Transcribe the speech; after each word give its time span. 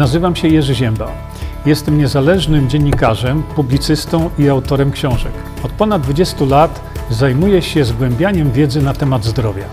Nazywam 0.00 0.36
się 0.36 0.48
Jerzy 0.48 0.74
Ziemba. 0.74 1.12
Jestem 1.66 1.98
niezależnym 1.98 2.68
dziennikarzem, 2.68 3.42
publicystą 3.42 4.30
i 4.38 4.48
autorem 4.48 4.92
książek. 4.92 5.32
Od 5.62 5.72
ponad 5.72 6.02
20 6.02 6.44
lat 6.44 6.80
zajmuję 7.10 7.62
się 7.62 7.84
zgłębianiem 7.84 8.52
wiedzy 8.52 8.82
na 8.82 8.94
temat 8.94 9.24
zdrowia. 9.24 9.64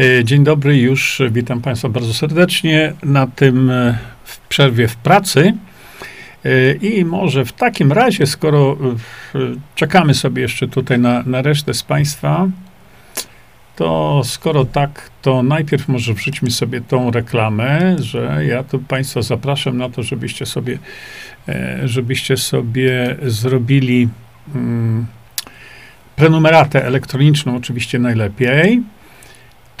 E, 0.00 0.24
dzień 0.24 0.44
dobry, 0.44 0.78
już 0.78 1.22
witam 1.30 1.60
Państwa 1.60 1.88
bardzo 1.88 2.14
serdecznie 2.14 2.92
na 3.02 3.26
tym 3.26 3.70
e, 3.70 3.98
w 4.24 4.38
przerwie 4.38 4.88
w 4.88 4.96
pracy. 4.96 5.54
E, 6.44 6.72
I 6.72 7.04
może 7.04 7.44
w 7.44 7.52
takim 7.52 7.92
razie, 7.92 8.26
skoro 8.26 8.76
czekamy 9.74 10.14
sobie 10.14 10.42
jeszcze 10.42 10.68
tutaj 10.68 10.98
na, 10.98 11.22
na 11.26 11.42
resztę 11.42 11.74
z 11.74 11.82
Państwa, 11.82 12.48
to 13.76 14.20
skoro 14.24 14.64
tak, 14.64 15.10
to 15.22 15.42
najpierw 15.42 15.88
może 15.88 16.14
wrzućmy 16.14 16.50
sobie 16.50 16.80
tą 16.80 17.10
reklamę, 17.10 17.96
że 17.98 18.44
ja 18.46 18.62
tu 18.62 18.78
Państwa 18.78 19.22
zapraszam 19.22 19.78
na 19.78 19.88
to, 19.90 20.02
żebyście 20.02 20.46
sobie, 20.46 20.78
żebyście 21.84 22.36
sobie 22.36 23.16
zrobili 23.22 24.08
mm, 24.54 25.06
prenumeratę 26.16 26.86
elektroniczną, 26.86 27.56
oczywiście 27.56 27.98
najlepiej 27.98 28.82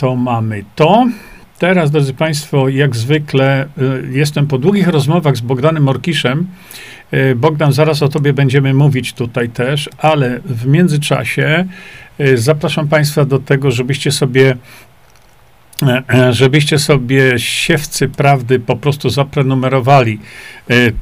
to 0.02 0.16
mamy 0.16 0.64
to. 0.74 1.06
Teraz, 1.58 1.90
drodzy 1.90 2.14
Państwo, 2.14 2.68
jak 2.68 2.96
zwykle 2.96 3.68
y, 3.78 4.08
jestem 4.10 4.46
po 4.46 4.58
długich 4.58 4.88
rozmowach 4.88 5.36
z 5.36 5.40
Bogdanem 5.40 5.82
Morkiszem. 5.82 6.46
Y, 7.14 7.34
Bogdan, 7.34 7.72
zaraz 7.72 8.02
o 8.02 8.08
Tobie 8.08 8.32
będziemy 8.32 8.74
mówić 8.74 9.12
tutaj 9.12 9.48
też, 9.48 9.90
ale 9.98 10.40
w 10.44 10.66
międzyczasie 10.66 11.66
y, 12.20 12.38
zapraszam 12.38 12.88
Państwa 12.88 13.24
do 13.24 13.38
tego, 13.38 13.70
żebyście 13.70 14.12
sobie 14.12 14.56
e, 15.82 16.02
e, 16.14 16.32
żebyście 16.32 16.78
sobie 16.78 17.38
siewcy 17.38 18.08
prawdy 18.08 18.60
po 18.60 18.76
prostu 18.76 19.10
zaprenumerowali. 19.10 20.18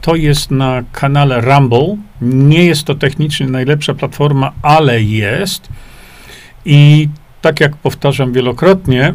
To 0.01 0.17
jest 0.17 0.51
na 0.51 0.83
kanale 0.93 1.41
Rumble. 1.41 1.97
Nie 2.21 2.65
jest 2.65 2.85
to 2.85 2.95
technicznie 2.95 3.47
najlepsza 3.47 3.95
platforma, 3.95 4.53
ale 4.63 5.03
jest. 5.03 5.69
I 6.65 7.09
tak 7.41 7.61
jak 7.61 7.77
powtarzam 7.77 8.33
wielokrotnie, 8.33 9.15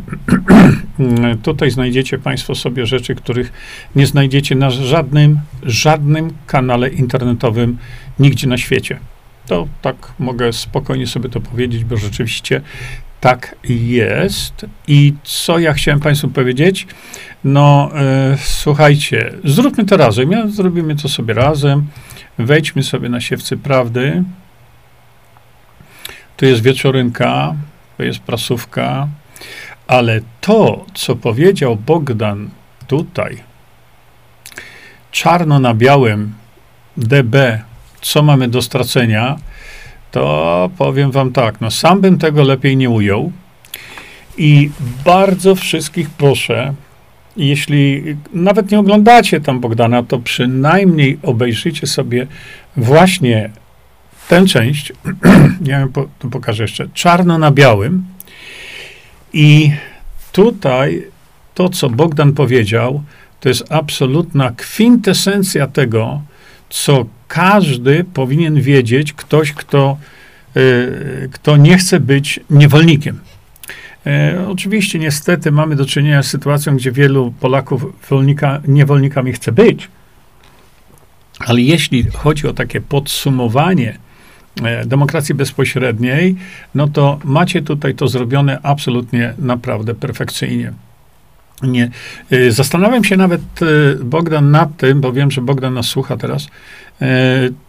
tutaj 1.44 1.72
znajdziecie 1.72 2.18
Państwo 2.18 2.56
sobie 2.56 2.86
rzeczy, 2.86 3.16
których 3.16 3.54
nie 3.96 4.08
znajdziecie 4.08 4.56
na 4.56 4.70
żadnym, 4.70 5.40
żadnym 5.64 6.34
kanale 6.48 6.90
internetowym 6.90 7.78
nigdzie 8.20 8.48
na 8.48 8.58
świecie. 8.58 9.00
To 9.48 9.68
tak 9.82 9.96
mogę 10.20 10.54
spokojnie 10.54 11.08
sobie 11.08 11.30
to 11.30 11.42
powiedzieć, 11.42 11.84
bo 11.84 11.98
rzeczywiście 11.98 12.62
tak 13.22 13.56
jest. 13.70 14.66
I 14.88 15.14
co 15.24 15.60
ja 15.60 15.74
chciałem 15.74 16.00
Państwu 16.00 16.28
powiedzieć? 16.28 16.88
No, 17.44 17.92
e, 17.96 18.38
słuchajcie, 18.38 19.34
zróbmy 19.44 19.86
to 19.86 19.98
razem. 19.98 20.32
Ja 20.32 20.48
zrobimy 20.48 20.96
to 20.96 21.10
sobie 21.10 21.34
razem. 21.34 21.88
Wejdźmy 22.38 22.84
sobie 22.84 23.10
na 23.10 23.22
siewcy 23.22 23.58
prawdy. 23.58 24.24
Tu 26.38 26.46
jest 26.46 26.62
wieczorynka 26.62 27.56
to 27.98 28.04
jest 28.04 28.20
prasówka, 28.20 29.08
ale 29.88 30.22
to, 30.42 30.86
co 30.94 31.16
powiedział 31.16 31.76
Bogdan 31.76 32.50
tutaj, 32.88 33.38
czarno 35.12 35.60
na 35.60 35.74
białym 35.74 36.34
DB, 36.98 37.36
co 38.02 38.24
mamy 38.24 38.48
do 38.48 38.62
stracenia, 38.62 39.38
to 40.12 40.70
powiem 40.78 41.12
wam 41.12 41.32
tak, 41.32 41.62
no 41.62 41.72
sam 41.72 42.02
bym 42.02 42.18
tego 42.18 42.44
lepiej 42.44 42.78
nie 42.78 42.90
ujął. 42.90 43.32
I 44.38 44.70
bardzo 45.06 45.56
wszystkich 45.56 46.10
proszę, 46.10 46.74
jeśli 47.38 48.04
nawet 48.34 48.72
nie 48.72 48.80
oglądacie 48.80 49.42
tam 49.42 49.60
Bogdana, 49.60 50.04
to 50.04 50.20
przynajmniej 50.20 51.20
obejrzyjcie 51.24 51.88
sobie 51.88 52.28
właśnie 52.78 53.50
tę 54.28 54.46
część, 54.46 54.94
ja 55.66 55.88
po, 55.94 56.08
to 56.20 56.28
pokażę 56.28 56.64
jeszcze, 56.64 56.88
czarno 56.94 57.38
na 57.38 57.52
białym. 57.52 58.04
I 59.34 59.72
tutaj 60.32 61.08
to, 61.54 61.70
co 61.70 61.90
Bogdan 61.90 62.34
powiedział, 62.34 63.04
to 63.40 63.50
jest 63.50 63.72
absolutna 63.72 64.52
kwintesencja 64.52 65.68
tego, 65.68 66.22
co 66.70 67.06
każdy 67.28 68.04
powinien 68.04 68.62
wiedzieć, 68.62 69.14
ktoś, 69.14 69.54
kto, 69.54 69.98
y, 70.58 71.30
kto 71.32 71.58
nie 71.58 71.78
chce 71.78 72.00
być 72.00 72.40
niewolnikiem. 72.50 73.20
E, 74.08 74.46
oczywiście, 74.48 75.00
niestety, 75.00 75.52
mamy 75.52 75.76
do 75.76 75.86
czynienia 75.86 76.24
z 76.24 76.28
sytuacją, 76.28 76.76
gdzie 76.76 76.92
wielu 76.92 77.34
Polaków 77.40 78.10
wolnika, 78.10 78.62
niewolnikami 78.68 79.34
chce 79.34 79.52
być. 79.52 79.88
Ale 81.40 81.62
jeśli 81.62 82.04
chodzi 82.04 82.48
o 82.48 82.54
takie 82.54 82.82
podsumowanie 82.82 83.98
demokracji 84.86 85.36
bezpośredniej, 85.36 86.36
no 86.76 86.88
to 86.88 87.20
macie 87.24 87.62
tutaj 87.62 87.96
to 87.96 88.08
zrobione 88.08 88.60
absolutnie 88.64 89.34
naprawdę 89.40 89.96
perfekcyjnie. 89.96 90.74
Nie. 91.64 91.90
E, 92.32 92.52
zastanawiam 92.52 93.04
się 93.04 93.18
nawet, 93.18 93.42
e, 93.42 93.66
Bogdan, 94.04 94.52
nad 94.52 94.78
tym, 94.78 95.02
bo 95.02 95.14
wiem, 95.14 95.32
że 95.32 95.42
Bogdan 95.42 95.74
nas 95.74 95.86
słucha 95.86 96.18
teraz, 96.18 96.48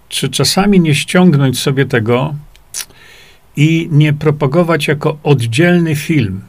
czy 0.09 0.29
czasami 0.29 0.81
nie 0.81 0.95
ściągnąć 0.95 1.59
sobie 1.59 1.87
tego 1.87 2.35
i 3.57 3.89
nie 3.93 4.13
propagować 4.13 4.89
jako 4.89 5.19
oddzielny 5.23 5.97
film, 5.97 6.41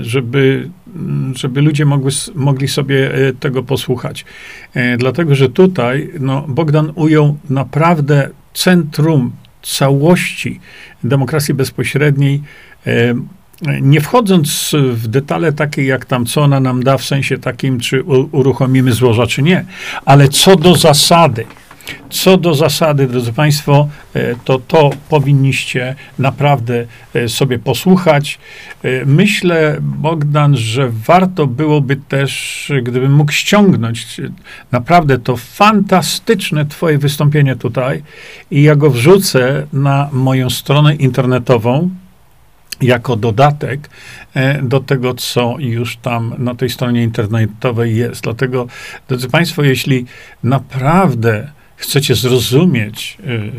żeby, 0.00 0.70
żeby 1.34 1.62
ludzie 1.62 1.84
mogły, 1.84 2.10
mogli 2.34 2.68
sobie 2.68 3.10
tego 3.40 3.62
posłuchać. 3.62 4.24
Dlatego, 4.98 5.34
że 5.34 5.48
tutaj 5.48 6.10
no, 6.20 6.44
Bogdan 6.48 6.92
ujął 6.94 7.36
naprawdę 7.50 8.28
centrum 8.54 9.32
całości 9.62 10.60
demokracji 11.04 11.54
bezpośredniej, 11.54 12.42
e, 12.86 13.14
nie 13.80 14.00
wchodząc 14.00 14.70
w 14.92 15.08
detale 15.08 15.52
takie, 15.52 15.84
jak 15.84 16.04
tam, 16.04 16.26
co 16.26 16.42
ona 16.42 16.60
nam 16.60 16.82
da, 16.82 16.98
w 16.98 17.04
sensie 17.04 17.38
takim, 17.38 17.80
czy 17.80 18.02
uruchomimy 18.32 18.92
złoża, 18.92 19.26
czy 19.26 19.42
nie, 19.42 19.64
ale 20.04 20.28
co 20.28 20.56
do 20.56 20.76
zasady, 20.76 21.44
co 22.10 22.36
do 22.36 22.54
zasady, 22.54 23.06
drodzy 23.06 23.32
Państwo, 23.32 23.88
e, 24.14 24.34
to 24.44 24.58
to 24.58 24.90
powinniście 25.08 25.94
naprawdę 26.18 26.86
e, 27.14 27.28
sobie 27.28 27.58
posłuchać. 27.58 28.38
E, 28.82 29.04
myślę, 29.04 29.76
Bogdan, 29.80 30.56
że 30.56 30.90
warto 30.90 31.46
byłoby 31.46 31.96
też, 31.96 32.72
gdybym 32.82 33.12
mógł 33.12 33.32
ściągnąć 33.32 34.20
naprawdę 34.72 35.18
to 35.18 35.36
fantastyczne 35.36 36.66
Twoje 36.66 36.98
wystąpienie 36.98 37.56
tutaj 37.56 38.02
i 38.50 38.62
ja 38.62 38.76
go 38.76 38.90
wrzucę 38.90 39.66
na 39.72 40.08
moją 40.12 40.50
stronę 40.50 40.94
internetową 40.94 41.90
jako 42.80 43.16
dodatek 43.16 43.90
do 44.62 44.80
tego, 44.80 45.14
co 45.14 45.56
już 45.58 45.96
tam 45.96 46.34
na 46.38 46.54
tej 46.54 46.70
stronie 46.70 47.02
internetowej 47.02 47.96
jest. 47.96 48.22
Dlatego, 48.22 48.66
drodzy 49.08 49.28
Państwo, 49.28 49.62
jeśli 49.62 50.06
naprawdę 50.44 51.48
chcecie 51.82 52.14
zrozumieć 52.14 53.18
y, 53.26 53.50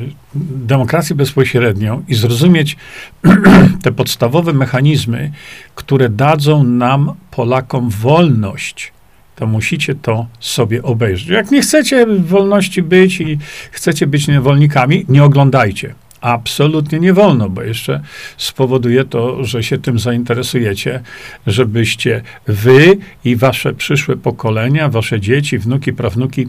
demokrację 0.65 1.15
bezpośrednią 1.15 2.03
i 2.07 2.15
zrozumieć 2.15 2.77
te 3.83 3.91
podstawowe 3.91 4.53
mechanizmy, 4.53 5.31
które 5.75 6.09
dadzą 6.09 6.63
nam, 6.63 7.13
Polakom, 7.31 7.89
wolność, 7.89 8.91
to 9.35 9.47
musicie 9.47 9.95
to 9.95 10.27
sobie 10.39 10.83
obejrzeć. 10.83 11.27
Jak 11.27 11.51
nie 11.51 11.61
chcecie 11.61 12.05
wolności 12.05 12.81
być 12.81 13.21
i 13.21 13.37
chcecie 13.71 14.07
być 14.07 14.27
niewolnikami, 14.27 15.05
nie 15.09 15.23
oglądajcie. 15.23 15.95
Absolutnie 16.21 16.99
nie 16.99 17.13
wolno, 17.13 17.49
bo 17.49 17.63
jeszcze 17.63 18.01
spowoduje 18.37 19.05
to, 19.05 19.43
że 19.43 19.63
się 19.63 19.77
tym 19.77 19.99
zainteresujecie, 19.99 21.01
żebyście 21.47 22.21
wy 22.47 22.97
i 23.25 23.35
wasze 23.35 23.73
przyszłe 23.73 24.15
pokolenia, 24.17 24.89
wasze 24.89 25.19
dzieci, 25.21 25.57
wnuki, 25.57 25.93
prawnuki 25.93 26.47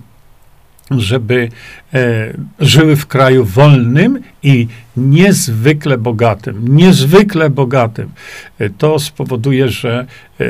żeby 0.91 1.49
e, 1.95 2.35
żyły 2.61 2.97
w 2.97 3.07
kraju 3.07 3.45
wolnym 3.45 4.21
i 4.43 4.69
niezwykle 4.97 5.99
bogatym. 5.99 6.77
Niezwykle 6.77 7.51
bogatym. 7.51 8.11
E, 8.59 8.71
to 8.71 8.99
spowoduje, 8.99 9.69
że 9.69 10.07
e, 10.41 10.45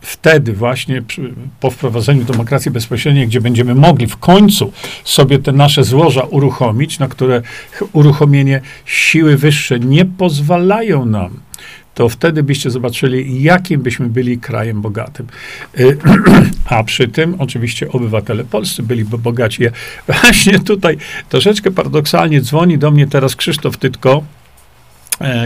wtedy 0.00 0.52
właśnie 0.52 1.02
przy, 1.02 1.34
po 1.60 1.70
wprowadzeniu 1.70 2.24
demokracji 2.24 2.70
bezpośredniej, 2.70 3.26
gdzie 3.26 3.40
będziemy 3.40 3.74
mogli 3.74 4.06
w 4.06 4.16
końcu 4.16 4.72
sobie 5.04 5.38
te 5.38 5.52
nasze 5.52 5.84
złoża 5.84 6.22
uruchomić, 6.22 6.98
na 6.98 7.08
które 7.08 7.42
uruchomienie 7.92 8.60
siły 8.84 9.36
wyższe 9.36 9.80
nie 9.80 10.04
pozwalają 10.04 11.04
nam 11.04 11.47
to 11.98 12.08
wtedy 12.08 12.42
byście 12.42 12.70
zobaczyli, 12.70 13.42
jakim 13.42 13.82
byśmy 13.82 14.08
byli 14.08 14.38
krajem 14.38 14.80
bogatym. 14.80 15.26
Y, 15.80 15.98
a 16.66 16.84
przy 16.84 17.08
tym 17.08 17.34
oczywiście 17.38 17.88
obywatele 17.92 18.44
polscy 18.44 18.82
byliby 18.82 19.18
bogaci. 19.18 19.62
Ja 19.62 19.70
właśnie 20.08 20.58
tutaj 20.60 20.96
troszeczkę 21.28 21.70
paradoksalnie 21.70 22.40
dzwoni 22.40 22.78
do 22.78 22.90
mnie 22.90 23.06
teraz 23.06 23.36
Krzysztof 23.36 23.76
Tytko, 23.76 24.24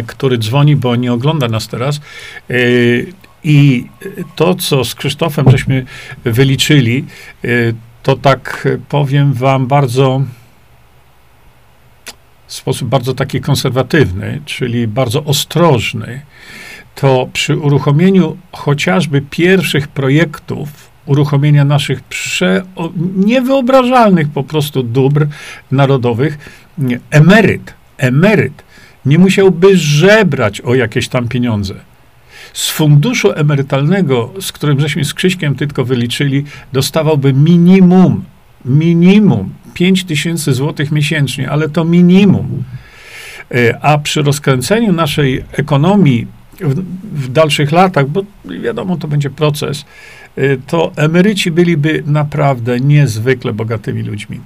który 0.07 0.39
dzwoni, 0.39 0.77
bo 0.77 0.97
nie 0.97 1.13
ogląda 1.13 1.49
nas 1.49 1.69
teraz. 1.69 2.01
I 3.45 3.87
to, 4.37 4.55
co 4.55 4.85
z 4.85 4.95
Krzysztofem 4.95 5.51
żeśmy 5.51 5.85
wyliczyli, 6.25 7.05
to 8.03 8.17
tak 8.17 8.69
powiem 8.89 9.33
wam 9.33 9.67
bardzo 9.67 10.23
w 12.53 12.55
sposób 12.55 12.89
bardzo 12.89 13.15
taki 13.15 13.41
konserwatywny, 13.41 14.41
czyli 14.45 14.89
bardzo 14.89 15.25
ostrożny, 15.25 16.21
to 16.95 17.29
przy 17.33 17.57
uruchomieniu 17.57 18.37
chociażby 18.53 19.23
pierwszych 19.31 19.89
projektów, 19.89 20.69
uruchomienia 21.07 21.65
naszych 21.65 22.03
prze, 22.03 22.63
niewyobrażalnych 23.17 24.29
po 24.29 24.45
prostu 24.45 24.83
dóbr 24.83 25.27
narodowych, 25.71 26.39
emeryt, 27.11 27.75
emeryt 27.99 28.63
nie 29.07 29.19
musiałby 29.19 29.77
żebrać 29.77 30.61
o 30.61 30.75
jakieś 30.75 31.09
tam 31.09 31.29
pieniądze. 31.29 31.75
Z 32.53 32.71
funduszu 32.71 33.33
emerytalnego, 33.33 34.33
z 34.41 34.53
którym 34.53 34.81
żeśmy 34.81 35.05
z 35.05 35.15
Krzyśkiem 35.15 35.55
tylko 35.55 35.85
wyliczyli, 35.85 36.45
dostawałby 36.73 37.33
minimum, 37.33 38.25
minimum 38.65 39.55
5 39.75 40.05
tysięcy 40.05 40.53
złotych 40.53 40.93
miesięcznie, 40.93 41.51
ale 41.51 41.69
to 41.69 41.85
minimum. 41.85 42.65
E, 43.55 43.79
a 43.85 43.99
przy 43.99 44.23
rozkręceniu 44.23 44.93
naszej 44.93 45.45
ekonomii 45.53 46.27
w, 46.61 46.75
w, 47.25 47.33
dalszych 47.33 47.73
latach, 47.73 48.09
bo 48.09 48.23
wiadomo, 48.45 48.97
to 48.97 49.09
będzie 49.09 49.31
proces, 49.31 49.85
e, 50.37 50.57
to 50.57 50.93
emeryci 50.97 51.51
byliby 51.51 52.03
naprawdę 52.07 52.81
niezwykle 52.81 53.53
bogatymi 53.53 54.03
ludźmi. 54.03 54.41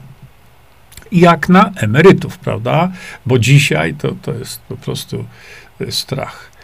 Jak 1.12 1.49
na 1.49 1.73
emerytów, 1.77 2.39
prawda? 2.39 2.93
Bo 3.27 3.39
dzisiaj 3.39 3.95
to, 3.95 4.12
to 4.23 4.35
jest 4.35 4.61
po 4.61 4.77
prostu 4.77 5.25
e, 5.81 5.93
strach. 5.93 6.57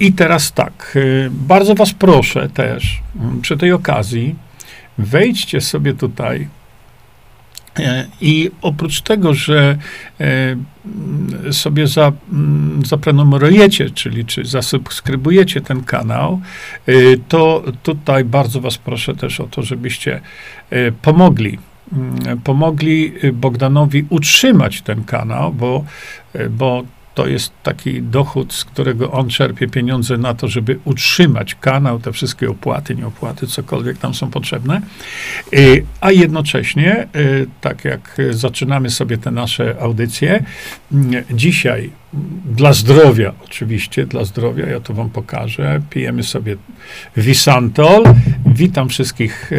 I 0.00 0.12
teraz 0.12 0.52
tak, 0.52 0.98
bardzo 1.30 1.74
Was 1.74 1.92
proszę 1.92 2.48
też 2.48 3.02
przy 3.42 3.56
tej 3.56 3.72
okazji, 3.72 4.34
wejdźcie 4.98 5.60
sobie 5.60 5.94
tutaj. 5.94 6.48
E, 7.78 8.06
I 8.20 8.50
oprócz 8.62 9.00
tego, 9.00 9.34
że 9.34 9.78
e, 10.20 11.52
sobie 11.52 11.86
za, 11.86 12.12
zaprenumerujecie, 12.84 13.90
czyli 13.90 14.24
czy 14.24 14.44
zasubskrybujecie 14.44 15.60
ten 15.60 15.84
kanał, 15.84 16.40
e, 16.86 16.92
to 17.28 17.62
tutaj 17.82 18.24
bardzo 18.24 18.60
Was 18.60 18.78
proszę 18.78 19.14
też 19.14 19.40
o 19.40 19.46
to, 19.46 19.62
żebyście 19.62 20.20
pomogli 21.02 21.58
pomogli 22.44 23.12
Bogdanowi 23.32 24.04
utrzymać 24.08 24.82
ten 24.82 25.04
kanał, 25.04 25.52
bo, 25.52 25.84
bo 26.50 26.84
to 27.16 27.26
jest 27.26 27.52
taki 27.62 28.02
dochód, 28.02 28.54
z 28.54 28.64
którego 28.64 29.12
on 29.12 29.28
czerpie 29.28 29.68
pieniądze 29.68 30.18
na 30.18 30.34
to, 30.34 30.48
żeby 30.48 30.78
utrzymać 30.84 31.54
kanał, 31.54 31.98
te 31.98 32.12
wszystkie 32.12 32.50
opłaty, 32.50 32.94
nieopłaty, 32.94 33.46
cokolwiek 33.46 33.98
tam 33.98 34.14
są 34.14 34.30
potrzebne. 34.30 34.80
Y, 35.54 35.84
a 36.00 36.12
jednocześnie, 36.12 37.08
y, 37.16 37.46
tak 37.60 37.84
jak 37.84 38.16
zaczynamy 38.30 38.90
sobie 38.90 39.18
te 39.18 39.30
nasze 39.30 39.76
audycje, 39.80 40.44
y, 40.92 41.24
dzisiaj 41.30 41.90
dla 42.44 42.72
zdrowia, 42.72 43.32
oczywiście, 43.44 44.06
dla 44.06 44.24
zdrowia, 44.24 44.66
ja 44.66 44.80
to 44.80 44.94
wam 44.94 45.10
pokażę, 45.10 45.80
pijemy 45.90 46.22
sobie 46.22 46.56
Visantol. 47.16 48.04
Witam 48.46 48.88
wszystkich 48.88 49.50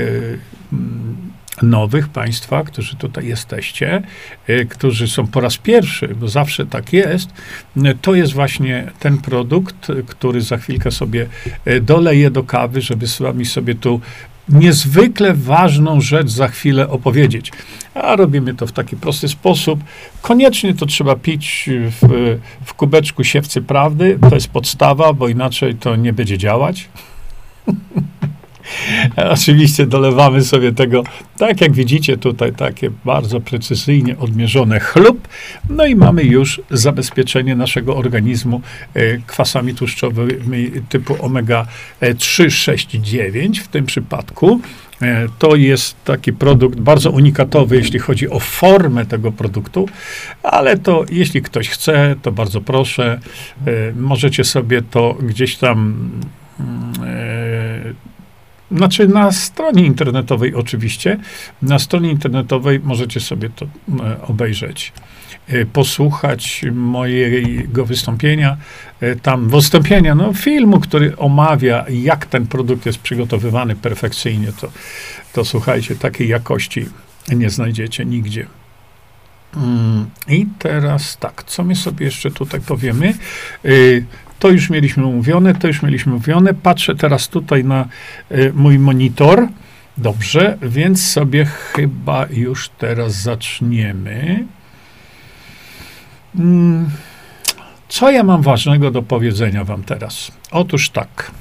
nowych 1.62 2.10
państwa, 2.10 2.64
którzy 2.64 2.96
tutaj 2.96 3.28
jesteście, 3.28 4.02
y, 4.50 4.68
którzy 4.70 5.08
są 5.08 5.28
po 5.28 5.42
raz 5.42 5.58
pierwszy, 5.58 6.08
bo 6.08 6.28
zawsze 6.28 6.66
tak 6.66 6.94
jest, 6.94 7.30
y, 7.78 7.98
to 8.02 8.16
jest 8.16 8.34
właśnie 8.34 8.92
ten 9.00 9.18
produkt, 9.18 9.88
który 10.08 10.42
za 10.42 10.58
chwilkę 10.58 10.92
sobie 10.92 11.28
y, 11.68 11.82
doleję 11.82 12.32
do 12.32 12.44
kawy, 12.44 12.82
żeby 12.82 13.08
z 13.08 13.20
wami 13.20 13.46
sobie 13.46 13.76
tu 13.76 14.02
niezwykle 14.50 15.34
ważną 15.34 16.02
rzecz 16.02 16.30
za 16.30 16.48
chwilę 16.48 16.90
opowiedzieć. 16.90 17.52
A 17.94 18.16
robimy 18.16 18.54
to 18.54 18.68
w 18.68 18.72
taki 18.72 18.96
prosty 18.96 19.28
sposób. 19.28 19.80
Koniecznie 20.22 20.74
to 20.74 20.86
trzeba 20.86 21.16
pić 21.16 21.70
w, 21.70 22.38
w 22.66 22.74
kubeczku 22.74 23.24
siewcy 23.24 23.62
prawdy. 23.62 24.20
To 24.30 24.36
jest 24.36 24.48
podstawa, 24.48 25.14
bo 25.14 25.28
inaczej 25.28 25.76
to 25.76 25.96
nie 25.96 26.14
będzie 26.14 26.38
działać. 26.38 26.90
Oczywiście 29.36 29.86
dolewamy 29.86 30.44
sobie 30.44 30.72
tego, 30.72 31.04
tak 31.38 31.62
jak 31.62 31.72
widzicie 31.72 32.18
tutaj, 32.18 32.54
takie 32.54 32.90
bardzo 33.06 33.40
precyzyjnie 33.40 34.18
odmierzone 34.18 34.80
chlub. 34.80 35.28
No 35.70 35.86
i 35.86 35.96
mamy 35.96 36.24
już 36.24 36.62
zabezpieczenie 36.72 37.56
naszego 37.56 37.98
organizmu 37.98 38.62
e, 38.94 39.18
kwasami 39.18 39.76
tłuszczowymi 39.76 40.72
typu 40.90 41.14
omega-3, 41.14 42.50
6, 42.50 42.90
9 42.90 43.60
w 43.60 43.68
tym 43.68 43.86
przypadku. 43.86 44.62
E, 45.02 45.28
to 45.40 45.56
jest 45.56 46.04
taki 46.04 46.34
produkt 46.34 46.80
bardzo 46.80 47.12
unikatowy, 47.12 47.76
jeśli 47.76 48.00
chodzi 48.00 48.30
o 48.30 48.40
formę 48.40 49.06
tego 49.06 49.32
produktu, 49.32 49.90
ale 50.44 50.78
to 50.78 51.06
jeśli 51.12 51.42
ktoś 51.42 51.70
chce, 51.70 52.16
to 52.22 52.32
bardzo 52.32 52.62
proszę, 52.62 53.20
e, 53.68 53.72
możecie 53.96 54.44
sobie 54.44 54.82
to 54.82 55.18
gdzieś 55.22 55.56
tam 55.56 56.10
mm, 56.60 56.94
znaczy 58.72 59.08
na 59.08 59.32
stronie 59.32 59.86
internetowej 59.86 60.56
oczywiście. 60.56 61.18
Na 61.62 61.80
stronie 61.80 62.12
internetowej 62.12 62.80
możecie 62.80 63.20
sobie 63.20 63.50
to 63.50 63.66
e, 63.66 64.22
obejrzeć, 64.22 64.94
e, 65.48 65.66
posłuchać 65.66 66.66
mojego 66.72 67.86
wystąpienia, 67.86 68.58
e, 69.02 69.16
tam 69.16 69.50
wystąpienia, 69.50 70.16
no 70.16 70.34
filmu, 70.34 70.80
który 70.80 71.18
omawia, 71.18 71.86
jak 71.90 72.26
ten 72.26 72.48
produkt 72.48 72.86
jest 72.86 73.00
przygotowywany 73.00 73.76
perfekcyjnie, 73.76 74.52
to, 74.62 74.72
to 75.34 75.46
słuchajcie, 75.46 75.96
takiej 75.96 76.28
jakości 76.28 76.86
nie 77.36 77.50
znajdziecie 77.50 78.06
nigdzie. 78.06 78.48
Mm, 79.56 80.06
I 80.28 80.46
teraz 80.60 81.18
tak, 81.18 81.44
co 81.44 81.64
my 81.64 81.76
sobie 81.76 82.06
jeszcze 82.06 82.32
tutaj 82.32 82.62
powiemy? 82.62 83.14
To 84.40 84.50
już 84.50 84.70
mieliśmy 84.70 85.06
umówione, 85.06 85.56
to 85.56 85.68
już 85.68 85.82
mieliśmy 85.82 86.14
umówione. 86.14 86.54
Patrzę 86.54 86.96
teraz 86.96 87.28
tutaj 87.28 87.64
na 87.64 87.88
y, 88.32 88.52
mój 88.56 88.80
monitor. 88.80 89.48
Dobrze, 89.98 90.58
więc 90.62 91.12
sobie 91.12 91.46
chyba 91.46 92.26
już 92.30 92.70
teraz 92.70 93.14
zaczniemy. 93.14 94.46
Hmm, 96.38 96.90
co 97.88 98.12
ja 98.12 98.24
mam 98.24 98.42
ważnego 98.42 98.92
do 98.92 99.02
powiedzenia 99.02 99.64
Wam 99.64 99.84
teraz? 99.84 100.32
Otóż 100.52 100.90
tak. 100.90 101.32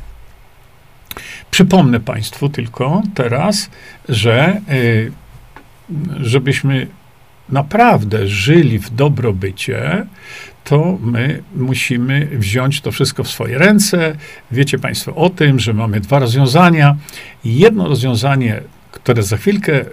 Przypomnę 1.50 2.00
Państwu 2.00 2.48
tylko 2.48 3.02
teraz, 3.14 3.70
że 4.08 4.60
y, 4.70 5.12
żebyśmy 6.20 6.86
naprawdę 7.48 8.28
żyli 8.28 8.78
w 8.78 8.90
dobrobycie, 8.90 10.06
to 10.64 10.98
my 11.00 11.42
musimy 11.56 12.26
wziąć 12.26 12.80
to 12.80 12.92
wszystko 12.92 13.24
w 13.24 13.28
swoje 13.28 13.58
ręce. 13.58 14.16
Wiecie 14.50 14.78
Państwo 14.78 15.14
o 15.14 15.30
tym, 15.30 15.60
że 15.60 15.72
mamy 15.72 16.00
dwa 16.00 16.18
rozwiązania. 16.18 16.96
Jedno 17.44 17.88
rozwiązanie, 17.88 18.60
które 18.92 19.22
za 19.22 19.36
chwilkę 19.36 19.84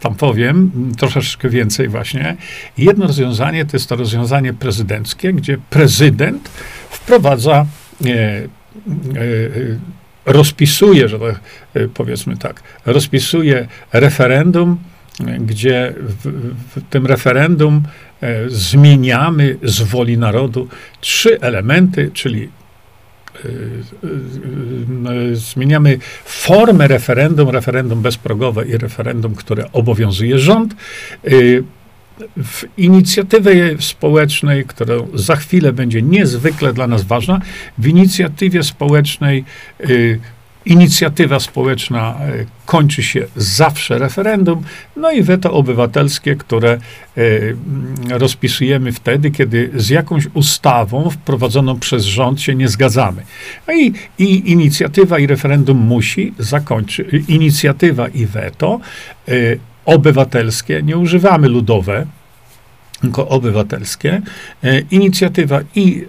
tam 0.00 0.14
powiem, 0.14 0.70
troszeczkę 0.98 1.48
więcej 1.48 1.88
właśnie. 1.88 2.36
Jedno 2.78 3.06
rozwiązanie 3.06 3.64
to 3.64 3.76
jest 3.76 3.88
to 3.88 3.96
rozwiązanie 3.96 4.52
prezydenckie, 4.52 5.32
gdzie 5.32 5.58
prezydent 5.70 6.48
wprowadza, 6.90 7.66
e, 8.06 8.08
e, 8.10 8.48
rozpisuje, 10.26 11.08
że 11.08 11.18
tak, 11.18 11.40
e, 11.74 11.88
powiedzmy 11.88 12.36
tak, 12.36 12.62
rozpisuje 12.86 13.68
referendum, 13.92 14.78
gdzie 15.20 15.94
w, 15.98 16.28
w 16.76 16.90
tym 16.90 17.06
referendum 17.06 17.82
e, 18.20 18.50
zmieniamy 18.50 19.56
z 19.62 19.82
woli 19.82 20.18
narodu 20.18 20.68
trzy 21.00 21.40
elementy, 21.40 22.10
czyli 22.14 22.42
e, 22.44 23.48
e, 25.10 25.36
zmieniamy 25.36 25.98
formę 26.24 26.88
referendum, 26.88 27.48
referendum 27.48 28.02
bezprogowe 28.02 28.66
i 28.66 28.76
referendum, 28.76 29.34
które 29.34 29.72
obowiązuje 29.72 30.38
rząd, 30.38 30.74
w 32.36 32.64
inicjatywie 32.76 33.76
społecznej, 33.80 34.64
która 34.64 34.94
za 35.14 35.36
chwilę 35.36 35.72
będzie 35.72 36.02
niezwykle 36.02 36.72
dla 36.72 36.86
nas 36.86 37.02
ważna, 37.02 37.40
w 37.78 37.86
inicjatywie 37.86 38.62
społecznej 38.62 39.44
Inicjatywa 40.66 41.40
społeczna 41.40 42.14
e, 42.20 42.44
kończy 42.66 43.02
się 43.02 43.26
zawsze 43.36 43.98
referendum, 43.98 44.62
no 44.96 45.12
i 45.12 45.22
weto 45.22 45.52
obywatelskie, 45.52 46.36
które 46.36 46.70
e, 46.72 47.20
rozpisujemy 48.18 48.92
wtedy, 48.92 49.30
kiedy 49.30 49.70
z 49.74 49.90
jakąś 49.90 50.26
ustawą 50.34 51.10
wprowadzoną 51.10 51.78
przez 51.78 52.04
rząd 52.04 52.40
się 52.40 52.54
nie 52.54 52.68
zgadzamy. 52.68 53.22
No 53.68 53.74
i, 53.74 53.92
i 54.18 54.50
inicjatywa 54.50 55.18
i 55.18 55.26
referendum 55.26 55.78
musi 55.78 56.34
zakończyć, 56.38 57.06
inicjatywa 57.28 58.08
i 58.08 58.26
weto 58.26 58.80
e, 59.28 59.32
obywatelskie, 59.84 60.82
nie 60.82 60.96
używamy 60.98 61.48
ludowe, 61.48 62.06
obywatelskie, 63.16 64.22
e, 64.64 64.80
inicjatywa 64.80 65.60
i 65.74 66.04
e, 66.04 66.06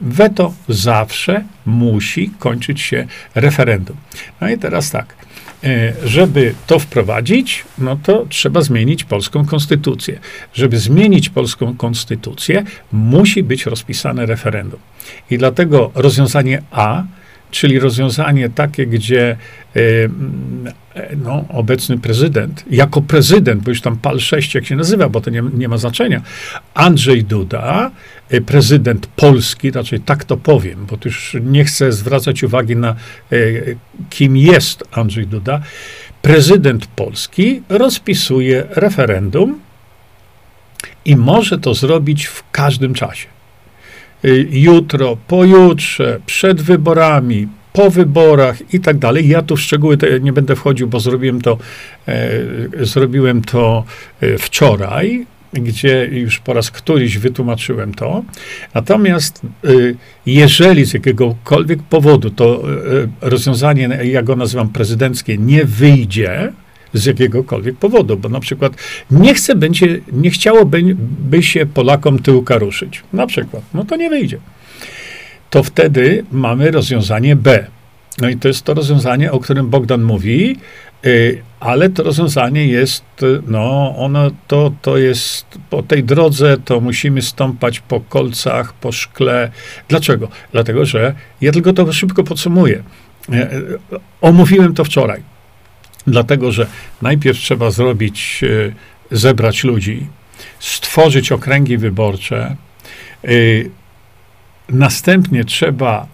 weto 0.00 0.54
zawsze 0.68 1.44
musi 1.66 2.30
kończyć 2.38 2.80
się 2.80 3.06
referendum. 3.34 3.96
No 4.40 4.48
i 4.48 4.58
teraz 4.58 4.90
tak, 4.90 5.14
e, 5.64 5.92
żeby 6.04 6.54
to 6.66 6.78
wprowadzić, 6.78 7.64
no 7.78 7.98
to 8.02 8.26
trzeba 8.28 8.62
zmienić 8.62 9.04
polską 9.04 9.46
konstytucję. 9.46 10.18
Żeby 10.54 10.78
zmienić 10.78 11.28
polską 11.28 11.76
konstytucję, 11.76 12.64
musi 12.92 13.42
być 13.42 13.66
rozpisane 13.66 14.26
referendum. 14.26 14.80
I 15.30 15.38
dlatego 15.38 15.90
rozwiązanie 15.94 16.62
A 16.70 17.04
czyli 17.50 17.78
rozwiązanie 17.78 18.50
takie, 18.50 18.86
gdzie 18.86 19.36
e, 19.76 19.80
e, 20.94 21.16
no, 21.16 21.44
obecny 21.48 21.98
prezydent, 21.98 22.64
jako 22.70 23.02
prezydent, 23.02 23.62
bo 23.62 23.70
już 23.70 23.80
tam 23.80 23.96
PAL 23.96 24.20
6, 24.20 24.54
jak 24.54 24.66
się 24.66 24.76
nazywa, 24.76 25.08
bo 25.08 25.20
to 25.20 25.30
nie, 25.30 25.42
nie 25.54 25.68
ma 25.68 25.78
znaczenia, 25.78 26.22
Andrzej 26.74 27.24
Duda, 27.24 27.90
e, 28.30 28.40
prezydent 28.40 29.06
Polski, 29.06 29.70
raczej 29.70 30.00
tak 30.00 30.24
to 30.24 30.36
powiem, 30.36 30.86
bo 30.86 30.96
tu 30.96 31.08
już 31.08 31.36
nie 31.42 31.64
chcę 31.64 31.92
zwracać 31.92 32.42
uwagi 32.42 32.76
na 32.76 32.94
kim 34.10 34.36
jest 34.36 34.84
Andrzej 34.92 35.26
Duda, 35.26 35.60
prezydent 36.22 36.86
Polski 36.86 37.62
rozpisuje 37.68 38.64
referendum 38.70 39.60
i 41.04 41.16
może 41.16 41.58
to 41.58 41.74
zrobić 41.74 42.26
w 42.26 42.50
każdym 42.50 42.94
czasie. 42.94 43.37
Y, 44.24 44.48
jutro, 44.50 45.16
pojutrze, 45.26 46.20
przed 46.26 46.62
wyborami, 46.62 47.48
po 47.72 47.90
wyborach 47.90 48.74
i 48.74 48.80
tak 48.80 48.98
dalej. 48.98 49.28
Ja 49.28 49.42
tu 49.42 49.56
w 49.56 49.60
szczegóły 49.60 49.98
nie 50.20 50.32
będę 50.32 50.56
wchodził, 50.56 50.88
bo 50.88 51.00
zrobiłem 51.00 51.40
to, 51.40 51.58
e, 52.08 52.30
zrobiłem 52.86 53.42
to 53.42 53.84
e, 54.20 54.38
wczoraj, 54.38 55.26
gdzie 55.52 56.08
już 56.12 56.38
po 56.38 56.52
raz 56.52 56.70
któryś 56.70 57.18
wytłumaczyłem 57.18 57.94
to. 57.94 58.24
Natomiast 58.74 59.40
e, 59.64 59.68
jeżeli 60.26 60.84
z 60.84 60.94
jakiegokolwiek 60.94 61.82
powodu 61.82 62.30
to 62.30 62.62
e, 62.62 63.28
rozwiązanie, 63.30 63.88
ja 64.02 64.22
go 64.22 64.36
nazywam 64.36 64.68
prezydenckie, 64.68 65.38
nie 65.38 65.64
wyjdzie, 65.64 66.52
z 66.94 67.06
jakiegokolwiek 67.06 67.76
powodu, 67.76 68.16
bo 68.16 68.28
na 68.28 68.40
przykład 68.40 68.72
nie 69.10 69.34
chce, 69.34 69.54
będzie, 69.54 70.00
nie 70.12 70.30
chciałoby 70.30 70.82
by 71.20 71.42
się 71.42 71.66
Polakom 71.66 72.18
tyłka 72.18 72.58
ruszyć, 72.58 73.02
na 73.12 73.26
przykład, 73.26 73.62
no 73.74 73.84
to 73.84 73.96
nie 73.96 74.10
wyjdzie. 74.10 74.38
To 75.50 75.62
wtedy 75.62 76.24
mamy 76.32 76.70
rozwiązanie 76.70 77.36
B. 77.36 77.66
No 78.20 78.28
i 78.28 78.36
to 78.36 78.48
jest 78.48 78.62
to 78.62 78.74
rozwiązanie, 78.74 79.32
o 79.32 79.40
którym 79.40 79.68
Bogdan 79.68 80.02
mówi, 80.02 80.56
y, 81.06 81.42
ale 81.60 81.90
to 81.90 82.02
rozwiązanie 82.02 82.66
jest, 82.66 83.04
no, 83.46 83.94
ono 83.96 84.30
to, 84.46 84.72
to 84.82 84.98
jest 84.98 85.46
po 85.70 85.82
tej 85.82 86.04
drodze, 86.04 86.56
to 86.64 86.80
musimy 86.80 87.22
stąpać 87.22 87.80
po 87.80 88.00
kolcach, 88.00 88.72
po 88.72 88.92
szkle. 88.92 89.50
Dlaczego? 89.88 90.28
Dlatego, 90.52 90.86
że 90.86 91.14
ja 91.40 91.52
tylko 91.52 91.72
to 91.72 91.92
szybko 91.92 92.24
podsumuję. 92.24 92.82
E, 93.32 93.52
e, 93.52 93.60
omówiłem 94.20 94.74
to 94.74 94.84
wczoraj. 94.84 95.22
Dlatego, 96.10 96.52
że 96.52 96.66
najpierw 97.02 97.38
trzeba 97.38 97.70
zrobić, 97.70 98.40
e, 99.10 99.16
zebrać 99.16 99.64
ludzi, 99.64 100.06
stworzyć 100.58 101.32
okręgi 101.32 101.78
wyborcze, 101.78 102.56
e, 103.24 103.28
następnie 104.68 105.44
trzeba 105.44 106.06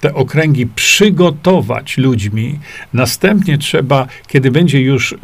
te 0.00 0.14
okręgi 0.14 0.66
przygotować 0.66 1.98
ludźmi, 1.98 2.58
następnie 2.92 3.58
trzeba, 3.58 4.06
kiedy 4.28 4.50
będzie 4.50 4.80
już, 4.80 5.12
e, 5.12 5.16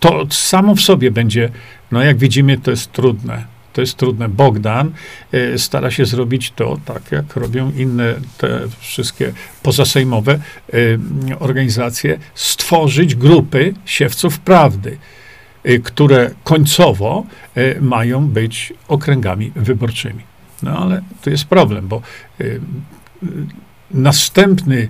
to 0.00 0.26
samo 0.30 0.74
w 0.74 0.80
sobie 0.80 1.10
będzie, 1.10 1.50
no 1.92 2.02
jak 2.02 2.18
widzimy, 2.18 2.58
to 2.58 2.70
jest 2.70 2.92
trudne 2.92 3.53
to 3.74 3.80
jest 3.80 3.96
trudne. 3.96 4.28
Bogdan 4.28 4.92
e, 5.32 5.58
stara 5.58 5.90
się 5.90 6.04
zrobić 6.06 6.52
to 6.56 6.78
tak, 6.84 7.12
jak 7.12 7.36
robią 7.36 7.72
inne 7.76 8.14
te 8.38 8.60
wszystkie 8.78 9.32
pozasejmowe 9.62 10.32
e, 10.32 10.38
organizacje, 11.38 12.18
stworzyć 12.34 13.14
grupy 13.14 13.74
siewców 13.84 14.38
prawdy, 14.38 14.98
e, 15.64 15.78
które 15.78 16.30
końcowo 16.44 17.26
mają 17.80 18.28
być 18.28 18.72
okręgami 18.88 19.52
wyborczymi. 19.56 20.22
No 20.62 20.78
ale 20.78 21.02
tu 21.22 21.30
jest 21.30 21.44
problem, 21.44 21.88
bo 21.88 22.02
następny 23.90 24.88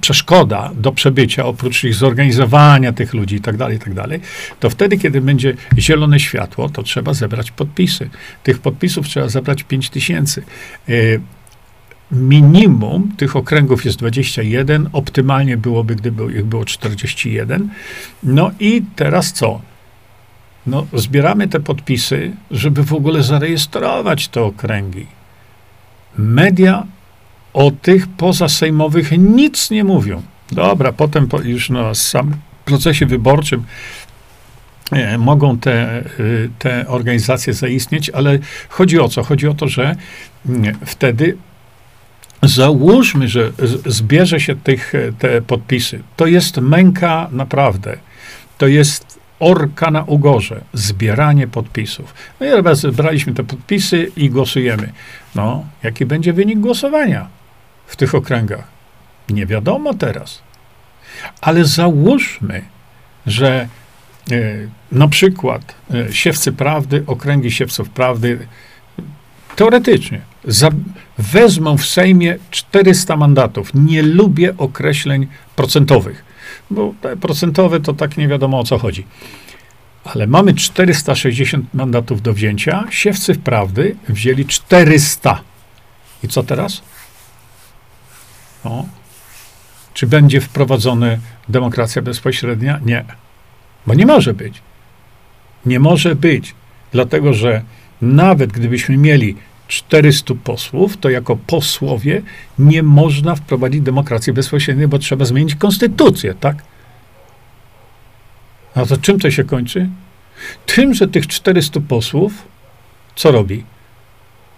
przeszkoda 0.00 0.70
do 0.74 0.92
przebycia, 0.92 1.44
oprócz 1.44 1.84
ich 1.84 1.94
zorganizowania 1.94 2.92
tych 2.92 3.14
ludzi 3.14 3.36
i 3.36 3.40
tak 3.40 3.56
dalej, 3.56 3.76
i 3.76 3.80
tak 3.80 3.94
dalej, 3.94 4.20
to 4.60 4.70
wtedy, 4.70 4.98
kiedy 4.98 5.20
będzie 5.20 5.54
zielone 5.78 6.20
światło, 6.20 6.68
to 6.68 6.82
trzeba 6.82 7.14
zebrać 7.14 7.50
podpisy. 7.50 8.10
Tych 8.42 8.58
podpisów 8.58 9.08
trzeba 9.08 9.28
zebrać 9.28 9.62
5 9.62 9.90
tysięcy. 9.90 10.42
E, 10.88 10.92
minimum 12.12 13.12
tych 13.16 13.36
okręgów 13.36 13.84
jest 13.84 13.98
21, 13.98 14.88
optymalnie 14.92 15.56
byłoby, 15.56 15.96
gdyby 15.96 16.32
ich 16.32 16.44
było 16.44 16.64
41. 16.64 17.68
No 18.22 18.50
i 18.60 18.82
teraz 18.96 19.32
co? 19.32 19.60
No, 20.66 20.86
zbieramy 20.92 21.48
te 21.48 21.60
podpisy, 21.60 22.32
żeby 22.50 22.82
w 22.82 22.92
ogóle 22.92 23.22
zarejestrować 23.22 24.28
te 24.28 24.42
okręgi. 24.42 25.06
Media 26.18 26.86
o 27.54 27.70
tych 27.70 28.08
pozasejmowych 28.08 29.10
nic 29.18 29.70
nie 29.70 29.84
mówią. 29.84 30.22
Dobra, 30.52 30.92
potem 30.92 31.28
po, 31.28 31.40
już 31.40 31.70
na 31.70 31.94
sam 31.94 32.34
procesie 32.64 33.06
wyborczym 33.06 33.64
e, 34.92 35.18
mogą 35.18 35.58
te, 35.58 35.72
e, 35.72 36.04
te 36.58 36.88
organizacje 36.88 37.52
zaistnieć, 37.52 38.10
ale 38.10 38.38
chodzi 38.68 39.00
o 39.00 39.08
co? 39.08 39.22
Chodzi 39.22 39.48
o 39.48 39.54
to, 39.54 39.68
że 39.68 39.96
mm, 40.48 40.76
wtedy 40.86 41.36
załóżmy, 42.42 43.28
że 43.28 43.52
zbierze 43.86 44.40
się 44.40 44.56
tych, 44.56 44.94
e, 44.94 45.12
te 45.12 45.42
podpisy. 45.42 46.02
To 46.16 46.26
jest 46.26 46.56
męka 46.56 47.28
naprawdę. 47.32 47.96
To 48.58 48.66
jest 48.66 49.18
orka 49.40 49.90
na 49.90 50.02
ugorze, 50.04 50.60
zbieranie 50.72 51.46
podpisów. 51.46 52.14
No 52.40 52.46
i 52.46 52.50
teraz 52.50 52.80
zebraliśmy 52.80 53.34
te 53.34 53.44
podpisy 53.44 54.12
i 54.16 54.30
głosujemy. 54.30 54.92
No, 55.34 55.64
jaki 55.82 56.06
będzie 56.06 56.32
wynik 56.32 56.58
głosowania? 56.58 57.41
W 57.92 57.96
tych 57.96 58.14
okręgach? 58.14 58.64
Nie 59.28 59.46
wiadomo 59.46 59.94
teraz. 59.94 60.42
Ale 61.40 61.64
załóżmy, 61.64 62.62
że 63.26 63.68
e, 64.30 64.38
na 64.92 65.08
przykład 65.08 65.74
e, 65.94 66.12
siewcy 66.12 66.52
prawdy, 66.52 67.04
okręgi 67.06 67.50
siewców 67.50 67.90
prawdy, 67.90 68.46
teoretycznie 69.56 70.20
za, 70.44 70.70
wezmą 71.18 71.76
w 71.76 71.86
Sejmie 71.86 72.38
400 72.50 73.16
mandatów. 73.16 73.70
Nie 73.74 74.02
lubię 74.02 74.54
określeń 74.58 75.26
procentowych, 75.56 76.24
bo 76.70 76.94
te 77.00 77.16
procentowe 77.16 77.80
to 77.80 77.92
tak 77.92 78.16
nie 78.16 78.28
wiadomo 78.28 78.58
o 78.58 78.64
co 78.64 78.78
chodzi. 78.78 79.06
Ale 80.04 80.26
mamy 80.26 80.54
460 80.54 81.74
mandatów 81.74 82.22
do 82.22 82.32
wzięcia. 82.32 82.84
Siewcy 82.90 83.34
prawdy 83.34 83.96
wzięli 84.08 84.46
400. 84.46 85.40
I 86.22 86.28
co 86.28 86.42
teraz? 86.42 86.82
No. 88.64 88.86
Czy 89.94 90.06
będzie 90.06 90.40
wprowadzona 90.40 91.06
demokracja 91.48 92.02
bezpośrednia? 92.02 92.80
Nie. 92.84 93.04
Bo 93.86 93.94
nie 93.94 94.06
może 94.06 94.34
być. 94.34 94.62
Nie 95.66 95.80
może 95.80 96.14
być, 96.14 96.54
dlatego 96.92 97.34
że 97.34 97.62
nawet 98.02 98.52
gdybyśmy 98.52 98.96
mieli 98.96 99.36
400 99.68 100.34
posłów, 100.44 100.96
to 100.96 101.10
jako 101.10 101.36
posłowie 101.36 102.22
nie 102.58 102.82
można 102.82 103.34
wprowadzić 103.34 103.80
demokracji 103.80 104.32
bezpośredniej, 104.32 104.88
bo 104.88 104.98
trzeba 104.98 105.24
zmienić 105.24 105.54
konstytucję, 105.54 106.34
tak? 106.34 106.56
A 108.74 108.86
to 108.86 108.96
czym 108.96 109.20
to 109.20 109.30
się 109.30 109.44
kończy? 109.44 109.88
Tym, 110.66 110.94
że 110.94 111.08
tych 111.08 111.26
400 111.26 111.80
posłów 111.80 112.32
co 113.16 113.32
robi? 113.32 113.64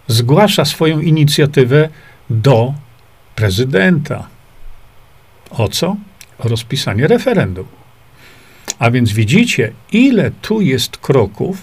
Zgłasza 0.09 0.65
swoją 0.65 1.01
inicjatywę 1.01 1.89
do 2.31 2.75
prezydenta. 3.35 4.29
O 5.51 5.69
co? 5.69 5.97
O 6.39 6.49
rozpisanie 6.49 7.07
referendum. 7.07 7.67
A 8.79 8.91
więc 8.91 9.13
widzicie, 9.13 9.73
ile 9.93 10.31
tu 10.31 10.61
jest 10.61 10.97
kroków, 10.97 11.63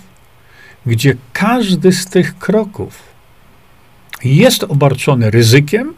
gdzie 0.86 1.16
każdy 1.34 1.92
z 1.92 2.06
tych 2.06 2.38
kroków 2.38 3.04
jest 4.24 4.64
obarczony 4.64 5.32
ryzykiem 5.32 5.94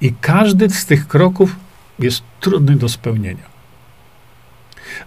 i 0.00 0.12
każdy 0.20 0.70
z 0.70 0.86
tych 0.86 1.08
kroków 1.08 1.56
jest 1.98 2.22
trudny 2.40 2.76
do 2.76 2.88
spełnienia. 2.88 3.58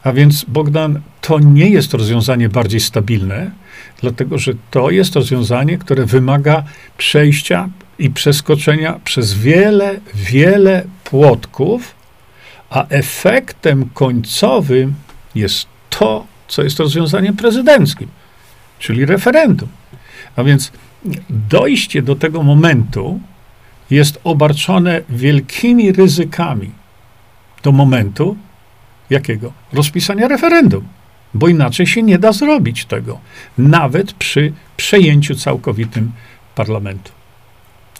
A 0.04 0.14
więc, 0.14 0.44
Bogdan, 0.44 1.02
to 1.22 1.40
nie 1.40 1.70
jest 1.70 1.94
rozwiązanie 1.94 2.50
bardziej 2.50 2.80
stabilne, 2.80 3.52
dlatego 4.02 4.38
że 4.38 4.54
to 4.72 4.90
jest 4.90 5.16
rozwiązanie, 5.16 5.78
które 5.78 6.06
wymaga 6.06 6.64
przejścia 6.98 7.70
i 8.02 8.10
przeskoczenia 8.10 9.00
przez 9.04 9.34
wiele, 9.34 10.00
wiele 10.16 10.84
płotków, 11.04 11.96
a 12.70 12.88
efektem 12.88 13.90
końcowym 13.94 14.94
jest 15.36 15.68
to, 15.90 16.26
co 16.48 16.64
jest 16.64 16.80
rozwiązaniem 16.80 17.36
prezydenckim, 17.36 18.08
czyli 18.80 19.06
referendum. 19.06 19.70
A 20.36 20.44
więc 20.44 20.72
dojście 21.30 22.02
do 22.02 22.16
tego 22.16 22.44
momentu 22.44 23.20
jest 23.90 24.20
obarczone 24.24 25.02
wielkimi 25.10 25.92
ryzykami 25.92 26.72
do 27.64 27.72
momentu 27.72 28.38
jakiego? 29.10 29.54
Rozpisania 29.74 30.28
referendum, 30.28 30.88
bo 31.34 31.48
inaczej 31.48 31.88
się 31.88 32.04
nie 32.04 32.20
da 32.20 32.32
zrobić 32.32 32.86
tego, 32.86 33.20
nawet 33.58 34.14
przy 34.14 34.54
przejęciu 34.78 35.36
całkowitym 35.36 36.12
parlamentu. 36.56 37.21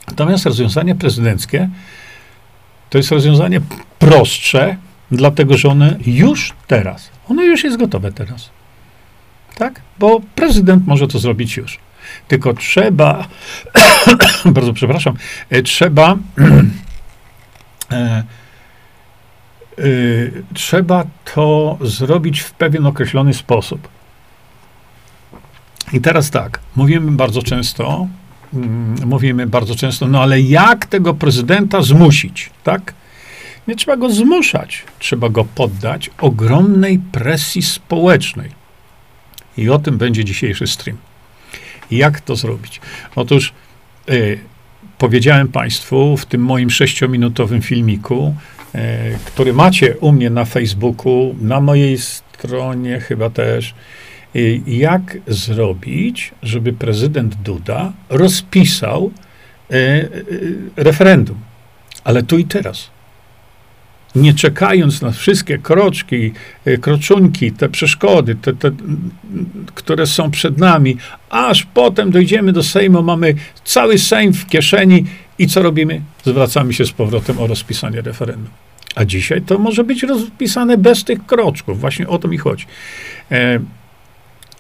Natomiast 0.08 0.46
rozwiązanie 0.46 0.96
prezydenckie 0.96 1.70
to 2.90 2.98
jest 2.98 3.12
rozwiązanie 3.12 3.62
prostsze, 4.00 4.76
dlatego 5.12 5.58
że 5.58 5.70
one 5.70 5.98
już 6.06 6.54
teraz, 6.68 7.10
ono 7.30 7.44
już 7.44 7.64
jest 7.64 7.78
gotowe 7.78 8.12
teraz. 8.12 8.50
Tak? 9.56 9.82
Bo 10.00 10.22
prezydent 10.36 10.88
może 10.88 11.08
to 11.08 11.20
zrobić 11.20 11.58
już. 11.58 11.80
Tylko 12.28 12.54
trzeba, 12.54 13.28
bardzo 14.46 14.74
przepraszam, 14.74 15.16
e, 15.50 15.62
trzeba, 15.62 16.16
e, 17.92 17.96
e, 17.96 18.24
trzeba 20.54 21.06
to 21.34 21.78
zrobić 21.82 22.40
w 22.40 22.52
pewien 22.52 22.86
określony 22.86 23.34
sposób. 23.34 23.88
I 25.94 26.02
teraz 26.02 26.32
tak, 26.32 26.60
mówimy 26.76 27.12
bardzo 27.12 27.44
często, 27.44 28.08
mówimy 29.06 29.48
bardzo 29.48 29.76
często, 29.76 30.08
no 30.08 30.22
ale 30.22 30.42
jak 30.42 30.86
tego 30.86 31.14
prezydenta 31.14 31.82
zmusić, 31.82 32.50
tak? 32.64 32.94
Nie 33.68 33.76
trzeba 33.76 33.98
go 33.98 34.10
zmuszać, 34.10 34.84
trzeba 35.00 35.30
go 35.30 35.46
poddać 35.46 36.12
ogromnej 36.18 37.00
presji 37.12 37.62
społecznej. 37.62 38.50
I 39.58 39.70
o 39.70 39.80
tym 39.80 39.98
będzie 39.98 40.26
dzisiejszy 40.26 40.68
stream. 40.68 40.98
Jak 41.92 42.22
to 42.22 42.36
zrobić? 42.36 42.82
Otóż 43.16 43.54
y, 44.10 44.40
powiedziałem 44.98 45.48
Państwu 45.48 46.18
w 46.18 46.26
tym 46.26 46.42
moim 46.42 46.70
sześciominutowym 46.70 47.62
filmiku, 47.62 48.36
y, 48.76 48.80
który 49.26 49.54
macie 49.54 49.98
u 49.98 50.12
mnie 50.12 50.30
na 50.30 50.46
Facebooku, 50.46 51.36
na 51.42 51.62
mojej 51.62 51.98
stronie 51.98 53.00
chyba 53.00 53.30
też, 53.30 53.74
jak 54.68 55.18
zrobić, 55.28 56.32
żeby 56.44 56.74
prezydent 56.74 57.36
Duda 57.36 57.94
rozpisał 58.10 59.12
referendum. 60.76 61.40
Ale 62.04 62.24
tu 62.24 62.38
i 62.38 62.46
teraz 62.46 62.90
nie 64.16 64.34
czekając 64.34 65.02
na 65.02 65.12
wszystkie 65.12 65.58
kroczki, 65.58 66.32
kroczunki, 66.82 67.52
te 67.52 67.70
przeszkody, 67.70 68.36
te, 68.36 68.54
te, 68.54 68.72
które 69.76 70.08
są 70.08 70.32
przed 70.32 70.58
nami, 70.58 70.98
aż 71.30 71.64
potem 71.64 72.12
dojdziemy 72.12 72.54
do 72.54 72.64
Sejmu, 72.64 73.04
mamy 73.04 73.36
cały 73.66 73.98
Sejm 73.98 74.34
w 74.34 74.46
kieszeni 74.48 75.06
i 75.40 75.48
co 75.48 75.62
robimy? 75.62 76.02
Zwracamy 76.26 76.74
się 76.74 76.86
z 76.86 76.92
powrotem 76.92 77.40
o 77.40 77.48
rozpisanie 77.48 78.02
referendum. 78.02 78.50
A 78.96 79.06
dzisiaj 79.06 79.42
to 79.42 79.60
może 79.60 79.84
być 79.84 80.04
rozpisane 80.04 80.78
bez 80.78 81.04
tych 81.04 81.26
kroczków. 81.26 81.80
Właśnie 81.80 82.08
o 82.08 82.20
to 82.20 82.28
mi 82.28 82.38
chodzi. 82.38 82.66
E, 83.32 83.60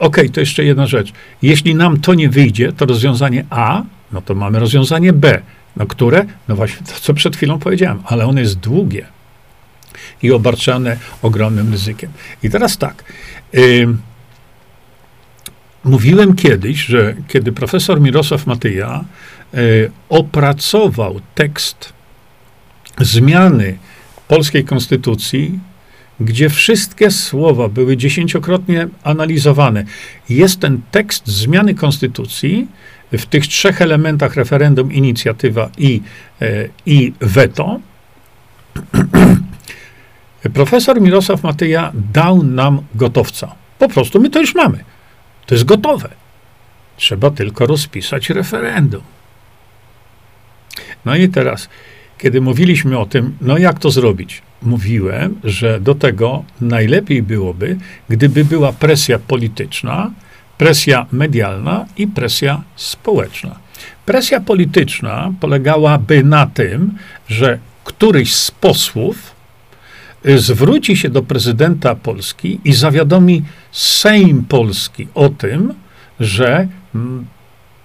Okej, 0.02 0.24
okay, 0.24 0.30
to 0.30 0.40
jeszcze 0.40 0.64
jedna 0.64 0.88
rzecz. 0.88 1.14
Jeśli 1.42 1.76
nam 1.76 2.00
to 2.00 2.14
nie 2.14 2.30
wyjdzie, 2.30 2.74
to 2.74 2.86
rozwiązanie 2.86 3.46
A, 3.50 3.84
no 4.12 4.22
to 4.22 4.36
mamy 4.36 4.60
rozwiązanie 4.60 5.14
B. 5.14 5.42
No 5.76 5.86
które? 5.86 6.26
No 6.48 6.56
właśnie 6.56 6.86
to, 6.86 6.94
co 7.02 7.14
przed 7.14 7.36
chwilą 7.36 7.60
powiedziałem, 7.60 8.02
ale 8.06 8.26
ono 8.26 8.40
jest 8.40 8.60
długie 8.60 9.06
i 10.24 10.32
obarczane 10.32 10.98
ogromnym 11.22 11.72
ryzykiem. 11.72 12.12
I 12.44 12.50
teraz 12.50 12.78
tak. 12.78 13.04
Mówiłem 15.84 16.36
kiedyś, 16.36 16.86
że 16.86 17.16
kiedy 17.28 17.52
profesor 17.52 18.02
Mirosław 18.02 18.48
Matyja 18.48 19.04
y, 19.54 19.92
opracował 20.10 21.22
tekst 21.36 21.94
zmiany 22.98 23.78
polskiej 24.28 24.66
konstytucji, 24.66 25.60
gdzie 26.22 26.50
wszystkie 26.50 27.12
słowa 27.12 27.70
były 27.70 27.98
dziesięciokrotnie 27.98 28.88
analizowane. 29.04 29.84
Jest 30.30 30.60
ten 30.60 30.82
tekst 30.92 31.28
zmiany 31.28 31.76
konstytucji 31.76 32.68
w 33.12 33.26
tych 33.26 33.48
trzech 33.48 33.82
elementach 33.82 34.36
referendum, 34.36 34.94
inicjatywa 34.94 35.70
i, 35.78 36.02
y, 36.42 36.70
i 36.86 37.14
weto. 37.20 37.80
Profesor 40.54 41.02
Mirosław 41.02 41.44
Matyja 41.44 41.92
dał 42.14 42.44
nam 42.44 42.82
gotowca. 42.96 43.56
Po 43.80 43.90
prostu 43.90 44.20
my 44.20 44.30
to 44.30 44.40
już 44.40 44.56
mamy. 44.56 44.84
To 45.46 45.56
jest 45.56 45.66
gotowe. 45.66 46.10
Trzeba 46.98 47.32
tylko 47.32 47.66
rozpisać 47.66 48.30
referendum. 48.30 49.02
No 51.06 51.16
i 51.16 51.30
teraz, 51.30 51.70
kiedy 52.22 52.42
mówiliśmy 52.42 53.00
o 53.00 53.06
tym, 53.06 53.38
no 53.42 53.58
jak 53.58 53.80
to 53.80 53.92
zrobić? 53.92 54.42
Mówiłem, 54.62 55.36
że 55.44 55.80
do 55.80 55.96
tego 55.96 56.44
najlepiej 56.62 57.24
byłoby, 57.24 57.78
gdyby 58.10 58.46
była 58.46 58.74
presja 58.74 59.20
polityczna, 59.20 60.12
presja 60.58 61.06
medialna 61.12 61.86
i 61.98 62.08
presja 62.08 62.62
społeczna. 62.76 63.60
Presja 64.06 64.40
polityczna 64.42 65.34
polegałaby 65.40 66.24
na 66.24 66.48
tym, 66.48 66.98
że 67.28 67.60
któryś 67.84 68.36
z 68.36 68.52
posłów 68.52 69.36
zwróci 70.36 70.98
się 70.98 71.10
do 71.10 71.24
prezydenta 71.24 71.96
Polski 71.96 72.60
i 72.66 72.74
zawiadomi 72.74 73.44
Sejm 73.72 74.44
Polski 74.44 75.08
o 75.14 75.30
tym, 75.30 75.74
że 76.20 76.68
mm, 76.96 77.26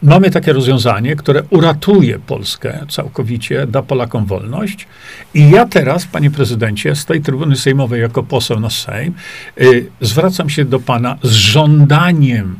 mamy 0.07 0.31
takie 0.31 0.53
rozwiązanie, 0.53 1.17
które 1.17 1.43
uratuje 1.51 2.19
Polskę 2.19 2.87
całkowicie, 2.89 3.67
da 3.67 3.83
Polakom 3.83 4.27
wolność. 4.27 4.87
I 5.35 5.51
ja 5.51 5.67
teraz, 5.67 6.07
panie 6.07 6.31
prezydencie, 6.31 6.97
z 6.97 7.05
tej 7.05 7.21
trybuny 7.21 7.57
sejmowej 7.57 8.01
jako 8.01 8.23
poseł 8.23 8.61
na 8.61 8.71
Sejm, 8.71 9.15
y, 9.61 9.91
zwracam 10.01 10.51
się 10.51 10.65
do 10.65 10.81
pana 10.81 11.19
z 11.23 11.31
żądaniem 11.31 12.59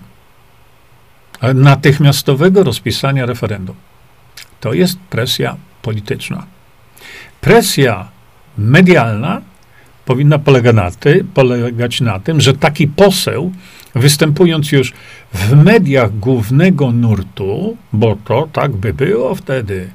natychmiastowego 1.55 2.65
rozpisania 2.65 3.27
referendum. 3.27 3.77
To 4.61 4.73
jest 4.73 4.99
presja 4.99 5.57
polityczna. 5.83 6.47
Presja 7.41 8.09
medialna 8.59 9.41
powinna 10.05 10.39
polega 10.39 10.73
na 10.73 10.91
ty, 10.91 11.25
polegać 11.35 12.01
na 12.01 12.21
tym, 12.21 12.41
że 12.41 12.55
taki 12.55 12.89
poseł, 12.89 13.53
występując 13.97 14.73
już 14.73 14.93
w 15.35 15.65
mediach 15.65 16.19
głównego 16.19 16.93
nurtu, 16.93 17.77
bo 17.93 18.17
to 18.25 18.49
tak 18.53 18.73
by 18.73 18.95
było 18.95 19.35
wtedy, 19.35 19.91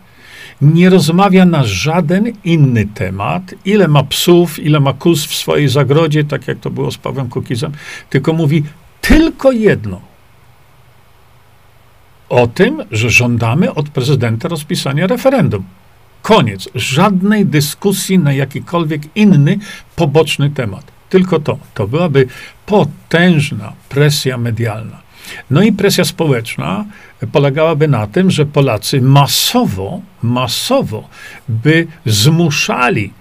nie 0.62 0.90
rozmawia 0.90 1.46
na 1.46 1.64
żaden 1.64 2.34
inny 2.44 2.86
temat, 2.86 3.56
ile 3.66 3.88
ma 3.88 4.04
psów, 4.04 4.60
ile 4.60 4.80
ma 4.80 4.94
kus 4.94 5.26
w 5.26 5.36
swojej 5.36 5.70
zagrodzie, 5.70 6.24
tak 6.24 6.48
jak 6.48 6.60
to 6.60 6.70
było 6.70 6.92
z 6.92 6.98
Pawłem 6.98 7.30
Kukizem, 7.30 7.72
tylko 8.10 8.34
mówi 8.34 8.64
tylko 9.02 9.52
jedno. 9.52 10.02
O 12.30 12.48
tym, 12.48 12.84
że 12.92 13.10
żądamy 13.10 13.74
od 13.74 13.90
prezydenta 13.90 14.48
rozpisania 14.48 15.08
referendum. 15.08 15.64
Koniec. 16.22 16.70
Żadnej 16.76 17.46
dyskusji 17.46 18.20
na 18.20 18.34
jakikolwiek 18.34 19.02
inny, 19.16 19.60
poboczny 19.96 20.50
temat. 20.50 21.01
Tylko 21.12 21.40
to. 21.40 21.58
To 21.74 21.88
byłaby 21.88 22.28
potężna 22.66 23.74
presja 23.90 24.38
medialna. 24.38 25.02
No 25.50 25.62
i 25.62 25.72
presja 25.72 26.06
społeczna 26.06 26.86
polegałaby 27.32 27.88
na 27.88 28.08
tym, 28.08 28.32
że 28.32 28.46
Polacy 28.46 29.02
masowo, 29.02 30.02
masowo 30.24 31.10
by 31.50 31.88
zmuszali 32.06 33.14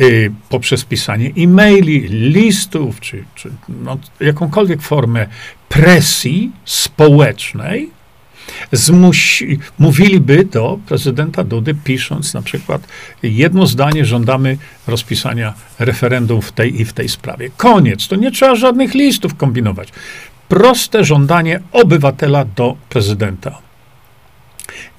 y, 0.00 0.32
poprzez 0.48 0.84
pisanie 0.84 1.30
e-maili, 1.38 2.00
listów, 2.08 3.00
czy, 3.00 3.24
czy 3.34 3.50
no, 3.68 3.98
jakąkolwiek 4.20 4.82
formę 4.82 5.26
presji 5.68 6.52
społecznej, 6.64 7.90
zmusi, 8.72 9.58
mówiliby 9.78 10.44
do 10.44 10.78
prezydenta 10.86 11.44
Dudy, 11.44 11.74
pisząc 11.84 12.34
na 12.34 12.42
przykład 12.42 12.88
jedno 13.22 13.66
zdanie, 13.66 14.04
żądamy 14.04 14.58
rozpisania 14.86 15.54
referendum 15.78 16.42
w 16.42 16.52
tej 16.52 16.80
i 16.80 16.84
w 16.84 16.92
tej 16.92 17.08
sprawie. 17.08 17.50
Koniec. 17.56 18.08
To 18.08 18.16
nie 18.16 18.30
trzeba 18.30 18.54
żadnych 18.54 18.94
listów 18.94 19.34
kombinować. 19.34 19.88
Proste 20.48 21.04
żądanie 21.04 21.60
obywatela 21.72 22.44
do 22.44 22.76
prezydenta. 22.88 23.58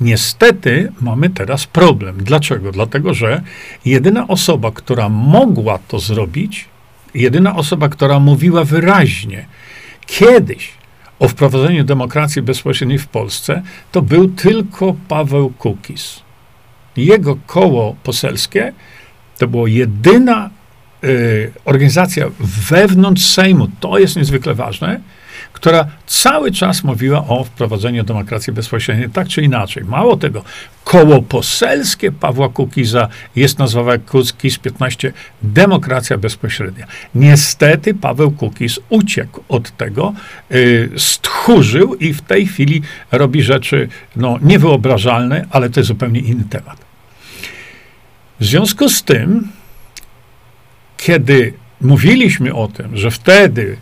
Niestety 0.02 0.92
mamy 1.02 1.30
teraz 1.30 1.68
problem. 1.68 2.18
Dlaczego? 2.18 2.72
Dlatego, 2.72 3.14
że 3.14 3.42
jedyna 3.86 4.28
osoba, 4.28 4.72
która 4.72 5.10
mogła 5.10 5.80
to 5.88 6.00
zrobić, 6.00 6.66
jedyna 7.14 7.56
osoba, 7.56 7.90
która 7.90 8.20
mówiła 8.20 8.64
wyraźnie, 8.64 9.46
kiedyś 10.06 10.72
o 11.20 11.28
wprowadzeniu 11.28 11.84
demokracji 11.84 12.42
bezpośredniej 12.42 13.00
w 13.00 13.08
Polsce, 13.08 13.62
to 13.92 14.02
był 14.02 14.28
tylko 14.28 14.96
Paweł 15.08 15.50
Kukiz. 15.50 16.22
Jego 16.98 17.38
koło 17.48 17.96
poselskie 18.04 18.74
to 19.38 19.48
była 19.48 19.70
jedyna 19.70 20.50
y, 21.04 21.52
organizacja 21.66 22.26
wewnątrz 22.70 23.26
Sejmu, 23.26 23.68
to 23.80 23.98
jest 23.98 24.16
niezwykle 24.16 24.54
ważne, 24.54 25.00
która 25.66 25.88
cały 26.06 26.52
czas 26.52 26.84
mówiła 26.84 27.28
o 27.28 27.44
wprowadzeniu 27.44 28.04
demokracji 28.04 28.54
bezpośredniej, 28.54 29.10
tak 29.10 29.28
czy 29.28 29.42
inaczej. 29.42 29.84
Mało 29.84 30.18
tego, 30.18 30.44
koło 30.84 31.22
poselskie 31.22 32.12
Pawła 32.12 32.50
Kukiza 32.50 33.08
jest 33.36 33.60
nazwane 33.60 34.00
Kukiz 34.00 34.58
15 34.58 35.14
demokracja 35.42 36.18
bezpośrednia. 36.18 36.88
Niestety 37.16 37.94
Paweł 37.94 38.32
Kukiz 38.32 38.80
uciekł 38.90 39.42
od 39.50 39.78
tego, 39.78 40.14
yy, 40.50 40.90
stchórzył 40.98 41.96
i 41.96 42.14
w 42.14 42.22
tej 42.22 42.48
chwili 42.48 42.82
robi 43.12 43.44
rzeczy 43.44 43.88
no, 44.16 44.40
niewyobrażalne, 44.42 45.46
ale 45.50 45.70
to 45.70 45.80
jest 45.80 45.88
zupełnie 45.88 46.20
inny 46.20 46.44
temat. 46.50 46.78
W 48.40 48.46
związku 48.46 48.90
z 48.90 49.04
tym, 49.04 49.48
kiedy 50.98 51.54
mówiliśmy 51.82 52.54
o 52.54 52.68
tym, 52.68 52.98
że 52.98 53.12
wtedy 53.12 53.78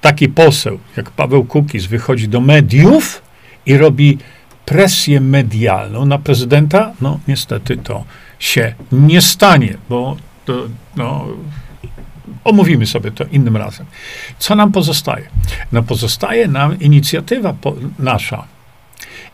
taki 0.00 0.28
poseł 0.28 0.78
jak 0.96 1.10
Paweł 1.10 1.44
Kukiz 1.44 1.86
wychodzi 1.86 2.28
do 2.28 2.40
mediów 2.40 3.22
i 3.66 3.76
robi 3.76 4.18
presję 4.64 5.20
medialną 5.20 6.06
na 6.06 6.18
prezydenta, 6.18 6.92
no 7.00 7.20
niestety 7.28 7.76
to 7.76 8.04
się 8.38 8.74
nie 8.92 9.20
stanie, 9.20 9.76
bo 9.88 10.16
to, 10.44 10.66
no, 10.96 11.26
omówimy 12.44 12.86
sobie 12.86 13.10
to 13.10 13.24
innym 13.24 13.56
razem. 13.56 13.86
Co 14.38 14.54
nam 14.54 14.72
pozostaje? 14.72 15.26
No 15.72 15.82
pozostaje 15.82 16.48
nam 16.48 16.80
inicjatywa 16.80 17.52
po, 17.52 17.74
nasza. 17.98 18.44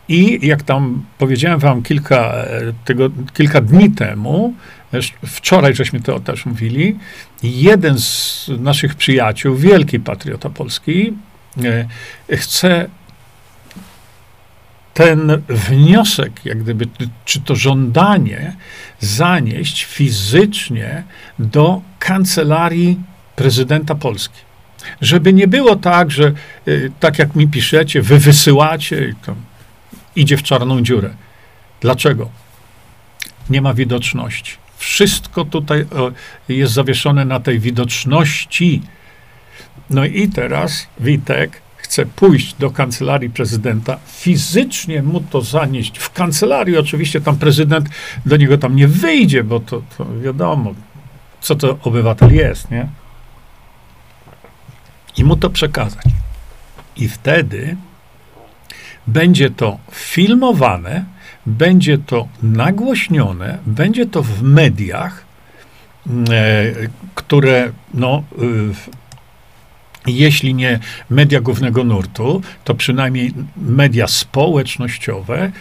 I 0.09 0.47
jak 0.47 0.63
tam 0.63 1.05
powiedziałem 1.17 1.59
wam 1.59 1.81
kilka, 1.83 2.33
e, 2.33 2.73
tego, 2.85 3.09
kilka 3.33 3.61
dni 3.61 3.91
temu, 3.91 4.53
wczoraj 5.25 5.75
żeśmy 5.75 6.01
to 6.01 6.19
też 6.19 6.45
mówili, 6.45 6.95
jeden 7.43 7.99
z 7.99 8.49
naszych 8.59 8.95
przyjaciół, 8.95 9.55
wielki 9.55 9.99
patriota 9.99 10.49
polski, 10.49 11.13
e, 12.29 12.37
chce 12.37 12.89
ten 14.97 15.41
wniosek, 15.49 16.45
jak 16.45 16.63
gdyby, 16.63 16.87
czy 17.25 17.41
to 17.41 17.55
żądanie 17.55 18.55
zanieść 18.99 19.83
fizycznie 19.83 21.03
do 21.39 21.81
kancelarii 21.99 22.99
prezydenta 23.35 23.95
Polski. 23.95 24.39
Żeby 25.01 25.33
nie 25.33 25.47
było 25.47 25.75
tak, 25.75 26.11
że 26.11 26.33
y, 26.67 26.91
tak 26.99 27.19
jak 27.19 27.35
mi 27.35 27.47
piszecie, 27.47 28.01
wy 28.01 28.19
wysyłacie 28.19 29.09
i 29.09 29.15
to 29.15 29.35
idzie 30.15 30.37
w 30.37 30.43
czarną 30.43 30.81
dziurę. 30.81 31.09
Dlaczego? 31.81 32.29
Nie 33.49 33.61
ma 33.61 33.73
widoczności. 33.73 34.53
Wszystko 34.77 35.45
tutaj 35.45 35.85
jest 36.49 36.73
zawieszone 36.73 37.25
na 37.25 37.39
tej 37.39 37.59
widoczności. 37.59 38.81
No 39.89 40.05
i 40.05 40.27
teraz 40.27 40.87
Witek 40.99 41.61
chce 41.77 42.05
pójść 42.05 42.53
do 42.53 42.71
kancelarii 42.71 43.29
prezydenta, 43.29 43.97
fizycznie 44.07 45.01
mu 45.03 45.21
to 45.21 45.41
zanieść. 45.41 45.97
W 45.97 46.13
kancelarii 46.13 46.77
oczywiście 46.77 47.21
tam 47.21 47.37
prezydent 47.37 47.89
do 48.25 48.37
niego 48.37 48.57
tam 48.57 48.75
nie 48.75 48.87
wyjdzie, 48.87 49.43
bo 49.43 49.59
to, 49.59 49.81
to 49.97 50.05
wiadomo, 50.23 50.73
co 51.41 51.55
to 51.55 51.77
obywatel 51.83 52.33
jest, 52.33 52.71
nie? 52.71 52.87
I 55.17 55.23
mu 55.23 55.35
to 55.35 55.49
przekazać. 55.49 56.05
I 56.97 57.07
wtedy 57.07 57.77
będzie 59.07 59.49
to 59.49 59.77
filmowane, 59.91 61.05
będzie 61.47 61.97
to 61.97 62.27
nagłośnione, 62.43 63.57
będzie 63.65 64.05
to 64.05 64.23
w 64.23 64.43
mediach, 64.43 65.25
e, 66.07 66.73
które 67.15 67.71
no, 67.93 68.23
jeśli 70.07 70.53
nie 70.53 70.79
media 71.09 71.41
głównego 71.41 71.83
nurtu, 71.83 72.41
to 72.63 72.75
przynajmniej 72.75 73.33
media 73.57 74.07
społecznościowe 74.07 75.51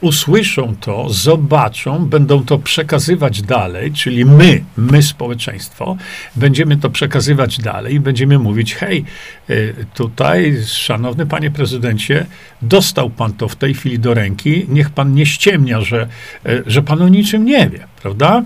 usłyszą 0.00 0.76
to, 0.80 1.08
zobaczą, 1.08 2.06
będą 2.06 2.44
to 2.44 2.58
przekazywać 2.58 3.42
dalej, 3.42 3.92
czyli 3.92 4.24
my, 4.24 4.64
my 4.76 5.02
społeczeństwo, 5.02 5.96
będziemy 6.36 6.76
to 6.76 6.90
przekazywać 6.90 7.58
dalej 7.58 7.94
i 7.94 8.00
będziemy 8.00 8.38
mówić, 8.38 8.74
hej, 8.74 9.04
y, 9.50 9.74
tutaj, 9.94 10.56
szanowny 10.66 11.26
panie 11.26 11.50
prezydencie, 11.50 12.26
dostał 12.62 13.10
pan 13.10 13.32
to 13.32 13.48
w 13.48 13.56
tej 13.56 13.74
chwili 13.74 13.98
do 13.98 14.14
ręki, 14.14 14.66
niech 14.68 14.90
pan 14.90 15.14
nie 15.14 15.26
ściemnia, 15.26 15.80
że, 15.80 16.08
y, 16.46 16.62
że 16.66 16.82
pan 16.82 17.02
o 17.02 17.08
niczym 17.08 17.44
nie 17.44 17.70
wie, 17.70 17.86
prawda? 18.02 18.42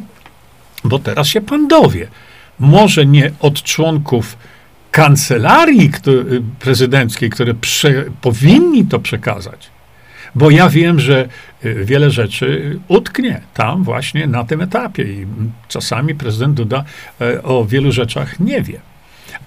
Bo 0.84 0.98
teraz 0.98 1.28
się 1.28 1.40
pan 1.40 1.68
dowie. 1.68 2.08
Może 2.58 3.06
nie 3.06 3.30
od 3.40 3.62
członków 3.62 4.36
kancelarii 4.90 5.90
prezydenckiej, 6.58 7.30
które 7.30 7.54
prze, 7.54 8.04
powinni 8.20 8.86
to 8.86 8.98
przekazać, 8.98 9.70
bo 10.34 10.50
ja 10.50 10.68
wiem, 10.68 11.00
że 11.00 11.28
y, 11.64 11.84
wiele 11.84 12.10
rzeczy 12.10 12.78
utknie 12.88 13.40
tam 13.54 13.84
właśnie 13.84 14.26
na 14.26 14.44
tym 14.44 14.60
etapie 14.60 15.02
i 15.02 15.26
czasami 15.68 16.14
prezydent 16.14 16.56
Duda 16.56 16.84
e, 17.20 17.42
o 17.42 17.64
wielu 17.64 17.92
rzeczach 17.92 18.40
nie 18.40 18.62
wie. 18.62 18.80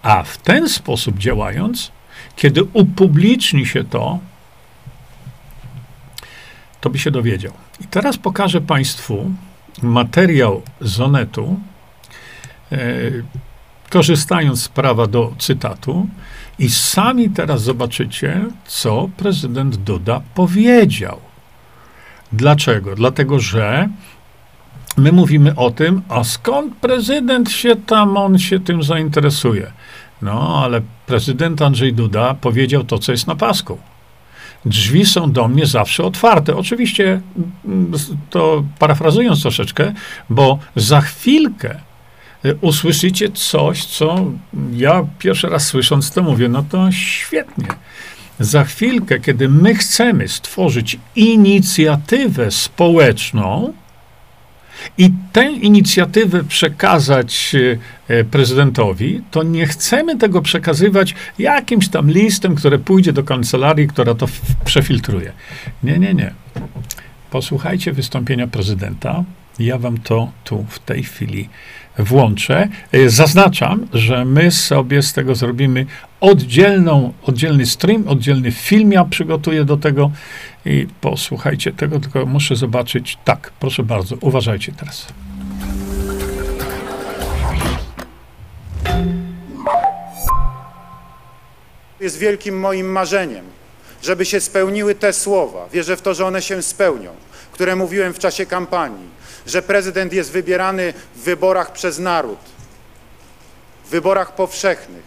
A 0.02 0.24
w 0.24 0.38
ten 0.38 0.70
sposób 0.70 1.18
działając, 1.18 1.92
kiedy 2.36 2.64
upubliczni 2.64 3.66
się 3.66 3.84
to, 3.84 4.20
to 6.82 6.90
by 6.90 7.00
się 7.00 7.12
dowiedział. 7.12 7.54
I 7.82 7.88
teraz 7.88 8.18
pokażę 8.18 8.62
Państwu 8.62 9.32
materiał 9.82 10.62
z 10.82 11.00
Onetu, 11.00 11.60
e, 12.72 12.78
korzystając 13.90 14.64
z 14.64 14.70
prawa 14.70 15.08
do 15.08 15.34
cytatu, 15.40 16.08
i 16.64 16.70
sami 16.70 17.30
teraz 17.30 17.62
zobaczycie, 17.62 18.46
co 18.66 19.10
prezydent 19.18 19.76
Duda 19.76 20.22
powiedział. 20.36 21.20
Dlaczego? 22.32 22.96
Dlatego, 22.96 23.40
że 23.40 23.90
my 24.98 25.12
mówimy 25.12 25.56
o 25.56 25.72
tym, 25.72 26.02
a 26.10 26.24
skąd 26.24 26.76
prezydent 26.76 27.52
się 27.52 27.76
tam, 27.76 28.18
on 28.18 28.40
się 28.40 28.60
tym 28.60 28.84
zainteresuje. 28.84 29.72
No, 30.22 30.62
ale 30.64 30.82
prezydent 31.08 31.62
Andrzej 31.62 31.94
Duda 31.94 32.34
powiedział 32.34 32.84
to, 32.84 33.00
co 33.00 33.12
jest 33.12 33.28
na 33.28 33.36
pasku. 33.36 33.78
Drzwi 34.66 35.06
są 35.06 35.32
do 35.32 35.48
mnie 35.48 35.66
zawsze 35.66 36.04
otwarte. 36.04 36.58
Oczywiście, 36.58 37.22
mm, 37.66 37.92
to 38.30 38.64
parafrazując 38.80 39.42
troszeczkę, 39.42 39.94
bo 40.30 40.60
za 40.76 41.02
chwilkę 41.02 41.80
usłyszycie 42.62 43.30
coś, 43.32 43.86
co 43.86 44.32
ja 44.74 45.06
pierwszy 45.20 45.50
raz 45.50 45.68
słysząc 45.68 46.12
to 46.12 46.24
mówię, 46.24 46.50
no 46.50 46.64
to 46.70 46.92
świetnie. 46.92 47.68
Za 48.40 48.64
chwilkę, 48.64 49.20
kiedy 49.20 49.50
my 49.50 49.76
chcemy 49.76 50.28
stworzyć 50.28 51.00
inicjatywę 51.16 52.52
społeczną 52.52 53.74
i 54.98 55.12
tę 55.32 55.52
inicjatywę 55.52 56.44
przekazać 56.44 57.56
e, 58.08 58.24
prezydentowi, 58.24 59.22
to 59.32 59.44
nie 59.44 59.68
chcemy 59.68 60.18
tego 60.18 60.42
przekazywać 60.42 61.16
jakimś 61.40 61.88
tam 61.88 62.12
listem, 62.12 62.56
które 62.56 62.80
pójdzie 62.80 63.14
do 63.14 63.24
kancelarii, 63.24 63.88
która 63.88 64.16
to 64.16 64.28
przefiltruje. 64.66 65.32
Nie, 65.84 66.00
nie, 66.00 66.14
nie. 66.14 66.34
Posłuchajcie 67.32 67.94
wystąpienia 67.94 68.48
prezydenta. 68.48 69.24
Ja 69.60 69.78
wam 69.78 69.98
to 69.98 70.32
tu 70.44 70.66
w 70.70 70.80
tej 70.80 71.04
chwili 71.04 71.50
włączę. 71.98 72.68
E, 72.92 73.10
zaznaczam, 73.10 73.88
że 73.94 74.26
my 74.26 74.52
sobie 74.52 75.02
z 75.02 75.14
tego 75.14 75.36
zrobimy 75.36 75.86
oddzielną, 76.20 77.14
oddzielny 77.24 77.66
stream, 77.66 78.08
oddzielny 78.08 78.52
film 78.52 78.92
ja 78.92 79.06
przygotuję 79.06 79.66
do 79.66 79.78
tego 79.78 80.12
i 80.66 80.88
posłuchajcie 81.02 81.72
tego, 81.72 82.00
tylko 82.00 82.26
muszę 82.26 82.56
zobaczyć. 82.56 83.18
Tak, 83.26 83.52
proszę 83.60 83.84
bardzo, 83.84 84.16
uważajcie 84.22 84.72
teraz. 84.72 85.08
Jest 92.00 92.20
wielkim 92.20 92.60
moim 92.60 92.92
marzeniem, 92.92 93.46
żeby 94.02 94.26
się 94.26 94.40
spełniły 94.40 94.96
te 94.96 95.14
słowa. 95.14 95.70
Wierzę 95.74 95.98
w 95.98 96.02
to, 96.02 96.14
że 96.14 96.26
one 96.26 96.42
się 96.42 96.62
spełnią, 96.62 97.12
które 97.52 97.76
mówiłem 97.76 98.14
w 98.14 98.20
czasie 98.20 98.46
kampanii 98.46 99.13
że 99.48 99.62
prezydent 99.62 100.14
jest 100.14 100.32
wybierany 100.32 100.94
w 101.16 101.20
wyborach 101.20 101.72
przez 101.72 102.00
naród, 102.00 102.40
w 103.86 103.90
wyborach 103.90 104.36
powszechnych, 104.36 105.04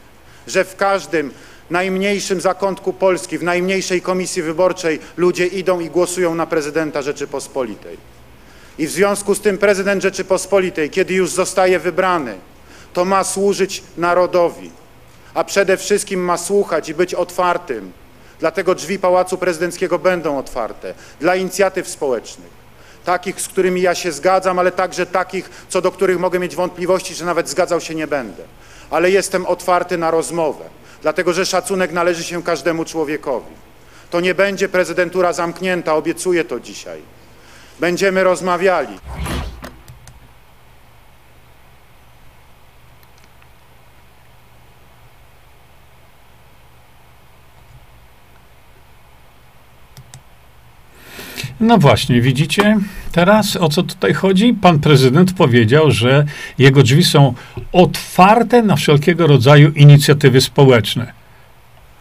że 0.46 0.64
w 0.64 0.76
każdym 0.76 1.30
najmniejszym 1.70 2.40
zakątku 2.40 2.92
Polski, 2.92 3.38
w 3.38 3.42
najmniejszej 3.42 4.02
komisji 4.02 4.42
wyborczej 4.42 5.00
ludzie 5.16 5.46
idą 5.46 5.80
i 5.80 5.90
głosują 5.90 6.34
na 6.34 6.46
prezydenta 6.46 7.02
Rzeczypospolitej. 7.02 7.98
I 8.78 8.86
w 8.86 8.90
związku 8.90 9.34
z 9.34 9.40
tym 9.40 9.58
prezydent 9.58 10.02
Rzeczypospolitej, 10.02 10.90
kiedy 10.90 11.14
już 11.14 11.30
zostaje 11.30 11.78
wybrany, 11.78 12.34
to 12.92 13.04
ma 13.04 13.24
służyć 13.24 13.82
narodowi, 13.96 14.70
a 15.34 15.44
przede 15.44 15.76
wszystkim 15.76 16.20
ma 16.20 16.36
słuchać 16.36 16.88
i 16.88 16.94
być 16.94 17.14
otwartym. 17.14 17.92
Dlatego 18.40 18.74
drzwi 18.74 18.98
Pałacu 18.98 19.38
Prezydenckiego 19.38 19.98
będą 19.98 20.38
otwarte 20.38 20.94
dla 21.20 21.36
inicjatyw 21.36 21.88
społecznych 21.88 22.55
takich, 23.06 23.40
z 23.40 23.48
którymi 23.48 23.82
ja 23.82 23.94
się 23.94 24.12
zgadzam, 24.12 24.58
ale 24.58 24.72
także 24.72 25.06
takich, 25.06 25.50
co 25.68 25.80
do 25.80 25.90
których 25.90 26.18
mogę 26.18 26.38
mieć 26.38 26.56
wątpliwości, 26.56 27.14
że 27.14 27.24
nawet 27.24 27.48
zgadzał 27.48 27.80
się 27.80 27.94
nie 27.94 28.06
będę. 28.06 28.42
Ale 28.90 29.10
jestem 29.10 29.46
otwarty 29.46 29.98
na 29.98 30.10
rozmowę, 30.10 30.64
dlatego 31.02 31.32
że 31.32 31.46
szacunek 31.46 31.92
należy 31.92 32.24
się 32.24 32.42
każdemu 32.42 32.84
człowiekowi. 32.84 33.52
To 34.10 34.20
nie 34.20 34.34
będzie 34.34 34.68
prezydentura 34.68 35.32
zamknięta, 35.32 35.94
obiecuję 35.94 36.44
to 36.44 36.60
dzisiaj. 36.60 37.02
Będziemy 37.80 38.24
rozmawiali. 38.24 38.98
No 51.66 51.78
właśnie, 51.78 52.20
widzicie 52.20 52.78
teraz 53.12 53.56
o 53.56 53.68
co 53.68 53.82
tutaj 53.82 54.14
chodzi? 54.14 54.54
Pan 54.54 54.78
prezydent 54.78 55.32
powiedział, 55.32 55.90
że 55.90 56.24
jego 56.58 56.82
drzwi 56.82 57.04
są 57.04 57.34
otwarte 57.72 58.62
na 58.62 58.76
wszelkiego 58.76 59.26
rodzaju 59.26 59.70
inicjatywy 59.70 60.40
społeczne. 60.40 61.12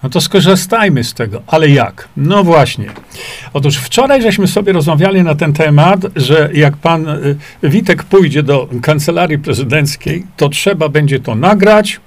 No 0.03 0.09
to 0.09 0.21
skorzystajmy 0.21 1.03
z 1.03 1.13
tego. 1.13 1.41
Ale 1.47 1.69
jak? 1.69 2.07
No 2.17 2.43
właśnie. 2.43 2.85
Otóż 3.53 3.77
wczoraj 3.77 4.21
żeśmy 4.21 4.47
sobie 4.47 4.73
rozmawiali 4.73 5.23
na 5.23 5.35
ten 5.35 5.53
temat, 5.53 5.99
że 6.15 6.49
jak 6.53 6.77
pan 6.77 7.09
y, 7.09 7.37
Witek 7.63 8.03
pójdzie 8.03 8.43
do 8.43 8.69
kancelarii 8.81 9.39
prezydenckiej, 9.39 10.25
to 10.37 10.49
trzeba 10.49 10.89
będzie 10.89 11.19
to 11.19 11.35
nagrać, 11.35 11.99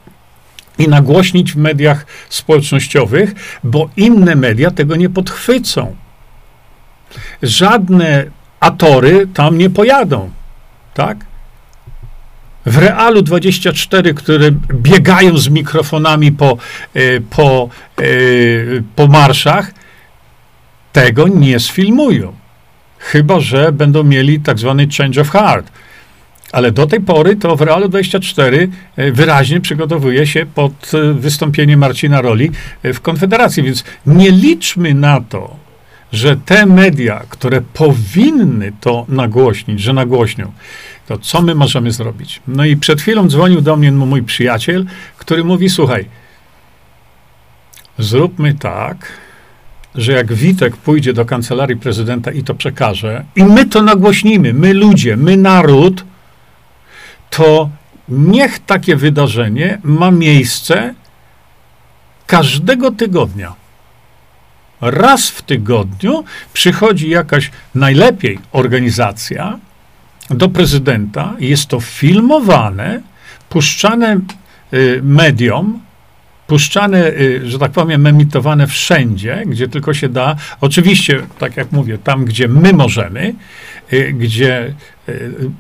i 0.79 0.88
nagłośnić 0.88 1.53
w 1.53 1.57
mediach 1.57 2.07
społecznościowych, 2.29 3.35
bo 3.64 3.90
inne 3.97 4.35
media 4.35 4.71
tego 4.71 4.97
nie 4.97 5.11
podchwycą 5.11 5.97
żadne 7.42 8.25
atory 8.61 9.27
tam 9.35 9.59
nie 9.59 9.71
pojadą, 9.71 10.31
tak? 10.94 11.29
W 12.66 12.79
Realu 12.79 13.23
24, 13.23 14.14
które 14.14 14.51
biegają 14.75 15.38
z 15.38 15.49
mikrofonami 15.49 16.33
po, 16.33 16.57
e, 16.94 17.21
po, 17.21 17.68
e, 17.99 18.03
po 18.97 19.07
marszach, 19.07 19.71
tego 20.92 21.29
nie 21.29 21.61
sfilmują. 21.61 22.33
Chyba, 22.99 23.40
że 23.40 23.73
będą 23.73 24.05
mieli 24.05 24.40
tak 24.40 24.59
zwany 24.59 24.87
change 24.99 25.21
of 25.21 25.31
heart. 25.31 25.73
Ale 26.53 26.73
do 26.73 26.87
tej 26.87 27.01
pory 27.01 27.37
to 27.37 27.57
w 27.57 27.62
Realu 27.62 27.88
24 27.88 28.68
e, 28.97 29.12
wyraźnie 29.12 29.61
przygotowuje 29.61 30.27
się 30.27 30.47
pod 30.47 30.92
wystąpienie 31.14 31.77
Marcina 31.77 32.21
Roli 32.21 32.51
w 32.85 33.01
Konfederacji, 33.01 33.62
więc 33.62 33.85
nie 34.07 34.31
liczmy 34.31 34.94
na 34.94 35.21
to, 35.21 35.67
że 36.12 36.37
te 36.37 36.66
media, 36.66 37.23
które 37.29 37.61
powinny 37.61 38.73
to 38.81 39.07
nagłośnić, 39.09 39.81
że 39.81 39.92
nagłośnią, 39.92 40.53
to 41.07 41.18
co 41.18 41.42
my 41.42 41.55
możemy 41.55 41.92
zrobić? 41.92 42.40
No 42.49 42.64
i 42.64 42.77
przed 42.77 43.01
chwilą 43.01 43.29
dzwonił 43.29 43.61
do 43.61 43.77
mnie 43.77 43.92
mój 43.92 44.23
przyjaciel, 44.23 44.87
który 45.18 45.44
mówi: 45.44 45.71
Słuchaj, 45.71 46.05
zróbmy 47.99 48.55
tak, 48.55 49.12
że 49.94 50.12
jak 50.12 50.33
Witek 50.33 50.77
pójdzie 50.77 51.12
do 51.12 51.25
kancelarii 51.25 51.77
prezydenta 51.77 52.31
i 52.31 52.42
to 52.42 52.55
przekaże, 52.55 53.25
i 53.37 53.44
my 53.44 53.66
to 53.66 53.83
nagłośnimy, 53.83 54.53
my 54.53 54.75
ludzie, 54.75 55.16
my 55.16 55.37
naród, 55.37 56.05
to 57.31 57.71
niech 58.09 58.59
takie 58.59 58.97
wydarzenie 58.97 59.79
ma 59.83 60.11
miejsce 60.11 60.94
każdego 62.27 62.90
tygodnia 62.90 63.55
raz 64.81 65.31
w 65.31 65.43
tygodniu 65.43 66.25
przychodzi 66.53 67.09
jakaś 67.09 67.51
najlepiej 67.75 68.38
organizacja 68.53 69.59
do 70.31 70.49
prezydenta, 70.49 71.35
jest 71.38 71.67
to 71.67 71.81
filmowane, 71.81 73.01
puszczane 73.49 74.21
y, 74.75 75.01
mediom, 75.03 75.81
puszczane, 76.47 77.07
y, 77.07 77.51
że 77.51 77.59
tak 77.59 77.73
powiem, 77.73 78.07
emitowane 78.07 78.67
wszędzie, 78.67 79.43
gdzie 79.47 79.69
tylko 79.69 79.95
się 79.95 80.09
da. 80.09 80.37
Oczywiście, 80.61 81.23
tak 81.38 81.57
jak 81.57 81.73
mówię, 81.73 81.99
tam, 81.99 82.25
gdzie 82.25 82.49
my 82.49 82.73
możemy, 82.73 83.35
y, 83.93 84.12
gdzie 84.12 84.75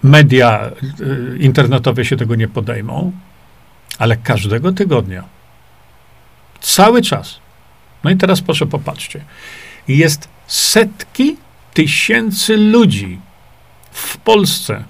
media 0.02 0.70
internetowe 1.38 2.04
się 2.04 2.16
tego 2.16 2.34
nie 2.34 2.48
podejmą, 2.48 3.12
ale 3.98 4.16
każdego 4.16 4.72
tygodnia, 4.72 5.24
cały 6.60 7.02
czas 7.02 7.40
no 8.04 8.10
i 8.10 8.16
teraz 8.16 8.40
proszę 8.40 8.66
popatrzcie. 8.66 9.24
Jest 9.88 10.28
setki 10.46 11.36
tysięcy 11.74 12.56
ludzi 12.56 13.18
w 13.90 14.16
Polsce, 14.16 14.84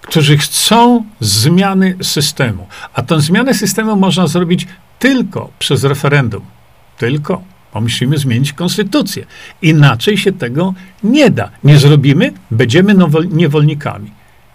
którzy 0.00 0.38
chcą 0.38 1.04
zmiany 1.20 1.96
systemu. 2.02 2.66
A 2.94 3.02
tę 3.02 3.20
zmianę 3.20 3.54
systemu 3.54 3.96
można 3.96 4.26
zrobić 4.26 4.66
tylko 4.98 5.50
przez 5.58 5.84
referendum. 5.84 6.42
Tylko. 6.98 7.42
Bo 7.74 7.80
musimy 7.80 8.18
zmienić 8.18 8.52
konstytucję. 8.52 9.26
Inaczej 9.62 10.18
się 10.18 10.32
tego 10.32 10.74
nie 11.02 11.30
da. 11.30 11.50
Nie 11.64 11.78
zrobimy, 11.78 12.32
będziemy 12.50 12.94
niewolnikami. 13.30 14.10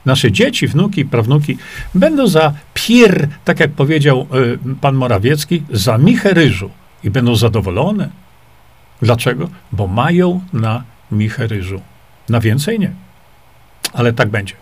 Nasze 0.06 0.32
dzieci, 0.32 0.68
wnuki, 0.68 1.06
prawnuki 1.06 1.58
będą 1.96 2.28
za 2.28 2.54
pier, 2.74 3.28
tak 3.46 3.60
jak 3.60 3.72
powiedział 3.72 4.28
y, 4.36 4.76
pan 4.82 4.96
Morawiecki, 4.96 5.64
za 5.72 5.98
michę 5.98 6.34
ryżu 6.34 6.70
i 7.04 7.10
będą 7.10 7.36
zadowolone. 7.36 8.10
Dlaczego? 9.02 9.50
Bo 9.72 9.88
mają 9.88 10.42
na 10.54 10.84
michę 11.12 11.48
ryżu. 11.48 11.82
Na 12.30 12.40
więcej 12.40 12.80
nie. 12.80 12.92
Ale 13.94 14.14
tak 14.14 14.30
będzie. 14.30 14.54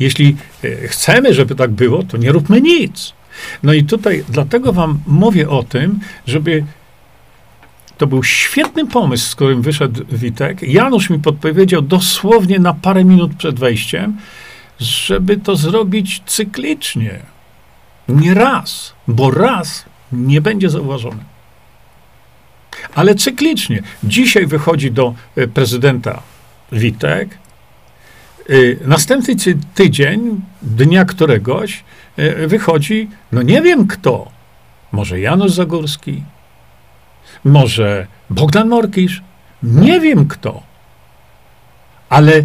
Jeśli 0.00 0.36
y, 0.64 0.88
chcemy, 0.88 1.34
żeby 1.34 1.54
tak 1.54 1.70
było, 1.70 2.02
to 2.02 2.16
nie 2.16 2.32
róbmy 2.32 2.60
nic. 2.60 3.12
No 3.62 3.72
i 3.72 3.84
tutaj 3.84 4.24
dlatego 4.28 4.72
wam 4.72 4.98
mówię 5.06 5.48
o 5.48 5.62
tym, 5.62 6.00
żeby 6.26 6.64
to 7.98 8.06
był 8.06 8.22
świetny 8.22 8.86
pomysł, 8.86 9.30
z 9.30 9.34
którym 9.34 9.62
wyszedł 9.62 10.04
Witek. 10.12 10.62
Janusz 10.62 11.10
mi 11.10 11.18
podpowiedział 11.18 11.82
dosłownie 11.82 12.58
na 12.58 12.74
parę 12.74 13.04
minut 13.04 13.34
przed 13.36 13.58
wejściem, 13.58 14.16
żeby 14.80 15.36
to 15.36 15.56
zrobić 15.56 16.22
cyklicznie. 16.26 17.20
Nie 18.08 18.34
raz, 18.34 18.94
bo 19.08 19.30
raz 19.30 19.84
nie 20.12 20.40
będzie 20.40 20.70
zauważony. 20.70 21.24
Ale 22.94 23.14
cyklicznie. 23.14 23.82
Dzisiaj 24.04 24.46
wychodzi 24.46 24.92
do 24.92 25.14
e, 25.36 25.48
prezydenta 25.48 26.22
Witek, 26.72 27.38
e, 28.48 28.54
Następny 28.88 29.34
tydzień, 29.74 30.40
dnia 30.62 31.04
któregoś, 31.04 31.84
e, 32.16 32.46
wychodzi, 32.46 33.10
no 33.32 33.42
nie 33.42 33.62
wiem 33.62 33.86
kto. 33.86 34.28
Może 34.92 35.20
Janusz 35.20 35.52
Zagórski, 35.52 36.22
może 37.44 38.06
Bogdan 38.30 38.68
Morkisz, 38.68 39.22
nie 39.62 40.00
wiem 40.00 40.28
kto. 40.28 40.62
Ale 42.08 42.42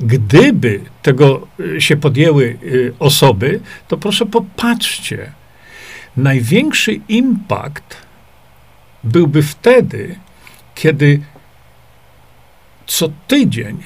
Gdyby 0.00 0.80
tego 1.02 1.46
y, 1.60 1.80
się 1.80 1.96
podjęły 1.96 2.58
y, 2.62 2.92
osoby, 2.98 3.60
to 3.88 3.96
proszę 3.96 4.26
popatrzcie. 4.26 5.32
Największy 6.16 7.00
impact 7.08 7.96
byłby 9.04 9.42
wtedy, 9.42 10.18
kiedy 10.74 11.20
co 12.86 13.08
tydzień 13.28 13.78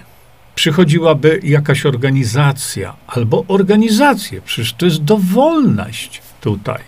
przychodziłaby 0.54 1.40
jakaś 1.42 1.86
organizacja 1.86 2.96
albo 3.06 3.44
organizacje, 3.48 4.40
przecież 4.40 4.72
to 4.72 4.86
jest 4.86 5.04
dowolność 5.04 6.22
tutaj. 6.40 6.78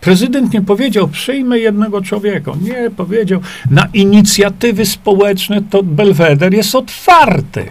Prezydent 0.00 0.52
nie 0.52 0.62
powiedział, 0.62 1.08
przyjmę 1.08 1.58
jednego 1.58 2.02
człowieka. 2.02 2.52
Nie, 2.62 2.90
powiedział, 2.90 3.40
na 3.70 3.88
inicjatywy 3.92 4.86
społeczne 4.86 5.62
to 5.70 5.82
Belweder 5.82 6.54
jest 6.54 6.74
otwarty 6.74 7.70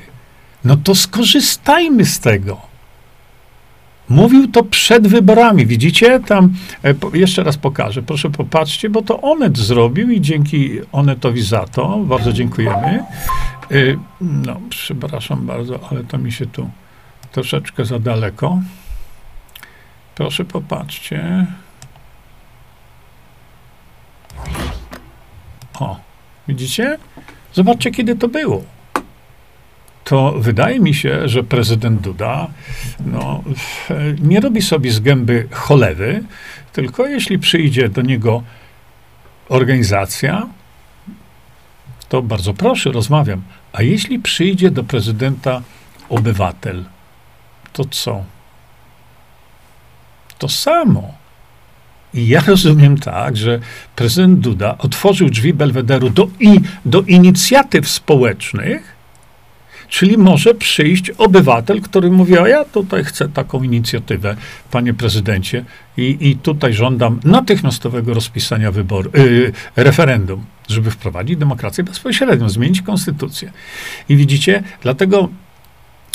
no 0.64 0.78
to 0.78 0.96
skorzystajmy 0.96 2.06
z 2.06 2.20
tego. 2.20 2.62
Mówił 4.10 4.48
to 4.48 4.64
przed 4.64 5.08
wyborami. 5.08 5.66
Widzicie? 5.66 6.20
Tam 6.20 6.54
e, 6.84 7.18
jeszcze 7.18 7.44
raz 7.44 7.58
pokażę. 7.58 8.02
Proszę 8.02 8.30
popatrzcie, 8.30 8.90
bo 8.90 9.02
to 9.02 9.22
Onet 9.22 9.58
zrobił 9.58 10.10
i 10.10 10.22
dzięki 10.22 10.72
Onetowi 10.92 11.42
za 11.42 11.66
to 11.66 11.98
bardzo 11.98 12.34
dziękujemy. 12.34 13.04
E, 13.72 13.76
no, 14.22 14.60
przepraszam 14.70 15.46
bardzo, 15.46 15.80
ale 15.92 16.04
to 16.04 16.18
mi 16.18 16.32
się 16.32 16.46
tu 16.46 16.70
troszeczkę 17.32 17.86
za 17.86 18.00
daleko. 18.00 18.62
Proszę 20.16 20.46
popatrzcie. 20.46 21.46
O, 25.80 26.00
widzicie? 26.48 26.98
Zobaczcie, 27.54 27.92
kiedy 27.92 28.16
to 28.16 28.28
było 28.28 28.77
to 30.08 30.32
wydaje 30.38 30.80
mi 30.80 30.94
się, 30.94 31.28
że 31.28 31.44
prezydent 31.44 32.02
Duda 32.02 32.48
no, 33.06 33.44
nie 34.22 34.40
robi 34.40 34.62
sobie 34.62 34.92
z 34.92 35.00
gęby 35.00 35.48
cholewy, 35.52 36.24
tylko 36.74 37.08
jeśli 37.08 37.40
przyjdzie 37.40 37.90
do 37.90 38.02
niego 38.02 38.44
organizacja, 39.50 40.48
to 42.10 42.22
bardzo 42.22 42.54
proszę, 42.54 42.92
rozmawiam. 42.92 43.42
A 43.74 43.82
jeśli 43.82 44.20
przyjdzie 44.20 44.72
do 44.72 44.84
prezydenta 44.84 45.62
obywatel, 46.10 46.86
to 47.74 47.86
co? 47.86 48.24
To 50.38 50.50
samo. 50.50 51.14
I 52.14 52.28
ja 52.28 52.42
rozumiem 52.48 52.98
tak, 52.98 53.38
że 53.38 53.60
prezydent 53.96 54.40
Duda 54.40 54.78
otworzył 54.78 55.30
drzwi 55.30 55.54
Belwederu 55.54 56.10
do, 56.10 56.28
i, 56.40 56.60
do 56.86 57.02
inicjatyw 57.02 57.90
społecznych, 57.90 58.97
czyli 59.90 60.18
może 60.18 60.54
przyjść 60.54 61.10
obywatel, 61.10 61.82
który 61.82 62.12
mówi, 62.12 62.38
a 62.38 62.48
ja 62.48 62.66
tutaj 62.66 63.04
chcę 63.04 63.30
taką 63.30 63.64
inicjatywę, 63.64 64.36
panie 64.72 64.94
prezydencie, 64.94 65.66
i, 65.98 66.18
i 66.20 66.36
tutaj 66.36 66.74
żądam 66.74 67.20
natychmiastowego 67.24 68.14
rozpisania 68.14 68.72
wyboru, 68.72 69.12
yy, 69.14 69.52
referendum, 69.76 70.46
żeby 70.70 70.92
wprowadzić 70.92 71.38
demokrację 71.38 71.84
bezpośrednią, 71.84 72.50
zmienić 72.50 72.82
konstytucję. 72.82 73.52
I 74.10 74.16
widzicie, 74.16 74.64
dlatego 74.82 75.30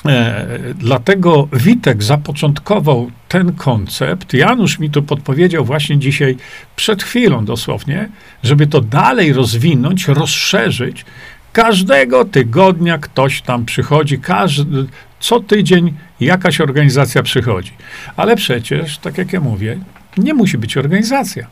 E, 0.07 0.47
dlatego 0.75 1.49
Witek 1.53 2.03
zapoczątkował 2.03 3.11
ten 3.29 3.53
koncept. 3.53 4.35
Janusz 4.35 4.79
mi 4.79 4.91
tu 4.91 5.03
podpowiedział 5.03 5.65
właśnie 5.65 5.99
dzisiaj, 5.99 6.37
przed 6.77 7.03
chwilą 7.03 7.45
dosłownie, 7.45 8.09
żeby 8.43 8.67
to 8.67 8.81
dalej 8.81 9.33
rozwinąć, 9.33 10.09
rozszerzyć. 10.09 11.05
Każdego 11.53 12.25
tygodnia 12.25 12.99
ktoś 12.99 13.43
tam 13.43 13.65
przychodzi, 13.65 14.19
każdy, 14.19 14.87
co 15.21 15.41
tydzień 15.41 15.95
jakaś 16.21 16.61
organizacja 16.61 17.23
przychodzi. 17.23 17.73
Ale 18.17 18.37
przecież, 18.37 18.99
tak 18.99 19.19
jak 19.19 19.33
ja 19.33 19.41
mówię, 19.41 19.79
nie 20.17 20.35
musi 20.35 20.59
być 20.59 20.77
organizacja. 20.77 21.47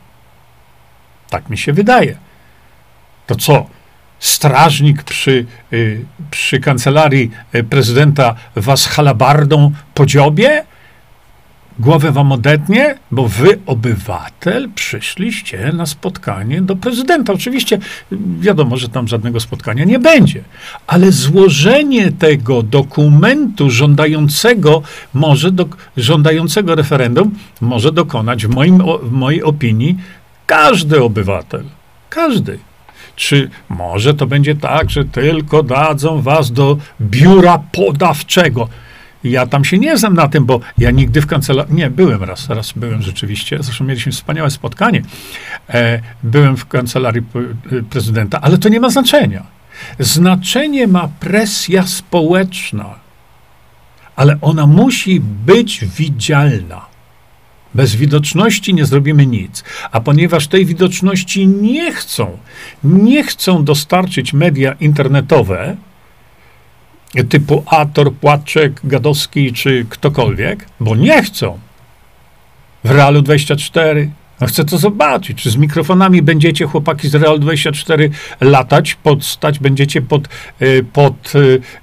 Tak 1.29 1.49
mi 1.49 1.57
się 1.57 1.73
wydaje. 1.73 2.17
To 3.27 3.35
co? 3.35 3.67
strażnik 4.21 5.03
przy, 5.03 5.45
y, 5.73 6.05
przy 6.31 6.59
kancelarii 6.59 7.31
y, 7.55 7.63
prezydenta 7.63 8.35
was 8.55 8.85
halabardą 8.85 9.71
po 9.93 10.05
dziobie? 10.05 10.63
Głowę 11.81 12.11
wam 12.11 12.31
odetnie, 12.31 12.95
bo 13.11 13.27
wy, 13.27 13.59
obywatel, 13.65 14.69
przyszliście 14.75 15.71
na 15.73 15.85
spotkanie 15.85 16.61
do 16.61 16.75
prezydenta. 16.75 17.33
Oczywiście 17.33 17.77
wiadomo, 18.39 18.77
że 18.77 18.89
tam 18.89 19.07
żadnego 19.07 19.39
spotkania 19.39 19.83
nie 19.83 19.99
będzie, 19.99 20.43
ale 20.87 21.11
złożenie 21.11 22.11
tego 22.11 22.63
dokumentu 22.63 23.69
żądającego, 23.69 24.81
może 25.13 25.51
do, 25.51 25.65
żądającego 25.97 26.75
referendum 26.75 27.31
może 27.61 27.91
dokonać 27.91 28.45
w, 28.45 28.49
moim, 28.49 28.83
w 29.03 29.11
mojej 29.11 29.43
opinii 29.43 29.97
każdy 30.45 31.03
obywatel. 31.03 31.63
Każdy. 32.09 32.59
Czy 33.15 33.49
może 33.69 34.13
to 34.13 34.27
będzie 34.27 34.55
tak, 34.55 34.89
że 34.89 35.05
tylko 35.05 35.63
dadzą 35.63 36.21
was 36.21 36.51
do 36.51 36.77
biura 37.01 37.59
podawczego? 37.71 38.69
Ja 39.23 39.47
tam 39.47 39.65
się 39.65 39.77
nie 39.77 39.97
znam 39.97 40.13
na 40.13 40.27
tym, 40.27 40.45
bo 40.45 40.59
ja 40.77 40.91
nigdy 40.91 41.21
w 41.21 41.27
kancelarii. 41.27 41.73
Nie, 41.73 41.89
byłem 41.89 42.23
raz, 42.23 42.49
raz 42.49 42.71
byłem 42.71 43.01
rzeczywiście. 43.01 43.57
Zresztą 43.61 43.85
mieliśmy 43.85 44.11
wspaniałe 44.11 44.49
spotkanie. 44.51 45.01
E, 45.69 46.01
byłem 46.23 46.57
w 46.57 46.65
kancelarii 46.65 47.23
prezydenta, 47.89 48.41
ale 48.41 48.57
to 48.57 48.69
nie 48.69 48.79
ma 48.79 48.89
znaczenia. 48.89 49.43
Znaczenie 49.99 50.87
ma 50.87 51.09
presja 51.19 51.87
społeczna, 51.87 52.85
ale 54.15 54.37
ona 54.41 54.67
musi 54.67 55.19
być 55.19 55.85
widzialna. 55.85 56.91
Bez 57.75 57.95
widoczności 57.95 58.73
nie 58.73 58.85
zrobimy 58.85 59.25
nic. 59.25 59.63
A 59.91 60.01
ponieważ 60.01 60.47
tej 60.47 60.65
widoczności 60.65 61.47
nie 61.47 61.91
chcą, 61.91 62.37
nie 62.83 63.23
chcą 63.23 63.63
dostarczyć 63.63 64.33
media 64.33 64.73
internetowe, 64.79 65.75
typu 67.29 67.63
Ator, 67.65 68.13
Płaczek, 68.13 68.81
Gadowski 68.83 69.53
czy 69.53 69.85
ktokolwiek, 69.89 70.65
bo 70.79 70.95
nie 70.95 71.23
chcą. 71.23 71.59
W 72.83 72.91
Realu 72.91 73.21
24. 73.21 74.11
No 74.41 74.47
chcę 74.47 74.65
to 74.65 74.77
zobaczyć. 74.77 75.43
Czy 75.43 75.51
z 75.51 75.55
mikrofonami 75.57 76.21
będziecie, 76.21 76.65
chłopaki 76.65 77.09
z 77.09 77.15
Real 77.15 77.39
24, 77.39 78.09
latać, 78.41 78.95
podstać, 78.95 79.59
będziecie 79.59 80.01
pod, 80.01 80.27
y, 80.61 80.85
pod 80.93 81.33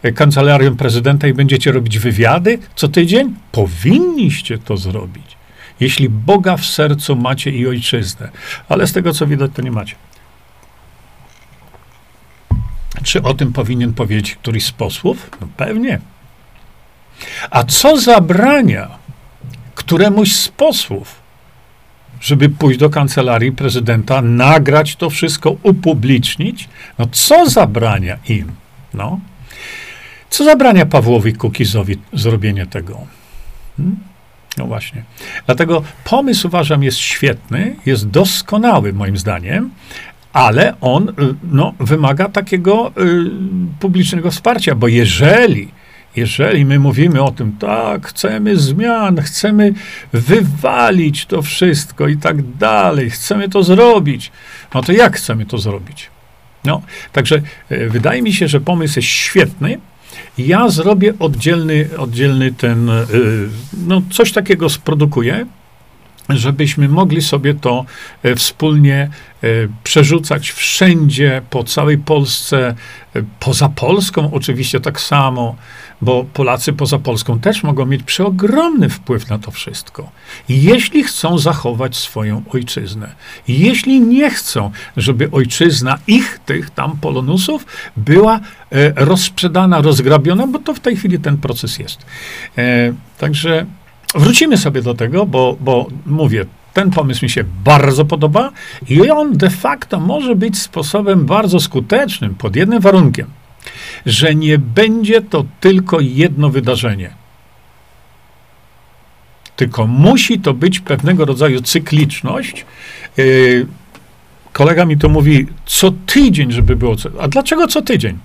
y, 0.04 0.12
kancelarią 0.12 0.76
prezydenta 0.76 1.28
i 1.28 1.34
będziecie 1.34 1.72
robić 1.72 1.98
wywiady 1.98 2.58
co 2.76 2.88
tydzień? 2.88 3.34
Powinniście 3.52 4.58
to 4.58 4.76
zrobić 4.76 5.38
jeśli 5.80 6.08
Boga 6.08 6.56
w 6.56 6.66
sercu 6.66 7.16
macie 7.16 7.50
i 7.50 7.66
ojczyznę. 7.66 8.30
Ale 8.68 8.86
z 8.86 8.92
tego 8.92 9.12
co 9.12 9.26
widać, 9.26 9.50
to 9.54 9.62
nie 9.62 9.70
macie. 9.70 9.94
Czy 13.02 13.22
o 13.22 13.34
tym 13.34 13.52
powinien 13.52 13.94
powiedzieć 13.94 14.34
któryś 14.34 14.64
z 14.64 14.72
posłów? 14.72 15.30
No 15.40 15.48
pewnie. 15.56 16.00
A 17.50 17.64
co 17.64 18.00
zabrania 18.00 18.88
któremuś 19.74 20.32
z 20.36 20.48
posłów, 20.48 21.20
żeby 22.20 22.48
pójść 22.48 22.78
do 22.78 22.90
kancelarii 22.90 23.52
prezydenta, 23.52 24.22
nagrać 24.22 24.96
to 24.96 25.10
wszystko, 25.10 25.56
upublicznić? 25.62 26.68
No 26.98 27.06
co 27.12 27.50
zabrania 27.50 28.18
im? 28.28 28.52
No. 28.94 29.20
Co 30.30 30.44
zabrania 30.44 30.86
Pawłowi 30.86 31.32
Kukizowi 31.32 31.98
zrobienie 32.12 32.66
tego? 32.66 33.06
Hmm? 33.76 33.96
No 34.56 34.66
właśnie. 34.66 35.02
Dlatego 35.46 35.82
pomysł 36.04 36.46
uważam 36.46 36.82
jest 36.82 36.98
świetny, 36.98 37.76
jest 37.86 38.08
doskonały 38.08 38.92
moim 38.92 39.18
zdaniem, 39.18 39.70
ale 40.32 40.74
on 40.80 41.08
y, 41.08 41.12
no, 41.52 41.74
wymaga 41.80 42.28
takiego 42.28 42.92
y, 42.98 43.30
publicznego 43.80 44.30
wsparcia, 44.30 44.74
bo 44.74 44.88
jeżeli, 44.88 45.68
jeżeli 46.16 46.64
my 46.64 46.78
mówimy 46.78 47.22
o 47.22 47.30
tym, 47.30 47.52
tak, 47.52 48.06
chcemy 48.06 48.56
zmian, 48.56 49.20
chcemy 49.22 49.74
wywalić 50.12 51.26
to 51.26 51.42
wszystko 51.42 52.08
i 52.08 52.16
tak 52.16 52.42
dalej, 52.42 53.10
chcemy 53.10 53.48
to 53.48 53.62
zrobić, 53.62 54.32
no 54.74 54.82
to 54.82 54.92
jak 54.92 55.16
chcemy 55.16 55.46
to 55.46 55.58
zrobić? 55.58 56.10
No, 56.64 56.82
także 57.12 57.42
y, 57.72 57.90
wydaje 57.90 58.22
mi 58.22 58.32
się, 58.32 58.48
że 58.48 58.60
pomysł 58.60 58.98
jest 58.98 59.08
świetny, 59.08 59.78
ja 60.38 60.68
zrobię 60.68 61.14
oddzielny, 61.18 61.88
oddzielny 61.98 62.52
ten, 62.52 62.90
no 63.86 64.02
coś 64.10 64.32
takiego 64.32 64.68
sprodukuję, 64.68 65.46
żebyśmy 66.28 66.88
mogli 66.88 67.22
sobie 67.22 67.54
to 67.54 67.84
e, 68.22 68.34
wspólnie 68.34 69.10
e, 69.42 69.48
przerzucać 69.84 70.50
wszędzie, 70.50 71.42
po 71.50 71.64
całej 71.64 71.98
Polsce, 71.98 72.74
e, 73.14 73.22
poza 73.40 73.68
Polską 73.68 74.32
oczywiście 74.32 74.80
tak 74.80 75.00
samo, 75.00 75.56
bo 76.02 76.24
Polacy 76.24 76.72
poza 76.72 76.98
Polską 76.98 77.38
też 77.38 77.62
mogą 77.62 77.86
mieć 77.86 78.02
przeogromny 78.02 78.88
wpływ 78.88 79.28
na 79.28 79.38
to 79.38 79.50
wszystko. 79.50 80.10
Jeśli 80.48 81.04
chcą 81.04 81.38
zachować 81.38 81.96
swoją 81.96 82.42
ojczyznę, 82.54 83.14
jeśli 83.48 84.00
nie 84.00 84.30
chcą, 84.30 84.70
żeby 84.96 85.30
ojczyzna 85.30 85.98
ich, 86.06 86.40
tych 86.46 86.70
tam 86.70 86.96
polonusów, 86.96 87.66
była 87.96 88.40
rozsprzedana, 88.96 89.80
rozgrabiona, 89.80 90.46
bo 90.46 90.58
to 90.58 90.74
w 90.74 90.80
tej 90.80 90.96
chwili 90.96 91.18
ten 91.18 91.36
proces 91.36 91.78
jest. 91.78 92.06
Także 93.18 93.66
wrócimy 94.14 94.56
sobie 94.56 94.82
do 94.82 94.94
tego, 94.94 95.26
bo, 95.26 95.56
bo 95.60 95.86
mówię, 96.06 96.44
ten 96.74 96.90
pomysł 96.90 97.24
mi 97.24 97.30
się 97.30 97.44
bardzo 97.64 98.04
podoba 98.04 98.50
i 98.88 99.10
on 99.10 99.32
de 99.32 99.50
facto 99.50 100.00
może 100.00 100.34
być 100.36 100.58
sposobem 100.58 101.26
bardzo 101.26 101.60
skutecznym 101.60 102.34
pod 102.34 102.56
jednym 102.56 102.80
warunkiem, 102.80 103.26
że 104.06 104.34
nie 104.34 104.58
będzie 104.58 105.22
to 105.22 105.44
tylko 105.60 106.00
jedno 106.00 106.48
wydarzenie. 106.48 107.10
Tylko 109.56 109.86
musi 109.86 110.40
to 110.40 110.54
być 110.54 110.80
pewnego 110.80 111.24
rodzaju 111.24 111.60
cykliczność. 111.60 112.64
Yy, 113.16 113.66
kolega 114.52 114.84
mi 114.84 114.98
to 114.98 115.08
mówi 115.08 115.46
co 115.66 115.92
tydzień, 116.06 116.52
żeby 116.52 116.76
było. 116.76 116.96
Co, 116.96 117.08
a 117.20 117.28
dlaczego 117.28 117.66
co 117.66 117.82
tydzień? 117.82 118.18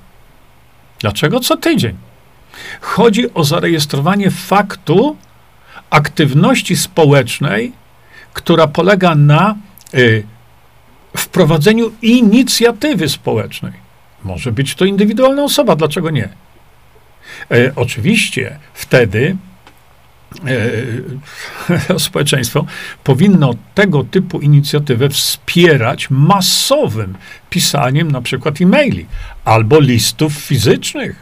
Dlaczego 1.00 1.39
co 1.39 1.58
tydzień? 1.58 1.96
Chodzi 2.82 3.34
o 3.34 3.43
zarejestrowanie 3.43 4.32
faktu, 4.32 5.15
aktywności 5.94 6.76
społecznej, 6.76 7.72
która 8.34 8.68
polega 8.68 9.16
na 9.16 9.56
y, 9.94 10.24
wprowadzeniu 11.18 11.91
inicjatywy 12.02 13.10
społecznej. 13.10 13.74
Może 14.24 14.52
być 14.52 14.76
to 14.76 14.86
indywidualna 14.86 15.44
osoba, 15.44 15.76
dlaczego 15.76 16.10
nie? 16.10 16.30
E, 17.52 17.72
oczywiście 17.76 18.60
wtedy 18.74 19.36
e, 21.89 22.00
społeczeństwo 22.08 22.66
powinno 23.04 23.54
tego 23.76 24.04
typu 24.04 24.39
inicjatywę 24.41 25.10
wspierać 25.10 26.10
masowym 26.10 27.16
pisaniem 27.50 28.12
na 28.12 28.22
przykład 28.22 28.62
e-maili 28.62 29.06
albo 29.46 29.80
listów 29.80 30.34
fizycznych. 30.34 31.16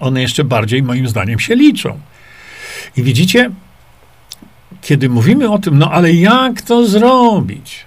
One 0.00 0.22
jeszcze 0.22 0.44
bardziej, 0.44 0.82
moim 0.82 1.08
zdaniem, 1.08 1.40
się 1.40 1.54
liczą. 1.54 2.00
I 2.96 3.02
widzicie, 3.02 3.50
kiedy 4.80 5.08
mówimy 5.08 5.50
o 5.50 5.58
tym, 5.58 5.78
no 5.78 5.90
ale 5.90 6.12
jak 6.12 6.62
to 6.62 6.86
zrobić? 6.86 7.86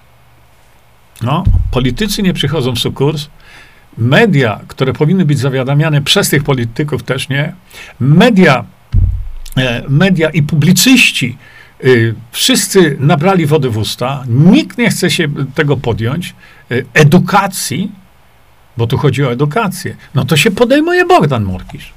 No, 1.22 1.44
politycy 1.70 2.22
nie 2.22 2.32
przychodzą 2.32 2.72
w 2.72 2.78
sukurs, 2.78 3.28
media, 3.98 4.60
które 4.68 4.92
powinny 4.92 5.24
być 5.24 5.38
zawiadamiane 5.38 6.02
przez 6.02 6.28
tych 6.28 6.44
polityków 6.44 7.02
też 7.02 7.28
nie, 7.28 7.54
media, 8.00 8.64
e, 9.56 9.82
media 9.88 10.30
i 10.30 10.42
publicyści 10.42 11.38
y, 11.84 12.14
wszyscy 12.32 12.96
nabrali 13.00 13.46
wody 13.46 13.70
w 13.70 13.78
usta, 13.78 14.24
nikt 14.28 14.78
nie 14.78 14.90
chce 14.90 15.10
się 15.10 15.28
tego 15.54 15.76
podjąć, 15.76 16.34
y, 16.72 16.86
edukacji, 16.94 17.92
bo 18.76 18.86
tu 18.86 18.98
chodzi 18.98 19.24
o 19.24 19.32
edukację, 19.32 19.96
no 20.14 20.24
to 20.24 20.36
się 20.36 20.50
podejmuje 20.50 21.06
Bogdan 21.06 21.44
Murkisz. 21.44 21.92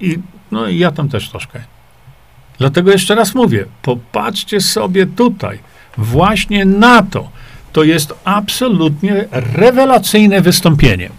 I 0.00 0.18
no 0.50 0.68
i 0.68 0.78
ja 0.78 0.90
tam 0.90 1.08
też 1.08 1.28
troszkę. 1.28 1.60
Dlatego 2.58 2.90
jeszcze 2.90 3.14
raz 3.14 3.34
mówię, 3.34 3.64
popatrzcie 3.82 4.60
sobie 4.60 5.06
tutaj, 5.06 5.58
właśnie 5.98 6.64
na 6.64 7.02
to. 7.02 7.28
To 7.72 7.84
jest 7.84 8.14
absolutnie 8.24 9.24
rewelacyjne 9.30 10.40
wystąpienie. 10.40 11.10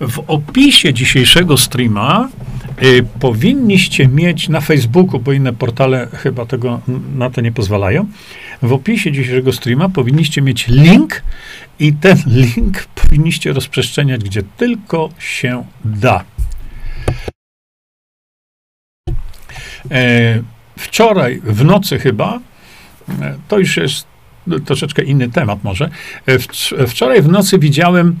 W 0.00 0.24
opisie 0.26 0.94
dzisiejszego 0.94 1.56
streama 1.56 2.28
powinniście 3.20 4.08
mieć 4.08 4.48
na 4.48 4.60
Facebooku, 4.60 5.20
bo 5.20 5.32
inne 5.32 5.52
portale 5.52 6.08
chyba 6.12 6.46
tego 6.46 6.80
na 7.14 7.30
to 7.30 7.40
nie 7.40 7.52
pozwalają. 7.52 8.06
W 8.62 8.72
opisie 8.72 9.12
dzisiejszego 9.12 9.52
streama 9.52 9.88
powinniście 9.88 10.42
mieć 10.42 10.68
link 10.68 11.22
i 11.78 11.92
ten 11.92 12.18
link 12.56 12.84
powinniście 12.84 13.52
rozprzestrzeniać 13.52 14.24
gdzie 14.24 14.42
tylko 14.56 15.10
się 15.18 15.64
da. 15.84 16.24
E, 19.90 20.42
wczoraj 20.78 21.40
w 21.44 21.64
nocy 21.64 21.98
chyba, 21.98 22.40
e, 23.22 23.36
to 23.48 23.58
już 23.58 23.76
jest 23.76 24.06
troszeczkę 24.64 25.02
inny 25.02 25.30
temat 25.30 25.64
może. 25.64 25.90
E, 26.26 26.86
wczoraj 26.86 27.22
w 27.22 27.28
nocy 27.28 27.58
widziałem 27.58 28.18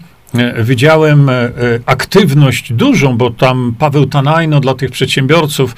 widziałem 0.62 1.28
e, 1.28 1.32
e, 1.32 1.50
aktywność 1.86 2.72
dużą, 2.72 3.16
bo 3.16 3.30
tam 3.30 3.74
Paweł 3.78 4.06
Tanajno 4.06 4.60
dla 4.60 4.74
tych 4.74 4.90
przedsiębiorców 4.90 5.76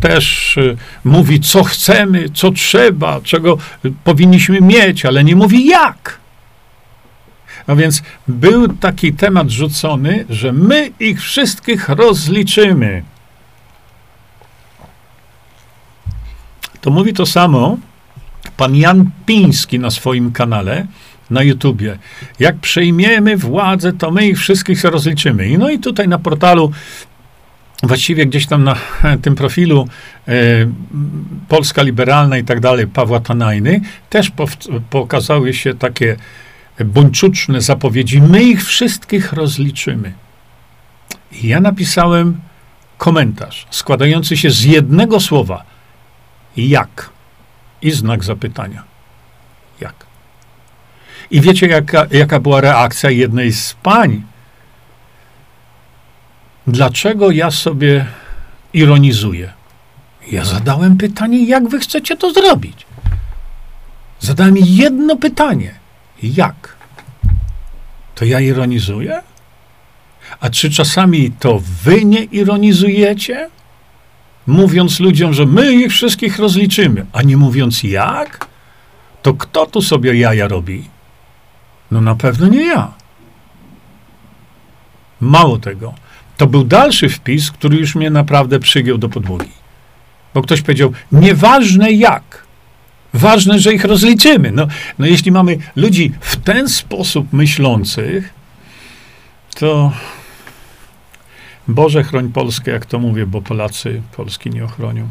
też 0.00 0.58
mówi, 1.04 1.40
co 1.40 1.64
chcemy, 1.64 2.28
co 2.34 2.50
trzeba, 2.50 3.20
czego 3.20 3.58
powinniśmy 4.04 4.60
mieć, 4.60 5.04
ale 5.04 5.24
nie 5.24 5.36
mówi 5.36 5.66
jak. 5.66 6.22
A 7.66 7.74
więc 7.74 8.02
był 8.28 8.68
taki 8.68 9.12
temat 9.12 9.50
rzucony, 9.50 10.24
że 10.30 10.52
my 10.52 10.90
ich 11.00 11.22
wszystkich 11.22 11.88
rozliczymy. 11.88 13.02
To 16.80 16.90
mówi 16.90 17.12
to 17.12 17.26
samo 17.26 17.78
pan 18.56 18.76
Jan 18.76 19.10
Piński 19.26 19.78
na 19.78 19.90
swoim 19.90 20.32
kanale 20.32 20.86
na 21.32 21.42
YouTubie. 21.42 21.98
Jak 22.38 22.56
przejmiemy 22.56 23.36
władzę, 23.36 23.92
to 23.92 24.10
my 24.10 24.26
ich 24.26 24.38
wszystkich 24.38 24.84
rozliczymy. 24.84 25.58
no 25.58 25.70
i 25.70 25.78
tutaj 25.78 26.08
na 26.08 26.18
portalu 26.18 26.72
właściwie 27.82 28.26
gdzieś 28.26 28.46
tam 28.46 28.64
na 28.64 28.76
tym 29.22 29.34
profilu 29.34 29.88
e, 30.28 30.32
Polska 31.48 31.82
Liberalna 31.82 32.38
i 32.38 32.44
tak 32.44 32.60
dalej, 32.60 32.86
Pawła 32.86 33.20
Tanajny, 33.20 33.80
też 34.10 34.32
pokazały 34.90 35.54
się 35.54 35.74
takie 35.74 36.16
buńczuczne 36.84 37.60
zapowiedzi. 37.60 38.22
My 38.22 38.42
ich 38.42 38.64
wszystkich 38.64 39.32
rozliczymy. 39.32 40.12
I 41.32 41.48
ja 41.48 41.60
napisałem 41.60 42.40
komentarz 42.98 43.66
składający 43.70 44.36
się 44.36 44.50
z 44.50 44.64
jednego 44.64 45.20
słowa. 45.20 45.64
Jak? 46.56 47.10
I 47.82 47.90
znak 47.90 48.24
zapytania. 48.24 48.91
I 51.32 51.40
wiecie, 51.40 51.66
jaka, 51.66 52.06
jaka 52.10 52.40
była 52.40 52.60
reakcja 52.60 53.10
jednej 53.10 53.52
z 53.52 53.74
pań? 53.82 54.22
Dlaczego 56.66 57.30
ja 57.30 57.50
sobie 57.50 58.06
ironizuję? 58.72 59.52
Ja 60.30 60.44
zadałem 60.44 60.96
pytanie, 60.96 61.44
jak 61.44 61.68
wy 61.68 61.80
chcecie 61.80 62.16
to 62.16 62.32
zrobić? 62.32 62.86
Zadałem 64.20 64.54
jedno 64.58 65.16
pytanie. 65.16 65.74
Jak? 66.22 66.76
To 68.14 68.24
ja 68.24 68.40
ironizuję? 68.40 69.22
A 70.40 70.50
czy 70.50 70.70
czasami 70.70 71.30
to 71.30 71.62
wy 71.82 72.04
nie 72.04 72.22
ironizujecie? 72.22 73.50
Mówiąc 74.46 75.00
ludziom, 75.00 75.34
że 75.34 75.46
my 75.46 75.72
ich 75.72 75.92
wszystkich 75.92 76.38
rozliczymy, 76.38 77.06
a 77.12 77.22
nie 77.22 77.36
mówiąc 77.36 77.82
jak? 77.82 78.46
To 79.22 79.34
kto 79.34 79.66
tu 79.66 79.82
sobie 79.82 80.18
jaja 80.18 80.48
robi? 80.48 80.92
No 81.92 82.00
na 82.00 82.14
pewno 82.14 82.48
nie 82.48 82.66
ja. 82.66 82.92
Mało 85.20 85.58
tego. 85.58 85.94
To 86.36 86.46
był 86.46 86.64
dalszy 86.64 87.08
wpis, 87.08 87.50
który 87.50 87.76
już 87.76 87.94
mnie 87.94 88.10
naprawdę 88.10 88.60
przygiął 88.60 88.98
do 88.98 89.08
podłogi. 89.08 89.52
Bo 90.34 90.42
ktoś 90.42 90.62
powiedział, 90.62 90.92
nieważne 91.12 91.92
jak, 91.92 92.44
ważne, 93.14 93.58
że 93.58 93.74
ich 93.74 93.84
rozliczymy. 93.84 94.52
No, 94.52 94.66
no 94.98 95.06
jeśli 95.06 95.32
mamy 95.32 95.58
ludzi 95.76 96.12
w 96.20 96.36
ten 96.36 96.68
sposób 96.68 97.32
myślących, 97.32 98.34
to 99.54 99.92
Boże 101.68 102.04
chroń 102.04 102.32
Polskę, 102.32 102.70
jak 102.70 102.86
to 102.86 102.98
mówię, 102.98 103.26
bo 103.26 103.42
Polacy 103.42 104.02
Polski 104.16 104.50
nie 104.50 104.64
ochronią. 104.64 105.08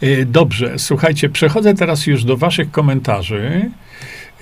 E, 0.00 0.24
dobrze, 0.24 0.78
słuchajcie, 0.78 1.28
przechodzę 1.28 1.74
teraz 1.74 2.06
już 2.06 2.24
do 2.24 2.36
Waszych 2.36 2.70
komentarzy. 2.70 3.70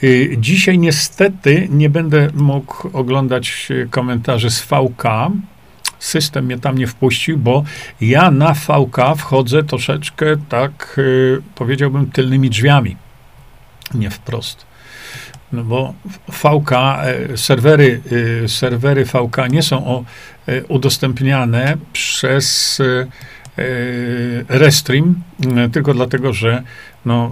Y, 0.05 0.37
dzisiaj 0.39 0.79
niestety 0.79 1.69
nie 1.71 1.91
będę 1.91 2.29
mógł 2.35 2.89
oglądać 2.93 3.69
y, 3.71 3.89
komentarzy 3.91 4.51
z 4.51 4.61
VK. 4.61 5.05
System 5.99 6.45
mnie 6.45 6.59
tam 6.59 6.79
nie 6.79 6.87
wpuścił, 6.87 7.39
bo 7.39 7.65
ja 8.01 8.31
na 8.31 8.55
VK 8.55 9.17
wchodzę 9.17 9.63
troszeczkę 9.63 10.27
tak, 10.49 10.95
y, 10.99 11.43
powiedziałbym, 11.55 12.11
tylnymi 12.11 12.51
drzwiami. 12.51 12.97
Nie 13.95 14.11
wprost. 14.11 14.67
No 15.53 15.65
bo 15.65 15.95
VK, 16.29 16.71
serwery, 17.37 18.01
serwery 18.47 19.05
VK 19.05 19.37
nie 19.51 19.63
są 19.63 20.05
udostępniane 20.69 21.77
przez 21.93 22.79
Restream, 24.49 25.23
tylko 25.73 25.95
dlatego, 25.95 26.33
że 26.33 26.63
no, 27.05 27.31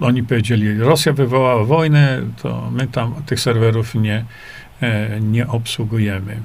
oni 0.00 0.22
powiedzieli, 0.22 0.78
Rosja 0.78 1.12
wywołała 1.12 1.64
wojnę, 1.64 2.22
to 2.42 2.70
my 2.70 2.86
tam 2.86 3.14
tych 3.26 3.40
serwerów 3.40 3.94
nie, 3.94 4.24
e, 4.80 5.20
nie 5.20 5.46
obsługujemy. 5.46 6.40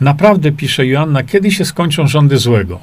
Naprawdę, 0.00 0.52
pisze 0.52 0.86
Joanna, 0.86 1.24
kiedy 1.24 1.50
się 1.50 1.64
skończą 1.64 2.06
rządy 2.06 2.38
złego? 2.38 2.80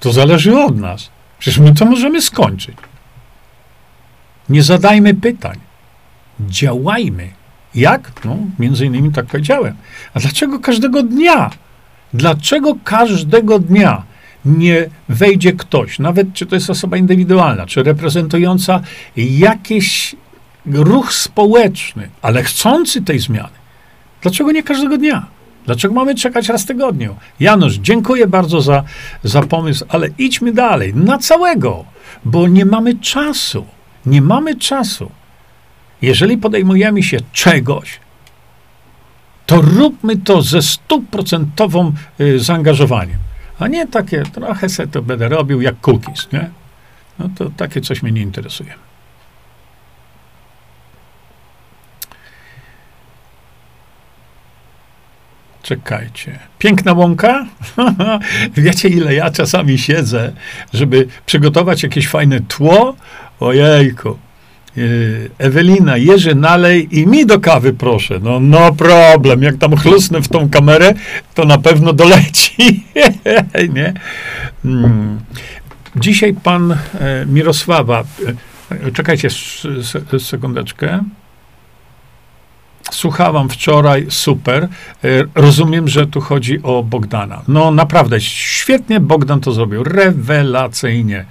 To 0.00 0.12
zależy 0.12 0.58
od 0.58 0.78
nas. 0.78 1.10
Przecież 1.38 1.58
my 1.58 1.74
to 1.74 1.84
możemy 1.84 2.22
skończyć. 2.22 2.76
Nie 4.48 4.62
zadajmy 4.62 5.14
pytań. 5.14 5.58
Działajmy. 6.40 7.28
Jak? 7.74 8.24
No, 8.24 8.36
między 8.58 8.86
innymi 8.86 9.12
tak 9.12 9.26
powiedziałem. 9.26 9.76
A 10.14 10.20
dlaczego 10.20 10.60
każdego 10.60 11.02
dnia? 11.02 11.50
Dlaczego 12.14 12.76
każdego 12.84 13.58
dnia? 13.58 14.02
nie 14.46 14.88
wejdzie 15.08 15.52
ktoś, 15.52 15.98
nawet 15.98 16.32
czy 16.34 16.46
to 16.46 16.54
jest 16.54 16.70
osoba 16.70 16.96
indywidualna, 16.96 17.66
czy 17.66 17.82
reprezentująca 17.82 18.80
jakiś 19.16 20.16
ruch 20.66 21.12
społeczny, 21.12 22.08
ale 22.22 22.42
chcący 22.42 23.02
tej 23.02 23.18
zmiany. 23.18 23.48
Dlaczego 24.22 24.52
nie 24.52 24.62
każdego 24.62 24.98
dnia? 24.98 25.26
Dlaczego 25.66 25.94
mamy 25.94 26.14
czekać 26.14 26.48
raz 26.48 26.62
w 26.62 26.66
tygodniu? 26.66 27.16
Janusz, 27.40 27.74
dziękuję 27.74 28.26
bardzo 28.26 28.60
za, 28.60 28.84
za 29.24 29.42
pomysł, 29.42 29.84
ale 29.88 30.08
idźmy 30.18 30.52
dalej, 30.52 30.94
na 30.94 31.18
całego, 31.18 31.84
bo 32.24 32.48
nie 32.48 32.64
mamy 32.64 32.94
czasu. 32.94 33.66
Nie 34.06 34.22
mamy 34.22 34.56
czasu. 34.56 35.10
Jeżeli 36.02 36.38
podejmujemy 36.38 37.02
się 37.02 37.16
czegoś, 37.32 38.00
to 39.46 39.60
róbmy 39.60 40.16
to 40.16 40.42
ze 40.42 40.62
stuprocentowym 40.62 41.92
zaangażowaniem. 42.36 43.18
A 43.58 43.68
nie 43.68 43.86
takie, 43.86 44.22
trochę 44.22 44.68
se 44.68 44.86
to 44.86 45.02
będę 45.02 45.28
robił 45.28 45.60
jak 45.60 45.74
cookies, 45.80 46.32
nie? 46.32 46.50
No 47.18 47.28
to 47.38 47.50
takie 47.56 47.80
coś 47.80 48.02
mnie 48.02 48.12
nie 48.12 48.22
interesuje. 48.22 48.74
Czekajcie. 55.62 56.38
Piękna 56.58 56.92
łąka? 56.92 57.46
Wiecie, 58.56 58.88
ile 58.88 59.14
ja 59.14 59.30
czasami 59.30 59.78
siedzę, 59.78 60.32
żeby 60.72 61.08
przygotować 61.26 61.82
jakieś 61.82 62.08
fajne 62.08 62.40
tło? 62.40 62.96
Ojejku. 63.40 64.18
Y, 64.78 65.30
Ewelina, 65.38 65.96
Jerzy, 65.96 66.34
nalej 66.34 66.98
i 67.00 67.06
mi 67.06 67.26
do 67.26 67.40
kawy 67.40 67.72
proszę. 67.72 68.20
No, 68.22 68.40
no 68.40 68.72
problem. 68.72 69.42
Jak 69.42 69.56
tam 69.56 69.76
chlusnę 69.76 70.22
w 70.22 70.28
tą 70.28 70.50
kamerę, 70.50 70.94
to 71.34 71.44
na 71.44 71.58
pewno 71.58 71.92
doleci. 71.92 72.84
nie? 73.74 73.94
Hmm. 74.62 75.20
Dzisiaj 75.96 76.34
pan 76.34 76.72
e, 76.72 76.76
Mirosława, 77.26 78.04
e, 78.70 78.92
czekajcie 78.92 79.28
sekundeczkę. 80.18 81.04
Słuchałam 82.90 83.48
wczoraj, 83.48 84.06
super. 84.08 84.64
E, 84.64 84.68
Rozumiem, 85.34 85.88
że 85.88 86.06
tu 86.06 86.20
chodzi 86.20 86.62
o 86.62 86.82
Bogdana. 86.82 87.42
No 87.48 87.70
naprawdę, 87.70 88.20
świetnie 88.20 89.00
Bogdan 89.00 89.40
to 89.40 89.52
zrobił. 89.52 89.84
Rewelacyjnie. 89.84 91.24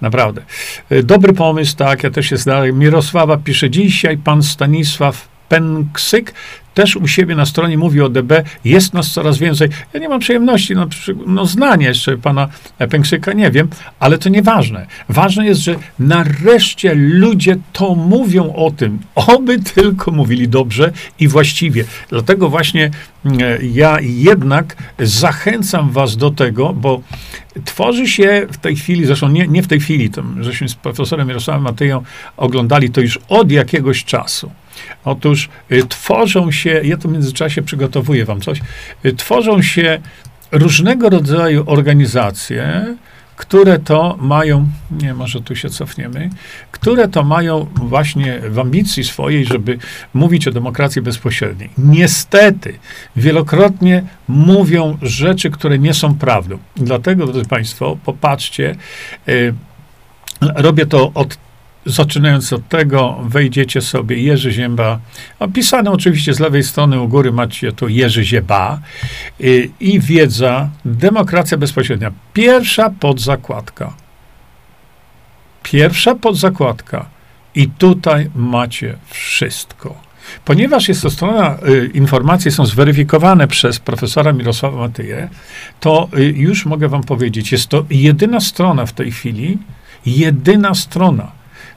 Naprawdę. 0.00 0.42
E, 0.90 1.02
Dobry 1.02 1.32
pomysł, 1.32 1.76
tak, 1.76 2.02
ja 2.02 2.10
też 2.10 2.26
się 2.26 2.36
zdaję. 2.36 2.72
Mirosława 2.72 3.36
pisze, 3.36 3.70
dzisiaj 3.70 4.18
pan 4.18 4.42
Stanisław 4.42 5.28
Pęksyk 5.48 6.34
też 6.76 6.96
u 6.96 7.08
siebie 7.08 7.34
na 7.36 7.46
stronie 7.46 7.78
mówi 7.78 8.00
o 8.00 8.08
DB, 8.08 8.44
jest 8.64 8.94
nas 8.94 9.12
coraz 9.12 9.38
więcej. 9.38 9.68
Ja 9.92 10.00
nie 10.00 10.08
mam 10.08 10.20
przyjemności, 10.20 10.74
no, 10.74 10.86
no 11.26 11.46
znania 11.46 11.88
jeszcze 11.88 12.18
pana 12.18 12.48
Pęksyka, 12.90 13.32
nie 13.32 13.50
wiem, 13.50 13.68
ale 14.00 14.18
to 14.18 14.28
nieważne. 14.28 14.86
Ważne 15.08 15.46
jest, 15.46 15.60
że 15.60 15.74
nareszcie 15.98 16.94
ludzie 16.94 17.56
to 17.72 17.94
mówią 17.94 18.52
o 18.54 18.70
tym, 18.70 18.98
oby 19.14 19.58
tylko 19.74 20.10
mówili 20.10 20.48
dobrze 20.48 20.92
i 21.20 21.28
właściwie. 21.28 21.84
Dlatego 22.08 22.48
właśnie 22.48 22.90
mm, 23.24 23.40
ja 23.62 24.00
jednak 24.00 24.76
zachęcam 24.98 25.90
was 25.90 26.16
do 26.16 26.30
tego, 26.30 26.72
bo 26.72 27.00
tworzy 27.64 28.08
się 28.08 28.46
w 28.52 28.56
tej 28.56 28.76
chwili, 28.76 29.06
zresztą 29.06 29.28
nie, 29.28 29.48
nie 29.48 29.62
w 29.62 29.68
tej 29.68 29.80
chwili, 29.80 30.10
to 30.10 30.22
żeśmy 30.40 30.68
z 30.68 30.74
profesorem 30.74 31.28
Jarosławem 31.28 31.62
Matyją 31.62 32.02
oglądali 32.36 32.90
to 32.90 33.00
już 33.00 33.18
od 33.28 33.50
jakiegoś 33.50 34.04
czasu. 34.04 34.50
Otóż 35.04 35.48
y, 35.72 35.82
tworzą 35.88 36.52
się, 36.52 36.80
ja 36.84 36.96
tu 36.96 37.08
w 37.08 37.12
międzyczasie 37.12 37.62
przygotowuję 37.62 38.24
wam 38.24 38.40
coś, 38.40 38.60
y, 39.04 39.12
tworzą 39.12 39.62
się 39.62 40.00
różnego 40.52 41.10
rodzaju 41.10 41.64
organizacje, 41.66 42.96
które 43.36 43.78
to 43.78 44.16
mają, 44.20 44.68
nie, 44.90 45.14
może 45.14 45.40
tu 45.40 45.56
się 45.56 45.70
cofniemy, 45.70 46.30
które 46.72 47.08
to 47.08 47.24
mają 47.24 47.66
właśnie 47.74 48.40
w 48.40 48.58
ambicji 48.58 49.04
swojej, 49.04 49.44
żeby 49.44 49.78
mówić 50.14 50.48
o 50.48 50.52
demokracji 50.52 51.02
bezpośredniej. 51.02 51.70
Niestety, 51.78 52.78
wielokrotnie 53.16 54.02
mówią 54.28 54.98
rzeczy, 55.02 55.50
które 55.50 55.78
nie 55.78 55.94
są 55.94 56.14
prawdą. 56.14 56.58
Dlatego, 56.76 57.26
drodzy 57.26 57.48
Państwo, 57.48 57.98
popatrzcie, 58.04 58.76
y, 59.28 59.54
robię 60.40 60.86
to 60.86 61.10
od 61.14 61.38
Zaczynając 61.86 62.52
od 62.52 62.68
tego, 62.68 63.18
wejdziecie 63.22 63.80
sobie 63.80 64.16
Jerzy 64.16 64.52
Zięba, 64.52 64.98
opisane 65.38 65.90
oczywiście 65.90 66.34
z 66.34 66.40
lewej 66.40 66.62
strony 66.62 67.00
u 67.00 67.08
góry 67.08 67.32
macie 67.32 67.72
tu 67.72 67.88
Jerzy 67.88 68.24
Zieba 68.24 68.80
y, 69.40 69.70
i 69.80 70.00
wiedza, 70.00 70.68
demokracja 70.84 71.58
bezpośrednia. 71.58 72.12
Pierwsza 72.32 72.90
podzakładka. 72.90 73.92
Pierwsza 75.62 76.14
podzakładka. 76.14 77.06
I 77.54 77.68
tutaj 77.68 78.30
macie 78.34 78.96
wszystko. 79.10 80.06
Ponieważ 80.44 80.88
jest 80.88 81.02
to 81.02 81.10
strona, 81.10 81.58
y, 81.68 81.90
informacje 81.94 82.50
są 82.50 82.66
zweryfikowane 82.66 83.48
przez 83.48 83.78
profesora 83.78 84.32
Mirosława 84.32 84.78
Matyję, 84.78 85.28
to 85.80 86.08
y, 86.18 86.24
już 86.24 86.66
mogę 86.66 86.88
wam 86.88 87.02
powiedzieć, 87.02 87.52
jest 87.52 87.68
to 87.68 87.84
jedyna 87.90 88.40
strona 88.40 88.86
w 88.86 88.92
tej 88.92 89.12
chwili, 89.12 89.58
jedyna 90.06 90.74
strona, 90.74 91.32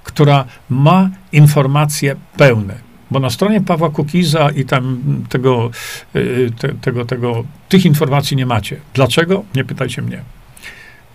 która 0.10 0.46
ma 0.70 1.10
informacje 1.32 2.16
pełne. 2.38 2.76
Bo 3.12 3.20
na 3.20 3.30
stronie 3.30 3.62
Pawła 3.62 3.90
Kukiza 3.90 4.50
i 4.50 4.66
tam 4.66 5.02
tego, 5.30 5.72
y, 6.16 6.52
te, 6.60 6.70
tego, 6.74 7.06
tego, 7.06 7.44
tych 7.70 7.86
informacji 7.86 8.38
nie 8.38 8.46
macie. 8.46 8.78
Dlaczego? 8.94 9.44
Nie 9.56 9.66
pytajcie 9.66 10.02
mnie. 10.02 10.22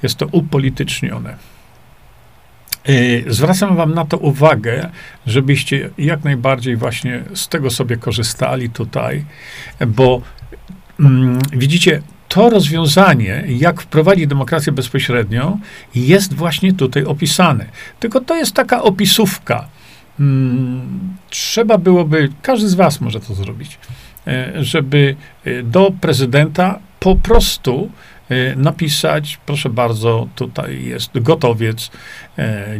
Jest 0.02 0.16
to 0.16 0.26
upolitycznione. 0.26 1.36
Y, 2.88 3.24
Zwracam 3.28 3.76
Wam 3.76 3.94
na 3.94 4.04
to 4.04 4.18
uwagę, 4.18 4.90
żebyście 5.26 5.90
jak 5.98 6.24
najbardziej 6.24 6.76
właśnie 6.76 7.24
z 7.34 7.48
tego 7.48 7.70
sobie 7.70 7.96
korzystali 7.96 8.70
tutaj, 8.70 9.24
bo 9.86 10.22
mm, 11.00 11.38
widzicie, 11.52 12.02
to 12.28 12.50
rozwiązanie, 12.50 13.44
jak 13.48 13.80
wprowadzić 13.80 14.26
demokrację 14.26 14.72
bezpośrednią, 14.72 15.60
jest 15.94 16.34
właśnie 16.34 16.72
tutaj 16.72 17.04
opisane. 17.04 17.66
Tylko 18.00 18.20
to 18.20 18.36
jest 18.36 18.54
taka 18.54 18.82
opisówka. 18.82 19.68
Mm, 20.20 21.16
Trzeba 21.30 21.78
byłoby, 21.78 22.28
każdy 22.42 22.68
z 22.68 22.74
Was 22.74 23.00
może 23.00 23.20
to 23.20 23.34
zrobić, 23.34 23.78
e, 24.26 24.52
żeby 24.64 25.16
e, 25.44 25.62
do 25.62 25.92
prezydenta 26.00 26.78
po 27.00 27.16
prostu 27.16 27.90
e, 28.28 28.56
napisać, 28.56 29.38
proszę 29.46 29.70
bardzo, 29.70 30.28
tutaj 30.34 30.84
jest 30.84 31.10
gotowiec. 31.14 31.90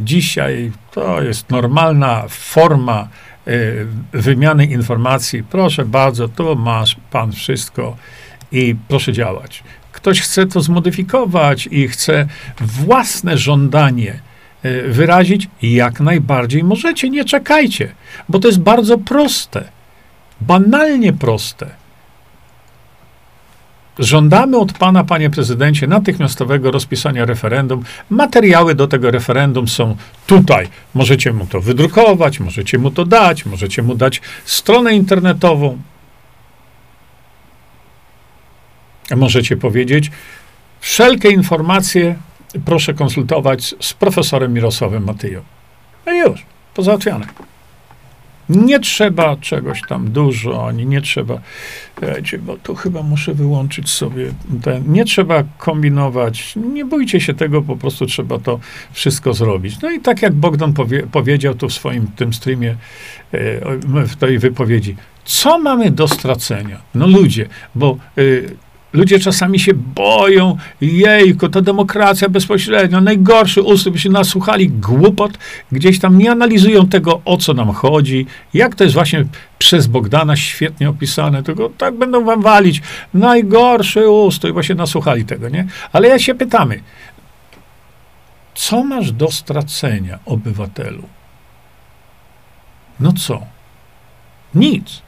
Dzisiaj 0.00 0.72
to 0.92 1.22
jest 1.22 1.50
normalna 1.50 2.24
forma 2.28 3.08
wymiany 4.12 4.66
informacji. 4.66 5.42
Proszę 5.42 5.84
bardzo, 5.84 6.28
tu 6.28 6.56
masz 6.56 6.96
pan 7.10 7.32
wszystko 7.32 7.96
i 8.54 8.76
proszę 8.88 9.12
działać. 9.12 9.62
Ktoś 9.92 10.20
chce 10.20 10.46
to 10.46 10.60
zmodyfikować 10.60 11.68
i 11.70 11.88
chce 11.88 12.26
własne 12.60 13.38
żądanie 13.38 14.20
e, 14.62 14.82
wyrazić, 14.82 15.48
jak 15.62 16.00
najbardziej 16.00 16.64
możecie, 16.64 17.10
nie 17.10 17.24
czekajcie, 17.24 17.92
bo 18.28 18.38
to 18.38 18.48
jest 18.48 18.60
bardzo 18.60 18.98
proste, 18.98 19.64
banalnie 20.40 21.12
proste. 21.12 21.70
Żądamy 23.98 24.58
od 24.58 24.72
pana, 24.72 25.04
panie 25.04 25.30
prezydencie, 25.30 25.86
natychmiastowego 25.86 26.70
rozpisania 26.70 27.24
referendum. 27.24 27.84
Materiały 28.10 28.74
do 28.74 28.86
tego 28.88 29.10
referendum 29.10 29.68
są 29.68 29.96
tutaj. 30.26 30.68
Możecie 30.94 31.32
mu 31.32 31.46
to 31.46 31.60
wydrukować, 31.60 32.40
możecie 32.40 32.78
mu 32.78 32.90
to 32.90 33.04
dać, 33.04 33.46
możecie 33.46 33.82
mu 33.82 33.94
dać 33.94 34.20
stronę 34.44 34.94
internetową. 34.94 35.78
Możecie 39.16 39.56
powiedzieć, 39.56 40.10
wszelkie 40.80 41.30
informacje 41.30 42.16
proszę 42.64 42.94
konsultować 42.94 43.74
z 43.80 43.94
profesorem 43.94 44.52
Mirosławem 44.52 45.04
Matyją. 45.04 45.42
No 46.06 46.12
i 46.12 46.18
już, 46.18 46.42
pozałatwiane. 46.74 47.26
Nie 48.48 48.80
trzeba 48.80 49.36
czegoś 49.36 49.80
tam 49.88 50.10
dużo, 50.10 50.68
ani 50.68 50.86
nie 50.86 51.00
trzeba, 51.00 51.40
wiecie, 52.02 52.38
bo 52.38 52.56
tu 52.56 52.74
chyba 52.74 53.02
muszę 53.02 53.34
wyłączyć 53.34 53.90
sobie 53.90 54.32
ten, 54.62 54.92
nie 54.92 55.04
trzeba 55.04 55.44
kombinować, 55.58 56.54
nie 56.56 56.84
bójcie 56.84 57.20
się 57.20 57.34
tego, 57.34 57.62
po 57.62 57.76
prostu 57.76 58.06
trzeba 58.06 58.38
to 58.38 58.60
wszystko 58.92 59.34
zrobić. 59.34 59.80
No 59.82 59.90
i 59.90 60.00
tak 60.00 60.22
jak 60.22 60.32
Bogdan 60.32 60.72
powie, 60.72 61.06
powiedział 61.12 61.54
tu 61.54 61.68
w 61.68 61.72
swoim 61.72 62.06
tym 62.06 62.32
streamie, 62.32 62.76
e, 63.32 64.06
w 64.06 64.16
tej 64.16 64.38
wypowiedzi, 64.38 64.96
co 65.24 65.58
mamy 65.58 65.90
do 65.90 66.08
stracenia? 66.08 66.80
No 66.94 67.06
ludzie, 67.06 67.48
bo 67.74 67.98
y, 68.18 68.56
Ludzie 68.94 69.18
czasami 69.18 69.60
się 69.60 69.74
boją, 69.74 70.56
jejku, 70.80 71.48
to 71.48 71.62
demokracja 71.62 72.28
bezpośrednia, 72.28 73.00
najgorszy 73.00 73.62
ustrój, 73.62 73.98
się 73.98 74.10
nasłuchali 74.10 74.68
głupot, 74.68 75.38
gdzieś 75.72 75.98
tam 75.98 76.18
nie 76.18 76.30
analizują 76.30 76.88
tego, 76.88 77.20
o 77.24 77.36
co 77.36 77.54
nam 77.54 77.72
chodzi, 77.72 78.26
jak 78.54 78.74
to 78.74 78.84
jest 78.84 78.94
właśnie 78.94 79.24
przez 79.58 79.86
Bogdana 79.86 80.36
świetnie 80.36 80.88
opisane, 80.88 81.42
tylko 81.42 81.70
tak 81.78 81.94
będą 81.94 82.24
wam 82.24 82.42
walić, 82.42 82.82
najgorszy 83.14 84.08
ustrój, 84.08 84.52
bo 84.52 84.62
się 84.62 84.74
nasłuchali 84.74 85.24
tego, 85.24 85.48
nie? 85.48 85.66
Ale 85.92 86.08
ja 86.08 86.18
się 86.18 86.34
pytamy, 86.34 86.80
co 88.54 88.84
masz 88.84 89.12
do 89.12 89.30
stracenia, 89.30 90.18
obywatelu? 90.26 91.08
No 93.00 93.12
co? 93.12 93.42
Nic. 94.54 95.02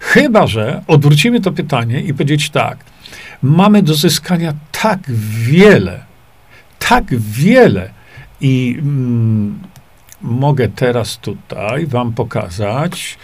Chyba, 0.00 0.46
że 0.46 0.82
odwrócimy 0.86 1.40
to 1.40 1.52
pytanie 1.52 2.00
i 2.00 2.14
powiedzieć 2.14 2.50
tak. 2.50 2.78
Mamy 3.42 3.82
do 3.82 3.94
zyskania 3.94 4.54
tak 4.72 4.98
wiele, 5.48 6.04
tak 6.78 7.04
wiele 7.18 7.90
i 8.40 8.76
mm, 8.78 9.58
mogę 10.22 10.68
teraz 10.68 11.18
tutaj 11.18 11.86
wam 11.86 12.12
pokazać. 12.12 13.18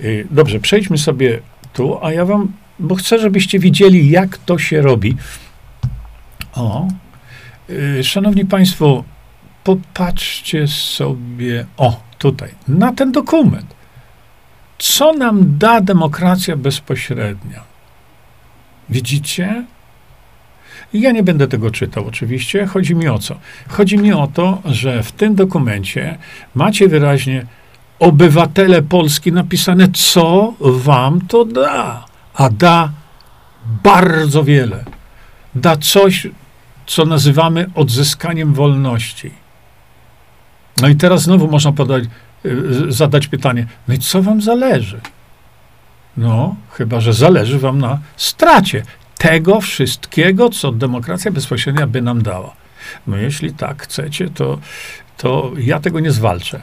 Y, 0.00 0.26
Dobrze, 0.30 0.60
przejdźmy 0.60 0.98
sobie 0.98 1.40
tu, 1.72 2.04
a 2.04 2.12
ja 2.12 2.24
wam, 2.24 2.52
bo 2.78 2.94
chcę, 2.94 3.18
żebyście 3.18 3.58
widzieli, 3.58 4.10
jak 4.10 4.38
to 4.38 4.58
się 4.58 4.82
robi. 4.82 5.16
O, 6.54 6.88
y, 7.70 8.04
szanowni 8.04 8.44
państwo, 8.44 9.04
popatrzcie 9.64 10.68
sobie, 10.68 11.66
o, 11.76 12.00
tutaj, 12.18 12.50
na 12.68 12.92
ten 12.92 13.12
dokument. 13.12 13.75
Co 14.78 15.12
nam 15.12 15.58
da 15.58 15.80
demokracja 15.80 16.56
bezpośrednia? 16.56 17.62
Widzicie? 18.88 19.64
Ja 20.94 21.12
nie 21.12 21.22
będę 21.22 21.48
tego 21.48 21.70
czytał, 21.70 22.06
oczywiście. 22.06 22.66
Chodzi 22.66 22.94
mi 22.94 23.08
o 23.08 23.18
co? 23.18 23.36
Chodzi 23.68 23.98
mi 23.98 24.12
o 24.12 24.28
to, 24.34 24.62
że 24.64 25.02
w 25.02 25.12
tym 25.12 25.34
dokumencie 25.34 26.18
macie 26.54 26.88
wyraźnie 26.88 27.46
obywatele 27.98 28.82
Polski 28.82 29.32
napisane, 29.32 29.88
co 29.88 30.54
wam 30.60 31.20
to 31.20 31.44
da. 31.44 32.04
A 32.34 32.50
da 32.50 32.90
bardzo 33.82 34.44
wiele. 34.44 34.84
Da 35.54 35.76
coś, 35.76 36.26
co 36.86 37.04
nazywamy 37.04 37.70
odzyskaniem 37.74 38.54
wolności. 38.54 39.30
No 40.76 40.88
i 40.88 40.96
teraz 40.96 41.22
znowu 41.22 41.48
można 41.48 41.72
podać, 41.72 42.04
zadać 42.88 43.26
pytanie, 43.28 43.66
no 43.88 43.94
i 43.94 43.98
co 43.98 44.22
wam 44.22 44.42
zależy? 44.42 45.00
No, 46.16 46.56
chyba, 46.70 47.00
że 47.00 47.12
zależy 47.12 47.58
wam 47.58 47.78
na 47.78 47.98
stracie 48.16 48.82
tego 49.18 49.60
wszystkiego, 49.60 50.50
co 50.50 50.72
demokracja 50.72 51.30
bezpośrednia 51.30 51.86
by 51.86 52.02
nam 52.02 52.22
dała. 52.22 52.52
No 53.06 53.16
jeśli 53.16 53.52
tak 53.52 53.82
chcecie, 53.82 54.30
to, 54.30 54.58
to 55.16 55.52
ja 55.58 55.80
tego 55.80 56.00
nie 56.00 56.10
zwalczę. 56.10 56.60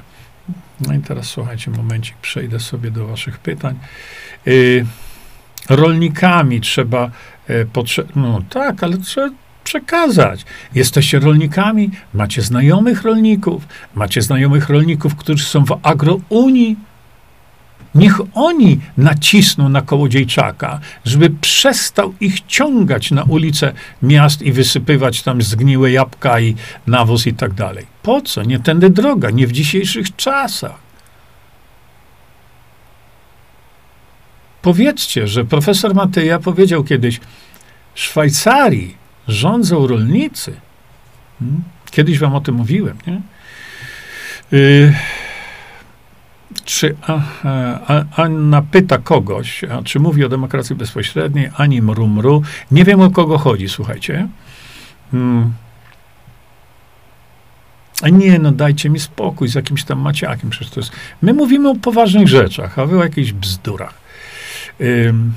No 0.79 0.93
i 0.93 0.99
teraz 0.99 1.27
słuchajcie, 1.27 1.71
momencik, 1.71 2.17
przejdę 2.17 2.59
sobie 2.59 2.91
do 2.91 3.07
waszych 3.07 3.39
pytań. 3.39 3.79
Yy, 4.45 4.85
rolnikami 5.69 6.61
trzeba, 6.61 7.11
yy, 7.49 7.65
potrze- 7.73 8.05
no 8.15 8.41
tak, 8.49 8.83
ale 8.83 8.97
trzeba 8.97 9.29
przekazać. 9.63 10.45
Jesteście 10.75 11.19
rolnikami, 11.19 11.91
macie 12.13 12.41
znajomych 12.41 13.03
rolników, 13.03 13.67
macie 13.95 14.21
znajomych 14.21 14.69
rolników, 14.69 15.15
którzy 15.15 15.43
są 15.43 15.65
w 15.65 15.79
agrounii, 15.83 16.77
Niech 17.95 18.19
oni 18.33 18.79
nacisną 18.97 19.69
na 19.69 19.81
kołodziejczaka, 19.81 20.79
żeby 21.05 21.29
przestał 21.29 22.13
ich 22.19 22.41
ciągać 22.47 23.11
na 23.11 23.23
ulice 23.23 23.73
miast 24.01 24.41
i 24.41 24.51
wysypywać 24.51 25.21
tam 25.21 25.41
zgniłe 25.41 25.91
jabłka 25.91 26.39
i 26.39 26.55
nawóz 26.87 27.27
i 27.27 27.33
tak 27.33 27.53
dalej. 27.53 27.85
Po 28.03 28.21
co? 28.21 28.43
Nie 28.43 28.59
tędy 28.59 28.89
droga, 28.89 29.29
nie 29.29 29.47
w 29.47 29.51
dzisiejszych 29.51 30.15
czasach. 30.15 30.83
Powiedzcie, 34.61 35.27
że 35.27 35.45
profesor 35.45 35.95
Mateja 35.95 36.39
powiedział 36.39 36.83
kiedyś, 36.83 37.19
Szwajcarii 37.95 39.02
rządzą 39.27 39.87
rolnicy. 39.87 40.53
Hmm? 41.39 41.63
Kiedyś 41.91 42.19
wam 42.19 42.35
o 42.35 42.41
tym 42.41 42.55
mówiłem, 42.55 42.97
nie? 43.07 43.21
Yy, 44.51 44.93
czy 46.65 46.95
a, 47.07 47.21
a, 47.87 48.03
Anna 48.23 48.61
pyta 48.61 48.97
kogoś, 48.97 49.63
a, 49.63 49.83
czy 49.83 49.99
mówi 49.99 50.25
o 50.25 50.29
demokracji 50.29 50.75
bezpośredniej, 50.75 51.49
ani 51.57 51.81
mru, 51.81 52.41
Nie 52.71 52.83
wiem 52.83 53.01
o 53.01 53.11
kogo 53.11 53.37
chodzi, 53.37 53.69
słuchajcie. 53.69 54.27
Hmm. 55.11 55.53
A 58.01 58.09
nie, 58.09 58.39
no 58.39 58.51
dajcie 58.51 58.89
mi 58.89 58.99
spokój 58.99 59.47
z 59.47 59.55
jakimś 59.55 59.83
tam 59.83 59.99
maciakiem. 59.99 60.49
Przecież 60.49 60.69
to 60.69 60.79
jest... 60.79 60.91
My 61.21 61.33
mówimy 61.33 61.69
o 61.69 61.75
poważnych 61.75 62.27
rzeczach, 62.27 62.79
a 62.79 62.85
wy 62.85 62.99
o 62.99 63.03
jakichś 63.03 63.31
bzdurach. 63.31 63.93
Ym. 64.81 65.33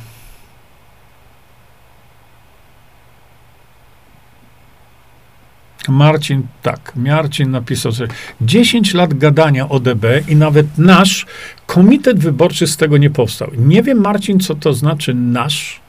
Marcin, 5.89 6.43
tak, 6.63 6.93
Marcin 6.97 7.51
napisał, 7.51 7.93
że 7.93 8.09
10 8.41 8.95
lat 8.95 9.15
gadania 9.15 9.69
o 9.69 9.81
DB 9.81 10.05
i 10.29 10.37
nawet 10.37 10.79
nasz 10.79 11.27
komitet 11.67 12.19
wyborczy 12.19 12.67
z 12.67 12.77
tego 12.77 12.97
nie 12.97 13.11
powstał. 13.11 13.51
Nie 13.57 13.83
wiem, 13.83 14.01
Marcin, 14.01 14.41
co 14.41 14.55
to 14.55 14.73
znaczy 14.73 15.15
nasz, 15.15 15.81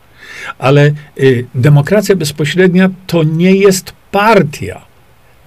ale 0.60 0.92
y, 1.20 1.46
demokracja 1.56 2.16
bezpośrednia 2.16 2.90
to 3.08 3.24
nie 3.24 3.56
jest 3.56 3.94
partia. 4.12 4.82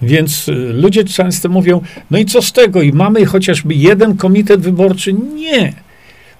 Więc 0.01 0.47
y, 0.47 0.51
ludzie 0.53 1.03
często 1.03 1.49
mówią, 1.49 1.81
no 2.11 2.17
i 2.17 2.25
co 2.25 2.41
z 2.41 2.51
tego? 2.51 2.81
I 2.81 2.91
mamy 2.91 3.25
chociażby 3.25 3.73
jeden 3.73 4.17
komitet 4.17 4.61
wyborczy? 4.61 5.13
Nie. 5.13 5.73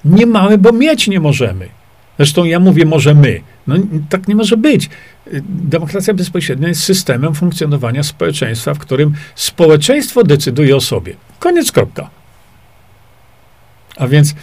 Nie 0.05 0.25
mamy, 0.25 0.57
bo 0.57 0.71
mieć 0.71 1.07
nie 1.07 1.19
możemy. 1.19 1.80
Zresztą 2.21 2.43
ja 2.43 2.59
mówię, 2.59 2.85
może 2.85 3.13
my. 3.13 3.41
No 3.67 3.75
tak 4.09 4.27
nie 4.27 4.35
może 4.35 4.57
być. 4.57 4.89
Demokracja 5.43 6.13
bezpośrednia 6.13 6.67
jest 6.67 6.83
systemem 6.83 7.35
funkcjonowania 7.35 8.03
społeczeństwa, 8.03 8.73
w 8.73 8.79
którym 8.79 9.13
społeczeństwo 9.35 10.23
decyduje 10.23 10.75
o 10.75 10.81
sobie. 10.81 11.13
Koniec, 11.39 11.71
kropka. 11.71 12.09
A 13.97 14.07
więc 14.07 14.35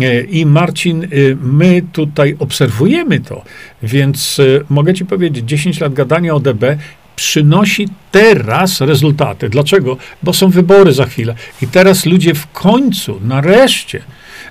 e, 0.00 0.20
i 0.20 0.46
Marcin, 0.46 1.04
e, 1.04 1.08
my 1.40 1.82
tutaj 1.92 2.36
obserwujemy 2.38 3.20
to, 3.20 3.44
więc 3.82 4.38
e, 4.38 4.64
mogę 4.68 4.94
ci 4.94 5.04
powiedzieć, 5.04 5.48
10 5.48 5.80
lat 5.80 5.94
gadania 5.94 6.34
o 6.34 6.40
DB 6.40 6.76
przynosi 7.16 7.88
teraz 8.10 8.80
rezultaty. 8.80 9.48
Dlaczego? 9.48 9.96
Bo 10.22 10.32
są 10.32 10.50
wybory 10.50 10.92
za 10.92 11.06
chwilę. 11.06 11.34
I 11.62 11.66
teraz 11.66 12.06
ludzie 12.06 12.34
w 12.34 12.52
końcu, 12.52 13.20
nareszcie, 13.24 14.02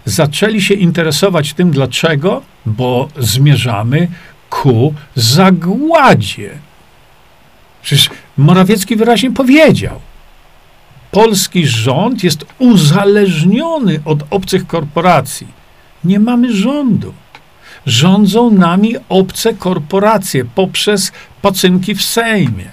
zaczęli 0.06 0.62
się 0.62 0.74
interesować 0.74 1.54
tym, 1.54 1.72
dlaczego? 1.72 2.42
Bo 2.66 3.08
zmierzamy 3.18 4.08
ku 4.50 4.94
zagładzie. 5.16 6.50
Przecież 7.82 8.10
Morawiecki 8.38 8.96
wyraźnie 8.96 9.32
powiedział, 9.32 10.00
polski 11.12 11.68
rząd 11.68 12.24
jest 12.24 12.46
uzależniony 12.60 14.00
od 14.06 14.24
obcych 14.30 14.68
korporacji. 14.68 15.48
Nie 16.04 16.20
mamy 16.20 16.56
rządu. 16.56 17.14
Rządzą 17.86 18.52
nami 18.52 18.96
obce 19.10 19.54
korporacje 19.54 20.46
poprzez 20.46 21.12
pacynki 21.42 21.96
w 21.96 22.02
Sejmie. 22.02 22.66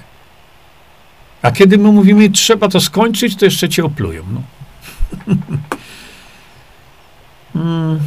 A 1.42 1.50
kiedy 1.50 1.78
my 1.78 1.92
mówimy, 1.92 2.30
trzeba 2.30 2.68
to 2.68 2.80
skończyć, 2.80 3.36
to 3.36 3.44
jeszcze 3.44 3.68
cię 3.68 3.84
oplują. 3.84 4.22
No. 4.32 4.42
hmm. 7.52 8.00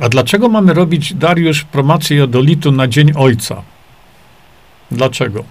A 0.00 0.08
dlaczego 0.08 0.48
mamy 0.48 0.74
robić, 0.74 1.14
Dariusz, 1.14 1.64
promocję 1.64 2.16
jodolitu 2.16 2.72
na 2.72 2.88
Dzień 2.88 3.12
Ojca? 3.16 3.62
Dlaczego? 4.90 5.44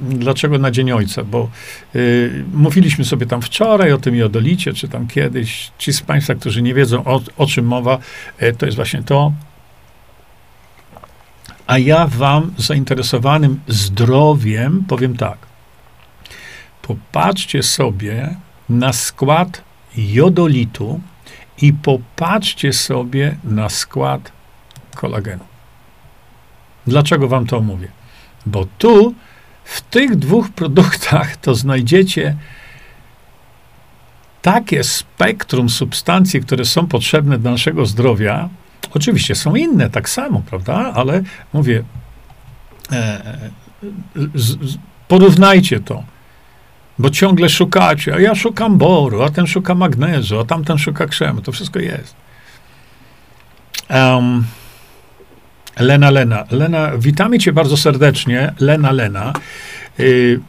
Dlaczego 0.00 0.58
na 0.58 0.70
Dzień 0.70 0.92
Ojca? 0.92 1.24
Bo 1.24 1.50
y, 1.94 2.44
mówiliśmy 2.54 3.04
sobie 3.04 3.26
tam 3.26 3.42
wczoraj 3.42 3.92
o 3.92 3.98
tym 3.98 4.16
jodolicie, 4.16 4.72
czy 4.72 4.88
tam 4.88 5.06
kiedyś. 5.08 5.70
Ci 5.78 5.92
z 5.92 6.02
Państwa, 6.02 6.34
którzy 6.34 6.62
nie 6.62 6.74
wiedzą, 6.74 7.04
o, 7.04 7.20
o 7.36 7.46
czym 7.46 7.66
mowa, 7.66 7.98
y, 8.42 8.52
to 8.52 8.66
jest 8.66 8.76
właśnie 8.76 9.02
to. 9.02 9.32
A 11.66 11.78
ja 11.78 12.06
Wam, 12.06 12.54
zainteresowanym 12.58 13.60
zdrowiem, 13.68 14.84
powiem 14.88 15.16
tak. 15.16 15.45
Popatrzcie 16.86 17.62
sobie 17.62 18.36
na 18.68 18.92
skład 18.92 19.62
jodolitu, 19.96 21.00
i 21.62 21.72
popatrzcie 21.72 22.72
sobie 22.72 23.36
na 23.44 23.68
skład 23.68 24.32
kolagenu. 24.94 25.44
Dlaczego 26.86 27.28
wam 27.28 27.46
to 27.46 27.60
mówię? 27.60 27.88
Bo 28.46 28.66
tu, 28.78 29.14
w 29.64 29.80
tych 29.80 30.16
dwóch 30.16 30.50
produktach, 30.50 31.36
to 31.36 31.54
znajdziecie 31.54 32.36
takie 34.42 34.84
spektrum 34.84 35.68
substancji, 35.70 36.40
które 36.40 36.64
są 36.64 36.86
potrzebne 36.86 37.38
dla 37.38 37.50
naszego 37.50 37.86
zdrowia. 37.86 38.48
Oczywiście 38.90 39.34
są 39.34 39.54
inne 39.54 39.90
tak 39.90 40.08
samo, 40.08 40.42
prawda? 40.50 40.92
Ale 40.94 41.22
mówię, 41.52 41.84
e, 42.92 43.50
z, 44.34 44.70
z, 44.70 44.78
porównajcie 45.08 45.80
to. 45.80 46.04
Bo 46.98 47.10
ciągle 47.10 47.48
szukacie, 47.48 48.14
a 48.14 48.20
ja 48.20 48.34
szukam 48.34 48.78
boru, 48.78 49.22
a 49.22 49.30
ten 49.30 49.46
szuka 49.46 49.74
magnezu, 49.74 50.38
a 50.38 50.44
tamten 50.44 50.78
szuka 50.78 51.06
krzemu. 51.06 51.40
To 51.40 51.52
wszystko 51.52 51.78
jest. 51.78 52.14
Um, 53.90 54.44
Lena, 55.80 56.10
Lena. 56.10 56.44
Lena, 56.50 56.98
witamy 56.98 57.38
cię 57.38 57.52
bardzo 57.52 57.76
serdecznie. 57.76 58.52
Lena, 58.60 58.92
Lena. 58.92 59.32
Y, 60.00 60.40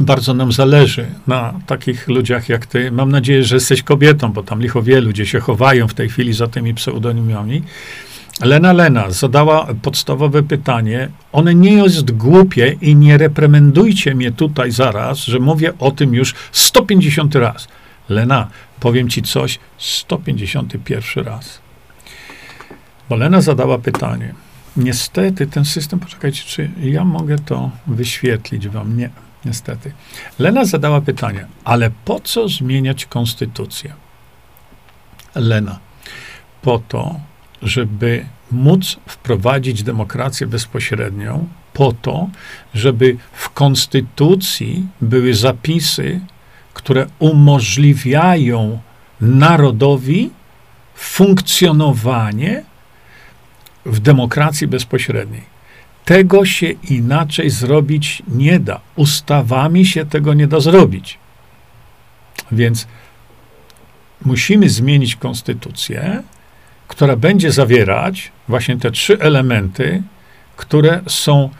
bardzo 0.00 0.34
nam 0.34 0.52
zależy 0.52 1.06
na 1.26 1.54
takich 1.66 2.08
ludziach 2.08 2.48
jak 2.48 2.66
ty. 2.66 2.90
Mam 2.90 3.10
nadzieję, 3.10 3.44
że 3.44 3.56
jesteś 3.56 3.82
kobietą, 3.82 4.32
bo 4.32 4.42
tam 4.42 4.62
licho 4.62 4.82
wie, 4.82 5.00
ludzie 5.00 5.26
się 5.26 5.40
chowają 5.40 5.88
w 5.88 5.94
tej 5.94 6.08
chwili 6.08 6.32
za 6.32 6.48
tymi 6.48 6.74
pseudonimami. 6.74 7.62
Lena 8.40 8.72
Lena 8.72 9.10
zadała 9.10 9.66
podstawowe 9.82 10.42
pytanie. 10.42 11.08
One 11.32 11.54
nie 11.54 11.72
jest 11.72 12.10
głupie 12.10 12.76
i 12.80 12.96
nie 12.96 13.18
repremendujcie 13.18 14.14
mnie 14.14 14.32
tutaj 14.32 14.70
zaraz, 14.70 15.18
że 15.18 15.38
mówię 15.38 15.72
o 15.78 15.90
tym 15.90 16.14
już 16.14 16.34
150 16.52 17.34
raz. 17.34 17.68
Lena, 18.08 18.48
powiem 18.80 19.08
ci 19.08 19.22
coś 19.22 19.58
151 19.78 21.24
raz. 21.24 21.60
Bo 23.08 23.16
Lena 23.16 23.40
zadała 23.40 23.78
pytanie. 23.78 24.34
Niestety 24.76 25.46
ten 25.46 25.64
system, 25.64 26.00
poczekajcie, 26.00 26.42
czy 26.44 26.70
ja 26.80 27.04
mogę 27.04 27.38
to 27.38 27.70
wyświetlić 27.86 28.68
wam? 28.68 28.96
Nie, 28.96 29.10
niestety. 29.44 29.92
Lena 30.38 30.64
zadała 30.64 31.00
pytanie, 31.00 31.46
ale 31.64 31.90
po 32.04 32.20
co 32.20 32.48
zmieniać 32.48 33.06
konstytucję? 33.06 33.92
Lena, 35.34 35.78
po 36.62 36.78
to, 36.78 37.20
żeby 37.62 38.26
móc 38.50 38.96
wprowadzić 39.06 39.82
demokrację 39.82 40.46
bezpośrednią, 40.46 41.48
po 41.72 41.92
to, 41.92 42.28
żeby 42.74 43.16
w 43.32 43.50
konstytucji 43.50 44.86
były 45.00 45.34
zapisy, 45.34 46.20
które 46.74 47.06
umożliwiają 47.18 48.80
narodowi 49.20 50.30
funkcjonowanie 50.94 52.64
w 53.86 54.00
demokracji 54.00 54.66
bezpośredniej. 54.66 55.42
Tego 56.04 56.44
się 56.44 56.66
inaczej 56.70 57.50
zrobić 57.50 58.22
nie 58.28 58.60
da. 58.60 58.80
Ustawami 58.96 59.86
się 59.86 60.06
tego 60.06 60.34
nie 60.34 60.46
da 60.46 60.60
zrobić. 60.60 61.18
Więc 62.52 62.86
musimy 64.24 64.68
zmienić 64.68 65.16
konstytucję, 65.16 66.22
która 66.88 67.16
będzie 67.16 67.52
zawierać 67.52 68.32
właśnie 68.48 68.76
te 68.76 68.90
trzy 68.90 69.20
elementy, 69.20 70.02
które 70.56 71.00
są 71.06 71.50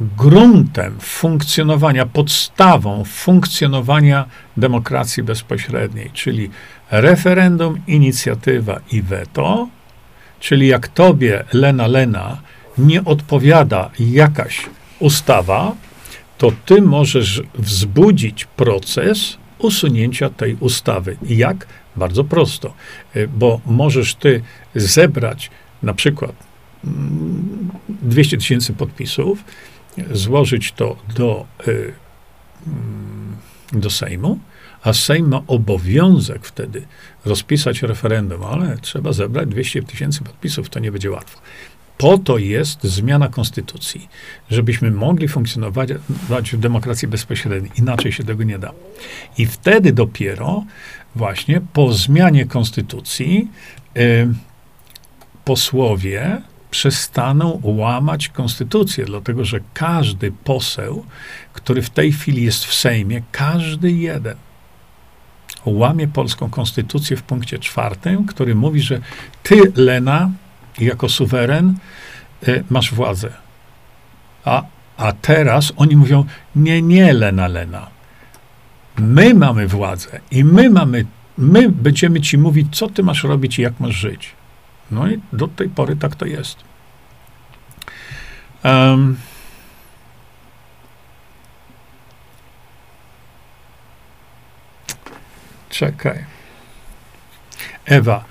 gruntem 0.00 0.96
funkcjonowania, 1.00 2.06
podstawą 2.06 3.04
funkcjonowania 3.04 4.24
demokracji 4.56 5.22
bezpośredniej, 5.22 6.10
czyli 6.12 6.50
referendum, 6.90 7.80
inicjatywa 7.86 8.80
i 8.92 9.02
weto, 9.02 9.68
czyli 10.40 10.66
jak 10.66 10.88
tobie, 10.88 11.44
Lena 11.52 11.86
Lena, 11.86 12.40
nie 12.78 13.04
odpowiada 13.04 13.90
jakaś 13.98 14.66
ustawa, 14.98 15.72
to 16.38 16.52
ty 16.66 16.82
możesz 16.82 17.42
wzbudzić 17.54 18.44
proces 18.44 19.36
usunięcia 19.58 20.30
tej 20.30 20.56
ustawy. 20.60 21.16
Jak? 21.22 21.66
Bardzo 21.96 22.24
prosto, 22.24 22.74
y, 23.16 23.28
bo 23.28 23.60
możesz 23.66 24.14
ty 24.14 24.42
zebrać 24.74 25.50
na 25.82 25.94
przykład 25.94 26.32
200 27.88 28.36
mm, 28.36 28.40
tysięcy 28.40 28.72
podpisów, 28.72 29.44
złożyć 30.12 30.72
to 30.72 30.96
do, 31.16 31.46
y, 31.68 31.92
mm, 32.66 33.36
do 33.72 33.90
Sejmu, 33.90 34.38
a 34.82 34.92
Sejm 34.92 35.28
ma 35.28 35.42
obowiązek 35.46 36.46
wtedy 36.46 36.86
rozpisać 37.24 37.82
referendum, 37.82 38.42
ale 38.44 38.76
trzeba 38.76 39.12
zebrać 39.12 39.48
200 39.48 39.82
tysięcy 39.82 40.24
podpisów, 40.24 40.68
to 40.68 40.80
nie 40.80 40.92
będzie 40.92 41.10
łatwo. 41.10 41.40
Po 41.98 42.18
to 42.18 42.38
jest 42.38 42.84
zmiana 42.84 43.28
konstytucji, 43.28 44.08
żebyśmy 44.50 44.90
mogli 44.90 45.28
funkcjonować 45.28 45.92
w 46.52 46.58
demokracji 46.58 47.08
bezpośredniej. 47.08 47.72
Inaczej 47.76 48.12
się 48.12 48.24
tego 48.24 48.44
nie 48.44 48.58
da. 48.58 48.72
I 49.38 49.46
wtedy 49.46 49.92
dopiero 49.92 50.64
właśnie 51.14 51.60
po 51.72 51.92
zmianie 51.92 52.46
konstytucji 52.46 53.48
y, 53.96 54.28
posłowie 55.44 56.42
przestaną 56.70 57.60
łamać 57.62 58.28
konstytucję, 58.28 59.04
dlatego 59.04 59.44
że 59.44 59.60
każdy 59.74 60.32
poseł, 60.32 61.04
który 61.52 61.82
w 61.82 61.90
tej 61.90 62.12
chwili 62.12 62.42
jest 62.42 62.64
w 62.64 62.74
Sejmie, 62.74 63.22
każdy 63.32 63.92
jeden, 63.92 64.36
łamie 65.64 66.08
polską 66.08 66.50
konstytucję 66.50 67.16
w 67.16 67.22
punkcie 67.22 67.58
czwartym, 67.58 68.26
który 68.26 68.54
mówi, 68.54 68.80
że 68.80 69.00
ty, 69.42 69.72
Lena, 69.76 70.30
jako 70.78 71.08
suweren, 71.08 71.74
y, 72.48 72.64
masz 72.70 72.94
władzę. 72.94 73.32
A, 74.44 74.62
a 74.96 75.12
teraz 75.12 75.72
oni 75.76 75.96
mówią, 75.96 76.24
nie, 76.56 76.82
nie, 76.82 77.12
Lena, 77.12 77.48
Lena. 77.48 77.99
My 79.00 79.34
mamy 79.34 79.66
władzę 79.66 80.20
i 80.30 80.44
my 80.44 80.70
mamy, 80.70 81.04
my 81.38 81.68
będziemy 81.68 82.20
ci 82.20 82.38
mówić, 82.38 82.76
co 82.76 82.88
ty 82.88 83.02
masz 83.02 83.24
robić 83.24 83.58
i 83.58 83.62
jak 83.62 83.80
masz 83.80 83.94
żyć. 83.94 84.32
No 84.90 85.08
i 85.08 85.20
do 85.32 85.48
tej 85.48 85.68
pory 85.68 85.96
tak 85.96 86.16
to 86.16 86.26
jest. 86.26 86.56
Um, 88.64 89.16
czekaj. 95.68 96.24
Ewa, 97.84 98.24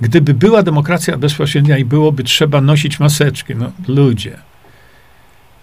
gdyby 0.00 0.34
była 0.34 0.62
demokracja 0.62 1.16
bezpośrednia 1.16 1.78
i 1.78 1.84
byłoby 1.84 2.24
trzeba 2.24 2.60
nosić 2.60 3.00
maseczki, 3.00 3.54
no 3.54 3.72
ludzie, 3.88 4.38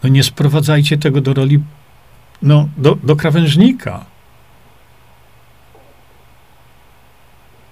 no 0.04 0.10
nie 0.10 0.24
sprowadzajcie 0.24 0.98
tego 0.98 1.22
do 1.22 1.34
roli, 1.34 1.60
no 2.42 2.70
do, 2.78 2.98
do 3.04 3.16
krawężnika. 3.16 4.06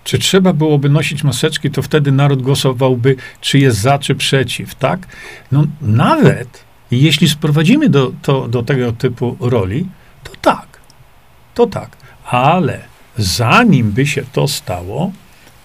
Czy 0.09 0.19
trzeba 0.19 0.53
byłoby 0.53 0.89
nosić 0.89 1.23
maseczki, 1.23 1.71
to 1.71 1.81
wtedy 1.81 2.11
naród 2.11 2.41
głosowałby, 2.41 3.15
czy 3.41 3.59
jest 3.59 3.77
za, 3.77 3.99
czy 3.99 4.15
przeciw, 4.15 4.75
tak? 4.75 5.07
No 5.51 5.63
nawet 5.81 6.63
jeśli 6.91 7.29
sprowadzimy 7.29 7.89
do, 7.89 8.11
to, 8.21 8.47
do 8.47 8.63
tego 8.63 8.91
typu 8.91 9.37
roli, 9.39 9.85
to 10.23 10.31
tak, 10.41 10.67
to 11.53 11.67
tak. 11.67 11.97
Ale 12.25 12.79
zanim 13.17 13.91
by 13.91 14.07
się 14.07 14.23
to 14.33 14.47
stało, 14.47 15.11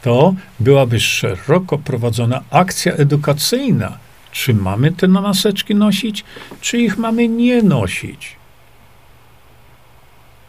to 0.03 0.35
byłaby 0.61 1.01
szeroko 1.01 1.79
prowadzona 1.79 2.43
akcja 2.51 2.93
edukacyjna. 2.93 3.99
Czy 4.33 4.55
mamy 4.55 4.93
te 4.93 5.09
maseczki 5.09 5.75
nosić, 5.75 6.25
czy 6.61 6.79
ich 6.79 6.99
mamy 6.99 7.29
nie 7.29 7.63
nosić? 7.63 8.37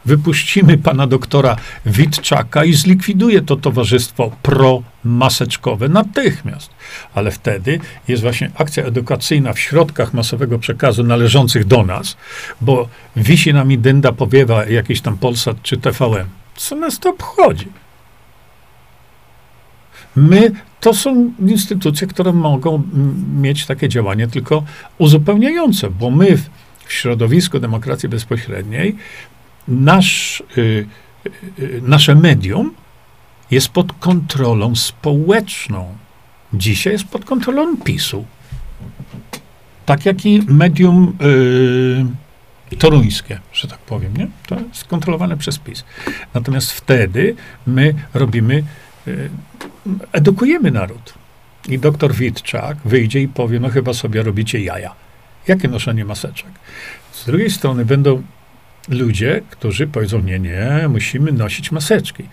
Wypuścimy 0.05 0.77
pana 0.77 1.07
doktora 1.07 1.55
Witczaka 1.85 2.65
i 2.65 2.73
zlikwiduje 2.73 3.41
to 3.41 3.55
towarzystwo 3.55 4.31
promaseczkowe 4.41 5.89
natychmiast. 5.89 6.69
Ale 7.13 7.31
wtedy 7.31 7.79
jest 8.07 8.21
właśnie 8.21 8.51
akcja 8.55 8.83
edukacyjna 8.83 9.53
w 9.53 9.59
środkach 9.59 10.13
masowego 10.13 10.59
przekazu 10.59 11.03
należących 11.03 11.65
do 11.65 11.83
nas, 11.83 12.17
bo 12.61 12.89
wisi 13.15 13.53
nami 13.53 13.77
dynda 13.77 14.11
powiewa 14.11 14.65
jakiś 14.65 15.01
tam 15.01 15.17
Polsat 15.17 15.61
czy 15.61 15.77
TVN. 15.77 16.25
Co 16.55 16.75
nas 16.75 16.99
to 16.99 17.09
obchodzi? 17.09 17.67
My, 20.15 20.51
to 20.79 20.93
są 20.93 21.33
instytucje, 21.47 22.07
które 22.07 22.33
mogą 22.33 22.83
mieć 23.41 23.65
takie 23.65 23.89
działanie 23.89 24.27
tylko 24.27 24.63
uzupełniające, 24.97 25.89
bo 25.89 26.11
my 26.11 26.37
w 26.85 26.93
środowisku 26.93 27.59
demokracji 27.59 28.09
bezpośredniej 28.09 28.95
nasz, 29.67 30.43
y, 30.57 30.87
y, 31.59 31.81
nasze 31.83 32.15
medium 32.15 32.73
jest 33.51 33.69
pod 33.69 33.93
kontrolą 33.93 34.75
społeczną. 34.75 35.97
Dzisiaj 36.53 36.93
jest 36.93 37.05
pod 37.05 37.25
kontrolą 37.25 37.77
PiSu. 37.77 38.25
Tak 39.85 40.05
jak 40.05 40.25
i 40.25 40.41
medium 40.47 41.17
y, 42.71 42.75
toruńskie, 42.77 43.39
że 43.53 43.67
tak 43.67 43.79
powiem, 43.79 44.17
nie? 44.17 44.27
To 44.47 44.59
jest 44.59 44.85
kontrolowane 44.85 45.37
przez 45.37 45.59
PiS. 45.59 45.83
Natomiast 46.33 46.71
wtedy 46.71 47.35
my 47.67 47.93
robimy, 48.13 48.63
y, 49.07 49.29
edukujemy 50.11 50.71
naród. 50.71 51.13
I 51.67 51.79
doktor 51.79 52.13
Witczak 52.13 52.77
wyjdzie 52.85 53.21
i 53.21 53.27
powie, 53.27 53.59
no 53.59 53.69
chyba 53.69 53.93
sobie 53.93 54.23
robicie 54.23 54.59
jaja. 54.59 54.95
Jakie 55.47 55.67
noszenie 55.67 56.05
maseczek? 56.05 56.51
Z 57.11 57.25
drugiej 57.25 57.49
strony 57.49 57.85
będą 57.85 58.23
ludzie, 58.89 59.41
którzy 59.49 59.87
powiedzą, 59.87 60.19
nie, 60.21 60.39
nie, 60.39 60.87
musimy 60.89 61.31
nosić 61.31 61.71
maseczki. 61.71 62.23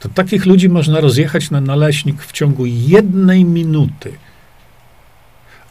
To 0.00 0.08
takich 0.08 0.46
ludzi 0.46 0.68
można 0.68 1.00
rozjechać 1.00 1.50
na 1.50 1.60
naleśnik 1.60 2.22
w 2.22 2.32
ciągu 2.32 2.66
jednej 2.66 3.44
minuty. 3.44 4.12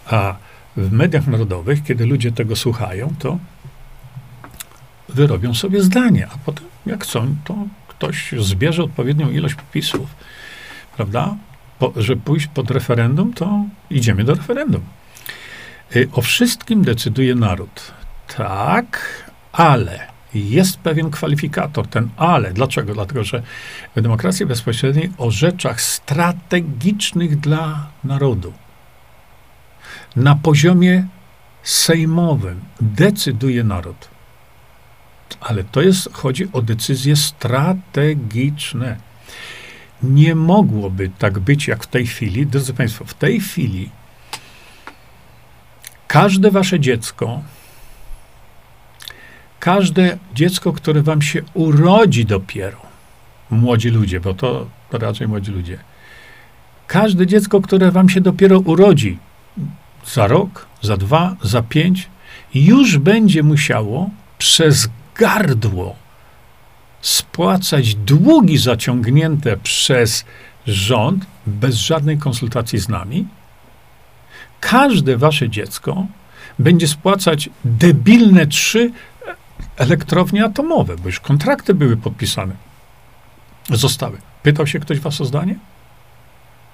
A 0.06 0.36
w 0.78 0.92
mediach 0.92 1.28
narodowych, 1.28 1.84
kiedy 1.84 2.06
ludzie 2.06 2.32
tego 2.32 2.56
słuchają, 2.56 3.14
to 3.20 3.38
wyrobią 5.10 5.54
sobie 5.54 5.82
zdanie, 5.82 6.28
a 6.28 6.38
potem, 6.46 6.66
jak 6.86 7.04
chcą, 7.04 7.36
to 7.44 7.56
ktoś 7.88 8.34
zbierze 8.38 8.84
odpowiednią 8.84 9.30
ilość 9.30 9.56
podpisów, 9.56 10.10
prawda? 10.96 11.36
Po, 11.80 11.94
że 11.96 12.16
pójść 12.16 12.48
pod 12.48 12.72
referendum, 12.72 13.34
to 13.34 13.66
idziemy 13.90 14.24
do 14.24 14.34
referendum. 14.34 14.82
Y, 15.96 16.10
o 16.14 16.22
wszystkim 16.22 16.84
decyduje 16.84 17.36
naród. 17.36 17.92
Tak, 18.38 19.24
ale 19.52 20.11
jest 20.34 20.78
pewien 20.78 21.12
kwalifikator, 21.12 21.88
ten 21.88 22.10
ale. 22.18 22.54
Dlaczego? 22.54 22.94
Dlatego, 22.94 23.24
że 23.24 23.44
w 23.96 24.02
demokracji 24.02 24.46
bezpośredniej 24.46 25.12
o 25.18 25.32
rzeczach 25.32 25.82
strategicznych 25.82 27.40
dla 27.40 27.88
narodu 28.04 28.54
na 30.16 30.36
poziomie 30.36 31.08
sejmowym 31.64 32.62
decyduje 32.82 33.64
naród. 33.64 34.08
Ale 35.42 35.64
to 35.64 35.82
jest, 35.82 36.14
chodzi 36.14 36.48
o 36.54 36.62
decyzje 36.62 37.16
strategiczne. 37.16 38.98
Nie 40.04 40.36
mogłoby 40.36 41.12
tak 41.20 41.40
być 41.40 41.68
jak 41.68 41.84
w 41.84 41.88
tej 41.88 42.08
chwili. 42.08 42.48
Drodzy 42.48 42.74
Państwo, 42.74 43.06
w 43.06 43.14
tej 43.14 43.40
chwili 43.40 43.90
każde 46.08 46.52
wasze 46.52 46.80
dziecko 46.80 47.42
każde 49.62 50.18
dziecko, 50.36 50.74
które 50.74 51.02
wam 51.02 51.22
się 51.22 51.42
urodzi 51.54 52.26
dopiero, 52.26 52.82
młodzi 53.50 53.90
ludzie, 53.90 54.20
bo 54.20 54.34
to, 54.34 54.68
raczej 54.92 55.28
młodzi 55.28 55.52
ludzie, 55.52 55.78
każde 56.88 57.28
dziecko, 57.28 57.62
które 57.62 57.92
wam 57.92 58.10
się 58.10 58.22
dopiero 58.22 58.60
urodzi 58.60 59.18
za 60.06 60.28
rok, 60.28 60.66
za 60.82 60.98
dwa, 60.98 61.36
za 61.42 61.62
pięć, 61.62 62.08
już 62.54 62.98
będzie 62.98 63.44
musiało 63.44 64.10
przez 64.38 64.90
gardło 65.16 65.96
spłacać 67.02 67.96
długi 67.96 68.58
zaciągnięte 68.58 69.58
przez 69.58 70.26
rząd 70.68 71.26
bez 71.46 71.76
żadnej 71.76 72.18
konsultacji 72.18 72.80
z 72.80 72.90
nami. 72.90 73.28
Każde 74.60 75.18
wasze 75.18 75.50
dziecko 75.50 76.06
będzie 76.60 76.88
spłacać 76.88 77.50
debilne 77.66 78.48
trzy 78.48 78.92
elektrownie 79.78 80.46
atomowe, 80.46 80.96
bo 80.96 81.06
już 81.06 81.20
kontrakty 81.20 81.74
były 81.74 81.98
podpisane. 81.98 82.56
Zostały. 83.70 84.18
Pytał 84.44 84.68
się 84.68 84.80
ktoś 84.80 85.00
was 85.00 85.22
o 85.22 85.26
zdanie? 85.26 85.56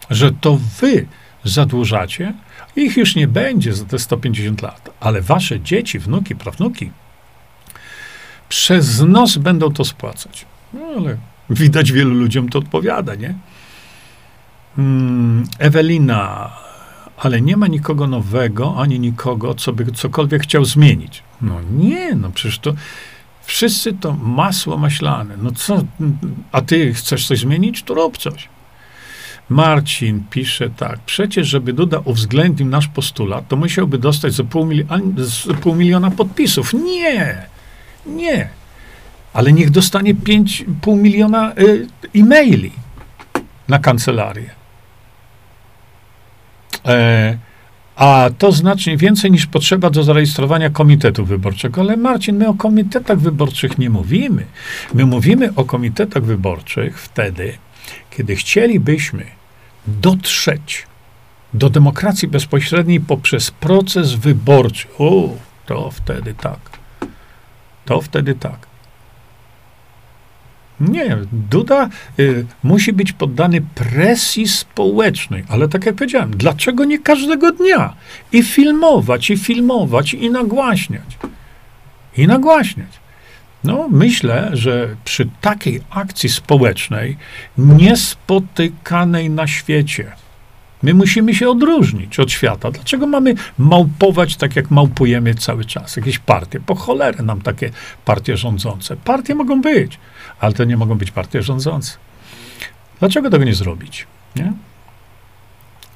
Że 0.10 0.32
to 0.32 0.60
wy 0.80 1.08
zadłużacie, 1.44 2.34
ich 2.76 2.98
już 2.98 3.16
nie 3.16 3.28
będzie 3.28 3.74
za 3.74 3.86
te 3.86 4.00
150 4.00 4.62
lat, 4.62 4.90
ale 5.00 5.22
wasze 5.22 5.60
dzieci, 5.60 6.00
wnuki, 6.00 6.36
prawnuki 6.36 6.92
przez 8.50 9.02
nos 9.02 9.38
będą 9.38 9.74
to 9.74 9.86
spłacać. 9.86 10.46
No 10.74 10.82
ale 10.98 11.18
widać 11.50 11.92
wielu 11.92 12.16
ludziom 12.16 12.50
to 12.50 12.60
odpowiada, 12.60 13.16
nie? 13.16 13.36
Hmm, 14.76 15.44
Ewelina, 15.60 16.52
ale 17.18 17.42
nie 17.42 17.58
ma 17.58 17.68
nikogo 17.68 18.08
nowego, 18.08 18.76
ani 18.78 19.00
nikogo, 19.00 19.56
co 19.56 19.74
by 19.74 19.92
cokolwiek 19.92 20.44
chciał 20.44 20.66
zmienić. 20.66 21.24
No 21.42 21.62
nie, 21.72 22.16
no 22.16 22.32
przecież 22.32 22.60
to 22.60 22.74
wszyscy 23.44 23.94
to 23.94 24.14
masło 24.14 24.78
maślane. 24.78 25.38
No 25.38 25.52
co, 25.52 25.84
a 26.52 26.62
ty 26.62 26.94
chcesz 26.94 27.28
coś 27.28 27.40
zmienić? 27.40 27.84
To 27.84 27.94
rób 27.94 28.18
coś. 28.18 28.50
Marcin 29.50 30.24
pisze 30.30 30.70
tak. 30.70 31.00
Przecież, 31.00 31.48
żeby 31.48 31.74
Duda 31.74 32.00
uwzględnił 32.06 32.68
nasz 32.68 32.88
postulat, 32.88 33.48
to 33.48 33.56
musiałby 33.56 33.98
dostać 33.98 34.34
za 34.34 34.44
pół, 34.44 34.70
za 35.18 35.54
pół 35.54 35.76
miliona 35.76 36.12
podpisów. 36.12 36.74
Nie! 36.74 37.46
Nie. 38.06 38.50
Ale 39.34 39.54
niech 39.54 39.70
dostanie 39.70 40.16
5,5 40.16 40.98
miliona 40.98 41.54
y, 41.60 41.88
e-maili 42.16 42.72
na 43.68 43.80
kancelarię. 43.80 44.50
E, 46.86 47.38
a 47.98 48.30
to 48.38 48.52
znacznie 48.52 48.98
więcej 48.98 49.32
niż 49.32 49.46
potrzeba 49.46 49.90
do 49.90 50.04
zarejestrowania 50.04 50.70
komitetu 50.70 51.26
wyborczego. 51.26 51.82
Ale 51.82 51.98
Marcin, 51.98 52.38
my 52.38 52.48
o 52.48 52.54
komitetach 52.54 53.20
wyborczych 53.20 53.78
nie 53.78 53.90
mówimy. 53.90 54.46
My 54.94 55.06
mówimy 55.06 55.50
o 55.56 55.66
komitetach 55.66 56.24
wyborczych 56.24 57.02
wtedy, 57.02 57.58
kiedy 58.12 58.36
chcielibyśmy 58.36 59.26
dotrzeć 59.88 60.88
do 61.54 61.70
demokracji 61.70 62.28
bezpośredniej 62.28 63.00
poprzez 63.00 63.52
proces 63.52 64.14
wyborczy. 64.14 64.88
O, 65.00 65.30
to 65.66 65.92
wtedy 65.92 66.34
tak. 66.34 66.60
To 67.86 68.02
wtedy 68.02 68.36
tak. 68.36 68.67
Nie, 70.80 71.18
Duda 71.32 71.90
y, 72.20 72.46
musi 72.64 72.94
być 72.94 73.14
poddany 73.14 73.62
presji 73.62 74.48
społecznej, 74.48 75.44
ale 75.50 75.68
tak 75.68 75.86
jak 75.86 75.96
powiedziałem, 75.96 76.32
dlaczego 76.32 76.86
nie 76.86 77.00
każdego 77.00 77.52
dnia? 77.52 77.94
I 78.32 78.44
filmować, 78.44 79.30
i 79.30 79.38
filmować, 79.38 80.14
i 80.14 80.30
nagłaśniać. 80.30 81.18
I 82.18 82.28
nagłaśniać. 82.28 83.00
No, 83.64 83.88
myślę, 83.92 84.50
że 84.54 84.96
przy 85.04 85.30
takiej 85.42 85.82
akcji 85.90 86.30
społecznej, 86.30 87.18
niespotykanej 87.58 89.30
na 89.30 89.48
świecie, 89.48 90.12
my 90.84 90.94
musimy 90.94 91.36
się 91.36 91.50
odróżnić 91.50 92.20
od 92.20 92.32
świata. 92.32 92.72
Dlaczego 92.72 93.08
mamy 93.08 93.36
małpować 93.58 94.36
tak, 94.36 94.56
jak 94.56 94.72
małpujemy 94.72 95.36
cały 95.36 95.66
czas? 95.66 95.98
Jakieś 95.98 96.20
partie. 96.20 96.60
Po 96.60 96.76
cholerę 96.76 97.24
nam 97.24 97.42
takie 97.42 97.72
partie 98.06 98.38
rządzące. 98.38 98.96
Partie 98.96 99.36
mogą 99.36 99.62
być, 99.62 100.00
ale 100.40 100.54
to 100.54 100.64
nie 100.64 100.78
mogą 100.78 100.96
być 100.96 101.12
partie 101.12 101.42
rządzące. 101.42 101.98
Dlaczego 103.00 103.30
tego 103.30 103.44
nie 103.44 103.54
zrobić? 103.54 104.08
Nie? 104.36 104.54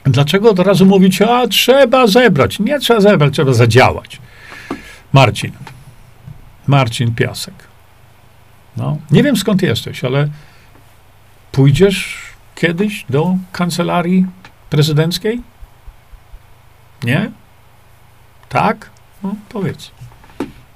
Dlaczego 0.04 0.50
od 0.50 0.60
razu 0.60 0.86
mówić, 0.86 1.22
a 1.22 1.48
trzeba 1.48 2.08
zebrać? 2.08 2.60
Nie 2.60 2.80
trzeba 2.80 3.00
zebrać, 3.02 3.34
trzeba 3.34 3.54
zadziałać. 3.54 4.20
Marcin. 5.14 5.52
Marcin 6.68 7.16
Piasek. 7.16 7.54
No, 8.78 8.98
nie 9.12 9.24
wiem 9.24 9.38
skąd 9.38 9.62
jesteś, 9.62 10.04
ale 10.04 10.28
pójdziesz 11.52 12.18
kiedyś 12.56 13.06
do 13.10 13.36
kancelarii 13.52 14.26
prezydenckiej? 14.70 15.42
Nie? 17.04 17.32
Tak? 18.50 18.90
No, 19.24 19.36
powiedz. 19.50 19.92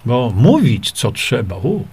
Bo 0.06 0.32
mówić, 0.36 0.92
co 0.92 1.12
trzeba. 1.12 1.56
U. 1.56 1.86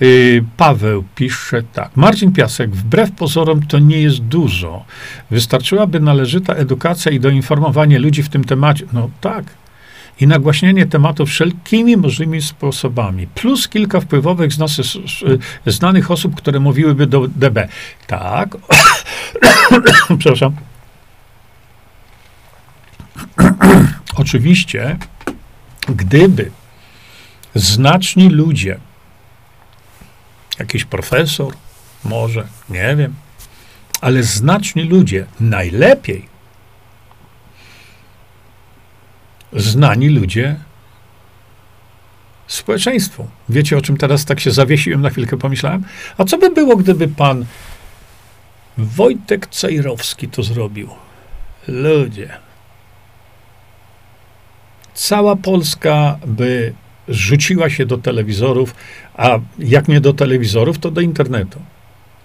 Yy, 0.00 0.44
Paweł 0.56 1.04
pisze 1.14 1.62
tak. 1.72 1.96
Marcin 1.96 2.32
Piasek, 2.32 2.70
wbrew 2.70 3.10
pozorom 3.10 3.66
to 3.66 3.78
nie 3.78 4.02
jest 4.02 4.18
dużo. 4.18 4.84
Wystarczyłaby 5.30 6.00
należyta 6.00 6.54
edukacja 6.54 7.12
i 7.12 7.20
doinformowanie 7.20 7.98
ludzi 7.98 8.22
w 8.22 8.28
tym 8.28 8.44
temacie. 8.44 8.84
No 8.92 9.10
tak, 9.20 9.44
i 10.20 10.26
nagłaśnianie 10.26 10.86
tematu 10.86 11.26
wszelkimi 11.26 11.96
możliwymi 11.96 12.42
sposobami, 12.42 13.26
plus 13.26 13.68
kilka 13.68 14.00
wpływowych 14.00 14.58
nas, 14.58 14.80
znanych 15.66 16.10
osób, 16.10 16.34
które 16.34 16.60
mówiłyby 16.60 17.06
do 17.06 17.28
DB. 17.28 17.68
Tak, 18.06 18.56
przepraszam. 20.18 20.56
Oczywiście, 24.16 24.96
gdyby 25.88 26.50
znaczni 27.54 28.28
ludzie, 28.28 28.78
jakiś 30.58 30.84
profesor, 30.84 31.54
może, 32.04 32.48
nie 32.70 32.96
wiem, 32.96 33.14
ale 34.00 34.22
znaczni 34.22 34.82
ludzie, 34.82 35.26
najlepiej 35.40 36.28
znani 39.52 40.08
ludzie 40.08 40.56
społeczeństwu. 42.46 43.28
Wiecie, 43.48 43.76
o 43.76 43.80
czym 43.80 43.96
teraz 43.96 44.24
tak 44.24 44.40
się 44.40 44.50
zawiesiłem, 44.50 45.02
na 45.02 45.10
chwilkę 45.10 45.36
pomyślałem? 45.36 45.84
A 46.18 46.24
co 46.24 46.38
by 46.38 46.50
było, 46.50 46.76
gdyby 46.76 47.08
pan 47.08 47.46
Wojtek 48.78 49.46
Cejrowski 49.46 50.28
to 50.28 50.42
zrobił? 50.42 50.90
Ludzie. 51.68 52.36
Cała 54.94 55.36
Polska 55.36 56.18
by 56.26 56.72
rzuciła 57.08 57.70
się 57.70 57.86
do 57.86 57.98
telewizorów, 57.98 58.74
a 59.16 59.38
jak 59.58 59.88
nie 59.88 60.00
do 60.00 60.12
telewizorów, 60.12 60.78
to 60.78 60.90
do 60.90 61.00
internetu. 61.00 61.60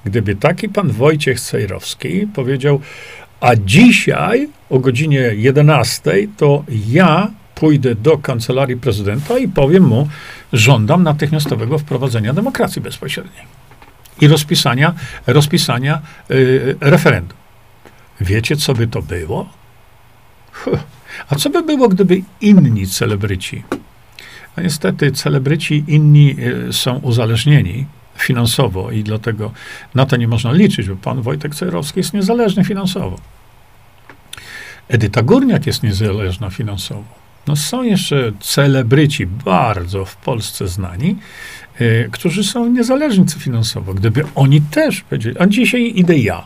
Gdyby 0.06 0.36
taki 0.36 0.70
pan 0.70 0.92
Wojciech 0.92 1.40
Cejrowski 1.40 2.28
powiedział, 2.34 2.80
a 3.40 3.56
dzisiaj 3.56 4.50
o 4.70 4.80
godzinie 4.80 5.32
11 5.36 6.12
to 6.38 6.64
ja 6.88 7.32
pójdę 7.56 7.96
do 7.96 8.18
kancelarii 8.18 8.78
prezydenta 8.78 9.38
i 9.38 9.48
powiem 9.48 9.84
mu, 9.84 10.10
żądam 10.54 11.04
natychmiastowego 11.04 11.78
wprowadzenia 11.78 12.34
demokracji 12.34 12.82
bezpośredniej 12.82 13.44
i 14.22 14.28
rozpisania, 14.28 14.94
rozpisania 15.28 16.02
yy, 16.30 16.78
referendum. 16.80 17.38
Wiecie, 18.22 18.56
co 18.56 18.74
by 18.74 18.88
to 18.88 19.02
było? 19.02 19.50
Huh. 20.52 20.80
A 21.30 21.36
co 21.36 21.50
by 21.50 21.64
było, 21.64 21.90
gdyby 21.90 22.22
inni 22.42 22.88
celebryci, 22.88 23.64
a 24.56 24.62
niestety 24.62 25.12
celebryci 25.12 25.84
inni 25.88 26.36
y, 26.70 26.74
są 26.74 26.98
uzależnieni 26.98 27.86
finansowo 28.16 28.92
i 28.92 29.04
dlatego 29.04 29.52
na 29.96 30.06
to 30.06 30.18
nie 30.18 30.28
można 30.28 30.52
liczyć, 30.52 30.90
bo 30.90 30.96
pan 30.96 31.22
Wojtek 31.22 31.56
Cejrowski 31.56 32.00
jest 32.00 32.14
niezależny 32.14 32.64
finansowo. 32.64 33.20
Edyta 34.88 35.22
Górniak 35.22 35.68
jest 35.68 35.84
niezależna 35.84 36.50
finansowo. 36.50 37.24
No 37.48 37.56
są 37.56 37.84
jeszcze 37.84 38.32
celebryci 38.40 39.26
bardzo 39.26 40.06
w 40.06 40.16
Polsce 40.16 40.68
znani, 40.68 41.16
y, 41.82 42.10
którzy 42.12 42.44
są 42.44 42.70
niezależni 42.70 43.26
finansowo. 43.38 43.94
Gdyby 43.94 44.24
oni 44.36 44.62
też 44.62 45.02
powiedzieli, 45.02 45.36
a 45.40 45.48
dzisiaj 45.48 45.94
idę 45.96 46.18
ja 46.18 46.46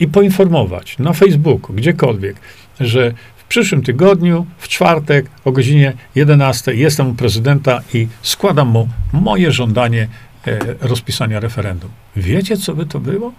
i 0.00 0.08
poinformować 0.08 0.98
na 0.98 1.12
Facebooku, 1.12 1.74
gdziekolwiek, 1.74 2.36
że 2.80 3.12
przyszłym 3.52 3.82
tygodniu, 3.82 4.46
w 4.58 4.68
czwartek 4.68 5.26
o 5.44 5.52
godzinie 5.52 5.92
11 6.14 6.74
jestem 6.74 7.08
u 7.08 7.14
prezydenta 7.14 7.80
i 7.94 8.08
składam 8.22 8.68
mu 8.68 8.88
moje 9.12 9.52
żądanie 9.52 10.08
e, 10.46 10.58
rozpisania 10.80 11.40
referendum. 11.40 11.90
Wiecie, 12.16 12.56
co 12.56 12.74
by 12.74 12.86
to 12.86 13.00
było? 13.00 13.32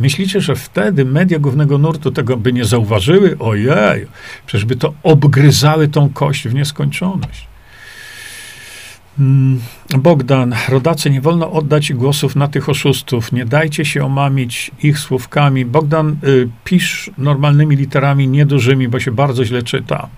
Myślicie, 0.00 0.40
że 0.40 0.56
wtedy 0.56 1.04
media 1.04 1.38
głównego 1.38 1.78
nurtu 1.78 2.10
tego 2.10 2.36
by 2.36 2.52
nie 2.52 2.64
zauważyły? 2.64 3.36
Ojej, 3.38 4.06
przecież 4.46 4.64
by 4.64 4.76
to 4.76 4.94
obgryzały 5.02 5.88
tą 5.88 6.10
kość 6.10 6.48
w 6.48 6.54
nieskończoność. 6.54 7.46
Mm, 9.18 9.60
Bogdan, 9.98 10.54
rodacy, 10.68 11.10
nie 11.10 11.20
wolno 11.20 11.52
oddać 11.52 11.92
głosów 11.92 12.36
na 12.36 12.48
tych 12.48 12.68
oszustów. 12.68 13.32
Nie 13.32 13.44
dajcie 13.44 13.84
się 13.84 14.04
omamić 14.04 14.70
ich 14.82 14.98
słówkami. 14.98 15.64
Bogdan, 15.64 16.16
y, 16.24 16.48
pisz 16.64 17.10
normalnymi 17.18 17.76
literami, 17.76 18.28
niedużymi, 18.28 18.88
bo 18.88 19.00
się 19.00 19.10
bardzo 19.10 19.44
źle 19.44 19.62
czyta. 19.62 20.08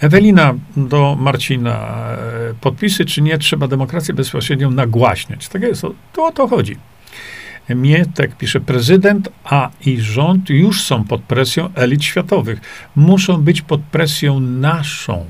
Ewelina 0.00 0.54
do 0.76 1.16
Marcina. 1.20 2.06
Podpisy 2.60 3.04
czy 3.04 3.22
nie, 3.22 3.38
trzeba 3.38 3.68
demokrację 3.68 4.14
bezpośrednią 4.14 4.70
nagłaśniać. 4.70 5.48
Tak 5.48 5.62
jest, 5.62 5.82
to 6.12 6.26
o 6.26 6.32
to 6.32 6.48
chodzi. 6.48 6.76
Mietek 7.68 8.36
pisze, 8.36 8.60
prezydent, 8.60 9.28
a 9.44 9.70
i 9.86 10.00
rząd 10.00 10.50
już 10.50 10.82
są 10.82 11.04
pod 11.04 11.22
presją 11.22 11.68
elit 11.74 12.04
światowych. 12.04 12.60
Muszą 12.96 13.36
być 13.36 13.62
pod 13.62 13.80
presją 13.80 14.40
naszą. 14.40 15.26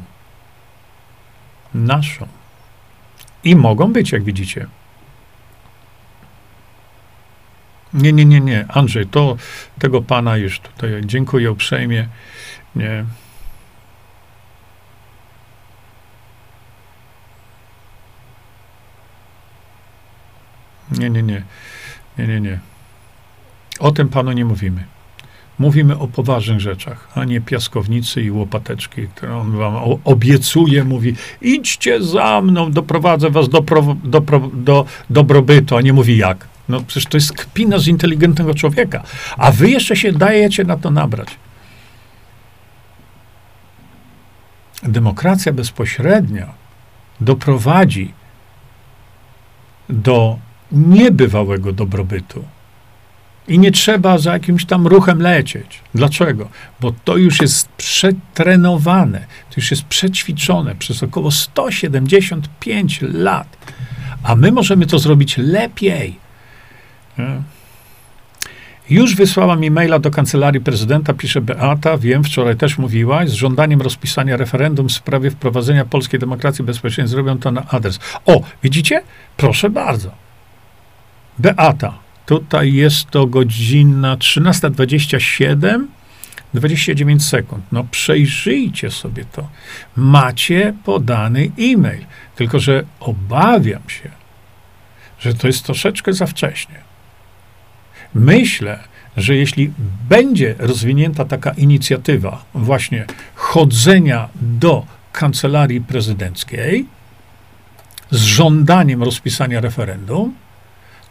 Naszą. 1.74 2.39
I 3.44 3.56
mogą 3.56 3.92
być, 3.92 4.12
jak 4.12 4.22
widzicie. 4.22 4.66
Nie, 7.94 8.12
nie, 8.12 8.24
nie, 8.24 8.40
nie. 8.40 8.66
Andrzej, 8.68 9.06
to 9.06 9.36
tego 9.78 10.02
pana 10.02 10.36
już 10.36 10.60
tutaj 10.60 11.00
dziękuję 11.04 11.52
uprzejmie. 11.52 12.08
Nie. 12.74 13.04
Nie, 20.98 21.10
nie, 21.10 21.22
nie. 21.22 21.42
Nie, 22.18 22.26
nie, 22.26 22.40
nie. 22.40 22.58
O 23.80 23.92
tym 23.92 24.08
panu 24.08 24.32
nie 24.32 24.44
mówimy. 24.44 24.84
Mówimy 25.60 25.98
o 25.98 26.08
poważnych 26.08 26.60
rzeczach, 26.60 27.08
a 27.14 27.24
nie 27.24 27.40
piaskownicy 27.40 28.22
i 28.22 28.30
łopateczki, 28.30 29.08
które 29.08 29.36
on 29.36 29.56
wam 29.56 29.74
obiecuje, 30.04 30.84
mówi 30.84 31.14
idźcie 31.42 32.02
za 32.02 32.40
mną, 32.40 32.72
doprowadzę 32.72 33.30
was 33.30 33.48
do, 33.48 33.62
pro, 33.62 33.96
do, 34.04 34.22
do 34.54 34.84
dobrobytu, 35.10 35.76
a 35.76 35.80
nie 35.80 35.92
mówi 35.92 36.16
jak. 36.16 36.48
No 36.68 36.80
przecież 36.80 37.06
to 37.06 37.16
jest 37.16 37.32
kpina 37.32 37.78
z 37.78 37.86
inteligentnego 37.86 38.54
człowieka, 38.54 39.02
a 39.36 39.52
wy 39.52 39.70
jeszcze 39.70 39.96
się 39.96 40.12
dajecie 40.12 40.64
na 40.64 40.76
to 40.76 40.90
nabrać. 40.90 41.28
Demokracja 44.82 45.52
bezpośrednia 45.52 46.46
doprowadzi 47.20 48.12
do 49.88 50.38
niebywałego 50.72 51.72
dobrobytu. 51.72 52.44
I 53.50 53.58
nie 53.58 53.72
trzeba 53.72 54.18
za 54.18 54.32
jakimś 54.32 54.64
tam 54.64 54.86
ruchem 54.86 55.22
lecieć. 55.22 55.80
Dlaczego? 55.94 56.48
Bo 56.80 56.92
to 57.04 57.16
już 57.16 57.40
jest 57.40 57.68
przetrenowane, 57.68 59.18
to 59.18 59.54
już 59.56 59.70
jest 59.70 59.84
przećwiczone 59.84 60.74
przez 60.74 61.02
około 61.02 61.30
175 61.30 63.00
lat. 63.02 63.56
A 64.22 64.36
my 64.36 64.52
możemy 64.52 64.86
to 64.86 64.98
zrobić 64.98 65.38
lepiej. 65.38 66.18
Już 68.90 69.16
wysłałam 69.16 69.64
e-maila 69.64 69.98
do 69.98 70.10
kancelarii 70.10 70.60
prezydenta, 70.60 71.14
pisze 71.14 71.40
Beata, 71.40 71.98
wiem, 71.98 72.24
wczoraj 72.24 72.56
też 72.56 72.78
mówiłaś, 72.78 73.30
z 73.30 73.32
żądaniem 73.32 73.80
rozpisania 73.80 74.36
referendum 74.36 74.88
w 74.88 74.92
sprawie 74.92 75.30
wprowadzenia 75.30 75.84
polskiej 75.84 76.20
demokracji 76.20 76.64
bezpośrednio 76.64 77.08
zrobią 77.08 77.38
to 77.38 77.50
na 77.50 77.68
adres. 77.68 77.98
O, 78.26 78.40
widzicie? 78.62 79.02
Proszę 79.36 79.70
bardzo. 79.70 80.10
Beata, 81.38 82.09
tutaj 82.30 82.72
jest 82.72 83.10
to 83.10 83.26
godzina 83.26 84.16
13.27, 84.16 85.86
29 86.54 87.24
sekund. 87.26 87.64
No 87.72 87.84
przejrzyjcie 87.90 88.90
sobie 88.90 89.24
to. 89.24 89.48
Macie 89.96 90.74
podany 90.84 91.50
e-mail, 91.58 92.04
tylko 92.36 92.58
że 92.58 92.84
obawiam 93.00 93.82
się, 93.88 94.10
że 95.20 95.34
to 95.34 95.46
jest 95.46 95.64
troszeczkę 95.64 96.12
za 96.12 96.26
wcześnie. 96.26 96.74
Myślę, 98.14 98.78
że 99.16 99.36
jeśli 99.36 99.72
będzie 100.08 100.54
rozwinięta 100.58 101.24
taka 101.24 101.50
inicjatywa 101.50 102.44
właśnie 102.54 103.06
chodzenia 103.34 104.28
do 104.40 104.86
kancelarii 105.12 105.80
prezydenckiej 105.80 106.86
z 108.10 108.22
żądaniem 108.22 109.02
rozpisania 109.02 109.60
referendum, 109.60 110.34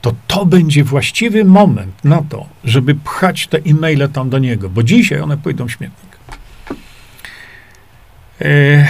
to 0.02 0.14
to 0.28 0.46
będzie 0.46 0.84
właściwy 0.84 1.46
moment 1.46 2.04
na 2.04 2.24
to, 2.30 2.46
żeby 2.64 2.96
pchać 2.96 3.48
te 3.48 3.58
e-maile 3.58 4.10
tam 4.14 4.30
do 4.30 4.40
niego, 4.40 4.70
bo 4.70 4.84
dzisiaj 4.84 5.22
one 5.22 5.38
pójdą 5.38 5.68
w 5.68 5.72
śmietnik. 5.72 6.18
E... 8.42 8.88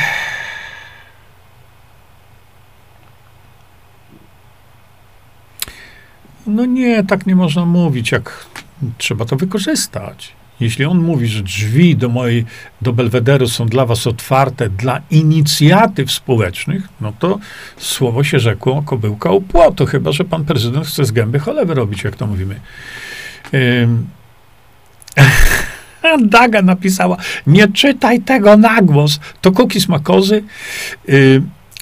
No 6.47 6.65
nie, 6.65 7.03
tak 7.03 7.25
nie 7.25 7.35
można 7.35 7.65
mówić, 7.65 8.11
jak 8.11 8.45
trzeba 8.97 9.25
to 9.25 9.35
wykorzystać. 9.35 10.38
Jeśli 10.59 10.85
on 10.85 10.99
mówi, 10.99 11.27
że 11.27 11.43
drzwi 11.43 11.95
do 11.95 12.09
mojej, 12.09 12.45
do 12.81 12.93
Belwederu 12.93 13.47
są 13.47 13.65
dla 13.65 13.85
was 13.85 14.07
otwarte 14.07 14.69
dla 14.69 15.01
inicjatyw 15.11 16.11
społecznych, 16.11 16.83
no 17.01 17.13
to 17.19 17.39
słowo 17.77 18.23
się 18.23 18.39
rzekło, 18.39 18.81
kobyłka 18.81 19.31
u 19.31 19.41
płotu, 19.41 19.85
chyba, 19.85 20.11
że 20.11 20.23
pan 20.23 20.45
prezydent 20.45 20.87
chce 20.87 21.05
z 21.05 21.11
gęby 21.11 21.39
cholewy 21.39 21.73
robić, 21.73 22.03
jak 22.03 22.15
to 22.15 22.27
mówimy. 22.27 22.59
Daga 26.25 26.61
napisała, 26.61 27.17
nie 27.47 27.67
czytaj 27.67 28.21
tego 28.21 28.57
na 28.57 28.81
głos, 28.81 29.19
to 29.41 29.51
Kukis 29.51 29.87
ma 29.87 29.99
kozy. 29.99 30.43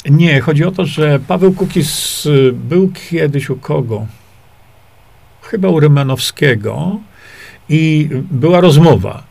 Nie, 0.10 0.42
chodzi 0.42 0.64
o 0.64 0.72
to, 0.72 0.86
że 0.86 1.20
Paweł 1.20 1.54
Kukis 1.54 2.26
y, 2.26 2.54
był 2.54 2.92
kiedyś 3.10 3.50
u 3.50 3.56
kogo? 3.56 4.08
Chyba 5.42 5.70
u 5.70 5.80
Rymanowskiego 5.80 7.00
i 7.70 8.10
była 8.32 8.62
rozmowa. 8.62 9.24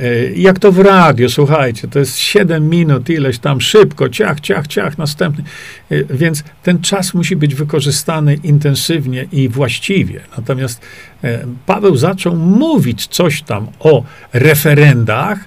E, 0.00 0.32
jak 0.32 0.58
to 0.58 0.72
w 0.72 0.78
radio, 0.78 1.28
słuchajcie, 1.28 1.88
to 1.88 1.98
jest 1.98 2.18
7 2.18 2.68
minut, 2.68 3.10
ileś 3.10 3.38
tam 3.38 3.60
szybko, 3.60 4.08
ciach, 4.08 4.40
ciach, 4.40 4.66
ciach, 4.66 4.98
następny. 4.98 5.44
E, 5.90 6.04
więc 6.04 6.44
ten 6.62 6.80
czas 6.80 7.14
musi 7.14 7.36
być 7.36 7.54
wykorzystany 7.54 8.34
intensywnie 8.34 9.26
i 9.32 9.48
właściwie. 9.48 10.20
Natomiast 10.36 10.80
e, 11.24 11.46
Paweł 11.66 11.96
zaczął 11.96 12.36
mówić 12.36 13.06
coś 13.06 13.42
tam 13.42 13.66
o 13.80 14.04
referendach, 14.32 15.38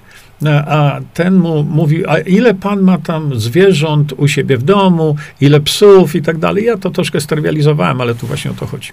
a 0.49 0.99
ten 1.13 1.35
mu 1.35 1.63
mówi, 1.63 2.07
a 2.07 2.17
ile 2.17 2.53
pan 2.53 2.81
ma 2.81 2.97
tam 2.97 3.39
zwierząt 3.39 4.13
u 4.17 4.27
siebie 4.27 4.57
w 4.57 4.63
domu, 4.63 5.15
ile 5.41 5.59
psów 5.59 6.15
i 6.15 6.21
tak 6.21 6.37
dalej. 6.37 6.65
Ja 6.65 6.77
to 6.77 6.89
troszkę 6.89 7.21
steryalizowałem, 7.21 8.01
ale 8.01 8.15
tu 8.15 8.27
właśnie 8.27 8.51
o 8.51 8.53
to 8.53 8.65
chodzi. 8.65 8.91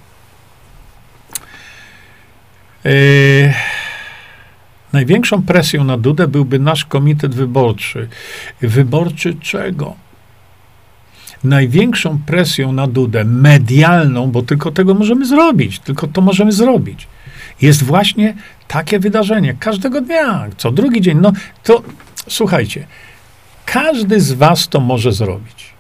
Yy, 2.85 3.53
największą 4.93 5.43
presją 5.43 5.85
na 5.85 5.99
Dudę 5.99 6.29
byłby 6.29 6.59
nasz 6.59 6.85
komitet 6.85 7.35
wyborczy. 7.35 8.09
Wyborczy 8.61 9.35
czego? 9.35 9.95
Największą 11.45 12.19
presją 12.27 12.73
na 12.73 12.87
Dudę, 12.87 13.25
medialną, 13.25 14.31
bo 14.31 14.43
tylko 14.43 14.71
tego 14.71 14.95
możemy 14.95 15.27
zrobić, 15.27 15.79
tylko 15.79 16.07
to 16.07 16.21
możemy 16.21 16.53
zrobić, 16.53 17.09
jest 17.63 17.83
właśnie 17.83 18.35
takie 18.69 18.99
wydarzenie. 18.99 19.57
Każdego 19.61 20.01
dnia, 20.01 20.49
co 20.57 20.71
drugi 20.71 21.01
dzień. 21.01 21.19
No 21.21 21.33
to 21.63 21.83
słuchajcie, 22.29 22.87
każdy 23.65 24.21
z 24.21 24.33
was 24.33 24.69
to 24.69 24.81
może 24.81 25.13
zrobić. 25.13 25.73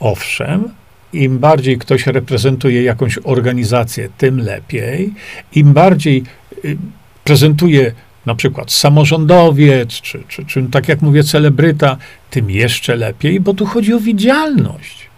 Owszem, 0.00 0.68
im 1.14 1.38
bardziej 1.38 1.78
ktoś 1.78 2.06
reprezentuje 2.06 2.82
jakąś 2.82 3.18
organizację, 3.24 4.08
tym 4.18 4.38
lepiej. 4.38 5.14
Im 5.54 5.72
bardziej 5.72 6.24
y, 6.64 6.76
prezentuje 7.24 7.92
na 8.26 8.34
przykład 8.34 8.72
samorządowiec, 8.72 9.88
czy, 9.88 10.22
czy, 10.28 10.44
czy 10.44 10.62
tak 10.62 10.88
jak 10.88 11.02
mówię, 11.02 11.24
celebryta, 11.24 11.96
tym 12.30 12.50
jeszcze 12.50 12.96
lepiej, 12.96 13.40
bo 13.40 13.54
tu 13.54 13.66
chodzi 13.66 13.94
o 13.94 14.00
widzialność. 14.00 15.08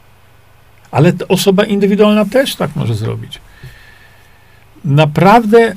Ale 0.90 1.12
osoba 1.28 1.64
indywidualna 1.64 2.24
też 2.24 2.56
tak 2.56 2.76
może 2.76 2.94
zrobić. 2.94 3.40
Naprawdę, 4.84 5.74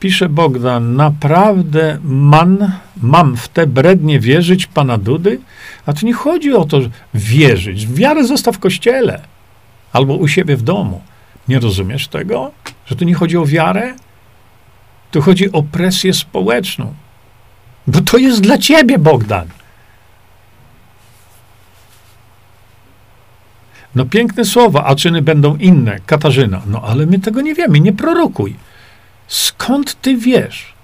pisze 0.00 0.28
Bogdan, 0.28 0.96
naprawdę 0.96 1.98
man, 2.04 2.72
mam 3.02 3.36
w 3.36 3.48
te 3.48 3.66
brednie 3.66 4.20
wierzyć 4.20 4.66
pana 4.66 4.98
Dudy? 4.98 5.40
A 5.86 5.92
tu 5.92 6.06
nie 6.06 6.12
chodzi 6.12 6.52
o 6.52 6.64
to, 6.64 6.80
wierzyć. 7.14 7.86
Wiarę 7.86 8.24
zostaw 8.24 8.56
w 8.56 8.58
kościele 8.58 9.20
albo 9.92 10.14
u 10.14 10.28
siebie 10.28 10.56
w 10.56 10.62
domu. 10.62 11.00
Nie 11.48 11.60
rozumiesz 11.60 12.08
tego? 12.08 12.50
Że 12.86 12.96
tu 12.96 13.04
nie 13.04 13.14
chodzi 13.14 13.36
o 13.36 13.46
wiarę? 13.46 13.94
Tu 15.10 15.22
chodzi 15.22 15.52
o 15.52 15.62
presję 15.62 16.14
społeczną. 16.14 16.94
Bo 17.86 18.00
to 18.00 18.18
jest 18.18 18.40
dla 18.40 18.58
ciebie, 18.58 18.98
Bogdan. 18.98 19.46
No 23.94 24.06
piękne 24.06 24.44
słowa, 24.44 24.84
a 24.84 24.94
czyny 24.94 25.22
będą 25.22 25.56
inne. 25.56 25.98
Katarzyna. 26.06 26.62
No 26.66 26.82
ale 26.82 27.06
my 27.06 27.18
tego 27.18 27.40
nie 27.40 27.54
wiemy, 27.54 27.80
nie 27.80 27.92
prorokuj. 27.92 28.56
Skąd 29.28 30.00
ty 30.00 30.16
wiesz? 30.16 30.78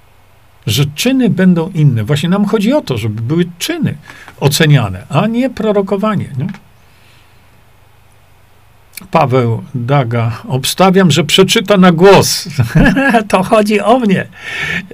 że 0.66 0.84
czyny 0.94 1.30
będą 1.30 1.70
inne. 1.70 2.04
Właśnie 2.04 2.28
nam 2.28 2.44
chodzi 2.44 2.72
o 2.72 2.80
to, 2.80 2.98
żeby 2.98 3.22
były 3.22 3.44
czyny 3.58 3.94
oceniane, 4.40 5.06
a 5.08 5.26
nie 5.26 5.50
prorokowanie. 5.50 6.28
Nie? 6.38 6.46
Paweł 9.10 9.62
Daga, 9.74 10.42
obstawiam, 10.48 11.10
że 11.10 11.24
przeczyta 11.24 11.76
na 11.76 11.92
głos. 11.92 12.48
to 13.28 13.42
chodzi 13.42 13.80
o 13.80 13.98
mnie. 13.98 14.26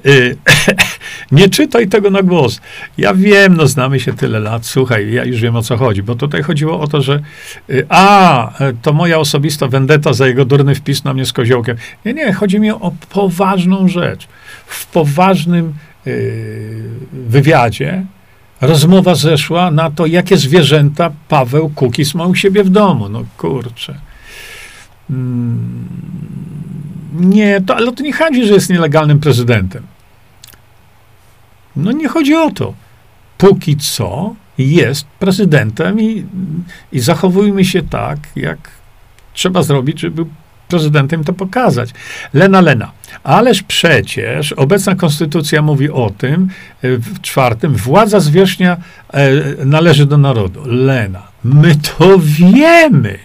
Y, 0.06 0.36
nie 1.32 1.48
czytaj 1.48 1.88
tego 1.88 2.10
na 2.10 2.22
głos. 2.22 2.60
Ja 2.98 3.14
wiem, 3.14 3.56
no 3.56 3.66
znamy 3.66 4.00
się 4.00 4.12
tyle 4.12 4.40
lat. 4.40 4.66
Słuchaj, 4.66 5.12
ja 5.12 5.24
już 5.24 5.40
wiem 5.40 5.56
o 5.56 5.62
co 5.62 5.76
chodzi, 5.76 6.02
bo 6.02 6.14
tutaj 6.14 6.42
chodziło 6.42 6.80
o 6.80 6.86
to, 6.86 7.02
że 7.02 7.20
y, 7.70 7.86
a, 7.88 8.52
to 8.82 8.92
moja 8.92 9.18
osobista 9.18 9.68
vendetta 9.68 10.12
za 10.12 10.26
jego 10.26 10.44
durny 10.44 10.74
wpis 10.74 11.04
na 11.04 11.14
mnie 11.14 11.26
z 11.26 11.32
koziołkiem. 11.32 11.76
Nie, 12.04 12.14
nie, 12.14 12.32
chodzi 12.32 12.60
mi 12.60 12.70
o 12.70 12.92
poważną 13.10 13.88
rzecz. 13.88 14.28
W 14.66 14.86
poważnym 14.86 15.74
y, 16.06 16.82
wywiadzie 17.12 18.04
rozmowa 18.60 19.14
zeszła 19.14 19.70
na 19.70 19.90
to, 19.90 20.06
jakie 20.06 20.36
zwierzęta 20.36 21.10
Paweł 21.28 21.68
Kukis 21.74 22.14
ma 22.14 22.26
u 22.26 22.34
siebie 22.34 22.64
w 22.64 22.70
domu. 22.70 23.08
No 23.08 23.24
kurczę. 23.36 23.94
Mm, 25.10 25.88
nie, 27.12 27.60
to, 27.60 27.76
ale 27.76 27.92
to 27.92 28.02
nie 28.02 28.12
chodzi, 28.12 28.46
że 28.46 28.54
jest 28.54 28.70
nielegalnym 28.70 29.20
prezydentem. 29.20 29.82
No 31.76 31.92
nie 31.92 32.08
chodzi 32.08 32.34
o 32.34 32.50
to. 32.50 32.74
Póki 33.38 33.76
co 33.76 34.34
jest 34.58 35.06
prezydentem 35.06 36.00
i, 36.00 36.26
i 36.92 37.00
zachowujmy 37.00 37.64
się 37.64 37.82
tak, 37.82 38.18
jak 38.36 38.58
trzeba 39.32 39.62
zrobić, 39.62 40.00
żeby 40.00 40.26
prezydentem 40.68 41.24
to 41.24 41.32
pokazać. 41.32 41.90
Lena, 42.34 42.60
Lena. 42.60 42.92
Ależ 43.24 43.62
przecież 43.62 44.52
obecna 44.52 44.94
konstytucja 44.94 45.62
mówi 45.62 45.90
o 45.90 46.10
tym, 46.18 46.48
e, 46.82 46.96
w 46.96 47.20
czwartym, 47.20 47.74
władza 47.74 48.20
zwierzchnia 48.20 48.76
e, 49.12 49.30
należy 49.64 50.06
do 50.06 50.18
narodu. 50.18 50.60
Lena, 50.66 51.22
my 51.44 51.76
to 51.76 52.18
wiemy. 52.18 53.18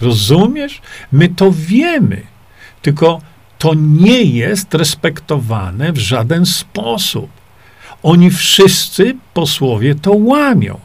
Rozumiesz? 0.00 0.80
My 1.12 1.28
to 1.28 1.52
wiemy. 1.52 2.22
Tylko 2.82 3.20
to 3.58 3.74
nie 3.74 4.22
jest 4.22 4.74
respektowane 4.74 5.92
w 5.92 5.98
żaden 5.98 6.46
sposób. 6.46 7.30
Oni 8.02 8.30
wszyscy, 8.30 9.16
posłowie, 9.34 9.94
to 9.94 10.12
łamią. 10.12 10.78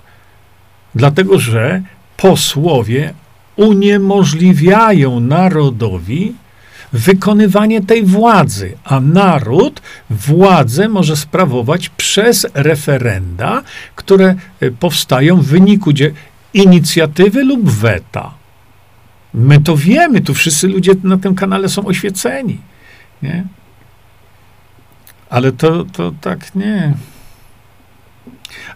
Dlatego, 0.96 1.40
że 1.40 1.82
posłowie 2.18 3.14
uniemożliwiają 3.56 5.20
narodowi 5.20 6.36
wykonywanie 6.94 7.82
tej 7.82 8.04
władzy, 8.04 8.78
a 8.84 9.00
naród 9.00 9.82
władzę 10.10 10.90
może 10.90 11.16
sprawować 11.16 11.90
przez 11.90 12.48
referenda, 12.54 13.62
które 13.96 14.36
e, 14.60 14.72
powstają 14.72 15.38
w 15.38 15.46
wyniku 15.46 15.92
inicjatywy 16.54 17.44
lub 17.44 17.70
weta. 17.70 18.34
My 19.34 19.62
to 19.62 19.78
wiemy, 19.78 20.22
tu 20.22 20.34
wszyscy 20.34 20.68
ludzie 20.68 20.92
na 21.04 21.18
tym 21.18 21.36
kanale 21.36 21.70
są 21.70 21.86
oświeceni. 21.86 22.58
Nie? 23.22 23.44
Ale 25.30 25.52
to, 25.52 25.84
to 25.84 26.14
tak 26.22 26.56
nie. 26.56 26.94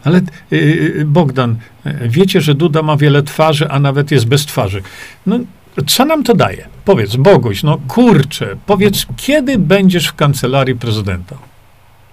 Ale 0.03 0.22
yy, 0.51 1.05
Bogdan, 1.05 1.55
wiecie, 2.01 2.41
że 2.41 2.55
Duda 2.55 2.82
ma 2.82 2.97
wiele 2.97 3.24
twarzy, 3.24 3.70
a 3.70 3.80
nawet 3.80 4.11
jest 4.11 4.26
bez 4.26 4.45
twarzy. 4.45 4.82
No, 5.26 5.39
co 5.86 6.06
nam 6.06 6.24
to 6.24 6.34
daje? 6.34 6.68
Powiedz, 6.86 7.16
Boguś, 7.16 7.64
no 7.64 7.78
kurczę, 7.88 8.58
powiedz, 8.66 9.06
kiedy 9.18 9.58
będziesz 9.58 10.08
w 10.08 10.16
kancelarii 10.16 10.76
prezydenta? 10.76 11.36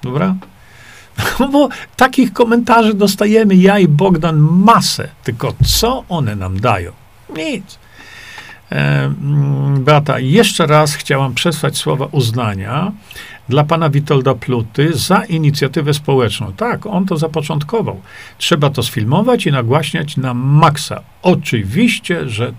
Dobra? 0.02 0.34
No 1.40 1.48
bo 1.48 1.68
takich 1.96 2.32
komentarzy 2.32 2.94
dostajemy 2.94 3.54
ja 3.54 3.78
i 3.78 3.88
Bogdan 3.88 4.36
masę, 4.38 5.08
tylko 5.24 5.54
co 5.64 6.04
one 6.08 6.36
nam 6.36 6.60
dają? 6.60 6.92
Nic. 7.36 7.78
E, 8.72 9.04
mm, 9.04 9.84
Beata, 9.84 10.18
jeszcze 10.18 10.66
raz 10.66 10.94
chciałam 10.94 11.34
przesłać 11.34 11.76
słowa 11.76 12.08
uznania 12.12 12.92
dla 13.48 13.64
pana 13.64 13.90
Witolda 13.90 14.34
Pluty 14.34 14.92
za 14.92 15.24
inicjatywę 15.24 15.94
społeczną. 15.94 16.52
Tak, 16.52 16.86
on 16.86 17.06
to 17.06 17.16
zapoczątkował. 17.16 18.00
Trzeba 18.38 18.70
to 18.70 18.82
sfilmować 18.82 19.46
i 19.46 19.52
nagłaśniać 19.52 20.16
na 20.16 20.34
maksa. 20.34 21.00
Oczywiście, 21.22 22.28
że. 22.28 22.52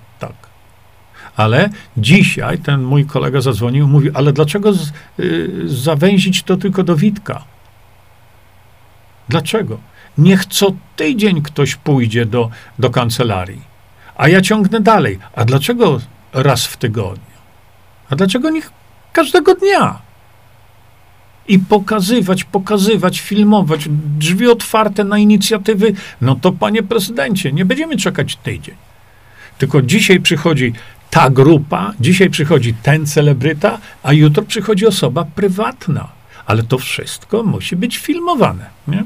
Ale 1.36 1.70
dzisiaj 1.98 2.58
ten 2.58 2.84
mój 2.84 3.06
kolega 3.06 3.42
zadzwonił 3.42 3.88
mówił, 3.88 4.12
ale 4.14 4.34
dlaczego 4.34 4.74
z, 4.74 4.92
y, 5.20 5.50
zawęzić 5.66 6.44
to 6.44 6.58
tylko 6.58 6.84
do 6.84 6.96
Witka? 6.96 7.44
Dlaczego? 9.30 9.78
Niech 10.18 10.46
co 10.46 10.72
tydzień 10.96 11.42
ktoś 11.42 11.76
pójdzie 11.76 12.26
do, 12.26 12.50
do 12.80 12.90
kancelarii. 12.90 13.62
A 14.16 14.28
ja 14.28 14.42
ciągnę 14.42 14.80
dalej. 14.80 15.20
A 15.36 15.46
dlaczego 15.46 16.00
raz 16.34 16.66
w 16.66 16.78
tygodniu? 16.78 17.36
A 18.10 18.16
dlaczego 18.16 18.50
niech 18.50 18.72
każdego 19.14 19.56
dnia? 19.56 20.06
i 21.48 21.60
pokazywać, 21.60 22.44
pokazywać, 22.44 23.20
filmować, 23.20 23.86
drzwi 24.20 24.48
otwarte 24.48 25.04
na 25.04 25.18
inicjatywy, 25.18 25.94
no 26.22 26.36
to 26.36 26.52
panie 26.52 26.84
prezydencie, 26.84 27.52
nie 27.52 27.66
będziemy 27.66 27.98
czekać 27.98 28.36
tydzień. 28.36 28.76
Tylko 29.58 29.82
dzisiaj 29.82 30.20
przychodzi 30.20 30.74
ta 31.16 31.30
grupa, 31.30 31.94
dzisiaj 32.00 32.30
przychodzi 32.30 32.74
ten 32.74 33.06
celebryta, 33.06 33.78
a 34.04 34.14
jutro 34.14 34.44
przychodzi 34.44 34.88
osoba 34.88 35.26
prywatna. 35.36 36.08
Ale 36.46 36.64
to 36.64 36.78
wszystko 36.78 37.44
musi 37.44 37.76
być 37.76 37.98
filmowane, 37.98 38.66
nie? 38.88 39.04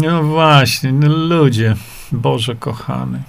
No 0.00 0.22
właśnie, 0.22 0.92
no 0.92 1.08
ludzie, 1.08 1.76
Boże 2.12 2.54
kochany. 2.54 3.22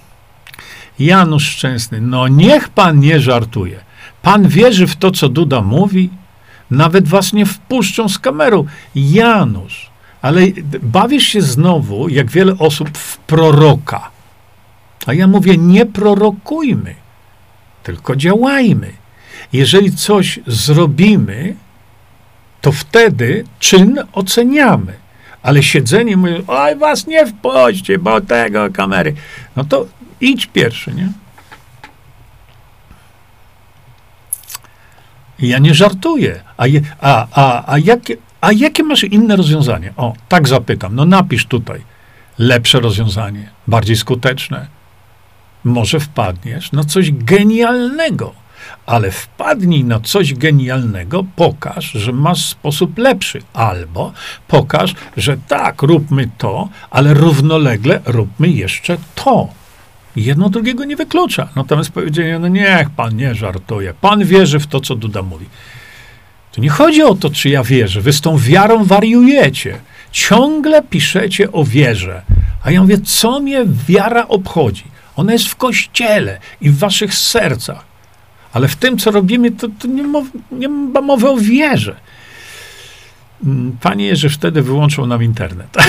Janusz 0.98 1.44
Szczęsny, 1.44 2.00
no 2.00 2.28
niech 2.28 2.68
pan 2.68 3.00
nie 3.00 3.20
żartuje. 3.20 3.80
Pan 4.22 4.48
wierzy 4.48 4.86
w 4.86 4.96
to, 4.96 5.10
co 5.10 5.28
Duda 5.28 5.60
mówi? 5.60 6.10
Nawet 6.70 7.08
was 7.08 7.32
nie 7.32 7.46
wpuszczą 7.46 8.08
z 8.08 8.18
kamerą. 8.18 8.64
Janusz, 8.94 9.90
ale 10.22 10.40
bawisz 10.82 11.26
się 11.26 11.42
znowu, 11.42 12.08
jak 12.08 12.30
wiele 12.30 12.58
osób, 12.58 12.98
w 12.98 13.18
proroka. 13.18 14.11
A 15.06 15.12
ja 15.14 15.26
mówię, 15.26 15.56
nie 15.56 15.86
prorokujmy, 15.86 16.94
tylko 17.82 18.16
działajmy. 18.16 18.92
Jeżeli 19.52 19.92
coś 19.92 20.40
zrobimy, 20.46 21.56
to 22.60 22.72
wtedy 22.72 23.44
czyn 23.58 23.98
oceniamy. 24.12 24.92
Ale 25.42 25.62
siedzenie, 25.62 26.16
mówię, 26.16 26.40
oj, 26.46 26.76
was 26.76 27.06
nie 27.06 27.26
wpuśćcie, 27.26 27.98
bo 27.98 28.20
tego 28.20 28.70
kamery. 28.72 29.14
No 29.56 29.64
to 29.64 29.86
idź 30.20 30.46
pierwszy, 30.46 30.94
nie? 30.94 31.08
Ja 35.38 35.58
nie 35.58 35.74
żartuję. 35.74 36.40
A, 36.56 36.66
je, 36.66 36.80
a, 37.00 37.26
a, 37.32 37.72
a, 37.72 37.78
jakie, 37.78 38.16
a 38.40 38.52
jakie 38.52 38.82
masz 38.82 39.04
inne 39.04 39.36
rozwiązanie? 39.36 39.92
O, 39.96 40.14
tak 40.28 40.48
zapytam. 40.48 40.94
No 40.94 41.04
napisz 41.04 41.46
tutaj. 41.46 41.80
Lepsze 42.38 42.80
rozwiązanie, 42.80 43.50
bardziej 43.66 43.96
skuteczne. 43.96 44.66
Może 45.64 46.00
wpadniesz 46.00 46.72
na 46.72 46.84
coś 46.84 47.12
genialnego, 47.12 48.32
ale 48.86 49.10
wpadnij 49.10 49.84
na 49.84 50.00
coś 50.00 50.34
genialnego, 50.34 51.24
pokaż, 51.36 51.92
że 51.92 52.12
masz 52.12 52.44
sposób 52.44 52.98
lepszy, 52.98 53.42
albo 53.52 54.12
pokaż, 54.48 54.94
że 55.16 55.36
tak, 55.48 55.82
róbmy 55.82 56.30
to, 56.38 56.68
ale 56.90 57.14
równolegle 57.14 58.00
róbmy 58.04 58.48
jeszcze 58.48 58.96
to. 59.14 59.48
Jedno 60.16 60.48
drugiego 60.48 60.84
nie 60.84 60.96
wyklucza. 60.96 61.48
Natomiast 61.56 61.90
powiedzienie, 61.90 62.38
no 62.38 62.48
niech 62.48 62.90
pan 62.90 63.16
nie 63.16 63.34
żartuje. 63.34 63.94
Pan 64.00 64.24
wierzy 64.24 64.60
w 64.60 64.66
to, 64.66 64.80
co 64.80 64.94
Duda 64.94 65.22
mówi. 65.22 65.46
To 66.52 66.60
nie 66.60 66.68
chodzi 66.68 67.02
o 67.02 67.14
to, 67.14 67.30
czy 67.30 67.48
ja 67.48 67.64
wierzę. 67.64 68.00
Wy 68.00 68.12
z 68.12 68.20
tą 68.20 68.38
wiarą 68.38 68.84
wariujecie. 68.84 69.78
Ciągle 70.10 70.82
piszecie 70.82 71.52
o 71.52 71.64
wierze. 71.64 72.22
A 72.64 72.70
ja 72.70 72.80
mówię, 72.80 72.98
co 72.98 73.40
mnie 73.40 73.64
wiara 73.88 74.28
obchodzi? 74.28 74.84
Ona 75.16 75.32
jest 75.32 75.48
w 75.48 75.56
kościele 75.56 76.40
i 76.60 76.70
w 76.70 76.78
waszych 76.78 77.14
sercach. 77.14 77.84
Ale 78.52 78.68
w 78.68 78.76
tym, 78.76 78.98
co 78.98 79.10
robimy, 79.10 79.50
to, 79.50 79.68
to 79.78 79.88
nie, 79.88 80.02
mow, 80.02 80.26
nie 80.50 80.68
ma 80.68 81.00
mowy 81.00 81.30
o 81.30 81.36
wierze. 81.36 81.96
Mm, 83.44 83.76
panie 83.80 84.06
Jerzy 84.06 84.28
wtedy 84.28 84.62
wyłączył 84.62 85.06
nam 85.06 85.22
internet. 85.22 85.76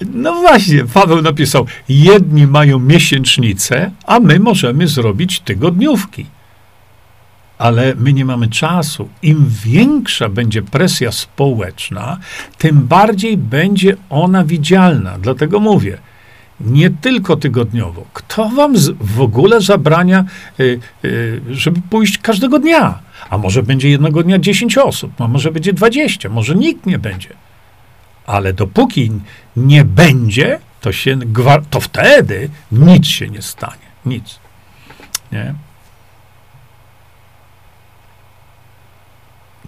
No 0.00 0.34
właśnie, 0.34 0.84
Paweł 0.84 1.22
napisał, 1.22 1.66
jedni 1.88 2.46
mają 2.46 2.78
miesięcznicę, 2.78 3.90
a 4.06 4.20
my 4.20 4.40
możemy 4.40 4.88
zrobić 4.88 5.40
tygodniówki. 5.40 6.26
Ale 7.58 7.94
my 7.94 8.12
nie 8.12 8.24
mamy 8.24 8.48
czasu. 8.48 9.08
Im 9.22 9.46
większa 9.64 10.28
będzie 10.28 10.62
presja 10.62 11.12
społeczna, 11.12 12.18
tym 12.58 12.86
bardziej 12.86 13.36
będzie 13.36 13.96
ona 14.10 14.44
widzialna. 14.44 15.18
Dlatego 15.18 15.60
mówię, 15.60 15.98
nie 16.60 16.90
tylko 16.90 17.36
tygodniowo. 17.36 18.04
Kto 18.12 18.48
wam 18.48 18.76
z, 18.76 18.90
w 19.00 19.20
ogóle 19.20 19.60
zabrania, 19.60 20.24
y, 20.60 20.80
y, 21.04 21.40
żeby 21.50 21.80
pójść 21.90 22.18
każdego 22.18 22.58
dnia? 22.58 22.98
A 23.30 23.38
może 23.38 23.62
będzie 23.62 23.90
jednego 23.90 24.22
dnia 24.22 24.38
10 24.38 24.78
osób, 24.78 25.20
a 25.20 25.28
może 25.28 25.52
będzie 25.52 25.72
20, 25.72 26.28
może 26.28 26.54
nikt 26.54 26.86
nie 26.86 26.98
będzie. 26.98 27.28
Ale 28.26 28.52
dopóki 28.52 29.10
nie 29.56 29.84
będzie, 29.84 30.58
to 30.80 30.92
się, 30.92 31.18
to 31.70 31.80
wtedy 31.80 32.50
nic 32.72 33.06
się 33.06 33.28
nie 33.28 33.42
stanie. 33.42 33.86
Nic. 34.06 34.38
Nie? 35.32 35.54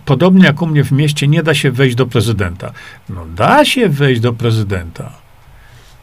Podobnie 0.05 0.45
jak 0.45 0.63
u 0.63 0.67
mnie 0.67 0.85
w 0.85 0.93
mieście 0.93 1.29
nie 1.29 1.43
da 1.43 1.55
się 1.55 1.71
wejść 1.71 1.97
do 1.97 2.07
prezydenta. 2.07 2.73
No 3.09 3.27
da 3.27 3.65
się 3.65 3.89
wejść 3.89 4.21
do 4.21 4.33
prezydenta. 4.33 5.13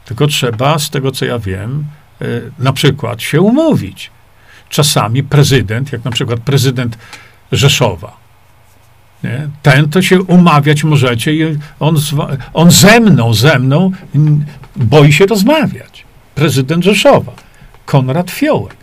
Tylko 0.06 0.28
trzeba, 0.28 0.80
z 0.80 0.90
tego 0.90 1.12
co 1.12 1.26
ja 1.26 1.40
wiem, 1.40 1.86
y, 2.22 2.52
na 2.60 2.74
przykład 2.74 3.22
się 3.22 3.42
umówić. 3.42 4.12
Czasami 4.70 5.24
prezydent, 5.24 5.92
jak 5.92 6.06
na 6.06 6.12
przykład 6.12 6.40
prezydent 6.40 6.98
Rzeszowa, 7.52 8.18
nie? 9.24 9.50
ten 9.62 9.90
to 9.90 10.02
się 10.02 10.22
umawiać 10.22 10.84
możecie 10.84 11.34
i 11.34 11.58
on, 11.80 11.96
on 12.54 12.72
ze 12.72 13.00
mną, 13.00 13.34
ze 13.34 13.60
mną 13.60 13.92
boi 14.76 15.14
się 15.14 15.26
rozmawiać. 15.26 16.06
Prezydent 16.36 16.84
Rzeszowa, 16.84 17.32
Konrad 17.86 18.32
Fiołek. 18.32 18.76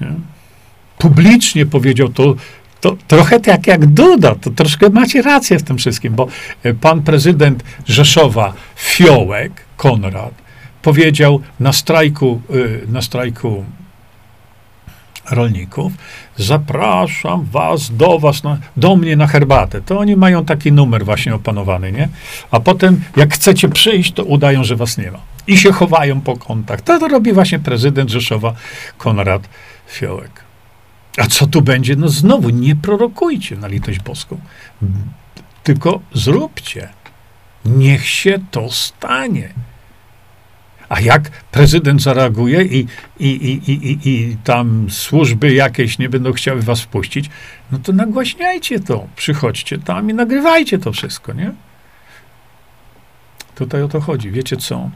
Nie? 0.00 0.12
Publicznie 0.98 1.66
powiedział 1.66 2.08
to, 2.08 2.34
to 2.80 2.96
trochę 3.08 3.40
tak 3.40 3.66
jak 3.66 3.86
Duda, 3.86 4.34
to 4.34 4.50
troszkę 4.50 4.90
macie 4.90 5.22
rację 5.22 5.58
w 5.58 5.62
tym 5.62 5.78
wszystkim, 5.78 6.14
bo 6.14 6.28
e, 6.62 6.74
pan 6.74 7.02
prezydent 7.02 7.64
Rzeszowa 7.86 8.52
Fiołek, 8.76 9.63
Konrad, 9.76 10.34
powiedział 10.82 11.40
na 11.60 11.72
strajku, 11.72 12.40
y, 12.50 12.86
na 12.88 13.02
strajku 13.02 13.64
rolników, 15.30 15.92
zapraszam 16.36 17.44
was 17.44 17.96
do 17.96 18.18
was, 18.18 18.42
na, 18.44 18.58
do 18.76 18.96
mnie 18.96 19.16
na 19.16 19.26
herbatę. 19.26 19.80
To 19.80 19.98
oni 19.98 20.16
mają 20.16 20.44
taki 20.44 20.72
numer 20.72 21.04
właśnie 21.04 21.34
opanowany, 21.34 21.92
nie? 21.92 22.08
A 22.50 22.60
potem, 22.60 23.02
jak 23.16 23.34
chcecie 23.34 23.68
przyjść, 23.68 24.12
to 24.12 24.24
udają, 24.24 24.64
że 24.64 24.76
was 24.76 24.98
nie 24.98 25.10
ma. 25.10 25.18
I 25.46 25.58
się 25.58 25.72
chowają 25.72 26.20
po 26.20 26.36
kątach. 26.36 26.80
To, 26.80 26.98
to 26.98 27.08
robi 27.08 27.32
właśnie 27.32 27.58
prezydent 27.58 28.10
Rzeszowa, 28.10 28.54
Konrad 28.98 29.48
Fiołek. 29.86 30.44
A 31.18 31.26
co 31.26 31.46
tu 31.46 31.62
będzie? 31.62 31.96
No 31.96 32.08
znowu, 32.08 32.50
nie 32.50 32.76
prorokujcie 32.76 33.56
na 33.56 33.68
litość 33.68 33.98
boską. 33.98 34.40
Tylko 35.62 36.00
zróbcie. 36.12 36.88
Niech 37.64 38.08
się 38.08 38.38
to 38.50 38.70
stanie. 38.70 39.48
A 40.88 41.00
jak 41.00 41.30
prezydent 41.30 42.02
zareaguje 42.02 42.62
i, 42.62 42.86
i, 43.18 43.26
i, 43.26 43.70
i, 43.72 44.08
i, 44.08 44.36
tam 44.44 44.86
służby 44.90 45.54
jakieś 45.54 45.98
nie 45.98 46.08
będą 46.08 46.32
chciały 46.32 46.62
was 46.62 46.80
wpuścić, 46.80 47.30
no 47.72 47.78
to 47.78 47.92
nagłaśniajcie 47.92 48.80
to. 48.80 49.06
Przychodźcie 49.16 49.78
tam 49.78 50.10
i 50.10 50.14
nagrywajcie 50.14 50.78
to 50.78 50.92
wszystko, 50.92 51.32
nie? 51.32 51.52
Tutaj 53.54 53.82
o 53.82 53.88
to 53.88 54.00
chodzi. 54.00 54.30
Wiecie 54.30 54.56
co? 54.56 54.90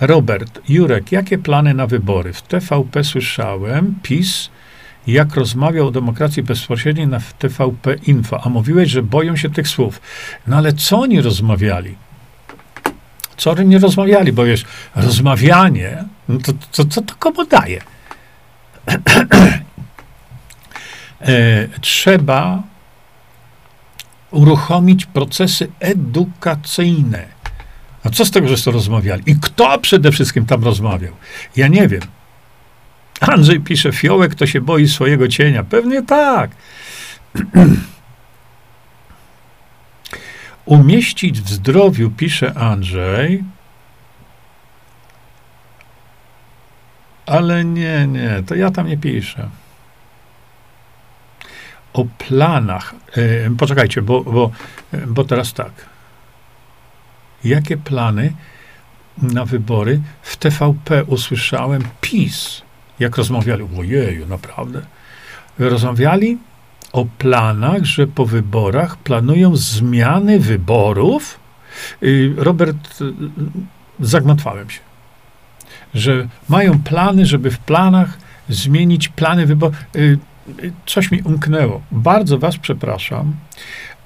Robert, 0.00 0.60
Jurek, 0.68 1.12
jakie 1.12 1.38
plany 1.38 1.74
na 1.74 1.86
wybory? 1.86 2.32
W 2.32 2.42
TVP 2.42 3.04
słyszałem, 3.04 3.94
PiS, 4.02 4.50
jak 5.06 5.34
rozmawiał 5.34 5.86
o 5.86 5.90
demokracji 5.90 6.42
bezpośredniej 6.42 7.06
na 7.08 7.20
TVP 7.38 7.94
Info, 7.94 8.40
a 8.44 8.48
mówiłeś, 8.48 8.90
że 8.90 9.02
boją 9.02 9.36
się 9.36 9.50
tych 9.50 9.68
słów. 9.68 10.00
No 10.46 10.56
ale 10.56 10.72
co 10.72 11.00
oni 11.00 11.20
rozmawiali? 11.20 11.94
Co 13.36 13.50
oni 13.50 13.66
nie 13.66 13.78
rozmawiali, 13.78 14.32
bo 14.32 14.44
wiesz, 14.44 14.64
rozmawianie, 14.96 16.04
no 16.28 16.38
to, 16.38 16.52
to, 16.72 16.84
to, 16.84 17.02
to 17.02 17.14
komu 17.18 17.44
daje? 17.44 17.80
e, 21.20 21.68
trzeba 21.80 22.62
uruchomić 24.30 25.06
procesy 25.06 25.68
edukacyjne. 25.80 27.26
A 28.04 28.10
co 28.10 28.24
z 28.24 28.30
tego, 28.30 28.48
że 28.48 28.64
to 28.64 28.70
rozmawiali? 28.70 29.22
I 29.26 29.36
kto 29.40 29.78
przede 29.78 30.12
wszystkim 30.12 30.46
tam 30.46 30.64
rozmawiał? 30.64 31.12
Ja 31.56 31.68
nie 31.68 31.88
wiem. 31.88 32.02
Andrzej 33.20 33.60
pisze, 33.60 33.92
fiołek 33.92 34.34
to 34.34 34.46
się 34.46 34.60
boi 34.60 34.88
swojego 34.88 35.28
cienia. 35.28 35.64
Pewnie 35.64 36.02
tak. 36.02 36.50
Umieścić 40.64 41.40
w 41.40 41.50
zdrowiu, 41.50 42.10
pisze 42.10 42.54
Andrzej. 42.54 43.44
Ale 47.26 47.64
nie, 47.64 48.06
nie, 48.06 48.42
to 48.46 48.54
ja 48.54 48.70
tam 48.70 48.86
nie 48.88 48.98
piszę. 48.98 49.48
O 51.92 52.04
planach. 52.18 52.94
E, 53.16 53.50
poczekajcie, 53.56 54.02
bo, 54.02 54.20
bo, 54.20 54.50
bo 55.06 55.24
teraz 55.24 55.52
tak. 55.52 55.72
Jakie 57.44 57.76
plany 57.76 58.32
na 59.18 59.44
wybory 59.44 60.00
w 60.22 60.36
TVP 60.36 61.04
usłyszałem 61.04 61.82
PiS, 62.00 62.62
jak 63.00 63.16
rozmawiali? 63.16 63.64
Ojeju, 63.78 64.26
naprawdę. 64.26 64.82
Rozmawiali 65.58 66.38
o 66.92 67.06
planach, 67.18 67.84
że 67.84 68.06
po 68.06 68.26
wyborach 68.26 68.96
planują 68.96 69.56
zmiany 69.56 70.40
wyborów. 70.40 71.38
Y, 72.02 72.34
Robert, 72.36 73.00
y, 73.00 73.04
zagmatwałem 74.00 74.70
się, 74.70 74.80
że 75.94 76.28
mają 76.48 76.82
plany, 76.82 77.26
żeby 77.26 77.50
w 77.50 77.58
planach 77.58 78.18
zmienić 78.48 79.08
plany 79.08 79.46
wyborów. 79.46 79.76
Coś 80.86 81.10
mi 81.10 81.22
umknęło. 81.22 81.82
Bardzo 81.90 82.38
was 82.38 82.56
przepraszam, 82.56 83.34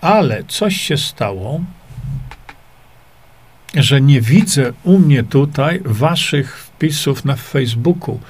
ale 0.00 0.44
coś 0.48 0.76
się 0.76 0.96
stało, 0.96 1.60
że 3.74 4.00
nie 4.00 4.20
widzę 4.20 4.72
u 4.84 4.98
mnie 4.98 5.22
tutaj 5.22 5.80
waszych 5.84 6.58
wpisów 6.58 7.24
na 7.24 7.36
Facebooku. 7.36 8.20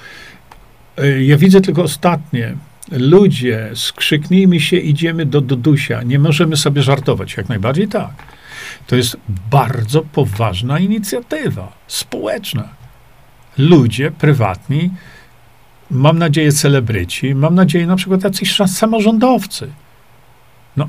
Y, 1.03 1.25
Ja 1.25 1.37
widzę 1.37 1.61
tylko 1.61 1.83
ostatnie. 1.83 2.57
Ludzie, 2.91 3.71
skrzyknijmy 3.75 4.61
się, 4.61 4.77
idziemy 4.77 5.27
do 5.27 5.41
Dudusia. 5.41 6.03
Nie 6.03 6.19
możemy 6.19 6.57
sobie 6.57 6.83
żartować. 6.83 7.37
Jak 7.37 7.49
najbardziej 7.49 7.89
tak. 7.89 8.13
To 8.87 8.97
jest 8.97 9.17
bardzo 9.51 10.03
poważna 10.03 10.79
inicjatywa 10.79 11.73
społeczna. 11.87 12.69
Ludzie 13.59 14.11
prywatni, 14.11 14.91
mam 15.91 16.19
nadzieję 16.19 16.53
celebryci, 16.53 17.35
mam 17.35 17.55
nadzieję 17.55 17.87
na 17.87 17.97
przykład 17.97 18.25
jacyś 18.25 18.57
samorządowcy. 18.67 19.71
No, 20.77 20.89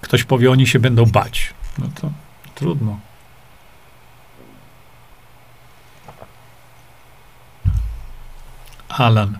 ktoś 0.00 0.24
powie, 0.24 0.50
oni 0.50 0.66
się 0.66 0.78
będą 0.78 1.06
bać. 1.06 1.54
No 1.78 1.86
to 2.00 2.10
trudno. 2.54 3.00
Alan. 8.98 9.38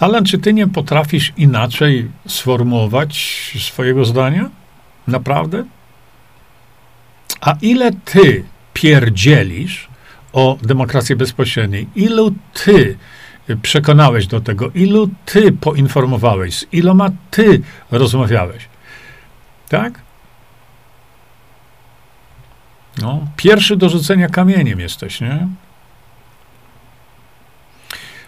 Alan, 0.00 0.24
czy 0.24 0.38
ty 0.38 0.52
nie 0.52 0.66
potrafisz 0.68 1.32
inaczej 1.36 2.10
sformułować 2.28 3.16
swojego 3.58 4.04
zdania? 4.04 4.50
Naprawdę? 5.06 5.64
A 7.40 7.54
ile 7.62 7.90
ty 8.04 8.44
pierdzielisz 8.74 9.88
o 10.32 10.58
demokracji 10.62 11.16
bezpośredniej? 11.16 11.88
Ilu 11.94 12.34
ty 12.64 12.96
przekonałeś 13.62 14.26
do 14.26 14.40
tego? 14.40 14.70
Ilu 14.70 15.10
ty 15.24 15.52
poinformowałeś? 15.52 16.58
Z 16.58 16.66
iloma 16.72 17.10
ty 17.30 17.62
rozmawiałeś? 17.90 18.68
Tak? 19.68 20.00
No, 23.02 23.26
pierwszy 23.36 23.76
do 23.76 23.88
rzucenia 23.88 24.28
kamieniem 24.28 24.80
jesteś, 24.80 25.20
nie? 25.20 25.48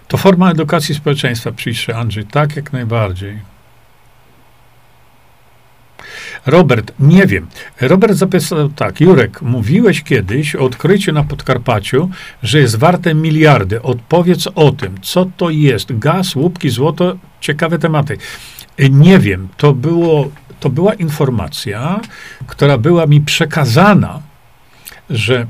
To 0.09 0.17
forma 0.17 0.51
edukacji 0.51 0.95
społeczeństwa, 0.95 1.53
pisze 1.53 1.97
Andrzej. 1.97 2.25
Tak, 2.25 2.57
jak 2.57 2.73
najbardziej. 2.73 3.39
Robert, 6.47 6.93
nie 6.99 7.27
wiem. 7.27 7.47
Robert 7.81 8.15
zapisał 8.15 8.69
tak. 8.69 9.01
Jurek, 9.01 9.43
mówiłeś 9.43 10.03
kiedyś 10.03 10.57
o 10.57 10.65
odkryciu 10.65 11.13
na 11.13 11.25
Podkarpaciu, 11.25 12.11
że 12.43 12.61
jest 12.61 12.77
warte 12.77 13.15
miliardy. 13.15 13.83
Odpowiedz 13.83 14.49
o 14.55 14.73
tym. 14.73 15.01
Co 15.03 15.27
to 15.37 15.51
jest? 15.51 15.99
Gaz, 15.99 16.37
łupki, 16.37 16.71
złoto? 16.71 17.17
Ciekawe 17.41 17.79
tematy. 17.79 18.19
Nie 18.91 19.19
wiem. 19.19 19.49
To, 19.57 19.73
było, 19.73 20.31
to 20.61 20.71
była 20.71 20.95
informacja, 20.95 22.01
która 22.47 22.79
była 22.79 23.07
mi 23.07 23.21
przekazana, 23.21 24.23
że 25.11 25.47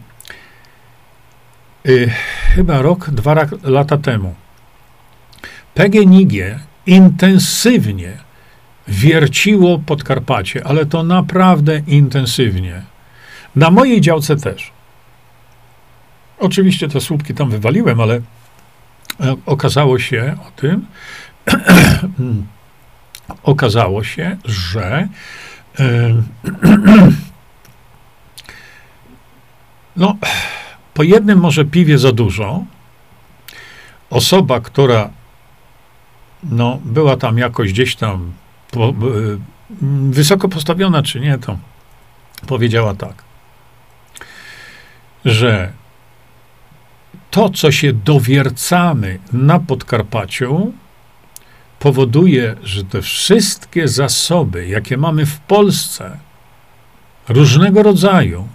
y, 1.86 2.10
chyba 2.54 2.82
rok, 2.82 3.10
dwa 3.10 3.46
lata 3.62 3.96
temu 3.96 4.34
PGNiG 5.74 6.32
intensywnie 6.86 8.12
wierciło 8.88 9.78
Podkarpacie, 9.78 10.66
ale 10.66 10.86
to 10.86 11.02
naprawdę 11.02 11.82
intensywnie. 11.86 12.82
Na 13.56 13.70
mojej 13.70 14.00
działce 14.00 14.36
też. 14.36 14.72
Oczywiście 16.38 16.88
te 16.88 17.00
słupki 17.00 17.34
tam 17.34 17.50
wywaliłem, 17.50 18.00
ale 18.00 18.20
okazało 19.46 19.98
się 19.98 20.36
o 20.46 20.50
tym, 20.60 20.86
okazało 23.42 24.04
się, 24.04 24.36
że 24.44 25.08
No, 29.96 30.16
po 30.94 31.02
jednym 31.02 31.38
może 31.38 31.64
piwie 31.64 31.98
za 31.98 32.12
dużo. 32.12 32.64
Osoba, 34.10 34.60
która 34.60 35.10
no, 36.50 36.80
była 36.84 37.16
tam 37.16 37.38
jakoś 37.38 37.72
gdzieś 37.72 37.96
tam 37.96 38.32
po, 38.70 38.88
y, 38.88 38.92
wysoko 40.10 40.48
postawiona, 40.48 41.02
czy 41.02 41.20
nie, 41.20 41.38
to 41.38 41.58
powiedziała 42.46 42.94
tak, 42.94 43.22
że 45.24 45.72
to, 47.30 47.50
co 47.50 47.72
się 47.72 47.92
dowiercamy 47.92 49.18
na 49.32 49.58
Podkarpaciu, 49.60 50.72
powoduje, 51.78 52.56
że 52.62 52.84
te 52.84 53.02
wszystkie 53.02 53.88
zasoby, 53.88 54.66
jakie 54.66 54.96
mamy 54.96 55.26
w 55.26 55.40
Polsce, 55.40 56.18
różnego 57.28 57.82
rodzaju, 57.82 58.48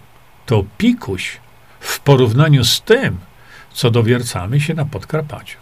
to 0.45 0.63
pikuś 0.77 1.37
w 1.79 1.99
porównaniu 1.99 2.63
z 2.63 2.81
tym, 2.81 3.17
co 3.73 3.91
dowiercamy 3.91 4.61
się 4.61 4.73
na 4.73 4.85
Podkarpaciu. 4.85 5.57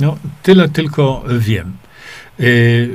No, 0.00 0.16
tyle 0.42 0.68
tylko 0.68 1.24
wiem. 1.38 1.76
Yy, 2.38 2.88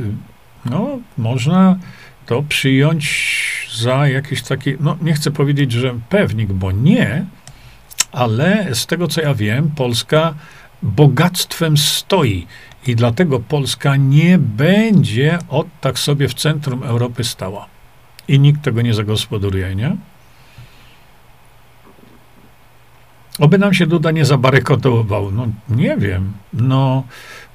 no, 0.65 0.99
można 1.18 1.78
to 2.26 2.44
przyjąć 2.44 3.68
za 3.76 4.07
jakiś 4.07 4.41
taki, 4.41 4.73
no 4.80 4.98
nie 5.02 5.14
chcę 5.14 5.32
powiedzieć, 5.32 5.72
że 5.72 5.99
pewnik, 6.10 6.53
bo 6.53 6.72
nie, 6.72 7.26
ale 8.11 8.76
z 8.76 8.86
tego 8.86 9.07
co 9.07 9.22
ja 9.22 9.34
wiem, 9.34 9.72
Polska 9.76 10.34
bogactwem 10.82 11.78
stoi 11.78 12.48
i 12.88 12.95
dlatego 12.95 13.40
Polska 13.40 13.95
nie 13.95 14.38
będzie 14.38 15.40
od 15.49 15.68
tak 15.82 15.99
sobie 15.99 16.28
w 16.28 16.34
centrum 16.34 16.84
Europy 16.84 17.23
stała. 17.23 17.68
I 18.28 18.40
nikt 18.40 18.61
tego 18.61 18.82
nie 18.82 18.94
zagospodaruje, 18.94 19.76
nie? 19.76 19.95
Oby 23.41 23.57
nam 23.57 23.73
się 23.73 23.88
Duda 23.88 24.11
nie 24.11 24.26
zabarykodował. 24.26 25.31
No 25.31 25.47
nie 25.69 25.97
wiem. 25.97 26.34
No, 26.53 27.03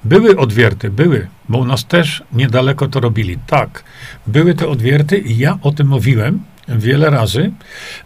były 0.03 0.37
odwierty, 0.37 0.89
były, 0.89 1.27
bo 1.49 1.57
u 1.57 1.65
nas 1.65 1.85
też 1.85 2.23
niedaleko 2.33 2.87
to 2.87 2.99
robili. 2.99 3.37
Tak, 3.47 3.83
były 4.27 4.53
te 4.53 4.67
odwierty 4.67 5.17
i 5.17 5.37
ja 5.37 5.57
o 5.61 5.71
tym 5.71 5.87
mówiłem 5.87 6.39
wiele 6.67 7.09
razy. 7.09 7.51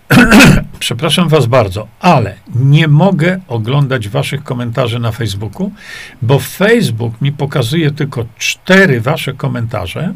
Przepraszam 0.80 1.30
was 1.30 1.46
bardzo, 1.46 1.88
ale 2.00 2.36
nie 2.56 2.88
mogę 2.88 3.40
oglądać 3.48 4.10
waszych 4.10 4.44
komentarzy 4.44 5.00
na 5.00 5.12
Facebooku, 5.12 5.72
bo 6.22 6.40
Facebook 6.40 7.22
mi 7.22 7.32
pokazuje 7.32 7.92
tylko 7.92 8.26
cztery 8.38 9.02
wasze 9.02 9.34
komentarze. 9.34 10.14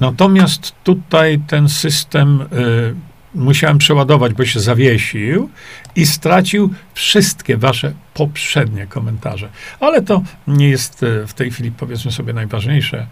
Natomiast 0.00 0.72
tutaj 0.84 1.40
ten 1.46 1.68
system 1.68 2.40
y, 2.40 2.94
musiałem 3.34 3.78
przeładować, 3.78 4.34
bo 4.34 4.44
się 4.44 4.60
zawiesił 4.60 5.50
i 5.96 6.06
stracił 6.06 6.74
wszystkie 6.94 7.56
wasze 7.56 7.92
poprzednie 8.14 8.86
komentarze. 8.86 9.48
Ale 9.80 10.02
to 10.02 10.22
nie 10.46 10.68
jest 10.68 11.02
y, 11.02 11.26
w 11.26 11.34
tej 11.34 11.50
chwili, 11.50 11.72
powiedzmy 11.72 12.12
sobie, 12.12 12.32
najważniejsze. 12.32 13.06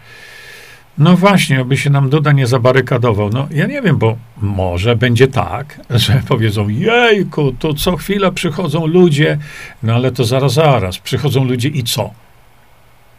No 0.99 1.16
właśnie, 1.16 1.61
aby 1.61 1.77
się 1.77 1.90
nam 1.90 2.11
Duda 2.11 2.32
nie 2.32 2.47
zabarykadował. 2.47 3.31
No 3.31 3.49
ja 3.51 3.66
nie 3.66 3.82
wiem, 3.82 3.99
bo 3.99 4.16
może 4.36 4.97
będzie 4.97 5.28
tak, 5.28 5.81
że 5.90 6.23
powiedzą, 6.28 6.69
jejku, 6.69 7.53
to 7.53 7.74
co 7.74 7.97
chwilę 7.97 8.32
przychodzą 8.32 8.86
ludzie, 8.86 9.39
no 9.82 9.94
ale 9.94 10.12
to 10.12 10.24
zaraz, 10.24 10.53
zaraz, 10.53 10.99
przychodzą 10.99 11.44
ludzie 11.44 11.69
i 11.69 11.85
co? 11.85 12.11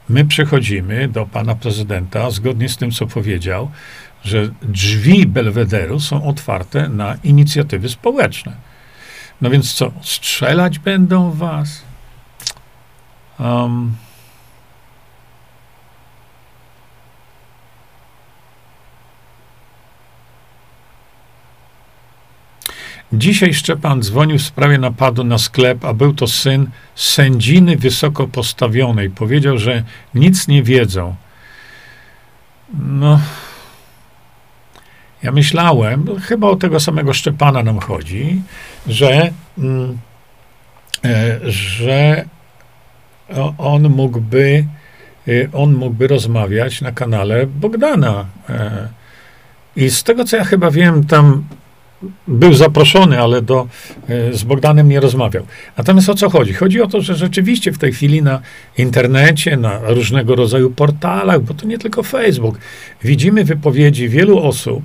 My 0.09 0.25
przychodzimy 0.25 1.07
do 1.07 1.25
pana 1.25 1.55
prezydenta, 1.55 2.31
zgodnie 2.31 2.69
z 2.69 2.77
tym, 2.77 2.91
co 2.91 3.07
powiedział, 3.07 3.71
że 4.23 4.49
drzwi 4.61 5.25
Belwederu 5.25 5.99
są 5.99 6.27
otwarte 6.27 6.89
na 6.89 7.15
inicjatywy 7.23 7.89
społeczne. 7.89 8.55
No 9.41 9.49
więc 9.49 9.73
co, 9.73 9.91
strzelać 10.01 10.79
będą 10.79 11.31
was? 11.31 11.83
Um, 13.39 13.95
Dzisiaj 23.13 23.53
Szczepan 23.53 24.03
dzwonił 24.03 24.37
w 24.37 24.41
sprawie 24.41 24.77
napadu 24.77 25.23
na 25.23 25.37
sklep, 25.37 25.85
a 25.85 25.93
był 25.93 26.13
to 26.13 26.27
syn 26.27 26.69
sędziny 26.95 27.77
wysoko 27.77 28.27
postawionej. 28.27 29.09
Powiedział, 29.09 29.57
że 29.57 29.83
nic 30.13 30.47
nie 30.47 30.63
wiedzą. 30.63 31.15
No, 32.73 33.19
ja 35.23 35.31
myślałem, 35.31 36.05
chyba 36.21 36.47
o 36.47 36.55
tego 36.55 36.79
samego 36.79 37.13
Szczepana 37.13 37.63
nam 37.63 37.79
chodzi, 37.79 38.41
że, 38.87 39.31
mm, 39.57 39.97
e, 41.05 41.39
że 41.51 42.25
on 43.57 43.89
mógłby, 43.89 44.65
e, 45.27 45.31
on 45.53 45.73
mógłby 45.73 46.07
rozmawiać 46.07 46.81
na 46.81 46.91
kanale 46.91 47.47
Bogdana. 47.47 48.25
E, 48.49 48.87
I 49.75 49.89
z 49.89 50.03
tego, 50.03 50.25
co 50.25 50.37
ja 50.37 50.43
chyba 50.43 50.71
wiem, 50.71 51.03
tam 51.03 51.43
był 52.27 52.53
zaproszony, 52.53 53.19
ale 53.19 53.41
do, 53.41 53.67
e, 54.09 54.33
z 54.33 54.43
Bogdanem 54.43 54.89
nie 54.89 54.99
rozmawiał. 54.99 55.45
Natomiast 55.77 56.09
o 56.09 56.15
co 56.15 56.29
chodzi? 56.29 56.53
Chodzi 56.53 56.81
o 56.81 56.87
to, 56.87 57.01
że 57.01 57.15
rzeczywiście 57.15 57.71
w 57.71 57.77
tej 57.77 57.93
chwili 57.93 58.21
na 58.21 58.41
internecie, 58.77 59.57
na 59.57 59.79
różnego 59.79 60.35
rodzaju 60.35 60.71
portalach, 60.71 61.41
bo 61.41 61.53
to 61.53 61.65
nie 61.65 61.77
tylko 61.77 62.03
Facebook, 62.03 62.57
widzimy 63.03 63.43
wypowiedzi 63.43 64.09
wielu 64.09 64.39
osób, 64.39 64.83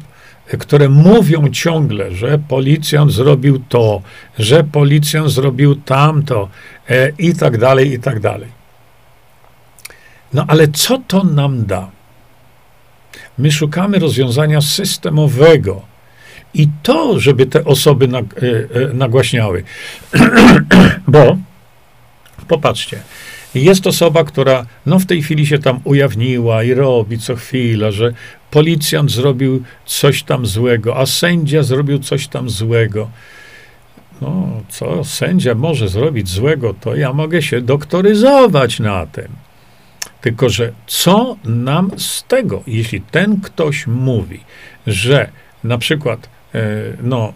które 0.58 0.88
mówią 0.88 1.48
ciągle, 1.48 2.14
że 2.14 2.38
policjant 2.48 3.12
zrobił 3.12 3.62
to, 3.68 4.02
że 4.38 4.64
policjant 4.64 5.30
zrobił 5.30 5.74
tamto 5.74 6.48
e, 6.88 7.12
i 7.18 7.34
tak 7.34 7.58
dalej, 7.58 7.92
i 7.92 7.98
tak 7.98 8.20
dalej. 8.20 8.48
No 10.32 10.44
ale 10.48 10.68
co 10.68 10.98
to 11.08 11.24
nam 11.24 11.66
da? 11.66 11.90
My 13.38 13.52
szukamy 13.52 13.98
rozwiązania 13.98 14.60
systemowego 14.60 15.82
i 16.54 16.68
to, 16.82 17.20
żeby 17.20 17.46
te 17.46 17.64
osoby 17.64 18.08
e, 18.12 18.18
e, 18.18 18.94
nagłaśniały. 18.94 19.64
Bo 21.08 21.36
popatrzcie, 22.48 23.00
jest 23.54 23.86
osoba, 23.86 24.24
która 24.24 24.66
no 24.86 24.98
w 24.98 25.06
tej 25.06 25.22
chwili 25.22 25.46
się 25.46 25.58
tam 25.58 25.80
ujawniła 25.84 26.62
i 26.62 26.74
robi 26.74 27.18
co 27.18 27.36
chwila, 27.36 27.90
że 27.90 28.12
policjant 28.50 29.10
zrobił 29.10 29.62
coś 29.86 30.22
tam 30.22 30.46
złego, 30.46 30.96
a 30.96 31.06
sędzia 31.06 31.62
zrobił 31.62 31.98
coś 31.98 32.28
tam 32.28 32.50
złego. 32.50 33.10
No, 34.20 34.62
co 34.68 35.04
sędzia 35.04 35.54
może 35.54 35.88
zrobić 35.88 36.28
złego, 36.28 36.74
to 36.80 36.96
ja 36.96 37.12
mogę 37.12 37.42
się 37.42 37.60
doktoryzować 37.60 38.80
na 38.80 39.06
tym. 39.06 39.28
Tylko, 40.20 40.48
że 40.48 40.72
co 40.86 41.36
nam 41.44 41.90
z 41.96 42.24
tego, 42.24 42.62
jeśli 42.66 43.00
ten 43.00 43.40
ktoś 43.40 43.86
mówi, 43.86 44.40
że 44.86 45.30
na 45.64 45.78
przykład 45.78 46.28
E, 46.54 46.60
no, 47.02 47.32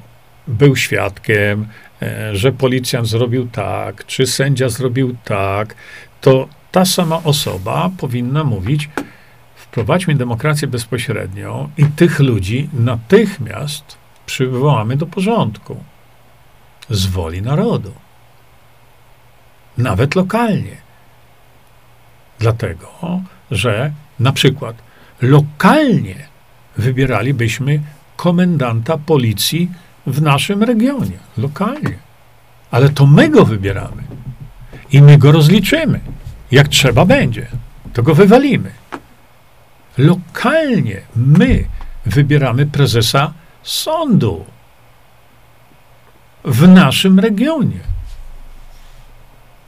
był 0.49 0.77
świadkiem, 0.77 1.67
e, 2.03 2.37
że 2.37 2.53
policjant 2.53 3.07
zrobił 3.07 3.49
tak, 3.49 4.07
czy 4.07 4.27
sędzia 4.27 4.69
zrobił 4.69 5.17
tak, 5.25 5.75
to 6.21 6.49
ta 6.73 6.85
sama 6.85 7.21
osoba 7.25 7.91
powinna 7.99 8.45
mówić, 8.45 8.89
wprowadźmy 9.73 10.15
demokrację 10.15 10.69
bezpośrednią 10.69 11.71
i 11.77 11.85
tych 11.85 12.21
ludzi 12.21 12.69
natychmiast 12.73 13.97
przywołamy 14.27 14.97
do 14.97 15.07
porządku. 15.07 15.77
Z 16.91 17.07
woli 17.07 17.43
narodu. 17.43 17.93
Nawet 19.79 20.15
lokalnie. 20.15 20.77
Dlatego, 22.39 22.89
że 23.51 23.93
na 24.21 24.33
przykład 24.33 24.77
lokalnie 25.23 26.29
wybieralibyśmy 26.77 27.81
komendanta 28.17 28.99
policji 28.99 29.71
w 30.07 30.23
naszym 30.23 30.63
regionie, 30.63 31.19
lokalnie. 31.39 31.99
Ale 32.71 32.89
to 32.89 33.07
my 33.07 33.29
go 33.29 33.45
wybieramy 33.45 34.03
i 34.93 35.03
my 35.03 35.19
go 35.19 35.33
rozliczymy. 35.33 36.01
Jak 36.51 36.69
trzeba 36.69 37.05
będzie, 37.05 37.47
to 37.93 38.03
go 38.03 38.15
wywalimy. 38.15 38.83
Lokalnie 39.99 41.01
my 41.17 41.65
wybieramy 42.07 42.67
prezesa 42.67 43.33
sądu 43.63 44.45
w 46.45 46.69
naszym 46.69 47.21
regionie. 47.21 47.81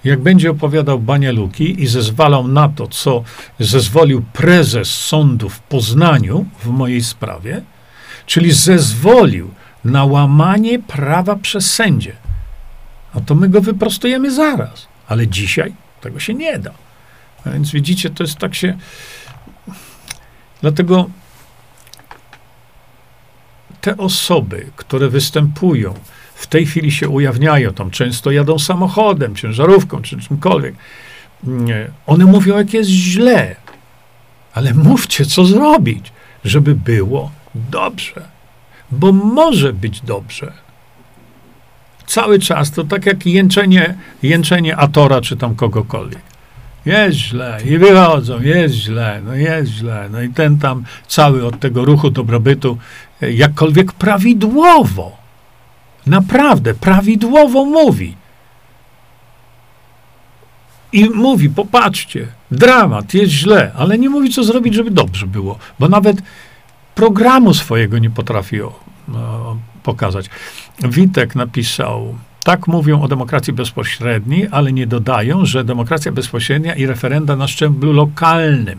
Jak 0.04 0.20
będzie 0.20 0.50
opowiadał 0.50 0.98
Banialuki 0.98 1.82
i 1.82 1.86
zezwalał 1.86 2.48
na 2.48 2.68
to, 2.68 2.86
co 2.86 3.24
zezwolił 3.60 4.22
prezes 4.32 4.94
sądu 4.94 5.48
w 5.48 5.60
Poznaniu 5.60 6.46
w 6.58 6.66
mojej 6.66 7.02
sprawie, 7.02 7.62
czyli 8.26 8.52
zezwolił 8.52 9.50
na 9.84 10.04
łamanie 10.04 10.78
prawa 10.78 11.36
przez 11.36 11.74
sędzie, 11.74 12.16
no 13.14 13.20
to 13.20 13.34
my 13.34 13.48
go 13.48 13.60
wyprostujemy 13.60 14.30
zaraz. 14.30 14.86
Ale 15.08 15.28
dzisiaj 15.28 15.74
tego 16.00 16.20
się 16.20 16.34
nie 16.34 16.58
da. 16.58 16.70
A 17.46 17.50
więc 17.50 17.70
widzicie, 17.70 18.10
to 18.10 18.24
jest 18.24 18.38
tak 18.38 18.54
się. 18.54 18.78
Dlatego 20.64 21.10
te 23.80 23.96
osoby, 23.96 24.66
które 24.76 25.08
występują, 25.08 25.94
w 26.34 26.46
tej 26.46 26.66
chwili 26.66 26.92
się 26.92 27.08
ujawniają, 27.08 27.72
tam 27.72 27.90
często 27.90 28.30
jadą 28.30 28.58
samochodem, 28.58 29.36
ciężarówką 29.36 30.02
czy 30.02 30.20
czymkolwiek, 30.20 30.74
one 32.06 32.24
mówią, 32.24 32.58
jak 32.58 32.74
jest 32.74 32.90
źle, 32.90 33.56
ale 34.54 34.74
mówcie, 34.74 35.26
co 35.26 35.44
zrobić, 35.44 36.12
żeby 36.44 36.74
było 36.74 37.30
dobrze, 37.54 38.28
bo 38.90 39.12
może 39.12 39.72
być 39.72 40.00
dobrze. 40.00 40.52
Cały 42.06 42.38
czas 42.38 42.70
to 42.70 42.84
tak 42.84 43.06
jak 43.06 43.26
jęczenie, 43.26 43.94
jęczenie 44.22 44.76
Atora 44.76 45.20
czy 45.20 45.36
tam 45.36 45.54
kogokolwiek. 45.54 46.33
Jest 46.86 47.16
źle 47.16 47.58
i 47.64 47.78
wychodzą, 47.78 48.40
jest 48.40 48.74
źle, 48.74 49.20
no 49.24 49.34
jest 49.34 49.72
źle. 49.72 50.08
No 50.12 50.22
i 50.22 50.28
ten 50.28 50.58
tam 50.58 50.84
cały 51.06 51.46
od 51.46 51.60
tego 51.60 51.84
ruchu 51.84 52.10
dobrobytu, 52.10 52.78
e, 53.22 53.32
jakkolwiek 53.32 53.92
prawidłowo, 53.92 55.16
naprawdę 56.06 56.74
prawidłowo 56.74 57.64
mówi. 57.64 58.16
I 60.92 61.10
mówi, 61.10 61.50
popatrzcie, 61.50 62.26
dramat, 62.50 63.14
jest 63.14 63.32
źle, 63.32 63.72
ale 63.76 63.98
nie 63.98 64.08
mówi, 64.08 64.30
co 64.30 64.44
zrobić, 64.44 64.74
żeby 64.74 64.90
dobrze 64.90 65.26
było, 65.26 65.58
bo 65.78 65.88
nawet 65.88 66.16
programu 66.94 67.54
swojego 67.54 67.98
nie 67.98 68.10
potrafi 68.10 68.62
o, 68.62 68.80
o, 69.14 69.56
pokazać. 69.82 70.30
Witek 70.82 71.34
napisał, 71.34 72.14
tak 72.44 72.68
mówią 72.68 73.02
o 73.02 73.08
demokracji 73.08 73.52
bezpośredniej, 73.52 74.48
ale 74.50 74.72
nie 74.72 74.86
dodają, 74.86 75.46
że 75.46 75.64
demokracja 75.64 76.12
bezpośrednia 76.12 76.74
i 76.74 76.86
referenda 76.86 77.36
na 77.36 77.48
szczeblu 77.48 77.92
lokalnym. 77.92 78.78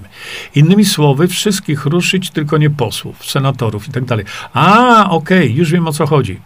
Innymi 0.56 0.86
słowy, 0.86 1.28
wszystkich 1.28 1.86
ruszyć, 1.86 2.32
tylko 2.32 2.58
nie 2.58 2.70
posłów, 2.70 3.26
senatorów 3.26 3.88
i 3.88 3.92
tak 3.92 4.06
dalej. 4.06 4.26
A, 4.54 5.10
okej, 5.10 5.38
okay, 5.38 5.58
już 5.58 5.72
wiem 5.72 5.88
o 5.88 5.92
co 5.92 6.06
chodzi. 6.06 6.40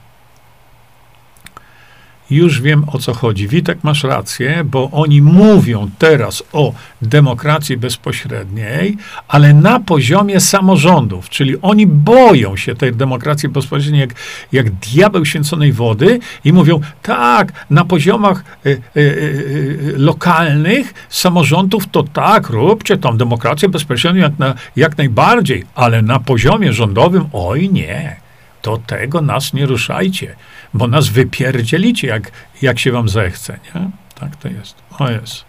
Już 2.31 2.61
wiem 2.61 2.83
o 2.87 2.99
co 2.99 3.13
chodzi. 3.13 3.47
Witek, 3.47 3.83
masz 3.83 4.03
rację, 4.03 4.63
bo 4.63 4.91
oni 4.91 5.21
mówią 5.21 5.89
teraz 5.97 6.43
o 6.53 6.73
demokracji 7.01 7.77
bezpośredniej, 7.77 8.97
ale 9.27 9.53
na 9.53 9.79
poziomie 9.79 10.39
samorządów, 10.39 11.29
czyli 11.29 11.61
oni 11.61 11.87
boją 11.87 12.57
się 12.57 12.75
tej 12.75 12.93
demokracji 12.93 13.49
bezpośredniej 13.49 14.01
jak, 14.01 14.13
jak 14.51 14.71
diabeł 14.71 15.25
święconej 15.25 15.73
wody 15.73 16.19
i 16.45 16.53
mówią, 16.53 16.79
tak, 17.01 17.65
na 17.69 17.85
poziomach 17.85 18.43
y, 18.65 18.69
y, 18.97 18.99
y, 18.99 19.93
lokalnych 19.97 20.93
samorządów 21.09 21.87
to 21.91 22.03
tak, 22.03 22.49
róbcie 22.49 22.97
tą 22.97 23.17
demokrację 23.17 23.69
bezpośrednią 23.69 24.21
jak, 24.21 24.39
na, 24.39 24.53
jak 24.75 24.97
najbardziej, 24.97 25.65
ale 25.75 26.01
na 26.01 26.19
poziomie 26.19 26.73
rządowym, 26.73 27.25
oj 27.33 27.69
nie, 27.69 28.15
to 28.61 28.77
tego 28.77 29.21
nas 29.21 29.53
nie 29.53 29.65
ruszajcie 29.65 30.35
bo 30.73 30.87
nas 30.87 31.07
wypierdzielicie, 31.07 32.07
jak, 32.07 32.31
jak 32.61 32.79
się 32.79 32.91
wam 32.91 33.09
zechce, 33.09 33.59
nie? 33.75 33.89
Tak 34.15 34.35
to 34.35 34.47
jest. 34.47 34.75
O 34.99 35.09
jest. 35.09 35.45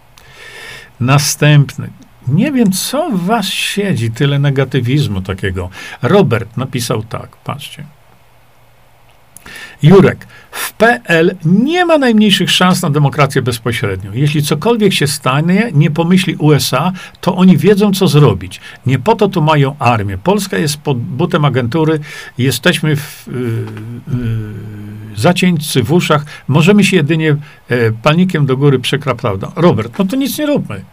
Następny. 1.00 1.90
Nie 2.28 2.52
wiem, 2.52 2.72
co 2.72 3.10
w 3.10 3.24
was 3.24 3.46
siedzi, 3.46 4.10
tyle 4.10 4.38
negatywizmu 4.38 5.22
takiego. 5.22 5.70
Robert 6.02 6.56
napisał 6.56 7.02
tak, 7.02 7.36
patrzcie. 7.36 7.84
Jurek, 9.82 10.26
w 10.50 10.72
PL 10.72 11.36
nie 11.44 11.84
ma 11.84 11.98
najmniejszych 11.98 12.50
szans 12.50 12.82
na 12.82 12.90
demokrację 12.90 13.42
bezpośrednią. 13.42 14.10
Jeśli 14.14 14.42
cokolwiek 14.42 14.92
się 14.92 15.06
stanie, 15.06 15.70
nie 15.74 15.90
pomyśli 15.90 16.36
USA, 16.36 16.92
to 17.20 17.36
oni 17.36 17.56
wiedzą, 17.56 17.92
co 17.92 18.08
zrobić. 18.08 18.60
Nie 18.86 18.98
po 18.98 19.16
to 19.16 19.28
tu 19.28 19.42
mają 19.42 19.76
armię. 19.78 20.18
Polska 20.18 20.58
jest 20.58 20.76
pod 20.76 20.98
butem 20.98 21.44
agentury, 21.44 22.00
jesteśmy 22.38 22.96
w, 22.96 23.26
yy, 23.26 23.34
yy, 24.18 25.16
zacieńcy 25.16 25.82
w 25.82 25.92
uszach, 25.92 26.24
możemy 26.48 26.84
się 26.84 26.96
jedynie 26.96 27.36
yy, 27.70 27.92
palnikiem 28.02 28.46
do 28.46 28.56
góry, 28.56 28.78
przykra 28.78 29.14
prawda. 29.14 29.52
Robert, 29.56 29.98
no 29.98 30.04
to 30.04 30.16
nic 30.16 30.38
nie 30.38 30.46
róbmy. 30.46 30.84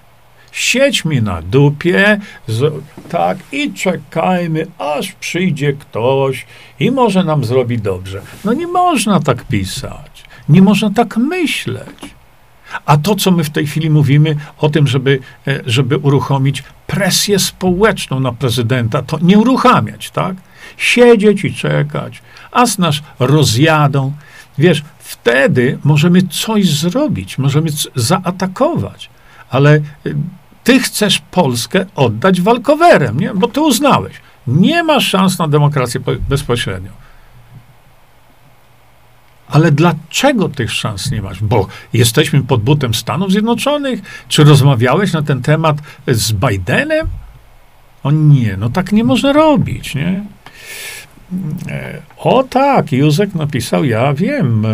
Siedźmy 0.57 1.21
na 1.21 1.41
dupie, 1.41 2.19
z, 2.47 2.73
tak, 3.09 3.37
i 3.51 3.73
czekajmy, 3.73 4.67
aż 4.77 5.11
przyjdzie 5.11 5.73
ktoś 5.73 6.45
i 6.79 6.91
może 6.91 7.23
nam 7.23 7.45
zrobi 7.45 7.77
dobrze. 7.77 8.21
No 8.45 8.53
nie 8.53 8.67
można 8.67 9.19
tak 9.19 9.43
pisać. 9.43 10.23
Nie 10.49 10.61
można 10.61 10.89
tak 10.89 11.17
myśleć. 11.17 12.15
A 12.85 12.97
to, 12.97 13.15
co 13.15 13.31
my 13.31 13.43
w 13.43 13.49
tej 13.49 13.67
chwili 13.67 13.89
mówimy 13.89 14.35
o 14.57 14.69
tym, 14.69 14.87
żeby, 14.87 15.19
e, 15.47 15.59
żeby 15.65 15.97
uruchomić 15.97 16.63
presję 16.87 17.39
społeczną 17.39 18.19
na 18.19 18.31
prezydenta, 18.31 19.01
to 19.01 19.17
nie 19.21 19.37
uruchamiać, 19.37 20.09
tak? 20.09 20.35
Siedzieć 20.77 21.43
i 21.43 21.53
czekać, 21.53 22.21
aż 22.51 22.77
nas 22.77 22.95
rozjadą. 23.19 24.13
Wiesz, 24.57 24.83
wtedy 24.99 25.79
możemy 25.83 26.21
coś 26.21 26.69
zrobić, 26.69 27.37
możemy 27.37 27.69
zaatakować, 27.95 29.09
ale 29.49 29.75
e, 29.75 29.81
ty 30.67 30.79
chcesz 30.79 31.19
Polskę 31.31 31.85
oddać 31.95 32.41
walkowerem, 32.41 33.19
nie? 33.19 33.33
bo 33.33 33.47
ty 33.47 33.61
uznałeś. 33.61 34.13
Nie 34.47 34.83
ma 34.83 34.99
szans 34.99 35.39
na 35.39 35.47
demokrację 35.47 36.01
bezpośrednią. 36.29 36.91
Ale 39.47 39.71
dlaczego 39.71 40.49
tych 40.49 40.71
szans 40.71 41.11
nie 41.11 41.21
masz? 41.21 41.43
Bo 41.43 41.67
jesteśmy 41.93 42.43
pod 42.43 42.61
butem 42.61 42.93
Stanów 42.93 43.31
Zjednoczonych? 43.31 44.25
Czy 44.27 44.43
rozmawiałeś 44.43 45.13
na 45.13 45.21
ten 45.21 45.41
temat 45.41 45.77
z 46.07 46.33
Bidenem? 46.33 47.07
O 48.03 48.11
nie, 48.11 48.57
no 48.57 48.69
tak 48.69 48.91
nie 48.91 49.03
można 49.03 49.33
robić, 49.33 49.95
nie? 49.95 50.23
O 52.17 52.43
tak, 52.43 52.91
Józek 52.91 53.35
napisał, 53.35 53.85
ja 53.85 54.13
wiem, 54.13 54.65
e, 54.65 54.69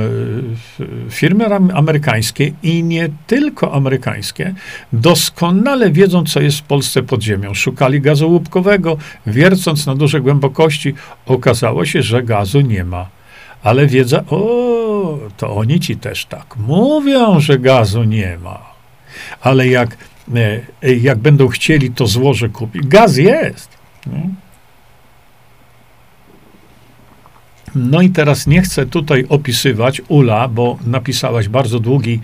firmy 1.10 1.46
amerykańskie 1.74 2.52
i 2.64 2.84
nie 2.84 3.10
tylko 3.28 3.74
amerykańskie 3.74 4.54
doskonale 4.94 5.92
wiedzą, 5.92 6.24
co 6.24 6.42
jest 6.42 6.60
w 6.60 6.64
Polsce 6.64 7.04
pod 7.04 7.24
ziemią. 7.24 7.54
Szukali 7.54 8.02
gazu 8.02 8.30
łupkowego, 8.30 8.98
wiercąc 9.28 9.86
na 9.86 9.96
duże 9.96 10.22
głębokości, 10.22 10.94
okazało 11.26 11.86
się, 11.86 12.02
że 12.02 12.24
gazu 12.24 12.62
nie 12.62 12.84
ma. 12.84 13.10
Ale 13.64 13.88
wiedza, 13.88 14.24
o, 14.30 15.20
to 15.38 15.56
oni 15.56 15.80
ci 15.80 15.98
też 15.98 16.26
tak 16.26 16.58
mówią, 16.58 17.40
że 17.40 17.60
gazu 17.60 18.04
nie 18.04 18.38
ma. 18.44 18.60
Ale 19.42 19.68
jak, 19.68 19.98
e, 20.36 20.94
jak 20.94 21.18
będą 21.18 21.48
chcieli, 21.48 21.92
to 21.92 22.08
złoże 22.08 22.50
kupić. 22.50 22.88
Gaz 22.88 23.18
jest. 23.18 23.70
Nie? 24.08 24.43
No 27.76 28.02
i 28.02 28.10
teraz 28.10 28.48
nie 28.48 28.62
chcę 28.62 28.86
tutaj 28.86 29.26
opisywać 29.30 30.02
Ula, 30.08 30.48
bo 30.48 30.78
napisałaś 30.86 31.48
bardzo 31.50 31.80
długi, 31.80 32.20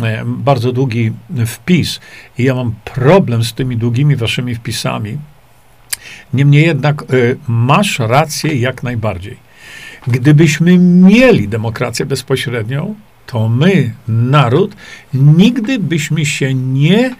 e, 0.00 0.24
bardzo 0.26 0.72
długi 0.72 1.12
wpis 1.46 2.00
i 2.38 2.44
ja 2.44 2.54
mam 2.54 2.74
problem 2.84 3.44
z 3.44 3.54
tymi 3.54 3.76
długimi 3.76 4.16
waszymi 4.16 4.54
wpisami. 4.54 5.18
Niemniej 6.34 6.66
jednak 6.66 7.02
e, 7.02 7.06
masz 7.48 7.98
rację 7.98 8.54
jak 8.54 8.82
najbardziej. 8.82 9.36
Gdybyśmy 10.06 10.78
mieli 10.78 11.48
demokrację 11.48 12.06
bezpośrednią, 12.06 12.94
to 13.26 13.48
my, 13.48 13.94
naród, 14.08 14.76
nigdy 15.14 15.78
byśmy 15.78 16.26
się 16.26 16.54
nie 16.54 17.14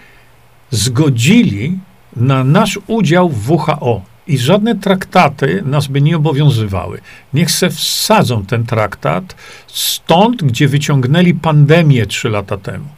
zgodzili 0.70 1.78
na 2.16 2.44
nasz 2.44 2.78
udział 2.86 3.28
w 3.28 3.50
WHO 3.50 4.02
i 4.28 4.38
żadne 4.38 4.76
traktaty 4.76 5.62
nas 5.66 5.86
by 5.86 6.00
nie 6.00 6.16
obowiązywały. 6.16 7.00
Niech 7.34 7.50
se 7.50 7.70
wsadzą 7.70 8.44
ten 8.46 8.66
traktat 8.66 9.34
stąd, 9.66 10.44
gdzie 10.44 10.68
wyciągnęli 10.68 11.34
pandemię 11.34 12.06
trzy 12.06 12.28
lata 12.28 12.56
temu. 12.56 12.88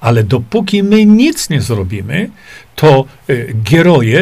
Ale 0.00 0.24
dopóki 0.24 0.82
my 0.82 1.06
nic 1.06 1.50
nie 1.50 1.60
zrobimy, 1.60 2.30
to 2.76 3.04
y, 3.30 3.54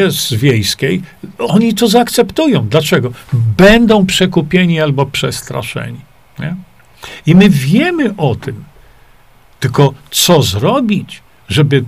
z 0.09 0.33
wiejskiej, 0.33 1.01
oni 1.37 1.73
to 1.73 1.87
zaakceptują. 1.87 2.67
Dlaczego? 2.69 3.11
Będą 3.57 4.05
przekupieni 4.05 4.81
albo 4.81 5.05
przestraszeni. 5.05 5.99
Nie? 6.39 6.55
I 7.25 7.35
my 7.35 7.49
wiemy 7.49 8.13
o 8.17 8.35
tym. 8.35 8.63
Tylko 9.59 9.93
co 10.11 10.43
zrobić, 10.43 11.21
żeby 11.49 11.83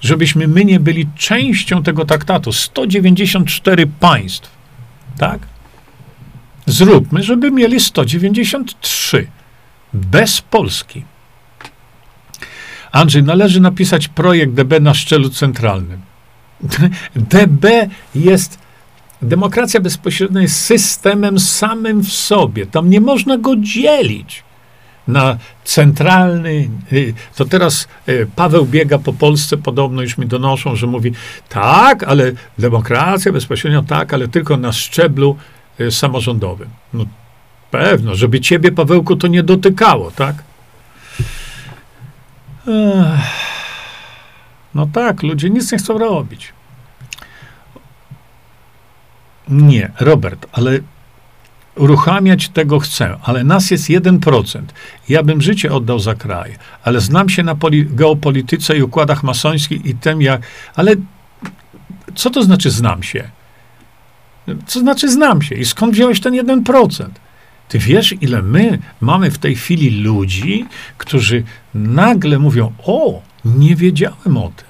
żebyśmy 0.00 0.48
my 0.48 0.64
nie 0.64 0.80
byli 0.80 1.08
częścią 1.16 1.82
tego 1.82 2.04
traktatu. 2.04 2.52
194 2.52 3.86
państw, 3.86 4.50
tak? 5.18 5.40
Zróbmy, 6.66 7.22
żeby 7.22 7.50
mieli 7.50 7.80
193. 7.80 9.26
Bez 9.92 10.40
Polski. 10.40 11.04
Andrzej, 12.92 13.22
należy 13.22 13.60
napisać 13.60 14.08
projekt 14.08 14.52
DB 14.52 14.80
na 14.80 14.94
szczelu 14.94 15.30
centralnym. 15.30 16.00
DB 17.32 17.66
jest, 18.14 18.58
demokracja 19.22 19.80
bezpośrednia 19.80 20.40
jest 20.42 20.60
systemem 20.60 21.40
samym 21.40 22.00
w 22.00 22.12
sobie. 22.12 22.66
Tam 22.66 22.90
nie 22.90 23.00
można 23.00 23.38
go 23.38 23.56
dzielić 23.56 24.45
na 25.08 25.38
centralny. 25.64 26.70
Y, 26.92 27.14
to 27.36 27.44
teraz 27.44 27.88
y, 28.08 28.26
Paweł 28.36 28.66
biega 28.66 28.98
po 28.98 29.12
Polsce, 29.12 29.56
podobno 29.56 30.02
już 30.02 30.18
mi 30.18 30.26
donoszą, 30.26 30.76
że 30.76 30.86
mówi 30.86 31.12
tak, 31.48 32.02
ale 32.02 32.32
demokracja 32.58 33.32
bezpośrednio 33.32 33.82
tak, 33.82 34.14
ale 34.14 34.28
tylko 34.28 34.56
na 34.56 34.72
szczeblu 34.72 35.36
y, 35.80 35.90
samorządowym. 35.90 36.68
No 36.94 37.04
pewno, 37.70 38.14
żeby 38.14 38.40
ciebie, 38.40 38.72
Pawełku, 38.72 39.16
to 39.16 39.26
nie 39.26 39.42
dotykało, 39.42 40.10
tak? 40.10 40.36
No 44.74 44.86
tak, 44.92 45.22
ludzie 45.22 45.50
nic 45.50 45.72
nie 45.72 45.78
chcą 45.78 45.98
robić. 45.98 46.52
Nie, 49.48 49.90
Robert, 50.00 50.46
ale 50.52 50.78
uruchamiać 51.76 52.48
tego 52.48 52.78
chcę, 52.78 53.16
ale 53.22 53.44
nas 53.44 53.70
jest 53.70 53.88
1%. 53.88 54.60
Ja 55.08 55.22
bym 55.22 55.42
życie 55.42 55.72
oddał 55.72 55.98
za 55.98 56.14
kraj, 56.14 56.56
ale 56.84 57.00
znam 57.00 57.28
się 57.28 57.42
na 57.42 57.54
poli- 57.54 57.86
geopolityce 57.94 58.76
i 58.76 58.82
układach 58.82 59.22
masońskich 59.22 59.86
i 59.86 59.94
tym 59.94 60.22
jak. 60.22 60.42
Ale 60.74 60.92
co 62.14 62.30
to 62.30 62.42
znaczy 62.42 62.70
znam 62.70 63.02
się? 63.02 63.30
Co 64.66 64.80
znaczy 64.80 65.08
znam 65.08 65.42
się? 65.42 65.54
I 65.54 65.64
skąd 65.64 65.94
wziąłeś 65.94 66.20
ten 66.20 66.34
1%? 66.34 67.06
Ty 67.68 67.78
wiesz, 67.78 68.14
ile 68.20 68.42
my 68.42 68.78
mamy 69.00 69.30
w 69.30 69.38
tej 69.38 69.56
chwili 69.56 69.90
ludzi, 70.02 70.66
którzy 70.98 71.42
nagle 71.74 72.38
mówią: 72.38 72.72
O, 72.84 73.22
nie 73.44 73.76
wiedziałem 73.76 74.36
o 74.36 74.52
tym. 74.56 74.66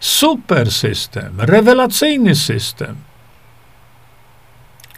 Super 0.00 0.70
system, 0.72 1.32
rewelacyjny 1.38 2.34
system. 2.34 2.96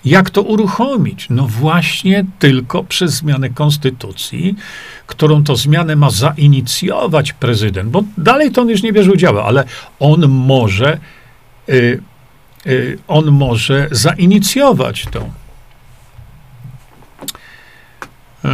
Jak 0.05 0.31
to 0.31 0.43
uruchomić? 0.43 1.27
No 1.31 1.47
właśnie 1.47 2.25
tylko 2.39 2.85
przez 2.85 3.15
zmianę 3.15 3.51
konstytucji, 3.51 4.55
którą 5.07 5.45
to 5.45 5.57
zmianę 5.57 5.97
ma 5.97 6.11
zainicjować 6.11 7.33
prezydent, 7.33 7.91
bo 7.91 8.03
dalej 8.19 8.51
to 8.53 8.61
on 8.63 8.69
już 8.69 8.83
nie 8.83 8.93
bierze 8.93 9.13
udziału, 9.13 9.39
ale 9.39 9.65
on 10.01 10.29
może, 10.29 10.99
y, 11.69 12.01
y, 12.67 12.99
on 13.09 13.31
może 13.31 13.89
zainicjować 13.91 15.07
to. 15.11 15.21
Y, 18.45 18.49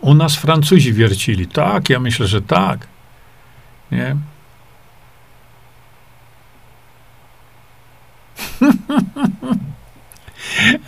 u 0.00 0.14
nas 0.14 0.36
Francuzi 0.36 0.92
wiercili. 0.92 1.46
Tak, 1.46 1.90
ja 1.90 2.00
myślę, 2.00 2.26
że 2.26 2.42
tak. 2.42 2.86
Nie? 3.90 4.16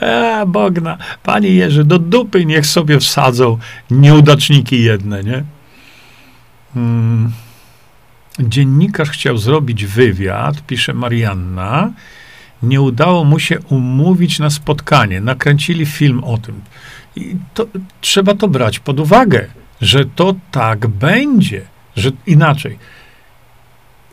A, 0.01 0.47
Bogna, 0.47 0.98
panie 1.22 1.48
Jerzy, 1.48 1.85
do 1.85 1.98
dupy 1.98 2.44
niech 2.47 2.66
sobie 2.66 3.01
wsadzą 3.01 3.59
nieudaczniki 3.90 4.82
jedne, 4.82 5.24
nie? 5.24 5.44
Hmm. 6.74 7.32
Dziennikarz 8.39 9.10
chciał 9.10 9.39
zrobić 9.39 9.86
wywiad, 9.86 10.66
pisze 10.66 10.94
Marianna. 10.94 11.93
Nie 12.62 12.81
udało 12.81 13.24
mu 13.24 13.39
się 13.39 13.60
umówić 13.60 14.39
na 14.39 14.51
spotkanie. 14.51 15.20
Nakręcili 15.20 15.86
film 15.86 16.24
o 16.24 16.39
tym. 16.39 16.60
I 17.16 17.36
to, 17.55 17.66
trzeba 18.01 18.35
to 18.35 18.48
brać 18.48 18.78
pod 18.78 19.01
uwagę, 19.01 19.47
że 19.81 20.05
to 20.05 20.35
tak 20.51 20.86
będzie, 20.86 21.62
że 21.97 22.10
inaczej, 22.26 22.78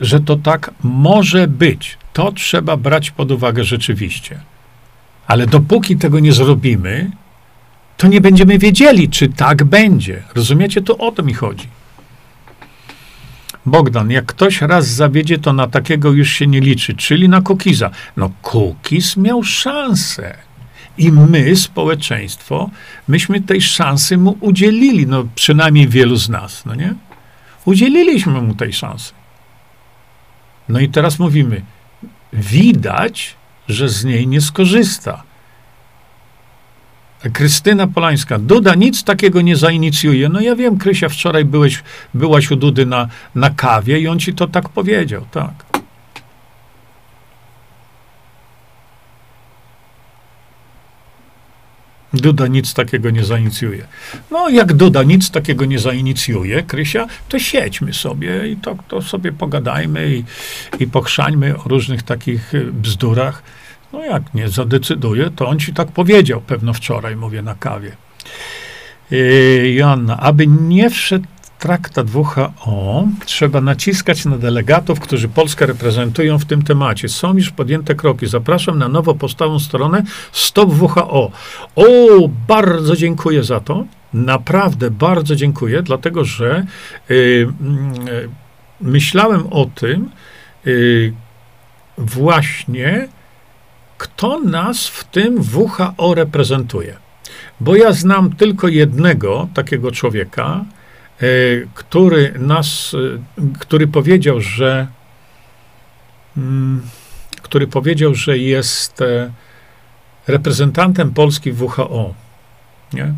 że 0.00 0.20
to 0.20 0.36
tak 0.36 0.70
może 0.82 1.48
być. 1.48 1.98
To 2.12 2.32
trzeba 2.32 2.76
brać 2.76 3.10
pod 3.10 3.30
uwagę 3.30 3.64
rzeczywiście. 3.64 4.40
Ale 5.26 5.46
dopóki 5.46 5.96
tego 5.96 6.20
nie 6.20 6.32
zrobimy, 6.32 7.10
to 7.96 8.08
nie 8.08 8.20
będziemy 8.20 8.58
wiedzieli, 8.58 9.08
czy 9.08 9.28
tak 9.28 9.64
będzie. 9.64 10.22
Rozumiecie? 10.34 10.82
To 10.82 10.98
o 10.98 11.12
to 11.12 11.22
mi 11.22 11.34
chodzi. 11.34 11.68
Bogdan, 13.66 14.10
jak 14.10 14.26
ktoś 14.26 14.60
raz 14.60 14.86
zawiedzie, 14.86 15.38
to 15.38 15.52
na 15.52 15.66
takiego 15.66 16.12
już 16.12 16.30
się 16.30 16.46
nie 16.46 16.60
liczy, 16.60 16.94
czyli 16.94 17.28
na 17.28 17.40
Kukiza. 17.40 17.90
No, 18.16 18.30
Kukiz 18.42 19.16
miał 19.16 19.44
szansę. 19.44 20.36
I 20.98 21.12
my, 21.12 21.56
społeczeństwo, 21.56 22.70
myśmy 23.08 23.40
tej 23.40 23.60
szansy 23.60 24.18
mu 24.18 24.36
udzielili, 24.40 25.06
no 25.06 25.24
przynajmniej 25.34 25.88
wielu 25.88 26.16
z 26.16 26.28
nas, 26.28 26.64
no 26.66 26.74
nie? 26.74 26.94
Udzieliliśmy 27.64 28.40
mu 28.40 28.54
tej 28.54 28.72
szansy. 28.72 29.12
No 30.68 30.80
i 30.80 30.88
teraz 30.88 31.18
mówimy, 31.18 31.62
widać, 32.32 33.36
że 33.68 33.88
z 33.88 34.04
niej 34.04 34.26
nie 34.26 34.40
skorzysta. 34.40 35.22
Krystyna 37.32 37.86
Polańska, 37.86 38.38
Duda 38.38 38.74
nic 38.74 39.04
takiego 39.04 39.40
nie 39.40 39.56
zainicjuje. 39.56 40.28
No 40.28 40.40
ja 40.40 40.56
wiem, 40.56 40.78
Krysia, 40.78 41.08
wczoraj 41.08 41.44
byłeś, 41.44 41.82
byłaś 42.14 42.50
u 42.50 42.56
Dudy 42.56 42.86
na, 42.86 43.08
na 43.34 43.50
kawie 43.50 44.00
i 44.00 44.08
on 44.08 44.18
ci 44.18 44.34
to 44.34 44.46
tak 44.46 44.68
powiedział, 44.68 45.26
tak. 45.30 45.71
Duda 52.14 52.46
nic 52.46 52.74
takiego 52.74 53.10
nie 53.10 53.24
zainicjuje. 53.24 53.86
No, 54.30 54.48
jak 54.48 54.72
Duda 54.72 55.02
nic 55.02 55.30
takiego 55.30 55.64
nie 55.64 55.78
zainicjuje, 55.78 56.62
Krysia, 56.62 57.06
to 57.28 57.38
siedźmy 57.38 57.94
sobie 57.94 58.48
i 58.48 58.56
to, 58.56 58.76
to 58.88 59.02
sobie 59.02 59.32
pogadajmy 59.32 60.14
i, 60.16 60.24
i 60.84 60.86
o 61.56 61.68
różnych 61.68 62.02
takich 62.02 62.54
y, 62.54 62.72
bzdurach. 62.72 63.42
No, 63.92 64.04
jak 64.04 64.34
nie 64.34 64.48
zadecyduje, 64.48 65.30
to 65.30 65.48
on 65.48 65.58
ci 65.58 65.72
tak 65.72 65.92
powiedział 65.92 66.40
pewno 66.40 66.72
wczoraj, 66.72 67.16
mówię 67.16 67.42
na 67.42 67.54
kawie. 67.54 67.96
Yy, 69.10 69.72
Joanna, 69.72 70.20
aby 70.20 70.46
nie 70.46 70.90
wszedł 70.90 71.26
traktat 71.62 72.06
WHO, 72.10 73.08
trzeba 73.26 73.60
naciskać 73.60 74.24
na 74.24 74.38
delegatów, 74.38 75.00
którzy 75.00 75.28
Polskę 75.28 75.66
reprezentują 75.66 76.38
w 76.38 76.44
tym 76.44 76.62
temacie. 76.62 77.08
Są 77.08 77.34
już 77.36 77.50
podjęte 77.50 77.94
kroki. 77.94 78.26
Zapraszam 78.26 78.78
na 78.78 78.88
nowo 78.88 79.14
powstałą 79.14 79.58
stronę 79.58 80.02
Stop 80.32 80.70
WHO. 80.82 81.30
O, 81.76 81.84
bardzo 82.48 82.96
dziękuję 82.96 83.42
za 83.42 83.60
to. 83.60 83.84
Naprawdę 84.14 84.90
bardzo 84.90 85.36
dziękuję, 85.36 85.82
dlatego 85.82 86.24
że 86.24 86.66
y, 87.10 87.14
y, 87.14 87.48
myślałem 88.80 89.46
o 89.50 89.66
tym 89.74 90.10
y, 90.66 91.12
właśnie, 91.98 93.08
kto 93.98 94.40
nas 94.40 94.88
w 94.88 95.04
tym 95.04 95.40
WHO 95.54 96.14
reprezentuje. 96.14 96.96
Bo 97.60 97.76
ja 97.76 97.92
znam 97.92 98.32
tylko 98.32 98.68
jednego 98.68 99.48
takiego 99.54 99.92
człowieka, 99.92 100.64
który 101.74 102.32
nas, 102.38 102.94
e, 102.94 103.58
który 103.58 103.86
powiedział, 103.86 104.40
że 104.40 104.86
mm, 106.36 106.82
który 107.42 107.66
powiedział, 107.66 108.14
że 108.14 108.38
jest 108.38 109.02
e, 109.02 109.32
reprezentantem 110.26 111.14
Polski 111.14 111.52
w 111.52 111.62
WHO. 111.62 112.14
Nie? 112.92 113.14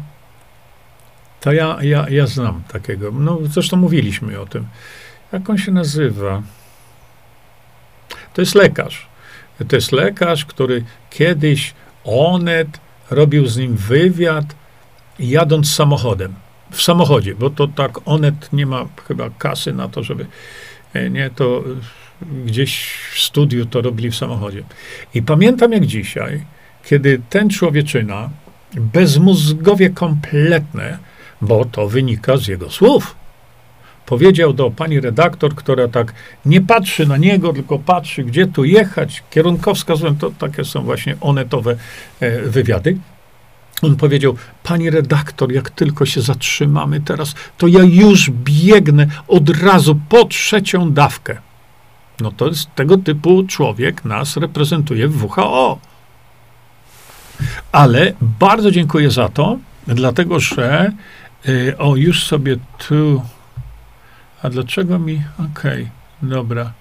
To 1.41 1.53
ja, 1.53 1.79
ja, 1.83 2.07
ja 2.09 2.27
znam 2.27 2.63
takiego. 2.73 3.11
No, 3.13 3.39
zresztą 3.51 3.77
mówiliśmy 3.77 4.41
o 4.41 4.47
tym. 4.47 4.67
Jak 5.33 5.51
on 5.51 5.59
się 5.59 5.73
nazywa? 5.73 6.43
To 8.35 8.43
jest 8.43 8.55
lekarz. 8.55 9.07
To 9.69 9.77
jest 9.77 9.93
lekarz, 9.93 10.45
który 10.45 10.85
kiedyś 11.11 11.75
Onet 12.05 12.81
robił 13.11 13.47
z 13.47 13.57
nim 13.57 13.77
wywiad, 13.77 14.45
jadąc 15.19 15.75
samochodem 15.75 16.35
w 16.75 16.83
samochodzie, 16.83 17.35
bo 17.35 17.51
to 17.51 17.69
tak 17.69 17.99
Onet 18.05 18.53
nie 18.53 18.67
ma 18.67 18.87
chyba 19.09 19.31
kasy 19.39 19.73
na 19.73 19.89
to, 19.89 20.03
żeby 20.03 20.27
e, 20.95 21.11
nie, 21.11 21.31
to 21.31 21.65
gdzieś 22.47 22.91
w 23.13 23.19
studiu 23.19 23.67
to 23.67 23.81
robili 23.81 24.11
w 24.11 24.17
samochodzie. 24.17 24.63
I 25.15 25.23
pamiętam 25.23 25.73
jak 25.73 25.87
dzisiaj, 25.87 26.45
kiedy 26.85 27.21
ten 27.31 27.51
człowieczyna, 27.51 28.31
bezmózgowie 28.75 29.91
kompletne, 29.91 30.99
bo 31.41 31.65
to 31.65 31.89
wynika 31.89 32.37
z 32.37 32.49
jego 32.49 32.71
słów, 32.71 33.17
powiedział 34.07 34.53
do 34.53 34.71
pani 34.71 35.01
redaktor, 35.01 35.55
która 35.55 35.89
tak 35.89 36.15
nie 36.47 36.61
patrzy 36.61 37.07
na 37.07 37.17
niego, 37.17 37.53
tylko 37.53 37.79
patrzy, 37.79 38.25
gdzie 38.25 38.47
tu 38.47 38.65
jechać, 38.65 39.23
kierunkowskazem, 39.31 40.17
to 40.17 40.31
takie 40.31 40.65
są 40.65 40.83
właśnie 40.83 41.17
onetowe 41.21 41.77
e, 42.21 42.41
wywiady. 42.41 42.99
On 43.83 43.97
powiedział: 43.97 44.37
Pani 44.63 44.91
redaktor, 44.91 45.53
jak 45.53 45.71
tylko 45.71 46.07
się 46.07 46.21
zatrzymamy 46.21 47.01
teraz, 47.01 47.35
to 47.59 47.67
ja 47.67 47.83
już 47.83 48.31
biegnę 48.31 49.07
od 49.29 49.63
razu 49.63 50.01
po 50.09 50.25
trzecią 50.25 50.93
dawkę. 50.93 51.39
No 52.21 52.33
to 52.33 52.49
jest 52.49 52.75
tego 52.75 52.97
typu 52.97 53.45
człowiek 53.47 54.05
nas 54.05 54.37
reprezentuje 54.37 55.09
w 55.09 55.25
WHO. 55.25 55.79
Ale 57.73 58.13
bardzo 58.21 58.71
dziękuję 58.71 59.11
za 59.11 59.29
to, 59.29 59.59
dlatego 59.87 60.41
że 60.41 60.93
yy, 61.45 61.79
o, 61.79 61.97
już 61.97 62.25
sobie 62.25 62.57
tu. 62.89 63.23
A 64.43 64.51
dlaczego 64.51 64.99
mi. 64.99 65.23
Okej, 65.35 65.83
okay, 65.83 66.31
dobra. 66.31 66.73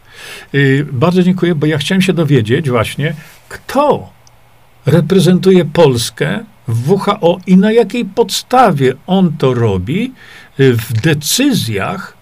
Yy, 0.53 0.87
bardzo 0.91 1.23
dziękuję, 1.23 1.55
bo 1.55 1.65
ja 1.65 1.77
chciałem 1.77 2.01
się 2.01 2.13
dowiedzieć 2.13 2.69
właśnie, 2.69 3.15
kto 3.49 4.09
reprezentuje 4.85 5.65
Polskę 5.65 6.43
WHO 6.67 7.39
i 7.47 7.57
na 7.57 7.71
jakiej 7.71 8.05
podstawie 8.05 8.93
on 9.07 9.37
to 9.37 9.53
robi 9.53 10.13
y, 10.59 10.73
w 10.73 10.93
decyzjach 10.93 12.17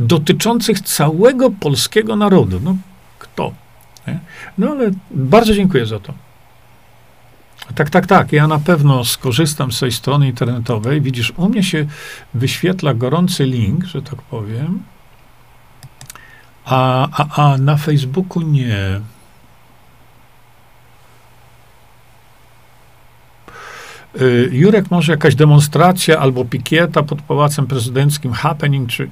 dotyczących 0.00 0.80
całego 0.80 1.50
polskiego 1.50 2.16
narodu. 2.16 2.60
No, 2.60 2.76
kto? 3.18 3.52
Nie? 4.06 4.20
No 4.58 4.70
ale 4.70 4.90
bardzo 5.10 5.54
dziękuję 5.54 5.86
za 5.86 6.00
to. 6.00 6.14
Tak, 7.74 7.90
tak, 7.90 8.06
tak. 8.06 8.32
Ja 8.32 8.46
na 8.46 8.58
pewno 8.58 9.04
skorzystam 9.04 9.72
z 9.72 9.80
tej 9.80 9.92
strony 9.92 10.26
internetowej. 10.26 11.00
Widzisz, 11.00 11.32
u 11.36 11.48
mnie 11.48 11.62
się 11.62 11.86
wyświetla 12.34 12.94
gorący 12.94 13.44
link, 13.44 13.84
że 13.84 14.02
tak 14.02 14.22
powiem. 14.22 14.82
A, 16.64 17.08
a, 17.12 17.42
a 17.42 17.58
na 17.58 17.76
Facebooku 17.76 18.42
nie. 18.42 19.00
Jurek, 24.50 24.90
może 24.90 25.12
jakaś 25.12 25.34
demonstracja 25.34 26.18
albo 26.18 26.44
pikieta 26.44 27.02
pod 27.02 27.22
pałacem 27.22 27.66
prezydenckim, 27.66 28.32
happening, 28.32 28.88
czy, 28.88 29.10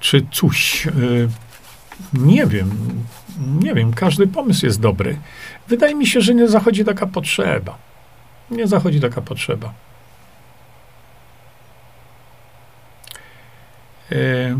czy 0.00 0.26
coś. 0.32 0.86
Y, 0.86 1.28
nie 2.12 2.46
wiem. 2.46 2.70
Nie 3.60 3.74
wiem, 3.74 3.92
każdy 3.92 4.26
pomysł 4.26 4.66
jest 4.66 4.80
dobry. 4.80 5.18
Wydaje 5.68 5.94
mi 5.94 6.06
się, 6.06 6.20
że 6.20 6.34
nie 6.34 6.48
zachodzi 6.48 6.84
taka 6.84 7.06
potrzeba. 7.06 7.78
Nie 8.50 8.66
zachodzi 8.66 9.00
taka 9.00 9.20
potrzeba. 9.20 9.72
Y, 14.12 14.56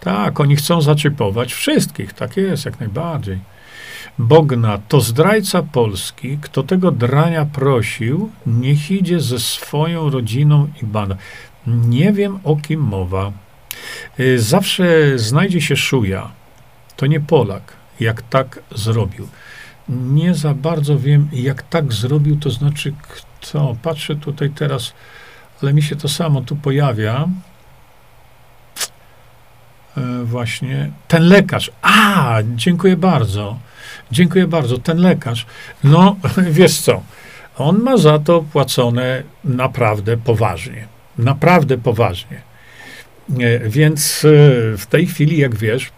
tak, 0.00 0.40
oni 0.40 0.56
chcą 0.56 0.82
zaczepować 0.82 1.54
wszystkich. 1.54 2.12
Tak 2.12 2.36
jest, 2.36 2.64
jak 2.64 2.80
najbardziej. 2.80 3.38
Bogna 4.18 4.78
to 4.88 5.00
zdrajca 5.00 5.62
Polski, 5.62 6.38
kto 6.42 6.62
tego 6.62 6.90
drania 6.90 7.44
prosił, 7.44 8.30
niech 8.46 8.90
idzie 8.90 9.20
ze 9.20 9.38
swoją 9.38 10.10
rodziną 10.10 10.68
i 10.82 10.86
bada. 10.86 11.16
Nie 11.66 12.12
wiem, 12.12 12.38
o 12.44 12.56
kim 12.56 12.80
mowa. 12.80 13.32
Y, 14.20 14.38
zawsze 14.38 15.18
znajdzie 15.18 15.60
się 15.60 15.76
szuja. 15.76 16.30
To 16.96 17.06
nie 17.06 17.20
Polak, 17.20 17.72
jak 18.00 18.22
tak 18.22 18.60
zrobił. 18.74 19.28
Nie 19.88 20.34
za 20.34 20.54
bardzo 20.54 20.98
wiem, 20.98 21.28
jak 21.32 21.62
tak 21.62 21.92
zrobił, 21.92 22.36
to 22.36 22.50
znaczy 22.50 22.94
kto. 23.02 23.76
Patrzę 23.82 24.16
tutaj 24.16 24.50
teraz, 24.50 24.92
ale 25.62 25.72
mi 25.72 25.82
się 25.82 25.96
to 25.96 26.08
samo 26.08 26.40
tu 26.40 26.56
pojawia. 26.56 27.28
E, 29.96 30.24
właśnie 30.24 30.90
ten 31.08 31.22
lekarz. 31.22 31.70
A, 31.82 32.38
dziękuję 32.54 32.96
bardzo. 32.96 33.58
Dziękuję 34.12 34.46
bardzo. 34.46 34.78
Ten 34.78 34.98
lekarz, 34.98 35.46
no 35.84 36.16
wiesz 36.50 36.78
co, 36.80 37.02
on 37.58 37.78
ma 37.78 37.96
za 37.96 38.18
to 38.18 38.44
płacone 38.52 39.22
naprawdę 39.44 40.16
poważnie. 40.16 40.86
Naprawdę 41.18 41.78
poważnie. 41.78 42.40
E, 43.40 43.68
więc 43.68 44.24
e, 44.24 44.28
w 44.76 44.86
tej 44.86 45.06
chwili, 45.06 45.38
jak 45.38 45.54
wiesz, 45.54 45.90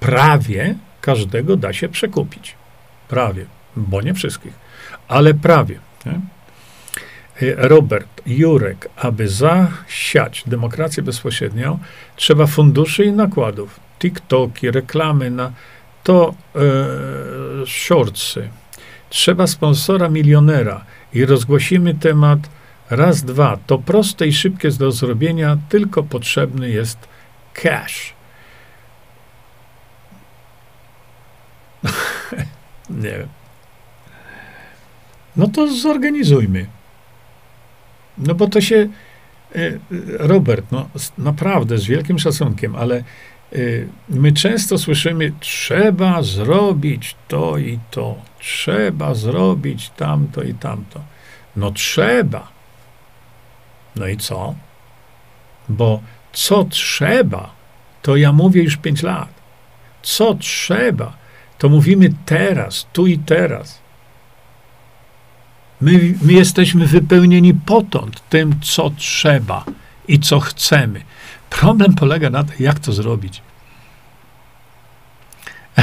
prawie 0.00 0.74
każdego 1.00 1.56
da 1.56 1.72
się 1.72 1.88
przekupić. 1.88 2.54
Prawie, 3.08 3.46
bo 3.76 4.02
nie 4.02 4.14
wszystkich, 4.14 4.52
ale 5.08 5.34
prawie. 5.34 5.78
Nie? 6.06 6.12
E, 6.12 6.18
Robert, 7.68 8.22
Jurek, 8.26 8.88
aby 8.96 9.28
zasiać 9.28 10.44
demokrację 10.46 11.02
bezpośrednią, 11.02 11.78
trzeba 12.16 12.46
funduszy 12.46 13.04
i 13.04 13.12
nakładów. 13.12 13.80
TikToki, 13.98 14.70
reklamy 14.70 15.30
na 15.30 15.52
to 16.04 16.34
e, 16.54 16.60
shortsy. 17.66 18.48
Trzeba 19.10 19.46
sponsora 19.46 20.08
milionera 20.08 20.84
i 21.12 21.24
rozgłosimy 21.24 21.94
temat 21.94 22.38
raz, 22.90 23.22
dwa. 23.22 23.58
To 23.66 23.78
proste 23.78 24.26
i 24.26 24.32
szybkie 24.32 24.70
do 24.70 24.92
zrobienia, 24.92 25.58
tylko 25.68 26.02
potrzebny 26.02 26.70
jest 26.70 26.98
cash. 27.52 28.14
Nie 32.90 33.10
wiem. 33.10 33.28
No 35.36 35.48
to 35.48 35.68
zorganizujmy. 35.68 36.66
No 38.18 38.34
bo 38.34 38.48
to 38.48 38.60
się, 38.60 38.88
e, 39.54 39.78
Robert, 40.18 40.72
no 40.72 40.88
naprawdę 41.18 41.78
z 41.78 41.86
wielkim 41.86 42.18
szacunkiem, 42.18 42.76
ale 42.76 43.04
my 44.08 44.32
często 44.32 44.78
słyszymy, 44.78 45.32
trzeba 45.40 46.22
zrobić 46.22 47.16
to 47.28 47.58
i 47.58 47.78
to, 47.90 48.16
trzeba 48.40 49.14
zrobić 49.14 49.90
tamto 49.90 50.42
i 50.42 50.54
tamto. 50.54 51.00
No 51.56 51.70
trzeba. 51.70 52.48
No 53.96 54.06
i 54.06 54.16
co? 54.16 54.54
Bo 55.68 56.00
co 56.32 56.64
trzeba, 56.64 57.50
to 58.02 58.16
ja 58.16 58.32
mówię 58.32 58.62
już 58.62 58.76
pięć 58.76 59.02
lat. 59.02 59.28
Co 60.02 60.34
trzeba, 60.34 61.16
to 61.58 61.68
mówimy 61.68 62.08
teraz, 62.26 62.86
tu 62.92 63.06
i 63.06 63.18
teraz. 63.18 63.78
My, 65.80 66.14
my 66.22 66.32
jesteśmy 66.32 66.86
wypełnieni 66.86 67.54
potąd 67.54 68.28
tym, 68.28 68.60
co 68.62 68.90
trzeba 68.90 69.64
i 70.08 70.20
co 70.20 70.40
chcemy. 70.40 71.00
Problem 71.60 71.94
polega 71.94 72.30
na 72.30 72.44
tym, 72.44 72.56
jak 72.58 72.78
to 72.78 72.92
zrobić. 72.92 73.42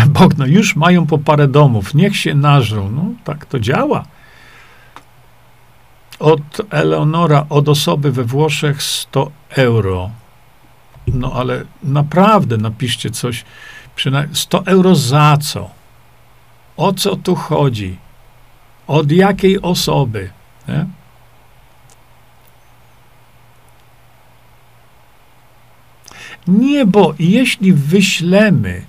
Bog, 0.07 0.37
no 0.37 0.45
już 0.45 0.75
mają 0.75 1.07
po 1.07 1.17
parę 1.17 1.47
domów, 1.47 1.93
niech 1.93 2.17
się 2.17 2.35
nażrą. 2.35 2.91
No 2.91 3.05
tak 3.23 3.45
to 3.45 3.59
działa. 3.59 4.03
Od 6.19 6.61
Eleonora, 6.69 7.45
od 7.49 7.69
osoby 7.69 8.11
we 8.11 8.23
Włoszech 8.23 8.83
100 8.83 9.31
euro. 9.49 10.09
No 11.07 11.33
ale 11.33 11.63
naprawdę 11.83 12.57
napiszcie 12.57 13.11
coś. 13.11 13.45
Przynajmniej 13.95 14.35
100 14.35 14.65
euro 14.65 14.95
za 14.95 15.37
co? 15.41 15.69
O 16.77 16.93
co 16.93 17.15
tu 17.15 17.35
chodzi? 17.35 17.97
Od 18.87 19.11
jakiej 19.11 19.61
osoby? 19.61 20.29
Nie? 20.67 20.85
Nie, 26.51 26.85
bo 26.85 27.13
jeśli 27.19 27.73
wyślemy 27.73 28.81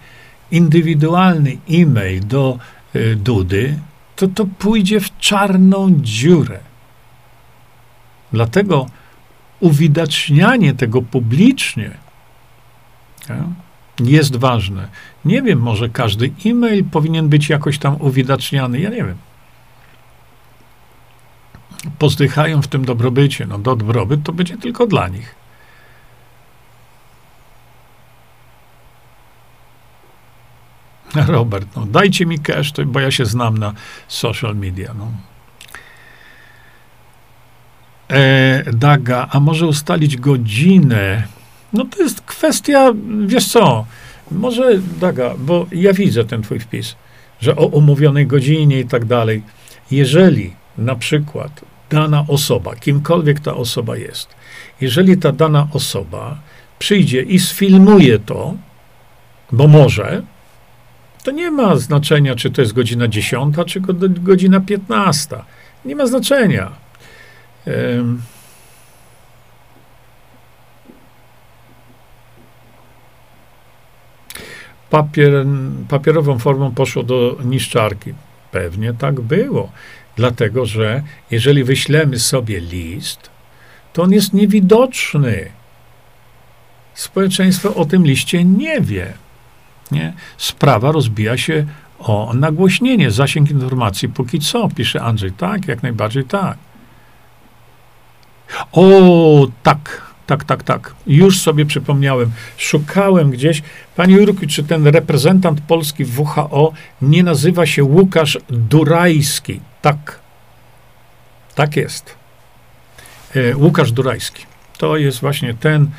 indywidualny 0.50 1.56
e-mail 1.70 2.26
do 2.26 2.58
y, 2.96 3.16
Dudy, 3.16 3.78
to 4.16 4.28
to 4.28 4.46
pójdzie 4.58 5.00
w 5.00 5.18
czarną 5.18 5.94
dziurę. 6.00 6.60
Dlatego 8.32 8.86
uwidacznianie 9.60 10.74
tego 10.74 11.02
publicznie 11.02 11.90
jest 14.00 14.36
ważne. 14.36 14.88
Nie 15.24 15.42
wiem, 15.42 15.60
może 15.60 15.88
każdy 15.88 16.32
e-mail 16.46 16.84
powinien 16.84 17.28
być 17.28 17.48
jakoś 17.48 17.78
tam 17.78 17.96
uwidaczniany, 18.00 18.80
ja 18.80 18.90
nie 18.90 19.04
wiem. 19.04 19.16
Pozdychają 21.98 22.62
w 22.62 22.68
tym 22.68 22.84
dobrobycie. 22.84 23.46
No, 23.46 23.58
dobrobyt 23.58 24.22
to 24.22 24.32
będzie 24.32 24.56
tylko 24.56 24.86
dla 24.86 25.08
nich. 25.08 25.41
Robert, 31.26 31.68
no 31.76 31.86
dajcie 31.86 32.26
mi 32.26 32.38
cash, 32.38 32.72
bo 32.86 33.00
ja 33.00 33.10
się 33.10 33.26
znam 33.26 33.58
na 33.58 33.72
social 34.08 34.56
media. 34.56 34.94
No. 34.98 35.08
E, 38.10 38.64
Daga, 38.72 39.28
a 39.30 39.40
może 39.40 39.66
ustalić 39.66 40.16
godzinę? 40.16 41.22
No 41.72 41.84
to 41.84 42.02
jest 42.02 42.20
kwestia, 42.20 42.92
wiesz 43.26 43.48
co, 43.48 43.86
może 44.30 44.78
Daga, 45.00 45.34
bo 45.38 45.66
ja 45.72 45.92
widzę 45.92 46.24
ten 46.24 46.42
twój 46.42 46.60
wpis, 46.60 46.96
że 47.40 47.56
o 47.56 47.66
umówionej 47.66 48.26
godzinie 48.26 48.80
i 48.80 48.84
tak 48.84 49.04
dalej. 49.04 49.42
Jeżeli 49.90 50.54
na 50.78 50.94
przykład 50.94 51.60
dana 51.90 52.24
osoba, 52.28 52.76
kimkolwiek 52.76 53.40
ta 53.40 53.54
osoba 53.54 53.96
jest, 53.96 54.28
jeżeli 54.80 55.16
ta 55.16 55.32
dana 55.32 55.68
osoba 55.72 56.38
przyjdzie 56.78 57.22
i 57.22 57.38
sfilmuje 57.38 58.18
to, 58.18 58.54
bo 59.52 59.68
może, 59.68 60.22
to 61.22 61.30
nie 61.30 61.50
ma 61.50 61.76
znaczenia, 61.76 62.34
czy 62.34 62.50
to 62.50 62.60
jest 62.60 62.72
godzina 62.72 63.08
10, 63.08 63.56
czy 63.66 63.80
godzina 64.08 64.60
15. 64.60 65.36
Nie 65.84 65.96
ma 65.96 66.06
znaczenia. 66.06 66.72
Papier, 74.90 75.46
papierową 75.88 76.38
formą 76.38 76.74
poszło 76.74 77.02
do 77.02 77.38
niszczarki. 77.44 78.14
Pewnie 78.50 78.94
tak 78.94 79.20
było. 79.20 79.72
Dlatego, 80.16 80.66
że 80.66 81.02
jeżeli 81.30 81.64
wyślemy 81.64 82.18
sobie 82.18 82.60
list, 82.60 83.30
to 83.92 84.02
on 84.02 84.12
jest 84.12 84.32
niewidoczny. 84.32 85.50
Społeczeństwo 86.94 87.74
o 87.74 87.84
tym 87.84 88.04
liście 88.04 88.44
nie 88.44 88.80
wie 88.80 89.12
sprawa 90.36 90.92
rozbija 90.92 91.36
się 91.36 91.66
o 91.98 92.32
nagłośnienie, 92.34 93.10
zasięg 93.10 93.50
informacji 93.50 94.08
póki 94.08 94.40
co, 94.40 94.68
pisze 94.68 95.02
Andrzej. 95.02 95.32
Tak, 95.32 95.68
jak 95.68 95.82
najbardziej 95.82 96.24
tak. 96.24 96.58
O, 98.72 99.46
tak, 99.62 100.02
tak, 100.26 100.44
tak, 100.44 100.62
tak. 100.62 100.94
Już 101.06 101.40
sobie 101.40 101.66
przypomniałem. 101.66 102.30
Szukałem 102.56 103.30
gdzieś. 103.30 103.62
Panie 103.96 104.14
Jurku, 104.14 104.46
czy 104.46 104.64
ten 104.64 104.86
reprezentant 104.86 105.60
Polski 105.60 106.04
w 106.04 106.20
WHO 106.20 106.72
nie 107.02 107.22
nazywa 107.22 107.66
się 107.66 107.84
Łukasz 107.84 108.38
Durajski? 108.50 109.60
Tak. 109.82 110.20
Tak 111.54 111.76
jest. 111.76 112.14
E, 113.36 113.56
Łukasz 113.56 113.92
Durajski. 113.92 114.46
To 114.78 114.96
jest 114.96 115.20
właśnie 115.20 115.54
ten. 115.54 115.90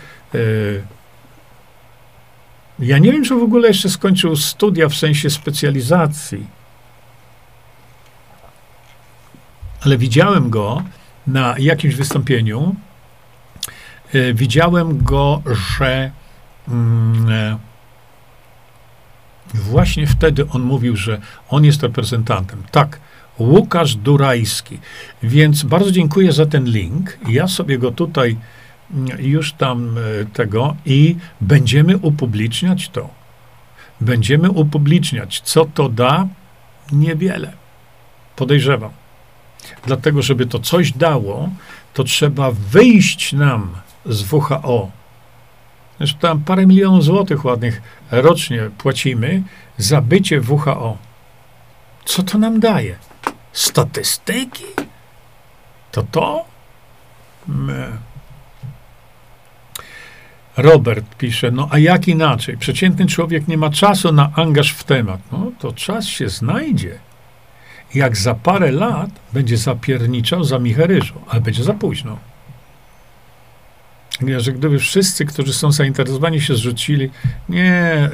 Ja 2.80 2.98
nie 2.98 3.12
wiem, 3.12 3.24
czy 3.24 3.36
w 3.36 3.44
ogóle 3.44 3.68
jeszcze 3.68 3.90
skończył 3.90 4.36
studia 4.36 4.90
w 4.90 4.96
sensie 4.96 5.30
specjalizacji. 5.30 6.46
Ale 9.86 9.98
widziałem 9.98 10.50
go 10.50 10.84
na 11.28 11.56
jakimś 11.58 11.96
wystąpieniu 11.96 12.76
E, 14.14 14.34
widziałem 14.34 15.04
go, 15.04 15.42
że 15.78 16.12
mm, 16.68 17.30
e, 17.30 17.58
właśnie 19.54 20.08
wtedy 20.08 20.50
on 20.50 20.62
mówił, 20.62 20.96
że 20.96 21.22
on 21.50 21.66
jest 21.66 21.84
reprezentantem. 21.84 22.64
Tak, 22.72 23.00
Łukasz 23.40 23.96
Durajski. 23.96 24.80
Więc 25.24 25.64
bardzo 25.64 25.92
dziękuję 25.92 26.32
za 26.32 26.46
ten 26.46 26.66
link. 26.66 27.18
Ja 27.30 27.48
sobie 27.48 27.78
go 27.78 27.92
tutaj 27.92 28.38
już 29.20 29.54
tam 29.54 29.98
e, 29.98 30.26
tego 30.26 30.76
i 30.86 31.16
będziemy 31.42 31.98
upubliczniać 31.98 32.90
to. 32.90 33.10
Będziemy 34.02 34.52
upubliczniać. 34.52 35.42
Co 35.42 35.66
to 35.66 35.90
da? 35.90 36.28
Niewiele. 36.92 37.54
Podejrzewam. 38.36 38.92
Dlatego, 39.86 40.22
żeby 40.22 40.46
to 40.46 40.60
coś 40.60 40.92
dało, 40.92 41.50
to 41.94 42.04
trzeba 42.04 42.52
wyjść 42.52 43.34
nam 43.34 43.76
z 44.06 44.34
WHO. 44.34 44.92
Zresztą 45.98 46.20
tam 46.20 46.44
parę 46.44 46.66
milionów 46.66 47.04
złotych 47.04 47.46
ładnych 47.46 47.82
rocznie 48.12 48.70
płacimy 48.78 49.44
za 49.78 50.02
bycie 50.02 50.42
WHO. 50.42 50.98
Co 52.06 52.24
to 52.24 52.38
nam 52.38 52.60
daje? 52.60 52.96
Statystyki? 53.54 54.66
To 55.92 56.04
to? 56.04 56.46
My. 57.48 57.98
Robert 60.58 61.16
pisze, 61.16 61.52
no 61.52 61.68
a 61.72 61.80
jak 61.80 62.08
inaczej? 62.08 62.58
Przeciętny 62.58 63.06
człowiek 63.06 63.48
nie 63.48 63.58
ma 63.58 63.70
czasu 63.70 64.12
na 64.12 64.32
angaż 64.36 64.72
w 64.72 64.84
temat. 64.84 65.22
No 65.32 65.52
to 65.60 65.74
czas 65.74 66.06
się 66.06 66.30
znajdzie. 66.30 67.00
Jak 67.94 68.18
za 68.18 68.34
parę 68.36 68.72
lat 68.72 69.10
będzie 69.34 69.58
zapierniczał 69.58 70.44
za 70.44 70.60
Micheryżą, 70.60 71.14
ale 71.30 71.42
będzie 71.42 71.64
za 71.64 71.74
późno 71.74 72.18
że 74.38 74.52
gdyby 74.52 74.80
wszyscy, 74.80 75.26
którzy 75.26 75.54
są 75.54 75.72
zainteresowani, 75.72 76.42
się 76.42 76.56
zrzucili, 76.56 77.10
nie, 77.50 78.10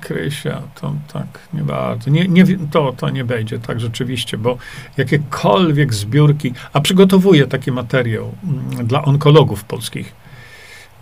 Krysia, 0.00 0.62
to 0.80 0.94
tak, 1.12 1.26
nie 1.54 1.62
bardzo. 1.62 2.10
Nie, 2.10 2.28
nie, 2.28 2.44
to, 2.70 2.92
to 2.96 3.10
nie 3.10 3.24
będzie 3.24 3.58
tak 3.58 3.80
rzeczywiście, 3.80 4.38
bo 4.38 4.58
jakiekolwiek 4.96 5.94
zbiórki, 5.94 6.52
a 6.72 6.80
przygotowuję 6.80 7.46
taki 7.46 7.72
materiał 7.72 8.32
mm, 8.44 8.86
dla 8.86 9.04
onkologów 9.04 9.64
polskich, 9.64 10.12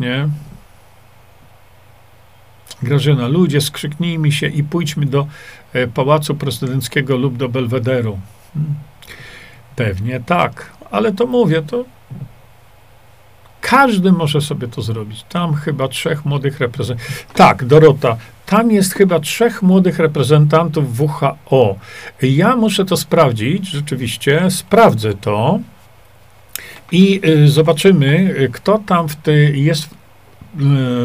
nie? 0.00 0.28
Grażyna, 2.82 3.28
ludzie, 3.28 3.60
skrzyknijmy 3.60 4.32
się 4.32 4.46
i 4.46 4.64
pójdźmy 4.64 5.06
do 5.06 5.26
e, 5.72 5.86
Pałacu 5.86 6.34
Prezydenckiego 6.34 7.16
lub 7.16 7.36
do 7.36 7.48
Belwederu. 7.48 8.18
Hmm. 8.54 8.74
Pewnie 9.76 10.20
tak, 10.20 10.72
ale 10.90 11.12
to 11.12 11.26
mówię, 11.26 11.62
to 11.62 11.84
każdy 13.60 14.12
może 14.12 14.40
sobie 14.40 14.68
to 14.68 14.82
zrobić. 14.82 15.24
Tam 15.28 15.54
chyba 15.54 15.88
trzech 15.88 16.24
młodych 16.24 16.60
reprezentantów. 16.60 17.26
Tak, 17.34 17.64
Dorota, 17.64 18.16
tam 18.46 18.70
jest 18.70 18.94
chyba 18.94 19.20
trzech 19.20 19.62
młodych 19.62 19.98
reprezentantów 19.98 21.00
WHO. 21.00 21.76
Ja 22.22 22.56
muszę 22.56 22.84
to 22.84 22.96
sprawdzić, 22.96 23.68
rzeczywiście, 23.68 24.50
sprawdzę 24.50 25.14
to 25.14 25.58
i 26.92 27.20
y, 27.24 27.48
zobaczymy, 27.48 28.34
kto 28.52 28.78
tam 28.78 29.08
w 29.08 29.16
tej 29.16 29.64
jest 29.64 29.84
y, 29.84 29.88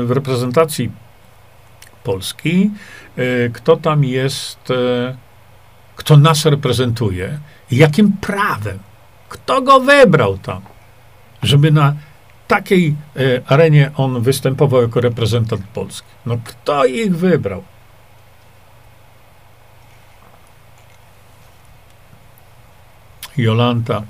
w 0.05 0.11
reprezentacji 0.11 0.91
Polski, 2.03 2.71
y, 3.17 3.51
kto 3.53 3.77
tam 3.77 4.03
jest, 4.03 4.69
y, 4.69 5.15
kto 5.95 6.17
nas 6.17 6.45
reprezentuje, 6.45 7.39
jakim 7.71 8.11
prawem, 8.21 8.79
kto 9.29 9.61
go 9.61 9.79
wybrał 9.79 10.37
tam, 10.37 10.61
żeby 11.43 11.71
na 11.71 11.95
takiej 12.47 12.95
e, 13.15 13.41
arenie 13.47 13.91
on 13.97 14.21
występował 14.21 14.81
jako 14.81 15.01
reprezentant 15.01 15.67
Polski. 15.67 16.07
No 16.25 16.37
kto 16.43 16.85
ich 16.85 17.15
wybrał? 17.15 17.63
Jolanta. 23.37 24.03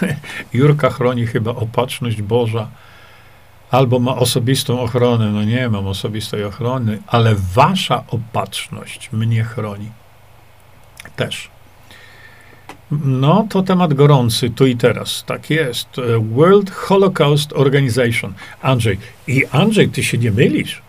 Jurka 0.52 0.90
chroni 0.90 1.26
chyba 1.26 1.50
opatrzność 1.50 2.22
Boża. 2.22 2.68
Albo 3.74 3.98
ma 3.98 4.16
osobistą 4.16 4.80
ochronę. 4.80 5.30
No 5.32 5.44
nie 5.44 5.68
mam 5.68 5.86
osobistej 5.86 6.44
ochrony, 6.44 6.98
ale 7.06 7.34
wasza 7.54 8.04
opatrzność 8.08 9.12
mnie 9.12 9.44
chroni. 9.44 9.88
Też. 11.16 11.50
No, 13.04 13.46
to 13.50 13.62
temat 13.62 13.94
gorący 13.94 14.50
tu 14.50 14.66
i 14.66 14.76
teraz. 14.76 15.24
Tak 15.26 15.50
jest. 15.50 15.88
World 16.32 16.70
Holocaust 16.70 17.52
Organization. 17.52 18.34
Andrzej. 18.62 18.98
I 19.26 19.44
Andrzej, 19.50 19.88
ty 19.88 20.04
się 20.04 20.18
nie 20.18 20.30
mylisz. 20.30 20.82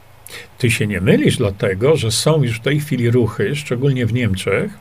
Ty 0.58 0.72
się 0.72 0.88
nie 0.88 1.02
mylisz, 1.02 1.38
dlatego 1.38 1.96
że 1.96 2.12
są 2.12 2.44
już 2.44 2.58
w 2.58 2.64
tej 2.64 2.80
chwili 2.80 3.12
ruchy, 3.12 3.56
szczególnie 3.56 4.06
w 4.06 4.14
Niemczech, 4.14 4.72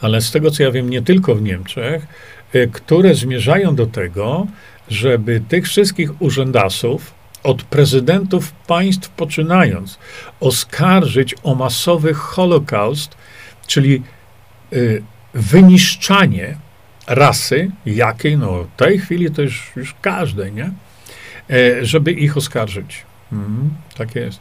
ale 0.00 0.20
z 0.20 0.30
tego 0.30 0.50
co 0.50 0.62
ja 0.62 0.70
wiem, 0.70 0.90
nie 0.90 1.02
tylko 1.02 1.34
w 1.34 1.42
Niemczech, 1.42 2.06
e, 2.52 2.66
które 2.66 3.14
zmierzają 3.14 3.74
do 3.74 3.86
tego, 3.86 4.46
żeby 4.90 5.42
tych 5.48 5.64
wszystkich 5.64 6.22
urzędasów, 6.22 7.14
od 7.42 7.62
prezydentów 7.62 8.52
państw 8.52 9.08
poczynając, 9.08 9.98
oskarżyć 10.40 11.34
o 11.42 11.54
masowy 11.54 12.14
Holokaust, 12.14 13.16
czyli 13.66 14.02
y, 14.72 15.02
wyniszczanie 15.34 16.56
rasy, 17.06 17.70
jakiej, 17.86 18.38
no 18.38 18.64
w 18.64 18.76
tej 18.76 18.98
chwili 18.98 19.30
to 19.30 19.42
już, 19.42 19.72
już 19.76 19.94
każdej, 20.02 20.52
nie? 20.52 20.70
E, 21.50 21.84
żeby 21.84 22.12
ich 22.12 22.36
oskarżyć. 22.36 23.02
Mm, 23.32 23.70
tak 23.96 24.14
jest. 24.14 24.40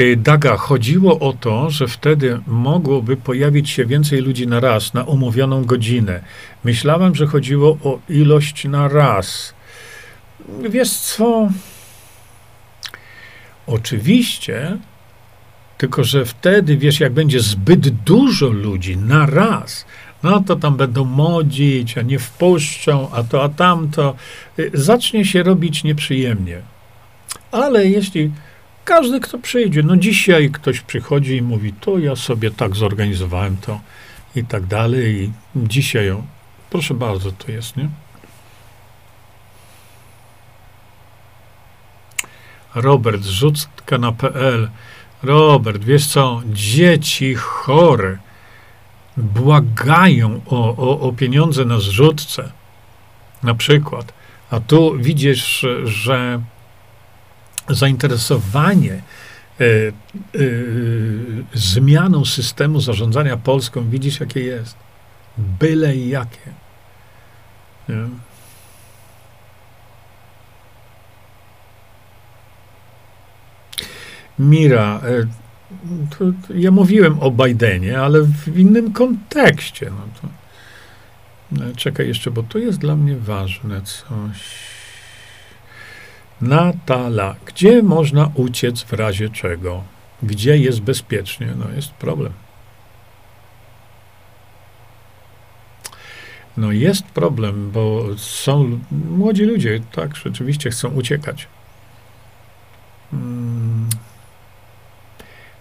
E, 0.00 0.16
Daga, 0.16 0.56
chodziło 0.56 1.18
o 1.18 1.32
to, 1.32 1.70
że 1.70 1.88
wtedy 1.88 2.40
mogłoby 2.46 3.16
pojawić 3.16 3.70
się 3.70 3.86
więcej 3.86 4.20
ludzi 4.20 4.46
na 4.46 4.60
raz, 4.60 4.94
na 4.94 5.04
umówioną 5.04 5.64
godzinę. 5.64 6.20
Myślałem, 6.64 7.14
że 7.14 7.26
chodziło 7.26 7.78
o 7.84 7.98
ilość 8.08 8.64
na 8.64 8.88
raz. 8.88 9.54
Wiesz 10.70 10.90
co? 10.90 11.48
Oczywiście 13.66 14.78
tylko, 15.78 16.04
że 16.04 16.24
wtedy, 16.24 16.76
wiesz, 16.76 17.00
jak 17.00 17.12
będzie 17.12 17.40
zbyt 17.40 17.88
dużo 17.88 18.46
ludzi 18.48 18.96
na 18.96 19.26
raz, 19.26 19.86
no 20.22 20.42
to 20.46 20.56
tam 20.56 20.76
będą 20.76 21.04
modzić, 21.04 21.98
a 21.98 22.02
nie 22.02 22.18
wpuszczą, 22.18 23.10
a 23.12 23.22
to, 23.22 23.42
a 23.42 23.48
tamto. 23.48 24.14
Y, 24.58 24.70
zacznie 24.74 25.24
się 25.24 25.42
robić 25.42 25.84
nieprzyjemnie. 25.84 26.60
Ale 27.52 27.86
jeśli 27.86 28.30
każdy, 28.90 29.20
kto 29.20 29.38
przyjdzie, 29.38 29.82
no 29.82 29.96
dzisiaj 29.96 30.50
ktoś 30.50 30.80
przychodzi 30.80 31.36
i 31.36 31.42
mówi, 31.42 31.72
to 31.72 31.98
ja 31.98 32.16
sobie 32.16 32.50
tak 32.50 32.76
zorganizowałem 32.76 33.56
to 33.56 33.80
i 34.36 34.44
tak 34.44 34.66
dalej, 34.66 35.22
i 35.22 35.32
dzisiaj 35.56 36.06
ją, 36.06 36.26
proszę 36.70 36.94
bardzo, 36.94 37.32
to 37.32 37.52
jest, 37.52 37.76
nie? 37.76 37.88
Robert, 42.74 43.24
rzutka 43.24 43.98
na 43.98 44.12
PL. 44.12 44.70
Robert, 45.22 45.84
wiesz 45.84 46.06
co, 46.06 46.42
dzieci 46.46 47.34
chore 47.34 48.18
błagają 49.16 50.40
o, 50.46 50.76
o, 50.76 51.00
o 51.00 51.12
pieniądze 51.12 51.64
na 51.64 51.78
zrzutce, 51.78 52.52
na 53.42 53.54
przykład, 53.54 54.12
a 54.50 54.60
tu 54.60 54.96
widzisz, 54.98 55.66
że 55.84 56.40
zainteresowanie 57.70 58.92
e, 58.92 59.64
e, 59.64 59.92
zmianą 61.54 62.24
systemu 62.24 62.80
zarządzania 62.80 63.36
Polską, 63.36 63.90
widzisz, 63.90 64.20
jakie 64.20 64.40
jest. 64.40 64.76
Byle 65.38 65.96
jakie. 65.96 66.50
Nie? 67.88 68.08
Mira, 74.38 75.00
e, 75.04 75.26
to, 76.10 76.24
to 76.48 76.54
ja 76.54 76.70
mówiłem 76.70 77.20
o 77.20 77.30
Bidenie, 77.30 78.00
ale 78.00 78.22
w 78.22 78.58
innym 78.58 78.92
kontekście. 78.92 79.90
No 79.90 80.20
to 80.20 80.28
Czekaj 81.76 82.08
jeszcze, 82.08 82.30
bo 82.30 82.42
to 82.42 82.58
jest 82.58 82.78
dla 82.78 82.96
mnie 82.96 83.16
ważne 83.16 83.82
coś. 83.82 84.69
Natala, 86.40 87.34
gdzie 87.46 87.82
można 87.82 88.30
uciec 88.34 88.82
w 88.82 88.92
razie 88.92 89.28
czego? 89.28 89.82
Gdzie 90.22 90.56
jest 90.56 90.80
bezpiecznie? 90.80 91.48
No 91.58 91.70
jest 91.76 91.90
problem. 91.90 92.32
No 96.56 96.72
jest 96.72 97.04
problem, 97.04 97.70
bo 97.70 98.04
są 98.16 98.80
młodzi 98.90 99.44
ludzie, 99.44 99.80
tak, 99.92 100.16
rzeczywiście 100.16 100.70
chcą 100.70 100.88
uciekać. 100.88 101.48
Mm. 103.12 103.88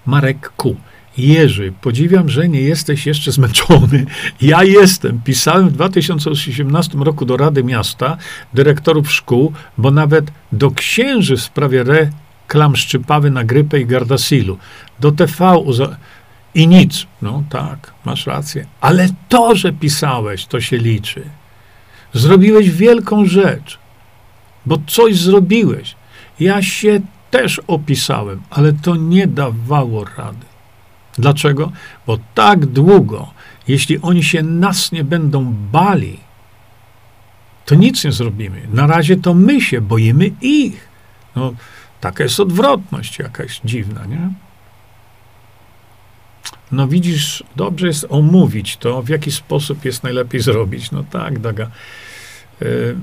Marek 0.05 0.49
Ku. 0.49 0.75
Jerzy, 1.19 1.73
podziwiam, 1.81 2.29
że 2.29 2.49
nie 2.49 2.61
jesteś 2.61 3.05
jeszcze 3.05 3.31
zmęczony. 3.31 4.05
Ja 4.41 4.63
jestem. 4.63 5.21
Pisałem 5.23 5.69
w 5.69 5.71
2018 5.73 6.97
roku 6.97 7.25
do 7.25 7.37
Rady 7.37 7.63
Miasta, 7.63 8.17
dyrektorów 8.53 9.11
szkół, 9.11 9.53
bo 9.77 9.91
nawet 9.91 10.31
do 10.51 10.71
księży 10.71 11.37
w 11.37 11.41
sprawie 11.41 11.83
reklam 11.83 12.75
szczypawy 12.75 13.31
na 13.31 13.43
grypę 13.43 13.79
i 13.79 13.85
Gardasilu. 13.85 14.57
Do 14.99 15.11
TV 15.11 15.45
uza- 15.57 15.95
i 16.55 16.67
nic. 16.67 17.05
No 17.21 17.43
tak, 17.49 17.93
masz 18.05 18.27
rację. 18.27 18.65
Ale 18.81 19.09
to, 19.29 19.55
że 19.55 19.73
pisałeś, 19.73 20.45
to 20.45 20.61
się 20.61 20.77
liczy. 20.77 21.21
Zrobiłeś 22.13 22.69
wielką 22.69 23.25
rzecz, 23.25 23.79
bo 24.65 24.77
coś 24.87 25.15
zrobiłeś. 25.17 25.95
Ja 26.39 26.61
się 26.61 26.99
też 27.31 27.61
opisałem, 27.67 28.41
ale 28.49 28.73
to 28.73 28.95
nie 28.95 29.27
dawało 29.27 30.05
rady. 30.17 30.48
Dlaczego? 31.19 31.71
Bo 32.07 32.17
tak 32.35 32.65
długo, 32.65 33.33
jeśli 33.67 34.01
oni 34.01 34.23
się 34.23 34.43
nas 34.43 34.91
nie 34.91 35.03
będą 35.03 35.53
bali, 35.71 36.19
to 37.65 37.75
nic 37.75 38.03
nie 38.03 38.11
zrobimy. 38.11 38.61
Na 38.73 38.87
razie 38.87 39.17
to 39.17 39.33
my 39.33 39.61
się 39.61 39.81
boimy 39.81 40.31
ich. 40.41 40.89
No, 41.35 41.53
taka 42.01 42.23
jest 42.23 42.39
odwrotność 42.39 43.19
jakaś 43.19 43.61
dziwna, 43.65 44.05
nie? 44.05 44.29
No 46.71 46.87
widzisz, 46.87 47.43
dobrze 47.55 47.87
jest 47.87 48.05
omówić 48.09 48.77
to, 48.77 49.01
w 49.01 49.09
jaki 49.09 49.31
sposób 49.31 49.85
jest 49.85 50.03
najlepiej 50.03 50.41
zrobić. 50.41 50.91
No 50.91 51.03
tak, 51.03 51.39
Daga. 51.39 51.69
Y 52.61 52.95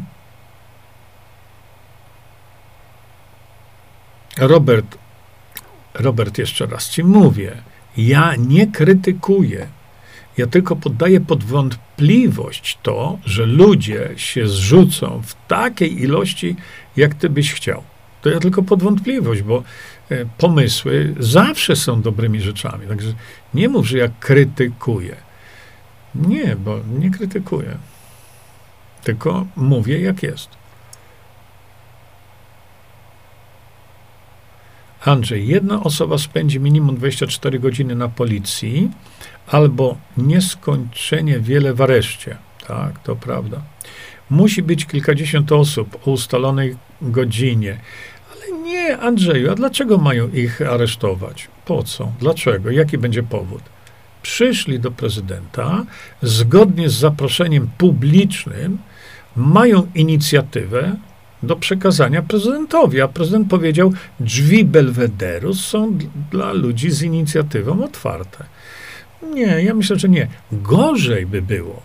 Robert, 4.38 4.98
Robert, 5.94 6.38
jeszcze 6.38 6.66
raz 6.66 6.90
ci 6.90 7.04
mówię, 7.04 7.56
ja 7.96 8.36
nie 8.36 8.66
krytykuję. 8.66 9.66
Ja 10.36 10.46
tylko 10.46 10.76
poddaję 10.76 11.20
pod 11.20 11.44
wątpliwość 11.44 12.78
to, 12.82 13.18
że 13.24 13.46
ludzie 13.46 14.10
się 14.16 14.48
zrzucą 14.48 15.22
w 15.24 15.48
takiej 15.48 16.02
ilości, 16.02 16.56
jak 16.96 17.14
ty 17.14 17.30
byś 17.30 17.52
chciał. 17.52 17.82
To 18.22 18.30
ja 18.30 18.40
tylko 18.40 18.62
pod 18.62 18.82
wątpliwość, 18.82 19.42
bo 19.42 19.62
e, 20.10 20.26
pomysły 20.38 21.14
zawsze 21.18 21.76
są 21.76 22.02
dobrymi 22.02 22.40
rzeczami. 22.40 22.86
Także 22.86 23.14
nie 23.54 23.68
mów, 23.68 23.88
że 23.88 23.98
ja 23.98 24.08
krytykuję. 24.20 25.16
Nie, 26.14 26.56
bo 26.56 26.80
nie 26.98 27.10
krytykuję. 27.10 27.78
Tylko 29.04 29.46
mówię, 29.56 30.00
jak 30.00 30.22
jest. 30.22 30.55
Andrzej, 35.06 35.48
jedna 35.48 35.82
osoba 35.82 36.18
spędzi 36.18 36.60
minimum 36.60 36.96
24 36.96 37.58
godziny 37.58 37.94
na 37.94 38.08
policji 38.08 38.90
albo 39.46 39.96
nieskończenie 40.16 41.40
wiele 41.40 41.74
w 41.74 41.80
areszcie. 41.80 42.36
Tak, 42.66 42.98
to 43.02 43.16
prawda. 43.16 43.62
Musi 44.30 44.62
być 44.62 44.86
kilkadziesiąt 44.86 45.52
osób 45.52 45.98
o 46.06 46.10
ustalonej 46.10 46.76
godzinie. 47.02 47.80
Ale 48.32 48.58
nie, 48.58 48.98
Andrzeju, 48.98 49.52
a 49.52 49.54
dlaczego 49.54 49.98
mają 49.98 50.28
ich 50.28 50.62
aresztować? 50.62 51.48
Po 51.64 51.82
co? 51.82 52.12
Dlaczego? 52.20 52.70
Jaki 52.70 52.98
będzie 52.98 53.22
powód? 53.22 53.62
Przyszli 54.22 54.80
do 54.80 54.90
prezydenta 54.90 55.84
zgodnie 56.22 56.88
z 56.88 56.94
zaproszeniem 56.94 57.70
publicznym, 57.78 58.78
mają 59.36 59.86
inicjatywę, 59.94 60.96
do 61.42 61.56
przekazania 61.56 62.22
prezydentowi, 62.22 63.00
a 63.00 63.08
prezydent 63.08 63.50
powiedział, 63.50 63.92
drzwi 64.20 64.64
Belwederu 64.64 65.54
są 65.54 65.98
dla 66.30 66.52
ludzi 66.52 66.90
z 66.90 67.02
inicjatywą 67.02 67.84
otwarte. 67.84 68.44
Nie, 69.34 69.62
ja 69.62 69.74
myślę, 69.74 69.98
że 69.98 70.08
nie. 70.08 70.28
Gorzej 70.52 71.26
by 71.26 71.42
było, 71.42 71.82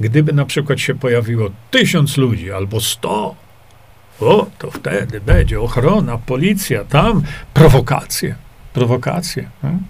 gdyby 0.00 0.32
na 0.32 0.44
przykład 0.44 0.80
się 0.80 0.94
pojawiło 0.94 1.50
tysiąc 1.70 2.16
ludzi 2.16 2.52
albo 2.52 2.80
sto. 2.80 3.34
O, 4.20 4.46
to 4.58 4.70
wtedy 4.70 5.20
będzie 5.20 5.60
ochrona, 5.60 6.18
policja, 6.18 6.84
tam 6.84 7.22
prowokacje. 7.54 8.34
Prowokacje. 8.72 9.50
Hmm? 9.62 9.84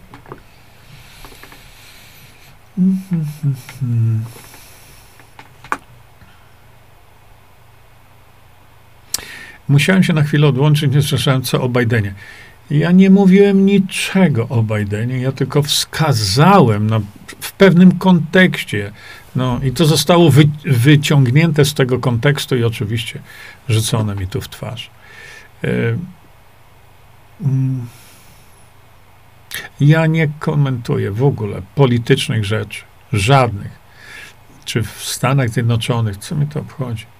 Musiałem 9.73 10.03
się 10.03 10.13
na 10.13 10.23
chwilę 10.23 10.47
odłączyć, 10.47 10.95
nie 10.95 11.03
słyszałem 11.03 11.43
co 11.43 11.63
o 11.63 11.69
Bidenie. 11.69 12.15
Ja 12.71 12.93
nie 12.93 13.11
mówiłem 13.11 13.67
niczego 13.67 14.49
o 14.49 14.63
Bidenie, 14.63 15.19
ja 15.19 15.33
tylko 15.33 15.63
wskazałem 15.63 16.87
na, 16.87 17.01
w 17.41 17.53
pewnym 17.53 17.99
kontekście. 17.99 18.93
No, 19.37 19.61
I 19.63 19.73
to 19.73 19.85
zostało 19.85 20.31
wy, 20.31 20.45
wyciągnięte 20.65 21.65
z 21.65 21.75
tego 21.75 21.99
kontekstu 21.99 22.57
i 22.57 22.65
oczywiście 22.65 23.21
rzucone 23.69 24.15
mi 24.15 24.27
tu 24.27 24.41
w 24.41 24.49
twarz. 24.49 24.91
Y, 25.65 25.99
mm, 27.41 27.87
ja 29.81 30.07
nie 30.07 30.29
komentuję 30.39 31.11
w 31.11 31.25
ogóle 31.25 31.63
politycznych 31.75 32.45
rzeczy, 32.45 32.83
żadnych. 33.13 33.83
Czy 34.65 34.83
w 34.83 34.91
Stanach 34.91 35.51
Zjednoczonych, 35.51 36.17
co 36.17 36.35
mi 36.35 36.47
to 36.47 36.61
obchodzi? 36.61 37.12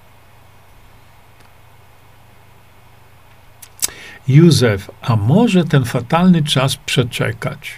Józef, 4.27 4.91
a 5.01 5.15
może 5.15 5.63
ten 5.63 5.85
fatalny 5.85 6.43
czas 6.43 6.75
przeczekać? 6.75 7.71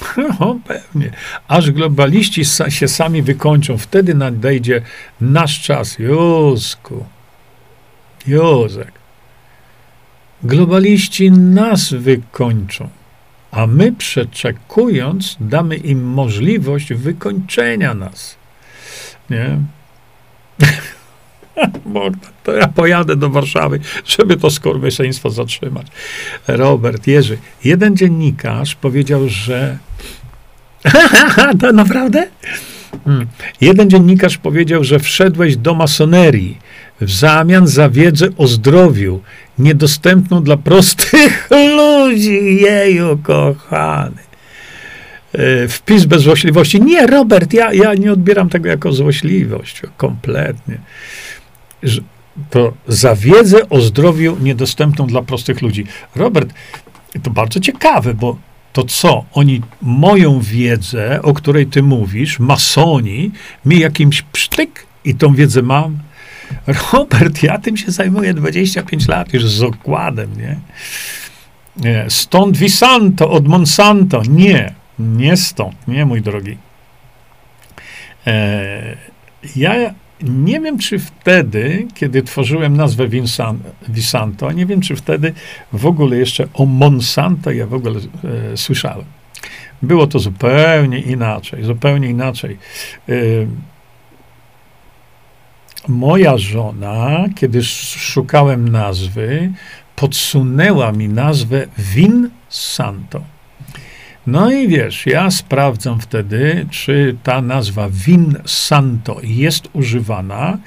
No, 0.40 0.58
pewnie. 0.66 1.10
Aż 1.48 1.70
globaliści 1.70 2.44
się 2.68 2.88
sami 2.88 3.22
wykończą, 3.22 3.78
wtedy 3.78 4.14
nadejdzie 4.14 4.82
nasz 5.20 5.62
czas. 5.62 5.98
Józku, 5.98 7.04
Józek. 8.26 8.92
Globaliści 10.42 11.30
nas 11.30 11.92
wykończą, 11.92 12.88
a 13.50 13.66
my 13.66 13.92
przeczekując 13.92 15.36
damy 15.40 15.76
im 15.76 16.04
możliwość 16.04 16.92
wykończenia 16.92 17.94
nas. 17.94 18.36
Nie? 19.30 19.58
Bogdan, 21.94 22.32
to 22.44 22.52
ja 22.52 22.68
pojadę 22.68 23.16
do 23.16 23.30
Warszawy, 23.30 23.80
żeby 24.06 24.36
to 24.36 24.50
skurwysyństwo 24.50 25.30
zatrzymać. 25.30 25.86
Robert, 26.48 27.06
Jerzy, 27.06 27.38
jeden 27.64 27.96
dziennikarz 27.96 28.74
powiedział, 28.74 29.28
że... 29.28 29.78
to 31.60 31.72
naprawdę? 31.72 32.28
Hmm. 33.04 33.26
Jeden 33.60 33.90
dziennikarz 33.90 34.38
powiedział, 34.38 34.84
że 34.84 34.98
wszedłeś 34.98 35.56
do 35.56 35.74
masonerii 35.74 36.58
w 37.00 37.10
zamian 37.10 37.66
za 37.66 37.90
wiedzę 37.90 38.28
o 38.36 38.46
zdrowiu, 38.46 39.20
niedostępną 39.58 40.42
dla 40.42 40.56
prostych 40.56 41.48
ludzi. 41.76 42.56
Jeju, 42.60 43.18
kochany. 43.22 44.22
E, 45.32 45.68
wpis 45.68 46.04
bez 46.04 46.22
złośliwości. 46.22 46.82
Nie, 46.82 47.06
Robert, 47.06 47.52
ja, 47.52 47.72
ja 47.72 47.94
nie 47.94 48.12
odbieram 48.12 48.48
tego 48.48 48.68
jako 48.68 48.92
złośliwość. 48.92 49.82
Kompletnie 49.96 50.78
to 52.50 52.72
za 52.88 53.14
wiedzę 53.14 53.68
o 53.68 53.80
zdrowiu 53.80 54.36
niedostępną 54.40 55.06
dla 55.06 55.22
prostych 55.22 55.62
ludzi. 55.62 55.86
Robert, 56.16 56.54
to 57.22 57.30
bardzo 57.30 57.60
ciekawe, 57.60 58.14
bo 58.14 58.36
to 58.72 58.84
co? 58.84 59.24
Oni 59.32 59.62
moją 59.82 60.40
wiedzę, 60.40 61.22
o 61.22 61.34
której 61.34 61.66
ty 61.66 61.82
mówisz, 61.82 62.38
masoni, 62.38 63.30
mi 63.64 63.78
jakimś 63.78 64.22
psztyk 64.22 64.86
i 65.04 65.14
tą 65.14 65.34
wiedzę 65.34 65.62
mam. 65.62 65.98
Robert, 66.92 67.42
ja 67.42 67.58
tym 67.58 67.76
się 67.76 67.90
zajmuję 67.90 68.34
25 68.34 69.08
lat 69.08 69.34
już 69.34 69.50
z 69.50 69.62
okładem, 69.62 70.30
nie? 70.36 70.58
nie. 71.76 72.04
Stąd 72.08 72.56
Visanto 72.56 73.30
od 73.30 73.48
Monsanto. 73.48 74.22
Nie, 74.28 74.74
nie 74.98 75.36
stąd, 75.36 75.88
nie, 75.88 76.06
mój 76.06 76.22
drogi. 76.22 76.58
E, 78.26 78.96
ja 79.56 79.94
nie 80.22 80.60
wiem, 80.60 80.78
czy 80.78 80.98
wtedy, 80.98 81.86
kiedy 81.94 82.22
tworzyłem 82.22 82.76
nazwę 82.76 83.08
Visanto, 83.88 84.52
nie 84.52 84.66
wiem, 84.66 84.80
czy 84.80 84.96
wtedy 84.96 85.32
w 85.72 85.86
ogóle 85.86 86.16
jeszcze 86.16 86.48
o 86.54 86.66
Monsanto 86.66 87.50
ja 87.50 87.66
w 87.66 87.74
ogóle 87.74 88.00
e, 88.52 88.56
słyszałem. 88.56 89.04
Było 89.82 90.06
to 90.06 90.18
zupełnie 90.18 91.00
inaczej, 91.00 91.64
zupełnie 91.64 92.08
inaczej. 92.08 92.58
E, 93.08 93.12
moja 95.88 96.38
żona, 96.38 97.24
kiedy 97.36 97.62
szukałem 97.62 98.68
nazwy, 98.68 99.52
podsunęła 99.96 100.92
mi 100.92 101.08
nazwę 101.08 101.66
Vin 101.78 102.30
Santo. 102.48 103.37
No 104.28 104.50
i 104.50 104.68
wiesz, 104.68 105.06
ja 105.06 105.30
sprawdzam 105.30 106.00
wtedy, 106.00 106.66
czy 106.70 107.16
ta 107.22 107.42
nazwa 107.42 107.88
Vin 107.90 108.36
Santo 108.46 109.20
jest 109.22 109.68
używana 109.72 110.58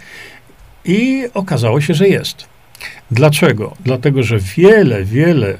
i 0.85 1.23
okazało 1.33 1.81
się, 1.81 1.93
że 1.93 2.07
jest. 2.07 2.45
Dlaczego? 3.11 3.75
Dlatego, 3.79 4.23
że 4.23 4.39
wiele, 4.39 5.03
wiele 5.03 5.47
e, 5.47 5.57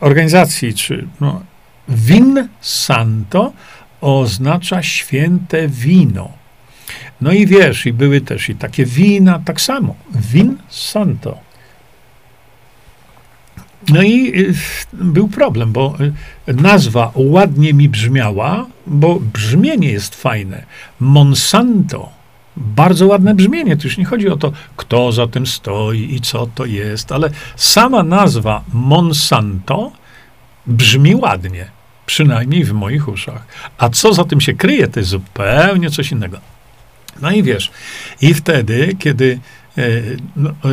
organizacji, 0.00 0.74
czy 0.74 1.06
no, 1.20 1.42
Vin 1.88 2.48
Santo 2.60 3.52
oznacza 4.00 4.82
święte 4.82 5.68
wino. 5.68 6.32
No 7.20 7.32
i 7.32 7.46
wiesz, 7.46 7.86
i 7.86 7.92
były 7.92 8.20
też 8.20 8.48
i 8.48 8.54
takie 8.54 8.84
wina, 8.84 9.42
tak 9.44 9.60
samo. 9.60 9.94
Win 10.14 10.56
Santo. 10.68 11.49
No 13.88 14.02
i 14.02 14.40
y, 14.40 14.54
był 14.92 15.28
problem, 15.28 15.72
bo 15.72 15.96
y, 16.48 16.54
nazwa 16.54 17.12
ładnie 17.14 17.74
mi 17.74 17.88
brzmiała, 17.88 18.66
bo 18.86 19.20
brzmienie 19.20 19.90
jest 19.90 20.14
fajne. 20.14 20.64
Monsanto. 21.00 22.08
Bardzo 22.56 23.06
ładne 23.06 23.34
brzmienie. 23.34 23.76
Tu 23.76 23.86
już 23.86 23.98
nie 23.98 24.04
chodzi 24.04 24.28
o 24.28 24.36
to, 24.36 24.52
kto 24.76 25.12
za 25.12 25.26
tym 25.26 25.46
stoi 25.46 26.14
i 26.14 26.20
co 26.20 26.46
to 26.54 26.64
jest, 26.64 27.12
ale 27.12 27.30
sama 27.56 28.02
nazwa 28.02 28.64
Monsanto 28.72 29.92
brzmi 30.66 31.14
ładnie. 31.14 31.66
Przynajmniej 32.06 32.64
w 32.64 32.72
moich 32.72 33.08
uszach. 33.08 33.46
A 33.78 33.88
co 33.88 34.14
za 34.14 34.24
tym 34.24 34.40
się 34.40 34.54
kryje, 34.54 34.88
to 34.88 35.00
jest 35.00 35.10
zupełnie 35.10 35.90
coś 35.90 36.12
innego. 36.12 36.40
No 37.22 37.30
i 37.30 37.42
wiesz, 37.42 37.70
i 38.20 38.34
wtedy, 38.34 38.96
kiedy 38.98 39.40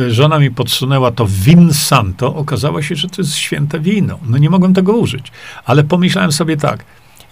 żona 0.08 0.38
mi 0.38 0.50
podsunęła 0.50 1.10
to 1.12 1.26
win 1.26 1.74
santo, 1.74 2.34
okazało 2.34 2.82
się, 2.82 2.96
że 2.96 3.08
to 3.08 3.22
jest 3.22 3.36
święte 3.36 3.80
wino. 3.80 4.18
No 4.26 4.38
nie 4.38 4.50
mogłem 4.50 4.74
tego 4.74 4.92
użyć. 4.92 5.32
Ale 5.64 5.84
pomyślałem 5.84 6.32
sobie 6.32 6.56
tak, 6.56 6.84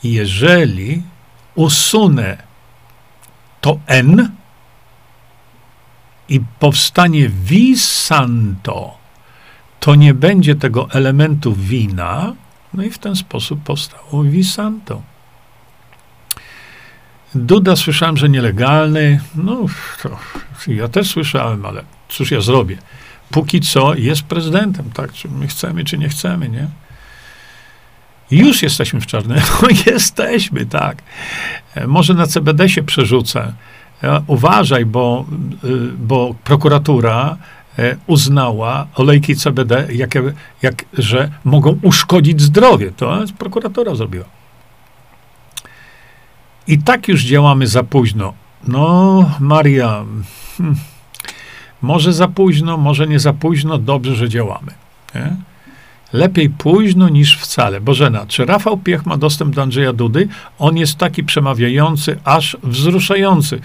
jeżeli 0.04 1.02
usunę 1.54 2.36
to 3.60 3.78
N 3.86 4.30
i 6.28 6.40
powstanie 6.58 7.28
vis 7.28 7.84
santo, 7.92 8.94
to 9.80 9.94
nie 9.94 10.14
będzie 10.14 10.54
tego 10.54 10.90
elementu 10.90 11.54
wina, 11.54 12.34
no 12.74 12.82
i 12.82 12.90
w 12.90 12.98
ten 12.98 13.16
sposób 13.16 13.62
powstało 13.62 14.24
vis 14.24 14.54
santo. 14.54 15.02
Duda 17.36 17.76
słyszałem, 17.76 18.16
że 18.16 18.28
nielegalny. 18.28 19.20
No, 19.34 19.66
to 20.02 20.10
ja 20.66 20.88
też 20.88 21.10
słyszałem, 21.10 21.66
ale 21.66 21.82
cóż 22.08 22.30
ja 22.30 22.40
zrobię? 22.40 22.76
Póki 23.30 23.60
co 23.60 23.94
jest 23.94 24.22
prezydentem, 24.22 24.90
tak? 24.94 25.12
Czy 25.12 25.28
my 25.28 25.46
chcemy, 25.46 25.84
czy 25.84 25.98
nie 25.98 26.08
chcemy, 26.08 26.48
nie? 26.48 26.68
Już 28.30 28.62
jesteśmy 28.62 29.00
w 29.00 29.06
czarnym. 29.06 29.38
No, 29.62 29.68
jesteśmy, 29.86 30.66
tak. 30.66 31.02
E, 31.74 31.86
może 31.86 32.14
na 32.14 32.26
CBD 32.26 32.68
się 32.68 32.82
przerzucę. 32.82 33.52
E, 34.02 34.22
uważaj, 34.26 34.84
bo, 34.84 35.24
e, 35.64 35.68
bo 35.98 36.34
prokuratura 36.44 37.36
uznała 38.06 38.86
olejki 38.94 39.36
CBD, 39.36 39.88
jak, 40.62 40.84
że 40.92 41.30
mogą 41.44 41.78
uszkodzić 41.82 42.40
zdrowie. 42.40 42.92
To 42.96 43.18
prokuratura 43.38 43.94
zrobiła. 43.94 44.24
I 46.68 46.78
tak 46.78 47.08
już 47.08 47.24
działamy 47.24 47.66
za 47.66 47.82
późno. 47.82 48.34
No, 48.68 49.30
Maria, 49.40 50.04
hmm, 50.56 50.76
może 51.82 52.12
za 52.12 52.28
późno, 52.28 52.76
może 52.76 53.06
nie 53.06 53.20
za 53.20 53.32
późno, 53.32 53.78
dobrze, 53.78 54.14
że 54.14 54.28
działamy. 54.28 54.72
Nie? 55.14 55.36
Lepiej 56.12 56.50
późno 56.50 57.08
niż 57.08 57.38
wcale. 57.38 57.80
Bożena, 57.80 58.26
czy 58.26 58.44
Rafał 58.44 58.78
Piech 58.78 59.06
ma 59.06 59.16
dostęp 59.16 59.54
do 59.54 59.62
Andrzeja 59.62 59.92
Dudy? 59.92 60.28
On 60.58 60.76
jest 60.76 60.98
taki 60.98 61.24
przemawiający, 61.24 62.18
aż 62.24 62.56
wzruszający. 62.62 63.60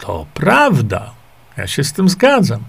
To 0.00 0.26
prawda. 0.34 1.10
Ja 1.56 1.66
się 1.66 1.84
z 1.84 1.92
tym 1.92 2.08
zgadzam 2.08 2.60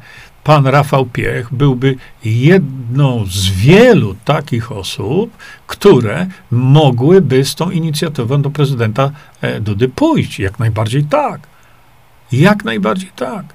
pan 0.50 0.68
Rafał 0.68 1.06
Piech 1.06 1.54
byłby 1.54 1.96
jedną 2.24 3.26
z 3.26 3.50
wielu 3.50 4.16
takich 4.26 4.72
osób, 4.72 5.38
które 5.68 6.28
mogłyby 6.52 7.46
z 7.46 7.56
tą 7.56 7.70
inicjatywą 7.70 8.42
do 8.42 8.50
prezydenta 8.50 9.12
e, 9.42 9.60
Dudy 9.60 9.90
pójść. 9.90 10.40
Jak 10.40 10.60
najbardziej 10.60 11.04
tak. 11.04 11.42
Jak 12.32 12.64
najbardziej 12.66 13.12
tak. 13.16 13.46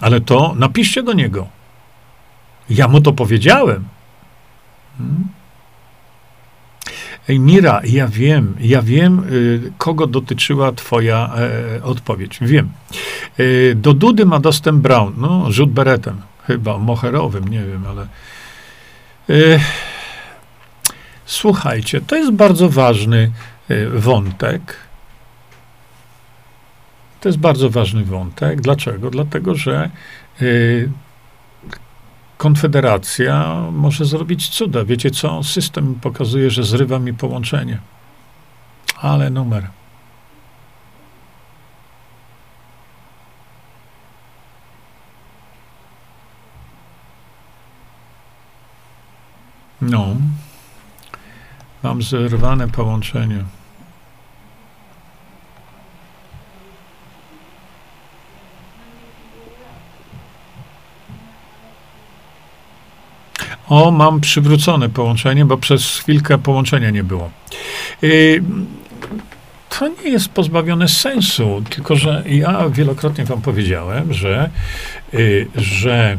Ale 0.00 0.20
to 0.20 0.54
napiszcie 0.56 1.02
do 1.02 1.12
niego. 1.12 1.48
Ja 2.70 2.88
mu 2.88 3.00
to 3.00 3.12
powiedziałem. 3.12 3.84
Hmm? 4.98 5.28
Ej, 7.28 7.40
Mira, 7.40 7.80
ja 7.84 8.08
wiem, 8.08 8.54
ja 8.60 8.82
wiem, 8.82 9.24
y, 9.32 9.72
kogo 9.78 10.06
dotyczyła 10.06 10.72
twoja 10.72 11.34
e, 11.78 11.82
odpowiedź. 11.82 12.38
Wiem. 12.40 12.72
Y, 13.40 13.74
do 13.76 13.94
Dudy 13.94 14.26
ma 14.26 14.40
dostęp 14.40 14.82
Brown, 14.82 15.14
no, 15.16 15.52
rzut 15.52 15.70
beretem, 15.70 16.20
chyba 16.46 16.78
moherowym, 16.78 17.48
nie 17.48 17.64
wiem, 17.64 17.84
ale... 17.86 18.06
Y, 19.30 19.60
słuchajcie, 21.26 22.00
to 22.00 22.16
jest 22.16 22.32
bardzo 22.32 22.68
ważny 22.68 23.30
wątek. 23.94 24.76
To 27.20 27.28
jest 27.28 27.38
bardzo 27.38 27.70
ważny 27.70 28.04
wątek. 28.04 28.60
Dlaczego? 28.60 29.10
Dlatego, 29.10 29.54
że 29.54 29.90
Konfederacja 32.44 33.54
może 33.72 34.04
zrobić 34.04 34.48
cuda. 34.48 34.84
Wiecie 34.84 35.10
co? 35.10 35.42
System 35.42 35.94
pokazuje, 35.94 36.50
że 36.50 36.64
zrywa 36.64 36.98
mi 36.98 37.14
połączenie. 37.14 37.78
Ale 39.00 39.30
numer. 39.30 39.68
No. 49.80 50.16
Mam 51.82 52.02
zerwane 52.02 52.68
połączenie. 52.68 53.44
O, 63.68 63.90
mam 63.90 64.20
przywrócone 64.20 64.88
połączenie, 64.88 65.44
bo 65.44 65.56
przez 65.56 65.98
chwilkę 65.98 66.38
połączenia 66.38 66.90
nie 66.90 67.04
było. 67.04 67.30
Y, 68.02 68.42
to 69.78 69.88
nie 69.88 70.10
jest 70.10 70.28
pozbawione 70.28 70.88
sensu, 70.88 71.62
tylko 71.70 71.96
że 71.96 72.22
ja 72.26 72.68
wielokrotnie 72.68 73.24
wam 73.24 73.42
powiedziałem, 73.42 74.12
że, 74.12 74.50
y, 75.14 75.48
że 75.54 76.18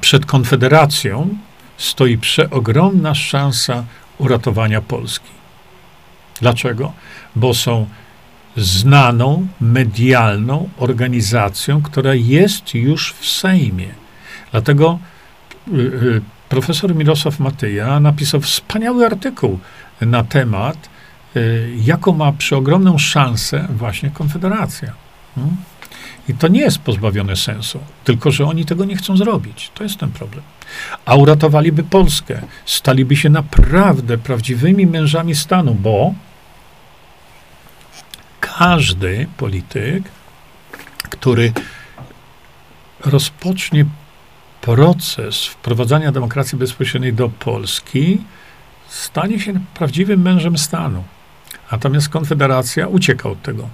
przed 0.00 0.26
Konfederacją 0.26 1.28
stoi 1.76 2.18
przeogromna 2.18 3.14
szansa 3.14 3.84
uratowania 4.18 4.80
Polski. 4.80 5.30
Dlaczego? 6.40 6.92
Bo 7.36 7.54
są 7.54 7.86
znaną, 8.56 9.46
medialną 9.60 10.68
organizacją, 10.78 11.82
która 11.82 12.14
jest 12.14 12.74
już 12.74 13.12
w 13.12 13.26
Sejmie. 13.28 13.88
Dlatego 14.50 14.98
y, 15.68 16.20
profesor 16.50 16.94
Mirosław 16.94 17.40
Matyja 17.40 18.00
napisał 18.00 18.40
wspaniały 18.40 19.06
artykuł 19.06 19.58
na 20.00 20.24
temat, 20.24 20.88
y, 21.36 21.72
jaką 21.84 22.12
ma 22.12 22.32
przeogromną 22.32 22.98
szansę 22.98 23.68
właśnie 23.76 24.10
Konfederacja. 24.10 24.92
Hmm? 25.34 25.56
I 26.28 26.34
to 26.34 26.48
nie 26.48 26.60
jest 26.60 26.78
pozbawione 26.78 27.36
sensu, 27.36 27.80
tylko 28.04 28.30
że 28.30 28.46
oni 28.46 28.64
tego 28.64 28.84
nie 28.84 28.96
chcą 28.96 29.16
zrobić. 29.16 29.70
To 29.74 29.82
jest 29.82 29.98
ten 29.98 30.10
problem. 30.10 30.42
A 31.04 31.14
uratowaliby 31.14 31.82
Polskę, 31.82 32.40
staliby 32.66 33.16
się 33.16 33.30
naprawdę 33.30 34.18
prawdziwymi 34.18 34.86
mężami 34.86 35.34
stanu, 35.34 35.74
bo 35.74 36.14
każdy 38.40 39.26
polityk, 39.36 40.02
który 41.02 41.52
rozpocznie 43.00 43.84
proces 44.60 45.46
wprowadzania 45.46 46.12
demokracji 46.12 46.58
bezpośredniej 46.58 47.12
do 47.12 47.28
Polski, 47.28 48.20
stanie 48.88 49.40
się 49.40 49.60
prawdziwym 49.74 50.22
mężem 50.22 50.58
stanu. 50.58 51.04
Natomiast 51.72 52.08
Konfederacja 52.08 52.86
ucieka 52.86 53.28
od 53.28 53.42
tego. 53.42 53.68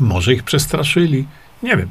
Może 0.00 0.32
ich 0.32 0.42
przestraszyli. 0.42 1.26
Nie 1.62 1.76
wiem. 1.76 1.88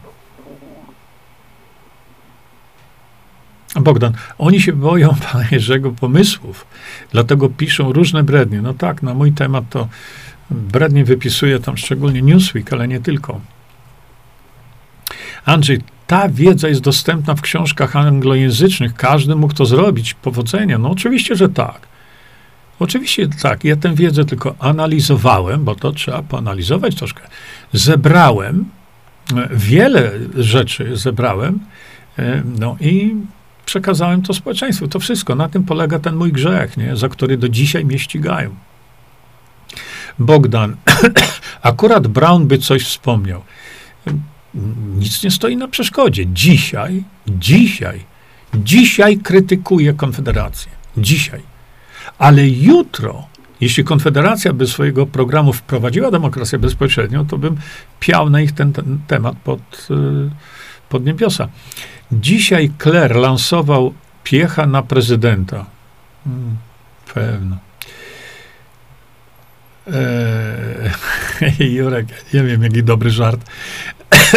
Bogdan, 3.75 4.13
oni 4.37 4.61
się 4.61 4.73
boją 4.73 5.15
pana 5.31 5.45
Jerzego 5.51 5.91
pomysłów, 5.91 6.65
dlatego 7.11 7.49
piszą 7.49 7.93
różne 7.93 8.23
brednie. 8.23 8.61
No 8.61 8.73
tak, 8.73 9.03
na 9.03 9.13
mój 9.13 9.31
temat 9.31 9.63
to 9.69 9.87
brednie 10.51 11.05
wypisuje 11.05 11.59
tam 11.59 11.77
szczególnie 11.77 12.21
Newsweek, 12.21 12.73
ale 12.73 12.87
nie 12.87 12.99
tylko. 12.99 13.41
Andrzej, 15.45 15.81
ta 16.07 16.29
wiedza 16.29 16.67
jest 16.67 16.81
dostępna 16.81 17.35
w 17.35 17.41
książkach 17.41 17.95
anglojęzycznych. 17.95 18.93
Każdy 18.93 19.35
mógł 19.35 19.53
to 19.53 19.65
zrobić. 19.65 20.13
Powodzenia. 20.13 20.77
No 20.77 20.89
oczywiście, 20.89 21.35
że 21.35 21.49
tak. 21.49 21.87
Oczywiście 22.79 23.27
tak. 23.41 23.63
Ja 23.63 23.75
tę 23.75 23.95
wiedzę 23.95 24.25
tylko 24.25 24.55
analizowałem, 24.59 25.63
bo 25.63 25.75
to 25.75 25.91
trzeba 25.91 26.23
poanalizować 26.23 26.95
troszkę. 26.95 27.21
Zebrałem, 27.73 28.65
e, 29.37 29.49
wiele 29.51 30.11
rzeczy 30.37 30.97
zebrałem, 30.97 31.59
e, 32.19 32.43
no 32.59 32.77
i 32.79 33.15
przekazałem 33.65 34.21
to 34.21 34.33
społeczeństwu. 34.33 34.87
To 34.87 34.99
wszystko. 34.99 35.35
Na 35.35 35.49
tym 35.49 35.63
polega 35.63 35.99
ten 35.99 36.15
mój 36.15 36.31
grzech, 36.31 36.77
nie? 36.77 36.95
za 36.95 37.09
który 37.09 37.37
do 37.37 37.49
dzisiaj 37.49 37.85
mnie 37.85 37.99
ścigają. 37.99 38.55
Bogdan, 40.19 40.75
akurat 41.61 42.07
Brown 42.07 42.47
by 42.47 42.57
coś 42.57 42.83
wspomniał 42.83 43.43
nic 44.97 45.23
nie 45.23 45.31
stoi 45.31 45.57
na 45.57 45.67
przeszkodzie. 45.67 46.25
Dzisiaj, 46.27 47.03
dzisiaj, 47.27 48.05
dzisiaj 48.53 49.17
krytykuje 49.17 49.93
Konfederację. 49.93 50.71
Dzisiaj. 50.97 51.41
Ale 52.17 52.47
jutro, 52.47 53.27
jeśli 53.61 53.83
Konfederacja 53.83 54.53
by 54.53 54.67
swojego 54.67 55.05
programu 55.05 55.53
wprowadziła 55.53 56.11
demokrację 56.11 56.59
bezpośrednią, 56.59 57.27
to 57.27 57.37
bym 57.37 57.57
piał 57.99 58.29
na 58.29 58.41
ich 58.41 58.51
ten, 58.51 58.73
ten 58.73 58.99
temat 59.07 59.35
pod, 59.43 59.87
y, 59.91 60.29
pod 60.89 61.05
niebiosa. 61.05 61.47
Dzisiaj 62.11 62.71
Kler 62.77 63.15
lansował 63.15 63.93
piecha 64.23 64.65
na 64.65 64.81
prezydenta. 64.81 65.65
Hmm, 66.23 66.57
pewno. 67.13 67.57
Eee, 69.87 71.65
Jurek, 71.75 72.07
nie 72.33 72.43
wiem, 72.43 72.63
jaki 72.63 72.83
dobry 72.83 73.09
żart. 73.09 73.41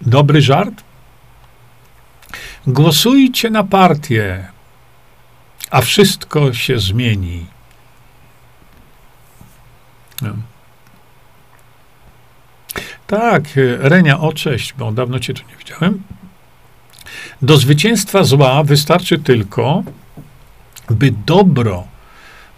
Dobry 0.00 0.42
żart? 0.42 0.84
Głosujcie 2.66 3.50
na 3.50 3.64
partię, 3.64 4.48
a 5.70 5.80
wszystko 5.80 6.52
się 6.52 6.78
zmieni. 6.78 7.46
No. 10.22 10.32
Tak, 13.06 13.42
Renia, 13.78 14.20
o 14.20 14.32
cześć, 14.32 14.72
bo 14.72 14.92
dawno 14.92 15.18
cię 15.20 15.34
tu 15.34 15.42
nie 15.48 15.56
widziałem. 15.56 16.02
Do 17.42 17.56
zwycięstwa 17.56 18.24
zła 18.24 18.62
wystarczy 18.62 19.18
tylko, 19.18 19.82
by 20.90 21.10
dobro 21.26 21.95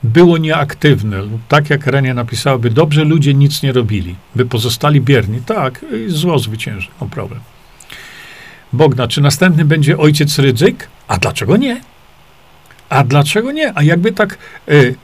było 0.03 0.39
nieaktywne, 0.39 1.23
lub 1.23 1.41
tak 1.49 1.71
jak 1.71 1.87
Renia 1.87 2.15
napisała, 2.15 2.59
by 2.59 2.71
dobrze 2.71 3.05
ludzie 3.05 3.35
nic 3.35 3.63
nie 3.63 3.73
robili, 3.73 4.17
by 4.35 4.47
pozostali 4.47 5.01
bierni. 5.01 5.41
Tak, 5.47 5.85
zło 6.07 6.39
zwycięży, 6.39 6.89
no 7.01 7.07
problem. 7.07 7.41
Bogna, 8.73 9.09
czy 9.09 9.21
następny 9.21 9.65
będzie 9.65 9.99
ojciec 9.99 10.39
Rydzyk? 10.39 10.89
A 11.09 11.19
dlaczego 11.19 11.57
nie? 11.57 11.81
A 12.89 13.05
dlaczego 13.05 13.53
nie? 13.53 13.73
A 13.75 13.83
jakby 13.83 14.13
tak. 14.13 14.39
Y, 14.69 14.95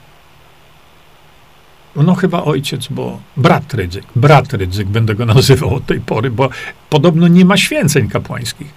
no 1.95 2.15
chyba 2.15 2.43
ojciec, 2.43 2.87
bo 2.87 3.19
brat 3.37 3.73
Rydzyk. 3.73 4.05
Brat 4.15 4.53
Rydzyk 4.53 4.87
będę 4.87 5.15
go 5.15 5.25
nazywał 5.35 5.75
od 5.75 5.85
tej 5.85 5.99
pory, 5.99 6.31
bo 6.31 6.49
podobno 6.89 7.27
nie 7.27 7.45
ma 7.45 7.57
święceń 7.57 8.09
kapłańskich. 8.09 8.73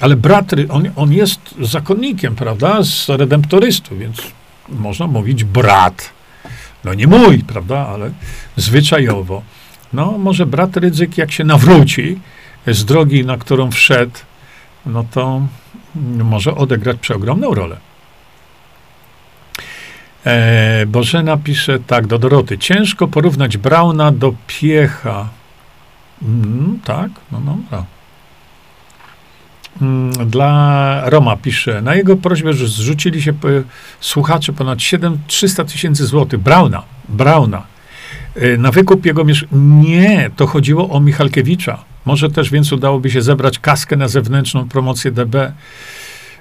Ale 0.00 0.16
brat, 0.16 0.50
on, 0.68 0.90
on 0.96 1.12
jest 1.12 1.40
zakonnikiem, 1.60 2.34
prawda, 2.34 2.82
z 2.82 3.08
redemptorystów, 3.08 3.98
więc 3.98 4.22
można 4.70 5.06
mówić 5.06 5.44
brat. 5.44 6.10
No 6.84 6.94
nie 6.94 7.06
mój, 7.06 7.38
prawda, 7.38 7.86
ale 7.86 8.10
zwyczajowo. 8.56 9.42
No 9.92 10.18
może 10.18 10.46
brat 10.46 10.76
Rydzyk, 10.76 11.18
jak 11.18 11.32
się 11.32 11.44
nawróci 11.44 12.18
z 12.66 12.84
drogi, 12.84 13.24
na 13.24 13.36
którą 13.36 13.70
wszedł, 13.70 14.18
no 14.86 15.04
to 15.10 15.42
może 16.24 16.54
odegrać 16.54 16.96
przeogromną 17.00 17.54
rolę. 17.54 17.76
E, 20.26 20.86
Bożena 20.86 21.36
pisze 21.36 21.78
tak 21.78 22.06
do 22.06 22.18
Doroty. 22.18 22.58
Ciężko 22.58 23.08
porównać 23.08 23.56
Brauna 23.56 24.12
do 24.12 24.34
Piecha. 24.46 25.28
Mm, 26.22 26.80
tak, 26.84 27.10
no 27.32 27.40
dobra. 27.40 27.78
Mm, 27.78 27.97
dla 30.26 31.02
Roma 31.06 31.36
pisze, 31.36 31.82
na 31.82 31.94
jego 31.94 32.16
prośbę 32.16 32.52
że 32.52 32.68
zrzucili 32.68 33.22
się 33.22 33.32
słuchacze 34.00 34.52
ponad 34.52 34.82
7, 34.82 35.18
300 35.26 35.64
tysięcy 35.64 36.06
złotych. 36.06 36.40
Brauna, 36.40 36.82
Brauna. 37.08 37.66
Y, 38.42 38.58
na 38.58 38.70
wykup 38.70 39.06
jego 39.06 39.24
mieszkania. 39.24 39.52
Nie, 39.82 40.30
to 40.36 40.46
chodziło 40.46 40.90
o 40.90 41.00
Michalkiewicza. 41.00 41.84
Może 42.04 42.30
też 42.30 42.50
więc 42.50 42.72
udałoby 42.72 43.10
się 43.10 43.22
zebrać 43.22 43.58
kaskę 43.58 43.96
na 43.96 44.08
zewnętrzną 44.08 44.68
promocję 44.68 45.10
DB. 45.10 45.52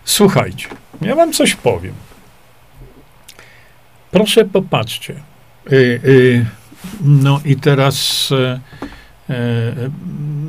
Słuchajcie, 0.06 0.68
ja 1.02 1.16
wam 1.16 1.34
coś 1.34 1.56
powiem. 1.56 1.94
Proszę 4.12 4.46
popatrzcie. 4.46 5.16
Yy, 5.72 6.46
no 7.02 7.42
i 7.46 7.56
teraz 7.56 8.30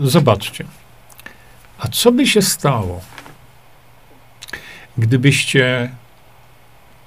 zobaczcie. 0.00 0.64
A 1.78 1.88
co 1.88 2.12
by 2.12 2.26
się 2.26 2.42
stało, 2.42 3.00
gdybyście 4.98 5.90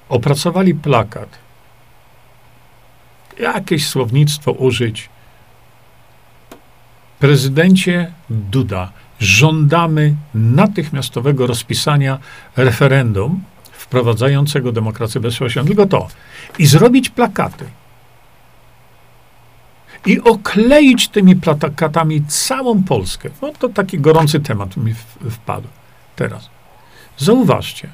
opracowali 0.09 0.75
plakat, 0.75 1.29
jakieś 3.39 3.87
słownictwo 3.87 4.51
użyć? 4.51 5.09
Prezydencie 7.19 8.11
Duda, 8.29 8.91
żądamy 9.19 10.15
natychmiastowego 10.33 11.47
rozpisania 11.47 12.19
referendum 12.57 13.43
wprowadzającego 13.71 14.71
demokrację 14.71 15.21
bezpośrednią. 15.21 15.67
Tylko 15.67 15.85
to. 15.85 16.07
I 16.59 16.65
zrobić 16.65 17.09
plakaty 17.09 17.65
i 20.05 20.21
okleić 20.21 21.07
tymi 21.07 21.35
plakatami 21.35 22.23
całą 22.27 22.83
Polskę. 22.83 23.29
No 23.41 23.51
to 23.59 23.69
taki 23.69 23.99
gorący 23.99 24.39
temat 24.39 24.77
mi 24.77 24.93
wpadł 25.29 25.67
teraz. 26.15 26.49
Zauważcie, 27.17 27.89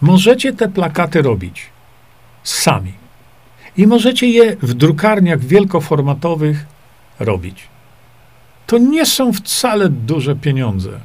możecie 0.00 0.52
te 0.52 0.68
plakaty 0.68 1.22
robić 1.22 1.66
sami 2.42 2.92
i 3.76 3.86
możecie 3.86 4.28
je 4.28 4.56
w 4.56 4.74
drukarniach 4.74 5.40
wielkoformatowych 5.40 6.66
robić. 7.18 7.68
To 8.66 8.78
nie 8.78 9.06
są 9.06 9.32
wcale 9.32 9.88
duże 9.88 10.36
pieniądze. 10.36 11.00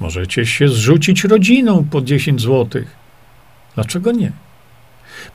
Możecie 0.00 0.46
się 0.46 0.68
zrzucić 0.68 1.24
rodziną 1.24 1.84
po 1.90 2.02
10 2.02 2.42
zł. 2.42 2.82
Dlaczego 3.74 4.12
nie? 4.12 4.32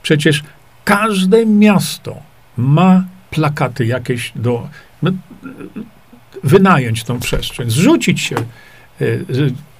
Przecież 0.02 0.42
każde 0.84 1.46
miasto 1.46 2.16
ma 2.56 3.04
plakaty 3.30 3.86
jakieś 3.86 4.32
do. 4.36 4.68
No, 5.02 5.10
wynająć 6.44 7.04
tą 7.04 7.20
przestrzeń, 7.20 7.70
zrzucić 7.70 8.20
się. 8.20 8.36
E, 8.36 9.04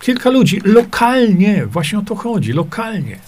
kilka 0.01 0.31
ludzi 0.31 0.60
lokalnie, 0.64 1.66
właśnie 1.66 1.98
o 1.98 2.02
to 2.02 2.14
chodzi, 2.14 2.52
lokalnie. 2.52 3.18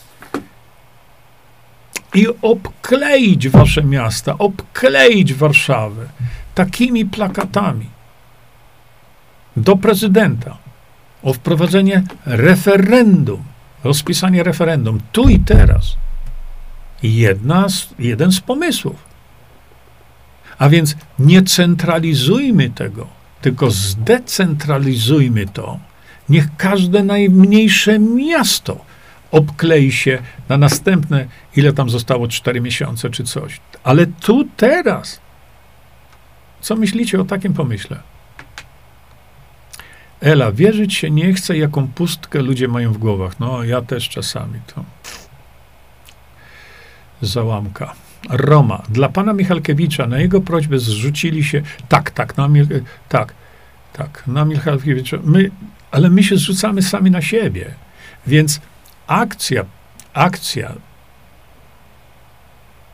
I 2.15 2.27
obkleić 2.43 3.49
wasze 3.49 3.85
miasta, 3.85 4.39
obkleić 4.39 5.35
Warszawę 5.35 6.07
takimi 6.55 7.05
plakatami 7.05 7.87
do 9.57 9.77
prezydenta 9.77 10.57
o 11.23 11.33
wprowadzenie 11.33 12.03
referendum, 12.27 13.43
rozpisanie 13.85 14.43
referendum 14.43 15.01
tu 15.13 15.29
i 15.29 15.39
teraz. 15.41 15.97
Jedna 17.03 17.69
z, 17.69 17.89
jeden 17.99 18.33
z 18.33 18.41
pomysłów. 18.41 19.12
A 20.59 20.69
więc 20.69 20.97
nie 21.19 21.43
centralizujmy 21.43 22.71
tego, 22.71 23.07
tylko 23.41 23.71
zdecentralizujmy 23.71 25.47
to. 25.47 25.79
Niech 26.29 26.57
każde 26.57 27.05
najmniejsze 27.05 27.99
miasto 27.99 28.85
obklei 29.33 29.93
się 29.93 30.19
na 30.49 30.57
następne, 30.57 31.27
ile 31.57 31.73
tam 31.73 31.91
zostało, 31.91 32.29
cztery 32.29 32.61
miesiące 32.61 33.11
czy 33.11 33.25
coś. 33.25 33.61
Ale 33.85 34.07
tu 34.07 34.45
teraz. 34.57 35.21
Co 36.61 36.77
myślicie 36.77 37.21
o 37.21 37.25
takim 37.25 37.55
pomyśle? 37.55 37.99
Ela, 40.21 40.53
wierzyć 40.53 40.95
się 40.95 41.11
nie 41.11 41.35
chce, 41.35 41.59
jaką 41.59 41.89
pustkę 41.89 42.43
ludzie 42.43 42.69
mają 42.69 42.93
w 42.93 42.99
głowach. 42.99 43.41
No, 43.41 43.65
ja 43.65 43.83
też 43.83 44.09
czasami 44.09 44.61
to. 44.75 44.85
Załamka. 47.23 47.95
Roma. 48.31 48.83
Dla 48.89 49.09
pana 49.09 49.33
Michalkiewicza 49.33 50.07
na 50.07 50.19
jego 50.19 50.41
prośbę 50.41 50.79
zrzucili 50.79 51.45
się, 51.45 51.63
tak, 51.89 52.11
tak, 52.11 52.37
na, 52.37 52.49
tak, 53.09 53.35
tak, 53.93 54.23
na 54.27 54.45
Michalkiewicza. 54.45 55.19
My, 55.25 55.51
ale 55.91 56.11
my 56.11 56.25
się 56.25 56.37
zrzucamy 56.37 56.83
sami 56.83 57.11
na 57.11 57.23
siebie. 57.23 57.75
Więc 58.27 58.61
akcja, 59.07 59.65
akcja 60.15 60.73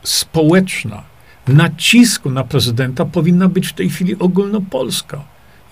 społeczna 0.03 1.03
nacisku 1.47 2.29
na 2.29 2.43
prezydenta 2.43 3.05
powinna 3.05 3.49
być 3.49 3.67
w 3.67 3.73
tej 3.73 3.89
chwili 3.89 4.19
ogólnopolska. 4.19 5.23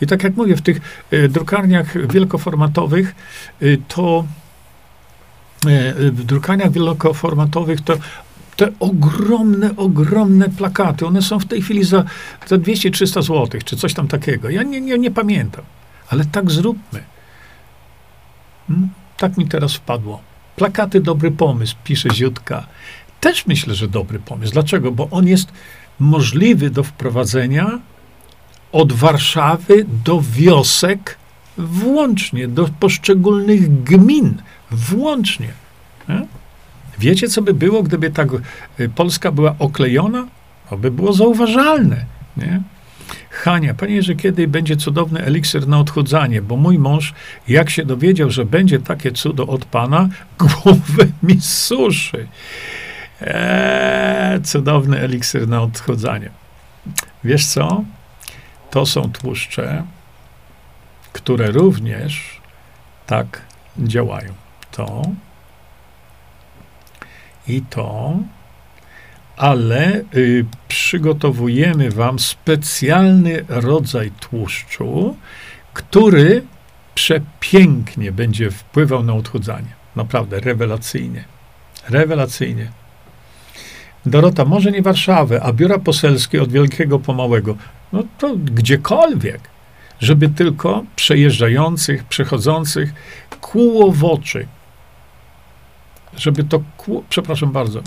I 0.02 0.08
tak 0.08 0.24
jak 0.24 0.36
mówię, 0.36 0.56
w 0.56 0.62
tych 0.62 1.06
y, 1.14 1.30
drukarniach 1.30 2.08
wielkoformatowych 2.08 3.16
y, 3.62 3.78
to 3.88 4.26
y, 5.66 6.12
w 6.12 6.24
drukarniach 6.24 6.72
wielkoformatowych 6.72 7.82
to 7.82 7.98
te 8.58 8.72
ogromne, 8.80 9.76
ogromne 9.76 10.50
plakaty, 10.50 11.06
one 11.06 11.22
są 11.22 11.40
w 11.40 11.46
tej 11.46 11.62
chwili 11.62 11.84
za, 11.84 12.04
za 12.48 12.56
200-300 12.56 13.22
zł, 13.24 13.62
czy 13.66 13.78
coś 13.78 13.94
tam 13.94 14.08
takiego. 14.08 14.50
Ja 14.50 14.64
nie, 14.64 14.82
nie, 14.82 14.98
nie 14.98 15.12
pamiętam, 15.12 15.66
ale 16.10 16.26
tak 16.26 16.52
zróbmy. 16.52 17.04
Hmm? 18.68 18.90
Tak 19.18 19.38
mi 19.38 19.48
teraz 19.48 19.74
wpadło. 19.74 20.22
Plakaty, 20.56 21.02
dobry 21.02 21.32
pomysł, 21.32 21.76
pisze 21.84 22.10
Ziutka. 22.14 22.68
Też 23.20 23.46
myślę, 23.46 23.76
że 23.76 23.88
dobry 23.88 24.20
pomysł. 24.20 24.54
Dlaczego? 24.54 24.92
Bo 24.92 25.10
on 25.10 25.28
jest 25.28 25.52
możliwy 26.00 26.70
do 26.70 26.84
wprowadzenia 26.84 27.80
od 28.72 28.94
Warszawy 28.94 29.86
do 30.06 30.22
wiosek 30.22 31.18
włącznie, 31.58 32.48
do 32.48 32.70
poszczególnych 32.80 33.84
gmin 33.84 34.42
włącznie. 34.72 35.50
Nie? 36.10 36.28
Wiecie, 37.00 37.28
co 37.28 37.42
by 37.42 37.54
było, 37.54 37.84
gdyby 37.84 38.12
tak 38.12 38.28
y, 38.80 38.90
Polska 38.90 39.32
była 39.32 39.56
oklejona? 39.60 40.28
To 40.70 40.78
by 40.78 40.92
było 40.92 41.14
zauważalne. 41.14 42.06
Nie? 42.38 42.62
Hania, 43.30 43.74
panie 43.74 44.04
że 44.04 44.16
kiedy 44.16 44.48
będzie 44.48 44.78
cudowny 44.78 45.24
eliksir 45.24 45.68
na 45.68 45.80
odchudzanie, 45.80 46.42
bo 46.42 46.56
mój 46.56 46.80
mąż, 46.80 47.14
jak 47.48 47.70
się 47.70 47.86
dowiedział, 47.86 48.30
że 48.30 48.46
będzie 48.46 48.80
takie 48.80 49.12
cudo 49.12 49.48
od 49.48 49.66
pana, 49.66 50.10
głowę 50.40 51.06
mi 51.24 51.42
suszy. 51.42 52.28
Eee, 53.22 54.42
cudowny 54.42 55.00
eliksir 55.00 55.48
na 55.48 55.62
odchudzanie. 55.62 56.30
Wiesz 57.24 57.46
co? 57.46 57.84
To 58.72 58.86
są 58.86 59.12
tłuszcze, 59.12 59.84
które 61.14 61.52
również 61.52 62.42
tak 63.06 63.42
działają. 63.78 64.34
To 64.72 65.02
i 67.48 67.62
to, 67.62 68.20
ale 69.38 70.02
y, 70.16 70.46
przygotowujemy 70.68 71.92
Wam 71.92 72.20
specjalny 72.20 73.46
rodzaj 73.50 74.12
tłuszczu, 74.12 75.16
który 75.74 76.44
przepięknie 76.96 78.12
będzie 78.12 78.52
wpływał 78.52 79.04
na 79.04 79.14
odchudzanie. 79.14 79.78
Naprawdę, 79.96 80.40
rewelacyjnie. 80.40 81.24
Rewelacyjnie. 81.90 82.72
Dorota, 84.06 84.46
może 84.46 84.72
nie 84.72 84.82
Warszawę, 84.82 85.44
a 85.44 85.54
biura 85.54 85.80
poselskie 85.80 86.42
od 86.42 86.52
Wielkiego 86.52 87.00
Pomałego. 87.00 87.56
No 87.94 88.04
to 88.18 88.36
gdziekolwiek, 88.36 89.40
żeby 90.00 90.30
tylko 90.30 90.84
przejeżdżających, 90.96 92.04
przechodzących 92.04 92.94
kłuło 93.42 93.92
w 93.92 94.04
oczy, 94.04 94.48
żeby 96.18 96.44
to, 96.44 96.60
kło, 96.78 97.04
przepraszam 97.10 97.52
bardzo, 97.52 97.80
e, 97.80 97.84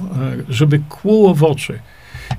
żeby 0.48 0.81
kłuło 0.89 1.35
w 1.35 1.44
oczy. 1.44 1.78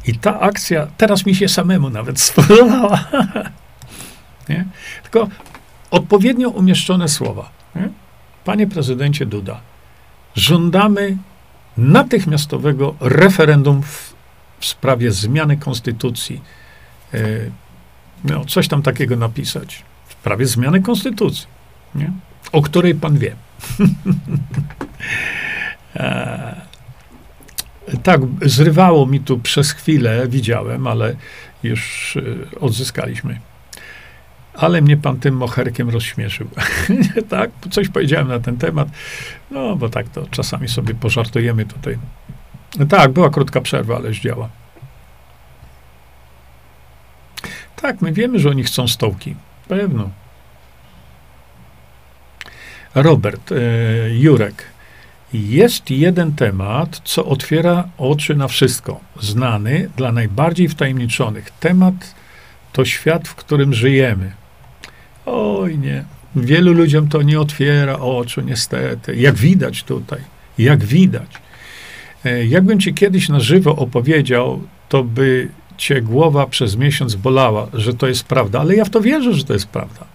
I 0.07 0.15
ta 0.15 0.39
akcja 0.39 0.87
teraz 0.97 1.25
mi 1.25 1.35
się 1.35 1.47
samemu 1.47 1.89
nawet 1.89 2.19
spodobała. 2.29 3.07
nie? 4.49 4.65
Tylko 5.03 5.27
odpowiednio 5.91 6.49
umieszczone 6.49 7.07
słowa. 7.07 7.49
Nie? 7.75 7.89
Panie 8.45 8.67
prezydencie 8.67 9.25
Duda, 9.25 9.59
żądamy 10.35 11.17
natychmiastowego 11.77 12.95
referendum 12.99 13.81
w, 13.83 14.13
w 14.59 14.65
sprawie 14.65 15.11
zmiany 15.11 15.57
konstytucji. 15.57 16.41
E, 17.13 17.17
no, 18.23 18.45
coś 18.45 18.67
tam 18.67 18.81
takiego 18.81 19.15
napisać. 19.15 19.83
W 20.07 20.13
sprawie 20.13 20.45
zmiany 20.45 20.81
konstytucji, 20.81 21.47
nie? 21.95 22.11
o 22.51 22.61
której 22.61 22.95
pan 22.95 23.17
wie. 23.17 23.35
E, 25.95 26.61
tak, 28.03 28.21
zrywało 28.41 29.05
mi 29.05 29.19
tu 29.19 29.39
przez 29.39 29.71
chwilę, 29.71 30.27
widziałem, 30.27 30.87
ale 30.87 31.15
już 31.63 32.17
e, 32.17 32.59
odzyskaliśmy. 32.59 33.39
Ale 34.53 34.81
mnie 34.81 34.97
pan 34.97 35.19
tym 35.19 35.37
moherkiem 35.37 35.89
rozśmieszył. 35.89 36.47
tak, 37.29 37.49
coś 37.71 37.89
powiedziałem 37.89 38.27
na 38.27 38.39
ten 38.39 38.57
temat. 38.57 38.87
No, 39.51 39.75
bo 39.75 39.89
tak 39.89 40.09
to 40.09 40.25
czasami 40.31 40.67
sobie 40.67 40.93
pożartujemy 40.93 41.65
tutaj. 41.65 41.97
Tak, 42.89 43.11
była 43.11 43.29
krótka 43.29 43.61
przerwa, 43.61 43.95
ale 43.95 44.11
działa. 44.13 44.49
Tak, 47.75 48.01
my 48.01 48.11
wiemy, 48.11 48.39
że 48.39 48.49
oni 48.49 48.63
chcą 48.63 48.87
stołki. 48.87 49.35
Pewno. 49.67 50.09
Robert, 52.95 53.51
e, 53.51 53.55
Jurek. 54.09 54.63
Jest 55.33 55.89
jeden 55.89 56.31
temat, 56.31 57.01
co 57.03 57.25
otwiera 57.25 57.89
oczy 57.97 58.35
na 58.35 58.47
wszystko. 58.47 58.99
Znany 59.19 59.89
dla 59.97 60.11
najbardziej 60.11 60.69
wtajemniczonych. 60.69 61.51
Temat 61.59 62.15
to 62.73 62.85
świat, 62.85 63.27
w 63.27 63.35
którym 63.35 63.73
żyjemy. 63.73 64.31
Oj 65.25 65.77
nie. 65.77 66.03
Wielu 66.35 66.73
ludziom 66.73 67.07
to 67.07 67.21
nie 67.21 67.39
otwiera 67.39 67.99
oczu, 67.99 68.41
niestety. 68.41 69.15
Jak 69.15 69.35
widać 69.35 69.83
tutaj. 69.83 70.19
Jak 70.57 70.83
widać. 70.83 71.29
E, 72.25 72.45
jakbym 72.45 72.79
ci 72.79 72.93
kiedyś 72.93 73.29
na 73.29 73.39
żywo 73.39 73.75
opowiedział, 73.75 74.61
to 74.89 75.03
by 75.03 75.49
cię 75.77 76.01
głowa 76.01 76.47
przez 76.47 76.75
miesiąc 76.75 77.15
bolała, 77.15 77.67
że 77.73 77.93
to 77.93 78.07
jest 78.07 78.23
prawda. 78.23 78.59
Ale 78.59 78.75
ja 78.75 78.85
w 78.85 78.89
to 78.89 79.01
wierzę, 79.01 79.33
że 79.33 79.43
to 79.43 79.53
jest 79.53 79.67
prawda. 79.67 80.05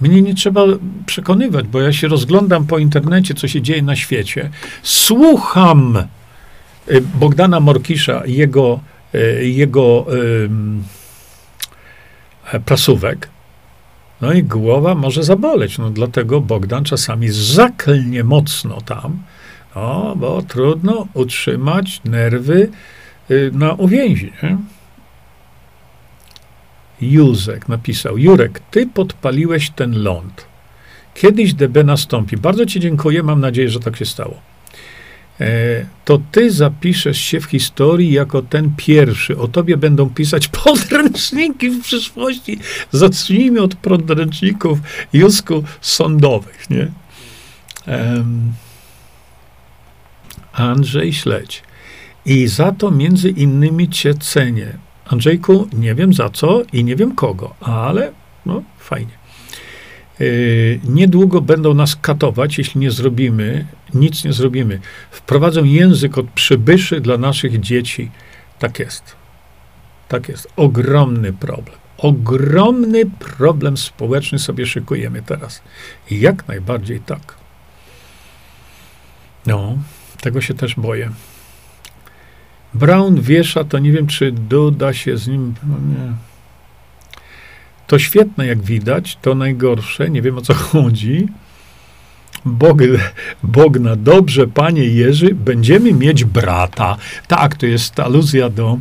Mnie 0.00 0.22
nie 0.22 0.34
trzeba 0.34 0.64
przekonywać, 1.06 1.66
bo 1.66 1.80
ja 1.80 1.92
się 1.92 2.08
rozglądam 2.08 2.66
po 2.66 2.78
internecie, 2.78 3.34
co 3.34 3.48
się 3.48 3.62
dzieje 3.62 3.82
na 3.82 3.96
świecie. 3.96 4.50
Słucham 4.82 6.04
y, 6.90 7.02
Bogdana 7.14 7.60
Morkisza 7.60 8.22
i 8.26 8.34
jego, 8.34 8.80
y, 9.14 9.48
jego 9.48 10.06
e, 12.52 12.60
prasówek. 12.60 13.28
No 14.20 14.32
i 14.32 14.42
głowa 14.42 14.94
może 14.94 15.22
zaboleć. 15.22 15.78
No 15.78 15.90
dlatego 15.90 16.40
Bogdan 16.40 16.84
czasami 16.84 17.28
zaklnie 17.28 18.24
mocno 18.24 18.80
tam, 18.80 19.22
no, 19.76 20.14
bo 20.16 20.42
trudno 20.42 21.06
utrzymać 21.14 22.00
nerwy 22.04 22.70
y, 23.30 23.50
na 23.54 23.72
uwięzi. 23.72 24.32
Nie? 24.42 24.56
Józek 27.00 27.68
napisał: 27.68 28.18
Jurek, 28.18 28.60
ty 28.70 28.86
podpaliłeś 28.86 29.70
ten 29.70 30.02
ląd. 30.02 30.46
Kiedyś 31.14 31.54
DB 31.54 31.84
nastąpi. 31.84 32.36
Bardzo 32.36 32.66
ci 32.66 32.80
dziękuję, 32.80 33.22
mam 33.22 33.40
nadzieję, 33.40 33.70
że 33.70 33.80
tak 33.80 33.96
się 33.96 34.04
stało. 34.04 34.40
E, 35.40 35.86
to 36.04 36.20
ty 36.32 36.50
zapiszesz 36.50 37.18
się 37.18 37.40
w 37.40 37.44
historii 37.44 38.12
jako 38.12 38.42
ten 38.42 38.72
pierwszy. 38.76 39.38
O 39.38 39.48
tobie 39.48 39.76
będą 39.76 40.10
pisać 40.10 40.48
podręczniki 40.64 41.70
w 41.70 41.82
przyszłości. 41.82 42.58
Zacznijmy 42.92 43.62
od 43.62 43.74
podręczników 43.74 44.78
Jusku 45.12 45.64
sądowych, 45.80 46.70
nie? 46.70 46.88
Um, 47.86 48.52
Andrzej 50.52 51.12
Śledź. 51.12 51.62
I 52.26 52.46
za 52.46 52.72
to 52.72 52.90
między 52.90 53.30
innymi 53.30 53.88
cię 53.88 54.14
cenię. 54.14 54.85
Andrzejku, 55.06 55.68
nie 55.72 55.94
wiem 55.94 56.12
za 56.12 56.28
co 56.28 56.62
i 56.72 56.84
nie 56.84 56.96
wiem 56.96 57.14
kogo, 57.14 57.54
ale 57.60 58.12
no 58.46 58.62
fajnie. 58.78 59.12
Yy, 60.20 60.80
niedługo 60.84 61.40
będą 61.40 61.74
nas 61.74 61.96
katować, 61.96 62.58
jeśli 62.58 62.80
nie 62.80 62.90
zrobimy, 62.90 63.66
nic 63.94 64.24
nie 64.24 64.32
zrobimy. 64.32 64.80
Wprowadzą 65.10 65.64
język 65.64 66.18
od 66.18 66.30
przybyszy 66.30 67.00
dla 67.00 67.18
naszych 67.18 67.60
dzieci. 67.60 68.10
Tak 68.58 68.78
jest. 68.78 69.16
Tak 70.08 70.28
jest. 70.28 70.48
Ogromny 70.56 71.32
problem. 71.32 71.76
Ogromny 71.98 73.02
problem 73.06 73.76
społeczny 73.76 74.38
sobie 74.38 74.66
szykujemy 74.66 75.22
teraz. 75.22 75.62
Jak 76.10 76.48
najbardziej 76.48 77.00
tak. 77.00 77.34
No, 79.46 79.78
tego 80.20 80.40
się 80.40 80.54
też 80.54 80.74
boję. 80.74 81.10
Brown 82.74 83.20
wiesza, 83.20 83.64
to 83.64 83.78
nie 83.78 83.92
wiem, 83.92 84.06
czy 84.06 84.32
doda 84.32 84.92
się 84.92 85.16
z 85.16 85.28
nim. 85.28 85.54
No 85.62 85.74
nie. 85.74 86.12
To 87.86 87.98
świetne, 87.98 88.46
jak 88.46 88.62
widać, 88.62 89.18
to 89.22 89.34
najgorsze, 89.34 90.10
nie 90.10 90.22
wiem 90.22 90.38
o 90.38 90.40
co 90.40 90.54
chodzi. 90.54 91.28
Bog, 92.44 92.78
Bogna, 93.42 93.96
dobrze, 93.96 94.46
panie 94.46 94.84
Jerzy, 94.84 95.34
będziemy 95.34 95.92
mieć 95.92 96.24
brata. 96.24 96.96
Tak, 97.28 97.56
to 97.56 97.66
jest 97.66 98.00
aluzja 98.00 98.50
do 98.50 98.78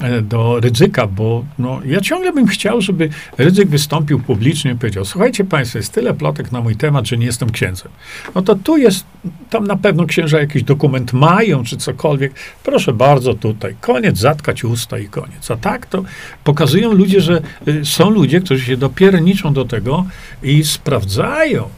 e, 0.00 0.22
do 0.22 0.60
ryzyka, 0.60 1.06
bo 1.06 1.44
no, 1.58 1.80
ja 1.86 2.00
ciągle 2.00 2.32
bym 2.32 2.46
chciał, 2.46 2.80
żeby 2.80 3.08
ryzyk 3.38 3.68
wystąpił 3.68 4.20
publicznie 4.20 4.70
i 4.70 4.74
powiedział, 4.74 5.04
słuchajcie 5.04 5.44
państwo, 5.44 5.78
jest 5.78 5.92
tyle 5.92 6.14
plotek 6.14 6.52
na 6.52 6.60
mój 6.60 6.76
temat, 6.76 7.06
że 7.06 7.16
nie 7.16 7.26
jestem 7.26 7.50
księdzem. 7.50 7.92
No 8.34 8.42
to 8.42 8.54
tu 8.54 8.76
jest, 8.76 9.04
tam 9.50 9.66
na 9.66 9.76
pewno 9.76 10.06
księża 10.06 10.40
jakiś 10.40 10.62
dokument 10.62 11.12
mają, 11.12 11.64
czy 11.64 11.76
cokolwiek. 11.76 12.32
Proszę 12.64 12.92
bardzo, 12.92 13.34
tutaj, 13.34 13.76
koniec, 13.80 14.18
zatkać 14.18 14.64
usta 14.64 14.98
i 14.98 15.08
koniec. 15.08 15.50
A 15.50 15.56
tak 15.56 15.86
to 15.86 16.04
pokazują 16.44 16.92
ludzie, 16.92 17.20
że 17.20 17.42
y, 17.68 17.84
są 17.84 18.10
ludzie, 18.10 18.40
którzy 18.40 18.64
się 18.64 18.76
dopierniczą 18.76 19.52
do 19.52 19.64
tego 19.64 20.04
i 20.42 20.64
sprawdzają. 20.64 21.68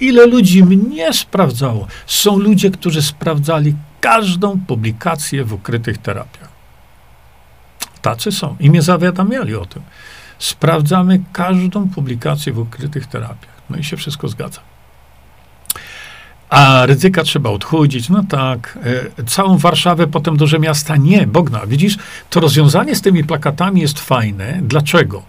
Ile 0.00 0.26
ludzi 0.26 0.64
mnie 0.64 1.12
sprawdzało? 1.12 1.86
Są 2.06 2.38
ludzie, 2.38 2.70
którzy 2.70 3.02
sprawdzali 3.02 3.74
każdą 4.00 4.60
publikację 4.66 5.44
w 5.44 5.52
ukrytych 5.52 5.98
terapiach. 5.98 6.48
Tacy 8.02 8.32
są. 8.32 8.56
I 8.60 8.70
mnie 8.70 8.82
zawiadamiali 8.82 9.54
o 9.54 9.66
tym. 9.66 9.82
Sprawdzamy 10.38 11.20
każdą 11.32 11.88
publikację 11.88 12.52
w 12.52 12.58
ukrytych 12.58 13.06
terapiach. 13.06 13.62
No 13.70 13.76
i 13.76 13.84
się 13.84 13.96
wszystko 13.96 14.28
zgadza. 14.28 14.60
A 16.50 16.86
ryzyka 16.86 17.22
trzeba 17.22 17.50
odchudzić. 17.50 18.08
No 18.08 18.24
tak. 18.28 18.78
E, 19.18 19.24
całą 19.24 19.58
Warszawę, 19.58 20.06
potem 20.06 20.36
duże 20.36 20.58
miasta. 20.58 20.96
Nie, 20.96 21.26
Bogna. 21.26 21.66
Widzisz, 21.66 21.96
to 22.30 22.40
rozwiązanie 22.40 22.94
z 22.94 23.02
tymi 23.02 23.24
plakatami 23.24 23.80
jest 23.80 24.00
fajne. 24.00 24.58
Dlaczego? 24.62 25.22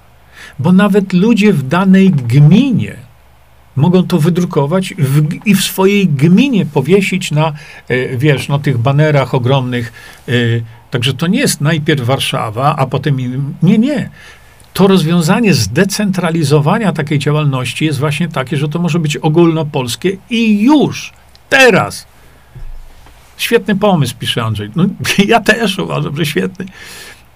Bo 0.59 0.71
nawet 0.71 1.13
ludzie 1.13 1.53
w 1.53 1.67
danej 1.67 2.11
gminie 2.11 3.08
mogą 3.75 4.03
to 4.07 4.19
wydrukować 4.19 4.93
w, 4.97 5.27
i 5.45 5.55
w 5.55 5.63
swojej 5.63 6.07
gminie 6.07 6.65
powiesić 6.65 7.31
na, 7.31 7.53
e, 7.87 8.17
wiesz, 8.17 8.47
na 8.47 8.59
tych 8.59 8.77
banerach 8.77 9.33
ogromnych. 9.33 9.93
E, 10.27 10.31
także 10.91 11.13
to 11.13 11.27
nie 11.27 11.39
jest 11.39 11.61
najpierw 11.61 12.01
Warszawa, 12.01 12.75
a 12.75 12.85
potem. 12.85 13.17
Nie, 13.63 13.77
nie. 13.77 14.09
To 14.73 14.87
rozwiązanie 14.87 15.53
zdecentralizowania 15.53 16.91
takiej 16.91 17.19
działalności 17.19 17.85
jest 17.85 17.99
właśnie 17.99 18.27
takie, 18.27 18.57
że 18.57 18.67
to 18.67 18.79
może 18.79 18.99
być 18.99 19.17
ogólnopolskie 19.17 20.17
i 20.29 20.63
już, 20.63 21.13
teraz. 21.49 22.07
Świetny 23.37 23.75
pomysł, 23.75 24.15
pisze 24.19 24.43
Andrzej. 24.43 24.69
No, 24.75 24.85
ja 25.27 25.39
też 25.39 25.79
uważam, 25.79 26.17
że 26.17 26.25
świetny. 26.25 26.65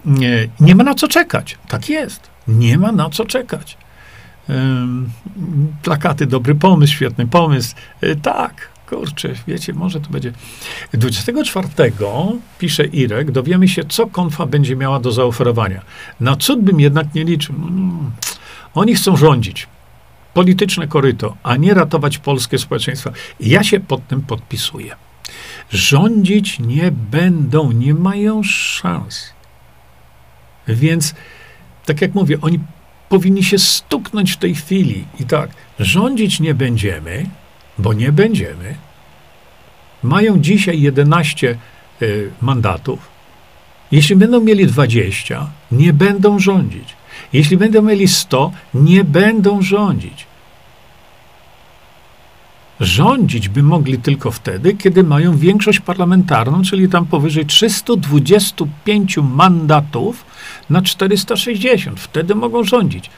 Nie, 0.05 0.47
nie 0.59 0.75
ma 0.75 0.83
na 0.83 0.95
co 0.95 1.07
czekać. 1.07 1.57
Tak 1.67 1.89
jest. 1.89 2.29
Nie 2.47 2.77
ma 2.77 2.91
na 2.91 3.09
co 3.09 3.25
czekać 3.25 3.77
plakaty, 5.83 6.25
dobry 6.25 6.55
pomysł, 6.55 6.93
świetny 6.93 7.27
pomysł. 7.27 7.75
E, 8.01 8.15
tak, 8.15 8.69
kurczę, 8.89 9.33
wiecie, 9.47 9.73
może 9.73 10.01
to 10.01 10.09
będzie. 10.09 10.33
24 10.93 11.67
pisze 12.59 12.85
Irek, 12.85 13.31
dowiemy 13.31 13.67
się, 13.67 13.83
co 13.83 14.07
konfa 14.07 14.45
będzie 14.45 14.75
miała 14.75 14.99
do 14.99 15.11
zaoferowania. 15.11 15.81
Na 16.19 16.35
cud 16.35 16.61
bym 16.61 16.79
jednak 16.79 17.15
nie 17.15 17.23
liczył. 17.23 17.55
Mm, 17.55 18.11
oni 18.73 18.95
chcą 18.95 19.17
rządzić. 19.17 19.67
Polityczne 20.33 20.87
koryto, 20.87 21.37
a 21.43 21.55
nie 21.55 21.73
ratować 21.73 22.17
polskie 22.17 22.57
społeczeństwa. 22.57 23.11
Ja 23.39 23.63
się 23.63 23.79
pod 23.79 24.07
tym 24.07 24.21
podpisuję. 24.21 24.95
Rządzić 25.69 26.59
nie 26.59 26.91
będą, 26.91 27.71
nie 27.71 27.93
mają 27.93 28.43
szans. 28.43 29.33
Więc, 30.67 31.15
tak 31.85 32.01
jak 32.01 32.13
mówię, 32.13 32.37
oni 32.41 32.59
powinni 33.09 33.43
się 33.43 33.59
stuknąć 33.59 34.31
w 34.31 34.37
tej 34.37 34.55
chwili. 34.55 35.05
I 35.19 35.25
tak, 35.25 35.49
rządzić 35.79 36.39
nie 36.39 36.53
będziemy, 36.53 37.25
bo 37.77 37.93
nie 37.93 38.11
będziemy. 38.11 38.75
Mają 40.03 40.39
dzisiaj 40.39 40.81
11 40.81 41.57
y, 42.01 42.31
mandatów. 42.41 42.99
Jeśli 43.91 44.15
będą 44.15 44.41
mieli 44.41 44.67
20, 44.67 45.47
nie 45.71 45.93
będą 45.93 46.39
rządzić. 46.39 46.95
Jeśli 47.33 47.57
będą 47.57 47.81
mieli 47.81 48.07
100, 48.07 48.51
nie 48.73 49.03
będą 49.03 49.61
rządzić. 49.61 50.25
Rządzić 52.83 53.49
by 53.49 53.63
mogli 53.63 53.97
tylko 53.97 54.31
wtedy, 54.31 54.73
kiedy 54.73 55.03
mają 55.03 55.37
większość 55.37 55.79
parlamentarną, 55.79 56.61
czyli 56.61 56.89
tam 56.89 57.05
powyżej 57.05 57.45
325 57.45 59.17
mandatów 59.17 60.25
na 60.69 60.81
460. 60.81 61.99
Wtedy 61.99 62.35
mogą 62.35 62.63
rządzić. 62.63 63.09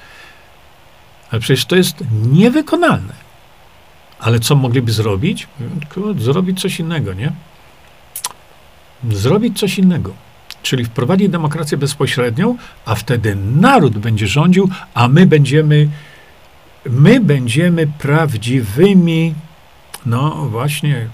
Ale 1.32 1.42
przecież 1.42 1.66
to 1.66 1.76
jest 1.76 2.04
niewykonalne. 2.32 3.14
Ale 4.20 4.40
co 4.40 4.56
mogliby 4.56 4.92
zrobić? 4.92 5.48
Zrobić 6.18 6.62
coś 6.62 6.80
innego, 6.80 7.14
nie? 7.14 7.32
Zrobić 9.12 9.60
coś 9.60 9.78
innego. 9.78 10.14
Czyli 10.64 10.86
wprowadzić 10.86 11.30
demokrację 11.30 11.78
bezpośrednią, 11.78 12.58
a 12.86 12.96
wtedy 12.96 13.38
naród 13.56 13.98
będzie 13.98 14.28
rządził, 14.28 14.70
a 14.94 15.08
my 15.08 15.26
będziemy, 15.26 15.90
my 16.86 17.20
będziemy 17.20 17.88
prawdziwymi 17.88 19.34
no 20.06 20.30
właśnie, 20.50 21.10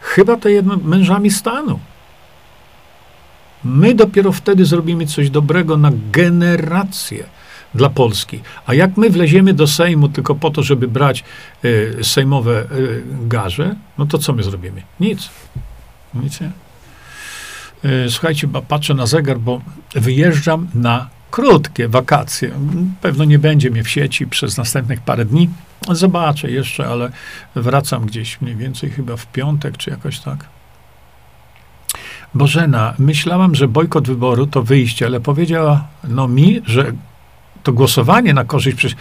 chyba 0.00 0.36
to 0.36 0.48
jedno 0.48 0.76
mężami 0.76 1.30
stanu. 1.30 1.78
My 3.64 3.94
dopiero 3.94 4.32
wtedy 4.32 4.64
zrobimy 4.64 5.06
coś 5.06 5.30
dobrego 5.30 5.76
na 5.76 5.90
generację 6.12 7.24
dla 7.74 7.90
Polski. 7.90 8.40
A 8.66 8.74
jak 8.74 8.96
my 8.96 9.10
wleziemy 9.10 9.54
do 9.54 9.66
Sejmu 9.66 10.08
tylko 10.08 10.34
po 10.34 10.50
to, 10.50 10.62
żeby 10.62 10.88
brać 10.88 11.24
y, 11.64 11.98
sejmowe 12.02 12.66
y, 12.72 13.02
garze, 13.28 13.76
no 13.98 14.06
to 14.06 14.18
co 14.18 14.32
my 14.32 14.42
zrobimy? 14.42 14.82
Nic. 15.00 15.30
Nic 16.14 16.40
nie. 16.40 16.50
Y, 17.84 18.10
słuchajcie, 18.10 18.48
patrzę 18.68 18.94
na 18.94 19.06
zegar, 19.06 19.38
bo 19.38 19.60
wyjeżdżam 19.94 20.68
na 20.74 21.08
krótkie 21.32 21.88
wakacje. 21.88 22.50
Pewno 23.00 23.24
nie 23.24 23.38
będzie 23.38 23.70
mnie 23.70 23.84
w 23.84 23.88
sieci 23.88 24.26
przez 24.26 24.56
następnych 24.56 25.00
parę 25.00 25.24
dni. 25.24 25.48
Zobaczę 25.90 26.50
jeszcze, 26.50 26.86
ale 26.86 27.12
wracam 27.54 28.06
gdzieś 28.06 28.40
mniej 28.40 28.56
więcej 28.56 28.90
chyba 28.90 29.16
w 29.16 29.26
piątek, 29.26 29.76
czy 29.76 29.90
jakoś 29.90 30.20
tak. 30.20 30.48
Bożena, 32.34 32.94
myślałam, 32.98 33.54
że 33.54 33.68
bojkot 33.68 34.06
wyboru 34.06 34.46
to 34.46 34.62
wyjście, 34.62 35.06
ale 35.06 35.20
powiedziała 35.20 35.88
no 36.08 36.28
mi, 36.28 36.62
że 36.66 36.92
to 37.62 37.72
głosowanie 37.72 38.34
na 38.34 38.44
korzyść 38.44 38.76
przez 38.76 38.92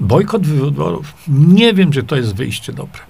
bojkot 0.00 0.46
wyborów, 0.46 1.14
nie 1.28 1.74
wiem, 1.74 1.92
czy 1.92 2.02
to 2.02 2.16
jest 2.16 2.34
wyjście 2.34 2.72
dobre. 2.72 3.00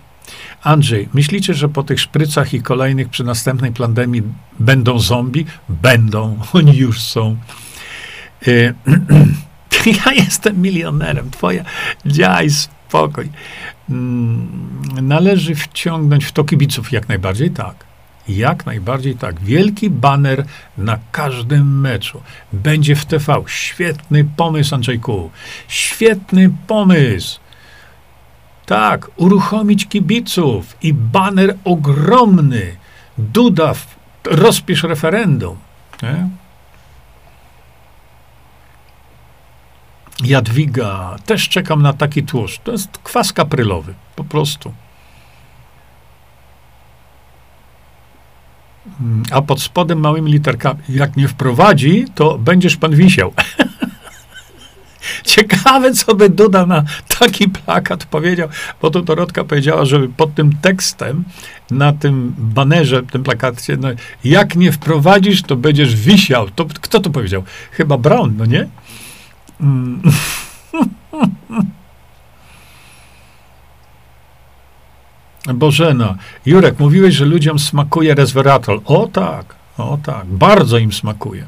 Andrzej, 0.62 1.08
myślicie, 1.14 1.54
że 1.54 1.68
po 1.68 1.82
tych 1.82 2.00
szprycach 2.00 2.54
i 2.54 2.62
kolejnych 2.62 3.08
przy 3.08 3.24
następnej 3.24 3.72
pandemii 3.72 4.22
będą 4.60 4.98
zombie? 4.98 5.46
Będą, 5.68 6.38
oni 6.52 6.76
już 6.76 7.00
są. 7.00 7.36
Y, 8.48 8.74
ja 10.06 10.12
jestem 10.12 10.62
milionerem, 10.62 11.30
twoja 11.30 11.64
dziaj 12.06 12.50
spokój. 12.50 13.30
Mm, 13.90 14.48
należy 15.02 15.54
wciągnąć 15.54 16.24
w 16.24 16.32
to 16.32 16.44
kibiców 16.44 16.92
jak 16.92 17.08
najbardziej 17.08 17.50
tak. 17.50 17.84
Jak 18.28 18.66
najbardziej 18.66 19.14
tak. 19.14 19.40
Wielki 19.40 19.90
baner 19.90 20.44
na 20.78 20.98
każdym 21.12 21.80
meczu. 21.80 22.20
Będzie 22.52 22.96
w 22.96 23.06
TV. 23.06 23.42
Świetny 23.46 24.24
pomysł, 24.24 24.74
Andrzejku. 24.74 25.30
Świetny 25.68 26.50
pomysł. 26.66 27.40
Tak, 28.66 29.10
uruchomić 29.16 29.88
kibiców 29.88 30.76
i 30.82 30.94
baner 30.94 31.56
ogromny. 31.64 32.76
Duda, 33.18 33.72
rozpisz 34.24 34.82
referendum. 34.82 35.56
Nie? 36.02 36.28
Jadwiga, 40.22 41.16
też 41.26 41.48
czekam 41.48 41.82
na 41.82 41.92
taki 41.92 42.22
tłuszcz. 42.22 42.58
To 42.58 42.72
jest 42.72 42.98
kwas 43.02 43.32
kaprylowy, 43.32 43.94
po 44.16 44.24
prostu. 44.24 44.72
Mm, 49.00 49.22
a 49.30 49.42
pod 49.42 49.62
spodem 49.62 50.00
małymi 50.00 50.32
literkami, 50.32 50.80
jak 50.88 51.16
nie 51.16 51.28
wprowadzi, 51.28 52.04
to 52.14 52.38
będziesz 52.38 52.76
pan 52.76 52.96
wisiał. 52.96 53.32
Ciekawe, 55.24 55.92
co 55.92 56.14
by 56.14 56.28
Duda 56.28 56.66
na 56.66 56.84
taki 57.18 57.48
plakat 57.48 58.04
powiedział, 58.04 58.48
bo 58.82 58.90
to 58.90 59.02
Dorotka 59.02 59.44
powiedziała, 59.44 59.84
żeby 59.84 60.08
pod 60.08 60.34
tym 60.34 60.52
tekstem, 60.56 61.24
na 61.70 61.92
tym 61.92 62.34
banerze, 62.38 63.02
tym 63.02 63.22
plakacie, 63.22 63.76
no, 63.76 63.88
jak 64.24 64.56
nie 64.56 64.72
wprowadzisz, 64.72 65.42
to 65.42 65.56
będziesz 65.56 65.96
wisiał. 65.96 66.50
To, 66.50 66.64
kto 66.64 67.00
to 67.00 67.10
powiedział? 67.10 67.42
Chyba 67.70 67.98
Brown, 67.98 68.34
no 68.36 68.46
nie? 68.46 68.68
Mm. 69.62 70.02
Bożena, 75.54 76.16
Jurek, 76.46 76.78
mówiłeś, 76.78 77.14
że 77.14 77.24
ludziom 77.24 77.58
smakuje 77.58 78.14
resveratrol. 78.14 78.80
O 78.84 79.08
tak, 79.12 79.54
o 79.78 79.98
tak, 80.04 80.26
bardzo 80.26 80.78
im 80.78 80.92
smakuje. 80.92 81.46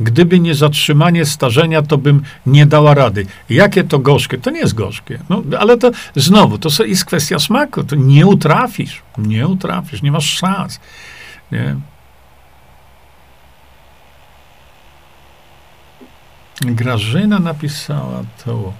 Gdyby 0.00 0.40
nie 0.40 0.54
zatrzymanie 0.54 1.24
starzenia, 1.24 1.82
to 1.82 1.98
bym 1.98 2.22
nie 2.46 2.66
dała 2.66 2.94
rady. 2.94 3.26
Jakie 3.50 3.84
to 3.84 3.98
gorzkie? 3.98 4.38
To 4.38 4.50
nie 4.50 4.60
jest 4.60 4.74
gorzkie. 4.74 5.18
No, 5.28 5.42
ale 5.58 5.78
to 5.78 5.90
znowu, 6.16 6.58
to 6.58 6.84
jest 6.84 7.04
kwestia 7.04 7.38
smaku. 7.38 7.84
To 7.84 7.96
nie 7.96 8.26
utrafisz. 8.26 9.02
Nie 9.18 9.48
utrafisz, 9.48 10.02
nie 10.02 10.12
masz 10.12 10.38
szans. 10.38 10.80
Nie? 11.52 11.76
Grażyna 16.60 17.38
napisała 17.38 18.22
to. 18.44 18.72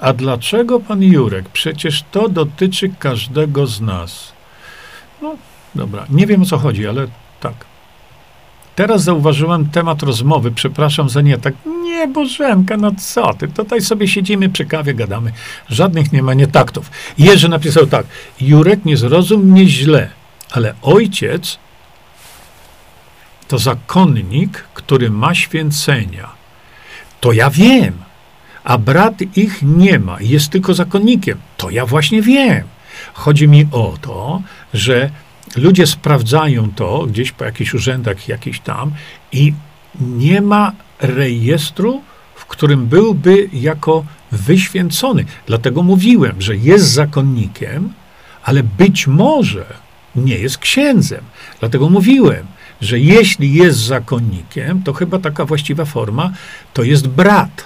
A 0.00 0.12
dlaczego 0.12 0.80
pan 0.80 1.02
Jurek? 1.02 1.48
Przecież 1.48 2.04
to 2.10 2.28
dotyczy 2.28 2.90
każdego 2.98 3.66
z 3.66 3.80
nas. 3.80 4.32
No, 5.22 5.36
dobra. 5.74 6.06
Nie 6.10 6.26
wiem 6.26 6.42
o 6.42 6.44
co 6.44 6.58
chodzi, 6.58 6.86
ale 6.86 7.06
tak. 7.40 7.54
Teraz 8.76 9.02
zauważyłem 9.02 9.70
temat 9.70 10.02
rozmowy. 10.02 10.50
Przepraszam 10.50 11.08
za 11.08 11.20
nie 11.20 11.38
tak. 11.38 11.54
Nie, 11.82 12.08
Bożenka, 12.08 12.76
no 12.76 12.90
co 12.98 13.34
ty? 13.34 13.48
Tutaj 13.48 13.80
sobie 13.80 14.08
siedzimy 14.08 14.48
przy 14.48 14.64
kawie, 14.64 14.94
gadamy. 14.94 15.32
Żadnych 15.68 16.12
nie 16.12 16.22
ma 16.22 16.34
nietaktów. 16.34 16.90
Jerzy 17.18 17.48
napisał 17.48 17.86
tak. 17.86 18.06
Jurek, 18.40 18.84
nie 18.84 18.96
zrozum 18.96 19.42
mnie 19.42 19.66
źle, 19.66 20.10
ale 20.50 20.74
ojciec 20.82 21.58
to 23.48 23.58
zakonnik, 23.58 24.64
który 24.74 25.10
ma 25.10 25.34
święcenia. 25.34 26.28
To 27.20 27.32
ja 27.32 27.50
wiem. 27.50 27.94
A 28.64 28.78
brat 28.78 29.14
ich 29.36 29.62
nie 29.62 29.98
ma, 29.98 30.16
jest 30.20 30.50
tylko 30.50 30.74
zakonnikiem. 30.74 31.38
To 31.56 31.70
ja 31.70 31.86
właśnie 31.86 32.22
wiem. 32.22 32.64
Chodzi 33.12 33.48
mi 33.48 33.66
o 33.72 33.94
to, 34.00 34.42
że 34.74 35.10
ludzie 35.56 35.86
sprawdzają 35.86 36.70
to 36.76 37.06
gdzieś 37.06 37.32
po 37.32 37.44
jakichś 37.44 37.74
urzędach, 37.74 38.28
jakiś 38.28 38.60
tam 38.60 38.92
i 39.32 39.52
nie 40.00 40.40
ma 40.40 40.72
rejestru, 41.00 42.02
w 42.34 42.46
którym 42.46 42.86
byłby 42.86 43.48
jako 43.52 44.04
wyświęcony. 44.32 45.24
Dlatego 45.46 45.82
mówiłem, 45.82 46.42
że 46.42 46.56
jest 46.56 46.84
zakonnikiem, 46.84 47.92
ale 48.44 48.62
być 48.62 49.06
może 49.06 49.66
nie 50.16 50.38
jest 50.38 50.58
księdzem. 50.58 51.24
Dlatego 51.60 51.90
mówiłem, 51.90 52.46
że 52.80 52.98
jeśli 52.98 53.54
jest 53.54 53.78
zakonnikiem, 53.78 54.82
to 54.82 54.92
chyba 54.92 55.18
taka 55.18 55.44
właściwa 55.44 55.84
forma 55.84 56.32
to 56.72 56.82
jest 56.82 57.08
brat, 57.08 57.64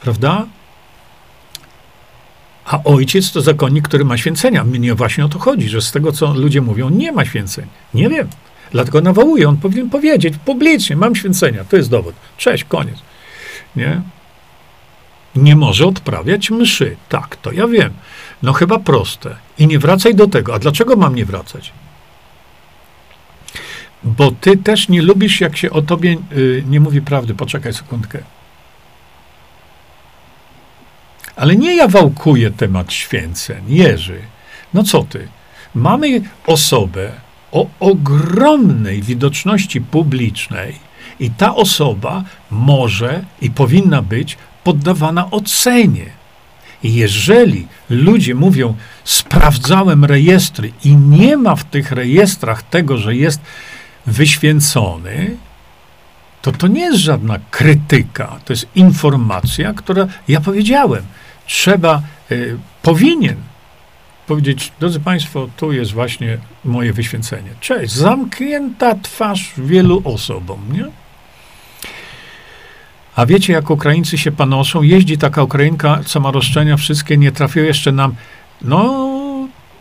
prawda? 0.00 0.46
A 2.64 2.84
ojciec 2.84 3.32
to 3.32 3.40
zakonnik, 3.40 3.88
który 3.88 4.04
ma 4.04 4.18
święcenia. 4.18 4.64
Mnie 4.64 4.94
właśnie 4.94 5.24
o 5.24 5.28
to 5.28 5.38
chodzi, 5.38 5.68
że 5.68 5.82
z 5.82 5.92
tego, 5.92 6.12
co 6.12 6.34
ludzie 6.34 6.60
mówią, 6.60 6.90
nie 6.90 7.12
ma 7.12 7.24
święceń. 7.24 7.66
Nie 7.94 8.08
wiem. 8.08 8.28
Dlatego 8.70 9.00
nawołuję. 9.00 9.48
On 9.48 9.56
powinien 9.56 9.90
powiedzieć 9.90 10.34
publicznie, 10.44 10.96
mam 10.96 11.14
święcenia, 11.16 11.64
to 11.64 11.76
jest 11.76 11.90
dowód. 11.90 12.14
Cześć, 12.36 12.64
koniec. 12.64 12.96
Nie? 13.76 14.02
Nie 15.36 15.56
może 15.56 15.86
odprawiać 15.86 16.50
mszy. 16.50 16.96
Tak, 17.08 17.36
to 17.36 17.52
ja 17.52 17.66
wiem. 17.66 17.92
No 18.42 18.52
chyba 18.52 18.78
proste. 18.78 19.36
I 19.58 19.66
nie 19.66 19.78
wracaj 19.78 20.14
do 20.14 20.26
tego. 20.26 20.54
A 20.54 20.58
dlaczego 20.58 20.96
mam 20.96 21.14
nie 21.14 21.24
wracać? 21.24 21.72
Bo 24.04 24.30
ty 24.30 24.56
też 24.56 24.88
nie 24.88 25.02
lubisz, 25.02 25.40
jak 25.40 25.56
się 25.56 25.70
o 25.70 25.82
tobie 25.82 26.16
y, 26.32 26.64
nie 26.68 26.80
mówi 26.80 27.02
prawdy. 27.02 27.34
Poczekaj 27.34 27.74
sekundkę. 27.74 28.18
Ale 31.36 31.56
nie 31.56 31.76
ja 31.76 31.88
wałkuję 31.88 32.50
temat 32.50 32.92
święceń. 32.92 33.64
Jerzy, 33.68 34.20
no 34.74 34.82
co 34.82 35.02
ty? 35.02 35.28
Mamy 35.74 36.22
osobę 36.46 37.12
o 37.52 37.66
ogromnej 37.80 39.02
widoczności 39.02 39.80
publicznej 39.80 40.74
i 41.20 41.30
ta 41.30 41.54
osoba 41.54 42.24
może 42.50 43.24
i 43.40 43.50
powinna 43.50 44.02
być 44.02 44.38
poddawana 44.64 45.30
ocenie. 45.30 46.06
I 46.82 46.94
jeżeli 46.94 47.66
ludzie 47.90 48.34
mówią, 48.34 48.74
sprawdzałem 49.04 50.04
rejestry 50.04 50.72
i 50.84 50.96
nie 50.96 51.36
ma 51.36 51.56
w 51.56 51.64
tych 51.64 51.92
rejestrach 51.92 52.62
tego, 52.62 52.98
że 52.98 53.16
jest 53.16 53.40
wyświęcony, 54.06 55.36
to 56.42 56.52
to 56.52 56.66
nie 56.66 56.80
jest 56.80 56.98
żadna 56.98 57.38
krytyka, 57.50 58.38
to 58.44 58.52
jest 58.52 58.66
informacja, 58.74 59.74
która, 59.74 60.06
ja 60.28 60.40
powiedziałem, 60.40 61.02
trzeba, 61.46 62.02
y, 62.30 62.58
powinien 62.82 63.36
powiedzieć, 64.26 64.72
drodzy 64.80 65.00
Państwo, 65.00 65.48
tu 65.56 65.72
jest 65.72 65.92
właśnie 65.92 66.38
moje 66.64 66.92
wyświęcenie. 66.92 67.50
Cześć, 67.60 67.92
zamknięta 67.92 68.94
twarz 69.02 69.52
wielu 69.58 70.02
osobom, 70.04 70.60
nie? 70.72 70.84
A 73.16 73.26
wiecie, 73.26 73.52
jak 73.52 73.70
Ukraińcy 73.70 74.18
się 74.18 74.32
panoszą? 74.32 74.82
Jeździ 74.82 75.18
taka 75.18 75.42
Ukrainka, 75.42 76.00
co 76.06 76.20
ma 76.20 76.30
roszczenia, 76.30 76.76
wszystkie 76.76 77.16
nie 77.16 77.32
trafiły 77.32 77.66
jeszcze 77.66 77.92
nam. 77.92 78.14
No, 78.62 79.08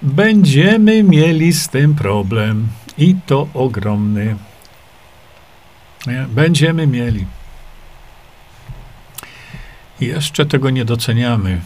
będziemy 0.02 1.04
mieli 1.04 1.54
z 1.54 1.70
tym 1.70 1.96
problem. 1.96 2.68
I 2.98 3.16
to 3.26 3.48
ogromny. 3.54 4.36
Nie? 6.08 6.26
Będziemy 6.30 6.88
mieli. 6.88 7.26
Jeszcze 10.00 10.46
tego 10.46 10.70
nie 10.70 10.86
doceniamy. 10.86 11.62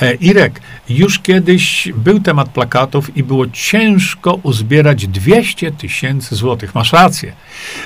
E, 0.00 0.14
Irek, 0.14 0.60
już 0.88 1.18
kiedyś 1.18 1.88
był 1.94 2.20
temat 2.20 2.48
plakatów 2.48 3.16
i 3.16 3.22
było 3.22 3.46
ciężko 3.46 4.34
uzbierać 4.34 5.06
200 5.06 5.72
tysięcy 5.72 6.36
złotych. 6.36 6.74
Masz 6.74 6.92
rację. 6.92 7.32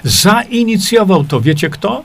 Zainicjował 0.04 1.24
to, 1.24 1.40
wiecie 1.40 1.70
kto? 1.70 2.04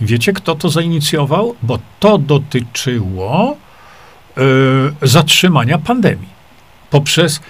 Wiecie, 0.00 0.32
kto 0.32 0.54
to 0.54 0.68
zainicjował? 0.68 1.54
Bo 1.62 1.78
to 2.00 2.18
dotyczyło 2.18 3.56
y, 5.02 5.08
zatrzymania 5.08 5.78
pandemii 5.78 6.32
poprzez 6.92 7.40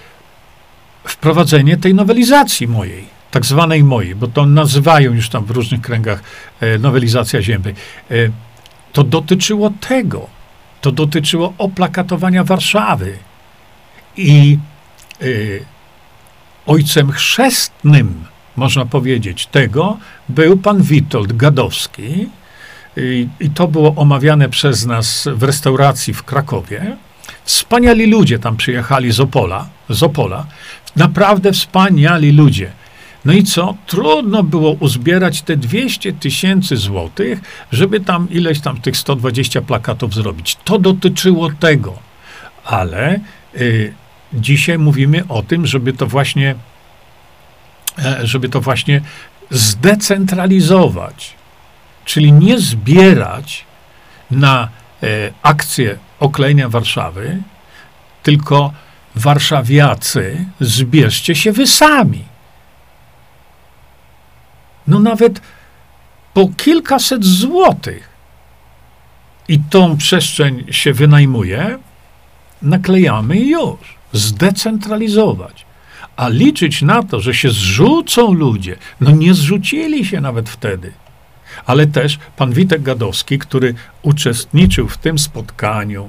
wprowadzenie 1.04 1.76
tej 1.76 1.94
nowelizacji 1.94 2.68
mojej, 2.68 3.04
tak 3.30 3.46
zwanej 3.46 3.84
mojej, 3.84 4.14
bo 4.14 4.28
to 4.28 4.46
nazywają 4.46 5.12
już 5.12 5.28
tam 5.28 5.44
w 5.44 5.50
różnych 5.50 5.80
kręgach 5.80 6.22
e, 6.60 6.78
nowelizacja 6.78 7.42
ziemi. 7.42 7.64
E, 8.10 8.14
to 8.92 9.04
dotyczyło 9.04 9.72
tego. 9.88 10.26
To 10.80 10.92
dotyczyło 10.92 11.52
oplakatowania 11.58 12.44
Warszawy. 12.44 13.18
I 14.16 14.58
e, 15.20 15.26
ojcem 16.66 17.12
chrzestnym, 17.12 18.24
można 18.56 18.86
powiedzieć, 18.86 19.46
tego 19.46 19.98
był 20.28 20.56
pan 20.56 20.82
Witold 20.82 21.32
Gadowski. 21.32 22.28
I, 22.96 23.28
I 23.40 23.50
to 23.50 23.68
było 23.68 23.94
omawiane 23.94 24.48
przez 24.48 24.86
nas 24.86 25.28
w 25.34 25.42
restauracji 25.42 26.14
w 26.14 26.22
Krakowie. 26.22 26.96
Wspaniali 27.44 28.06
ludzie 28.06 28.38
tam 28.38 28.56
przyjechali 28.56 29.12
z 29.12 29.20
Opola, 29.20 29.68
z 29.88 30.02
Opola. 30.02 30.46
Naprawdę 30.96 31.52
wspaniali 31.52 32.32
ludzie. 32.32 32.72
No 33.24 33.32
i 33.32 33.44
co? 33.44 33.74
Trudno 33.86 34.42
było 34.42 34.70
uzbierać 34.72 35.42
te 35.42 35.56
200 35.56 36.12
tysięcy 36.12 36.76
złotych, 36.76 37.40
żeby 37.72 38.00
tam 38.00 38.30
ileś 38.30 38.60
tam 38.60 38.80
tych 38.80 38.96
120 38.96 39.62
plakatów 39.62 40.14
zrobić. 40.14 40.56
To 40.64 40.78
dotyczyło 40.78 41.50
tego. 41.60 41.98
Ale 42.64 43.20
y, 43.56 43.94
dzisiaj 44.34 44.78
mówimy 44.78 45.22
o 45.28 45.42
tym, 45.42 45.66
żeby 45.66 45.92
to 45.92 46.06
właśnie, 46.06 46.54
e, 47.98 48.26
żeby 48.26 48.48
to 48.48 48.60
właśnie 48.60 49.00
zdecentralizować. 49.50 51.34
Czyli 52.04 52.32
nie 52.32 52.58
zbierać 52.58 53.64
na 54.30 54.68
e, 55.02 55.08
akcję 55.42 55.98
oklejenia 56.20 56.68
Warszawy, 56.68 57.42
tylko 58.22 58.72
warszawiacy, 59.14 60.44
zbierzcie 60.60 61.34
się 61.34 61.52
wy 61.52 61.66
sami. 61.66 62.24
No 64.86 64.98
nawet 64.98 65.40
po 66.34 66.48
kilkaset 66.56 67.24
złotych 67.24 68.08
i 69.48 69.58
tą 69.58 69.96
przestrzeń 69.96 70.64
się 70.70 70.92
wynajmuje, 70.92 71.78
naklejamy 72.62 73.36
już. 73.40 74.02
Zdecentralizować. 74.12 75.66
A 76.16 76.28
liczyć 76.28 76.82
na 76.82 77.02
to, 77.02 77.20
że 77.20 77.34
się 77.34 77.50
zrzucą 77.50 78.32
ludzie, 78.32 78.76
no 79.00 79.10
nie 79.10 79.34
zrzucili 79.34 80.04
się 80.04 80.20
nawet 80.20 80.48
wtedy. 80.48 80.92
Ale 81.66 81.86
też 81.86 82.18
pan 82.36 82.52
Witek 82.52 82.82
Gadowski, 82.82 83.38
który 83.38 83.74
uczestniczył 84.02 84.88
w 84.88 84.98
tym 84.98 85.18
spotkaniu, 85.18 86.08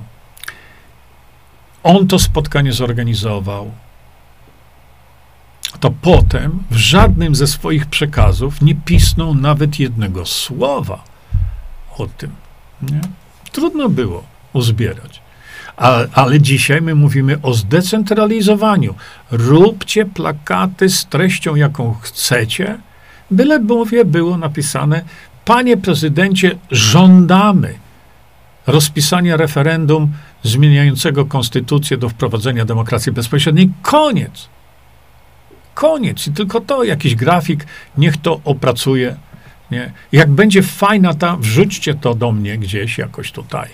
on 1.83 2.07
to 2.07 2.19
spotkanie 2.19 2.73
zorganizował. 2.73 3.71
To 5.79 5.91
potem 6.01 6.63
w 6.71 6.75
żadnym 6.75 7.35
ze 7.35 7.47
swoich 7.47 7.85
przekazów 7.85 8.61
nie 8.61 8.75
pisnął 8.75 9.35
nawet 9.35 9.79
jednego 9.79 10.25
słowa 10.25 11.03
o 11.97 12.07
tym. 12.07 12.31
Nie? 12.81 13.01
Trudno 13.51 13.89
było 13.89 14.23
uzbierać. 14.53 15.21
A, 15.77 15.99
ale 16.13 16.41
dzisiaj 16.41 16.81
my 16.81 16.95
mówimy 16.95 17.37
o 17.41 17.53
zdecentralizowaniu. 17.53 18.95
Róbcie 19.31 20.05
plakaty 20.05 20.89
z 20.89 21.05
treścią, 21.05 21.55
jaką 21.55 21.93
chcecie, 21.93 22.77
byle 23.31 23.59
bowiem 23.59 24.09
było 24.09 24.37
napisane: 24.37 25.03
Panie 25.45 25.77
prezydencie, 25.77 26.57
żądamy 26.71 27.73
rozpisania 28.67 29.37
referendum 29.37 30.11
zmieniającego 30.43 31.25
konstytucję 31.25 31.97
do 31.97 32.09
wprowadzenia 32.09 32.65
demokracji 32.65 33.11
bezpośredniej. 33.11 33.69
Koniec. 33.81 34.49
Koniec. 35.73 36.27
I 36.27 36.31
tylko 36.31 36.61
to, 36.61 36.83
jakiś 36.83 37.15
grafik, 37.15 37.65
niech 37.97 38.17
to 38.17 38.41
opracuje. 38.43 39.15
Nie? 39.71 39.91
Jak 40.11 40.31
będzie 40.31 40.63
fajna 40.63 41.13
ta, 41.13 41.35
wrzućcie 41.37 41.93
to 41.93 42.15
do 42.15 42.31
mnie 42.31 42.57
gdzieś 42.57 42.97
jakoś 42.97 43.31
tutaj. 43.31 43.69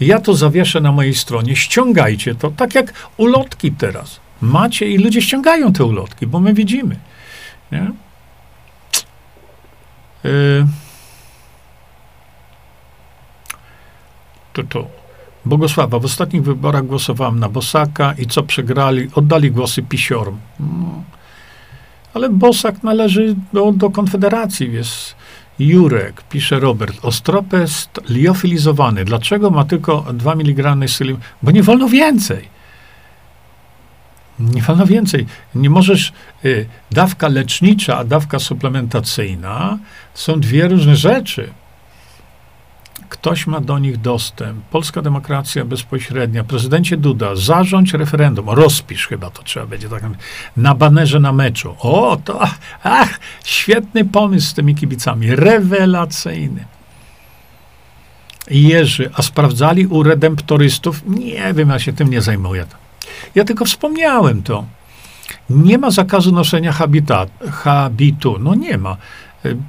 Ja 0.00 0.20
to 0.20 0.34
zawieszę 0.34 0.80
na 0.80 0.92
mojej 0.92 1.14
stronie, 1.14 1.56
ściągajcie 1.56 2.34
to, 2.34 2.50
tak 2.50 2.74
jak 2.74 2.92
ulotki 3.16 3.72
teraz. 3.72 4.20
Macie 4.40 4.86
i 4.86 4.98
ludzie 4.98 5.22
ściągają 5.22 5.72
te 5.72 5.84
ulotki, 5.84 6.26
bo 6.26 6.40
my 6.40 6.54
widzimy. 6.54 6.96
Nie? 7.72 7.90
Yy. 10.24 10.66
To, 14.52 14.62
to. 14.62 15.07
Bogosława, 15.48 15.98
w 15.98 16.04
ostatnich 16.04 16.42
wyborach 16.42 16.86
głosowałem 16.86 17.38
na 17.38 17.48
Bosaka 17.48 18.14
i 18.18 18.26
co 18.26 18.42
przegrali, 18.42 19.08
oddali 19.14 19.50
głosy 19.50 19.82
pisiorom. 19.82 20.38
No. 20.60 21.02
Ale 22.14 22.28
Bosak 22.28 22.82
należy 22.82 23.36
do, 23.52 23.72
do 23.72 23.90
Konfederacji, 23.90 24.72
jest 24.72 25.16
Jurek, 25.58 26.22
pisze 26.22 26.60
Robert, 26.60 26.98
ostropę 27.02 27.60
jest 27.60 28.00
liofilizowany. 28.08 29.04
Dlaczego 29.04 29.50
ma 29.50 29.64
tylko 29.64 30.04
2 30.12 30.32
mg 30.32 30.88
sylium? 30.88 31.18
Bo 31.42 31.50
nie 31.50 31.62
wolno 31.62 31.88
więcej. 31.88 32.48
Nie 34.38 34.62
wolno 34.62 34.86
więcej. 34.86 35.26
Nie 35.54 35.70
możesz, 35.70 36.12
y, 36.44 36.66
dawka 36.90 37.28
lecznicza, 37.28 37.98
a 37.98 38.04
dawka 38.04 38.38
suplementacyjna 38.38 39.78
są 40.14 40.40
dwie 40.40 40.68
różne 40.68 40.96
rzeczy. 40.96 41.50
Ktoś 43.08 43.46
ma 43.46 43.60
do 43.60 43.78
nich 43.78 44.00
dostęp. 44.00 44.64
Polska 44.64 45.02
demokracja 45.02 45.64
bezpośrednia. 45.64 46.44
Prezydencie 46.44 46.96
Duda, 46.96 47.36
zarządź 47.36 47.92
referendum. 47.92 48.50
Rozpisz 48.50 49.06
chyba 49.06 49.30
to 49.30 49.42
trzeba 49.42 49.66
będzie 49.66 49.88
tak 49.88 50.02
na 50.56 50.74
banerze 50.74 51.20
na 51.20 51.32
meczu. 51.32 51.74
O, 51.78 52.18
to 52.24 52.40
ach, 52.82 53.20
świetny 53.44 54.04
pomysł 54.04 54.46
z 54.46 54.54
tymi 54.54 54.74
kibicami. 54.74 55.36
Rewelacyjny. 55.36 56.64
Jerzy, 58.50 59.10
a 59.14 59.22
sprawdzali 59.22 59.86
u 59.86 60.02
redemptorystów? 60.02 61.02
Nie 61.06 61.54
wiem, 61.54 61.68
ja 61.68 61.78
się 61.78 61.92
tym 61.92 62.10
nie 62.10 62.22
zajmuję. 62.22 62.66
Ja 63.34 63.44
tylko 63.44 63.64
wspomniałem 63.64 64.42
to. 64.42 64.64
Nie 65.50 65.78
ma 65.78 65.90
zakazu 65.90 66.32
noszenia 66.32 66.72
habitat, 66.72 67.30
habitu. 67.50 68.38
No 68.38 68.54
nie 68.54 68.78
ma, 68.78 68.96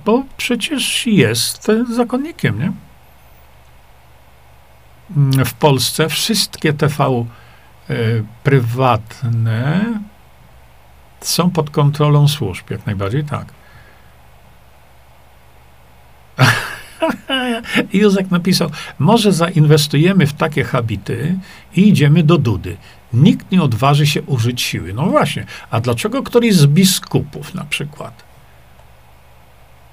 bo 0.06 0.24
przecież 0.38 1.08
jest 1.08 1.68
zakonnikiem, 1.96 2.60
nie? 2.60 2.72
W 5.46 5.54
Polsce 5.54 6.10
wszystkie 6.10 6.74
TV 6.74 7.26
y, 7.90 8.24
prywatne 8.44 9.86
są 11.22 11.50
pod 11.50 11.70
kontrolą 11.70 12.28
służb, 12.28 12.70
jak 12.70 12.86
najbardziej 12.86 13.24
tak. 13.24 13.46
Józek 17.94 18.32
napisał, 18.32 18.70
może 19.00 19.34
zainwestujemy 19.34 20.28
w 20.28 20.34
takie 20.34 20.64
habity 20.64 21.40
i 21.76 21.90
idziemy 21.90 22.24
do 22.24 22.38
Dudy. 22.38 22.78
Nikt 23.14 23.52
nie 23.52 23.64
odważy 23.64 24.08
się 24.08 24.22
użyć 24.22 24.62
siły. 24.62 24.94
No 24.94 25.06
właśnie, 25.06 25.46
a 25.72 25.82
dlaczego 25.82 26.24
któryś 26.24 26.56
z 26.56 26.66
biskupów 26.66 27.56
na 27.56 27.64
przykład? 27.64 28.24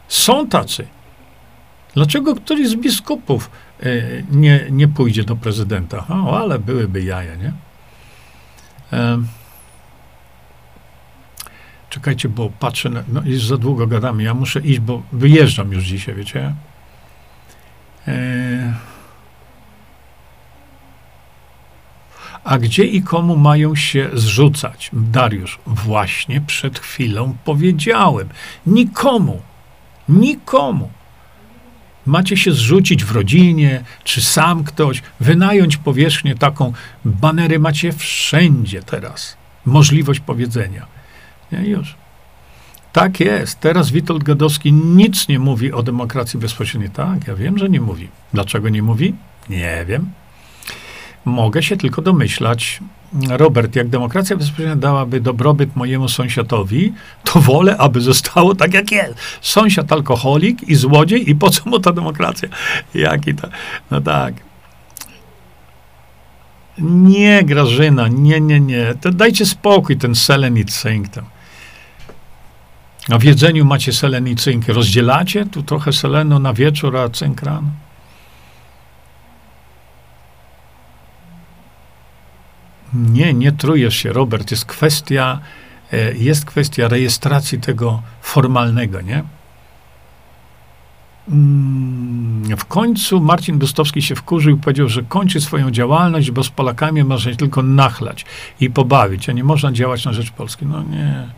Są 0.08 0.48
tacy. 0.48 0.86
Dlaczego 1.94 2.34
któryś 2.34 2.68
z 2.68 2.74
biskupów 2.74 3.50
nie, 4.30 4.66
nie 4.70 4.88
pójdzie 4.88 5.24
do 5.24 5.36
prezydenta? 5.36 6.04
O, 6.08 6.40
ale 6.40 6.58
byłyby 6.58 7.02
jaja, 7.02 7.34
nie? 7.34 7.52
czekajcie, 11.96 12.28
bo 12.28 12.50
patrzę, 12.50 12.90
na, 12.90 13.02
no 13.08 13.22
już 13.24 13.46
za 13.46 13.56
długo 13.56 13.86
gadamy, 13.86 14.22
ja 14.22 14.34
muszę 14.34 14.60
iść, 14.60 14.80
bo 14.80 15.02
wyjeżdżam 15.12 15.72
już 15.72 15.84
dzisiaj, 15.84 16.14
wiecie? 16.14 16.54
E, 18.08 18.74
a 22.44 22.58
gdzie 22.58 22.84
i 22.84 23.02
komu 23.02 23.36
mają 23.36 23.74
się 23.74 24.10
zrzucać? 24.12 24.90
Dariusz, 24.92 25.58
właśnie 25.66 26.40
przed 26.40 26.78
chwilą 26.78 27.36
powiedziałem. 27.44 28.28
Nikomu. 28.66 29.42
Nikomu. 30.08 30.90
Macie 32.06 32.36
się 32.36 32.52
zrzucić 32.52 33.04
w 33.04 33.12
rodzinie, 33.12 33.84
czy 34.04 34.20
sam 34.20 34.64
ktoś, 34.64 35.02
wynająć 35.20 35.76
powierzchnię 35.76 36.34
taką. 36.34 36.72
Banery 37.04 37.58
macie 37.58 37.92
wszędzie 37.92 38.82
teraz. 38.82 39.36
Możliwość 39.64 40.20
powiedzenia. 40.20 40.86
Nie, 41.52 41.58
już. 41.58 41.94
Tak 42.92 43.20
jest. 43.20 43.60
Teraz 43.60 43.90
Witold 43.90 44.22
Gadowski 44.22 44.72
nic 44.72 45.28
nie 45.28 45.38
mówi 45.38 45.72
o 45.72 45.82
demokracji 45.82 46.40
bezpośredniej. 46.40 46.90
Tak, 46.90 47.26
ja 47.26 47.34
wiem, 47.34 47.58
że 47.58 47.68
nie 47.68 47.80
mówi. 47.80 48.08
Dlaczego 48.32 48.68
nie 48.68 48.82
mówi? 48.82 49.14
Nie 49.48 49.84
wiem. 49.88 50.10
Mogę 51.24 51.62
się 51.62 51.76
tylko 51.76 52.02
domyślać. 52.02 52.80
Robert, 53.28 53.76
jak 53.76 53.88
demokracja 53.88 54.36
bezpośrednia 54.36 54.76
dałaby 54.76 55.20
dobrobyt 55.20 55.76
mojemu 55.76 56.08
sąsiadowi, 56.08 56.92
to 57.24 57.40
wolę, 57.40 57.76
aby 57.76 58.00
zostało 58.00 58.54
tak, 58.54 58.74
jak 58.74 58.92
jest. 58.92 59.14
Sąsiad 59.40 59.92
alkoholik 59.92 60.62
i 60.68 60.74
złodziej 60.74 61.30
i 61.30 61.34
po 61.34 61.50
co 61.50 61.70
mu 61.70 61.78
ta 61.78 61.92
demokracja? 61.92 62.48
Jaki 62.94 63.34
to? 63.34 63.48
No 63.90 64.00
tak. 64.00 64.34
Nie, 66.78 67.44
Grażyna, 67.44 68.08
nie, 68.08 68.40
nie, 68.40 68.60
nie. 68.60 68.94
To 69.00 69.10
dajcie 69.10 69.46
spokój, 69.46 69.96
ten 69.96 70.14
selen 70.14 70.56
i 70.56 70.64
cynk 70.64 71.08
tam. 71.08 71.24
A 73.10 73.18
w 73.18 73.22
jedzeniu 73.24 73.64
macie 73.64 73.92
selen 73.92 74.28
i 74.28 74.36
cynk. 74.36 74.68
Rozdzielacie 74.68 75.46
tu 75.46 75.62
trochę 75.62 75.92
selenu 75.92 76.38
na 76.38 76.52
wieczór, 76.52 76.96
a 76.96 77.08
cynk 77.08 77.42
rano? 77.42 77.85
Nie, 83.12 83.34
nie 83.34 83.52
trujesz 83.52 83.96
się, 83.96 84.12
Robert. 84.12 84.50
Jest 84.50 84.64
kwestia, 84.64 85.40
e, 85.92 86.14
jest 86.14 86.44
kwestia 86.44 86.88
rejestracji 86.88 87.60
tego 87.60 88.02
formalnego, 88.20 89.00
nie? 89.00 89.24
Mm, 91.28 92.56
w 92.56 92.64
końcu 92.64 93.20
Marcin 93.20 93.58
Bustowski 93.58 94.02
się 94.02 94.14
wkurzył 94.14 94.56
i 94.56 94.60
powiedział, 94.60 94.88
że 94.88 95.02
kończy 95.02 95.40
swoją 95.40 95.70
działalność, 95.70 96.30
bo 96.30 96.44
z 96.44 96.48
Polakami 96.48 97.04
można 97.04 97.30
się 97.30 97.36
tylko 97.36 97.62
nachlać 97.62 98.24
i 98.60 98.70
pobawić, 98.70 99.28
a 99.28 99.32
nie 99.32 99.44
można 99.44 99.72
działać 99.72 100.04
na 100.04 100.12
rzecz 100.12 100.30
Polski. 100.30 100.66
No 100.66 100.82
nie. 100.82 101.28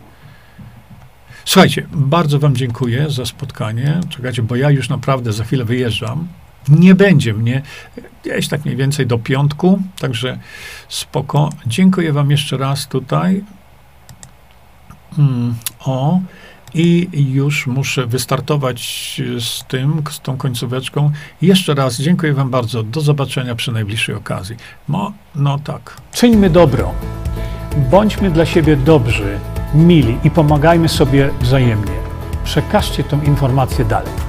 Słuchajcie, 1.45 1.87
bardzo 1.91 2.39
Wam 2.39 2.55
dziękuję 2.55 3.09
za 3.09 3.25
spotkanie. 3.25 3.99
Czekajcie, 4.09 4.41
bo 4.41 4.55
ja 4.55 4.71
już 4.71 4.89
naprawdę 4.89 5.33
za 5.33 5.43
chwilę 5.43 5.65
wyjeżdżam. 5.65 6.27
Nie 6.67 6.95
będzie 6.95 7.33
mnie 7.33 7.61
gdzieś 8.23 8.47
tak 8.47 8.65
mniej 8.65 8.77
więcej 8.77 9.07
do 9.07 9.17
piątku, 9.17 9.79
także 9.99 10.39
spoko. 10.89 11.49
Dziękuję 11.65 12.13
Wam 12.13 12.31
jeszcze 12.31 12.57
raz 12.57 12.87
tutaj. 12.87 13.43
Hmm, 15.15 15.55
o, 15.79 16.19
i 16.73 17.07
już 17.33 17.67
muszę 17.67 18.05
wystartować 18.05 18.81
z 19.39 19.63
tym, 19.63 20.03
z 20.11 20.19
tą 20.19 20.37
końcóweczką. 20.37 21.11
Jeszcze 21.41 21.73
raz 21.73 21.97
dziękuję 22.01 22.33
Wam 22.33 22.49
bardzo. 22.49 22.83
Do 22.83 23.01
zobaczenia 23.01 23.55
przy 23.55 23.71
najbliższej 23.71 24.15
okazji. 24.15 24.55
No, 24.89 25.13
no 25.35 25.59
tak. 25.59 25.97
Czyńmy 26.11 26.49
dobro. 26.49 26.93
Bądźmy 27.91 28.31
dla 28.31 28.45
siebie 28.45 28.75
dobrzy 28.77 29.39
mili 29.73 30.17
i 30.23 30.31
pomagajmy 30.31 30.89
sobie 30.89 31.29
wzajemnie. 31.41 31.91
Przekażcie 32.43 33.03
tę 33.03 33.19
informację 33.25 33.85
dalej. 33.85 34.28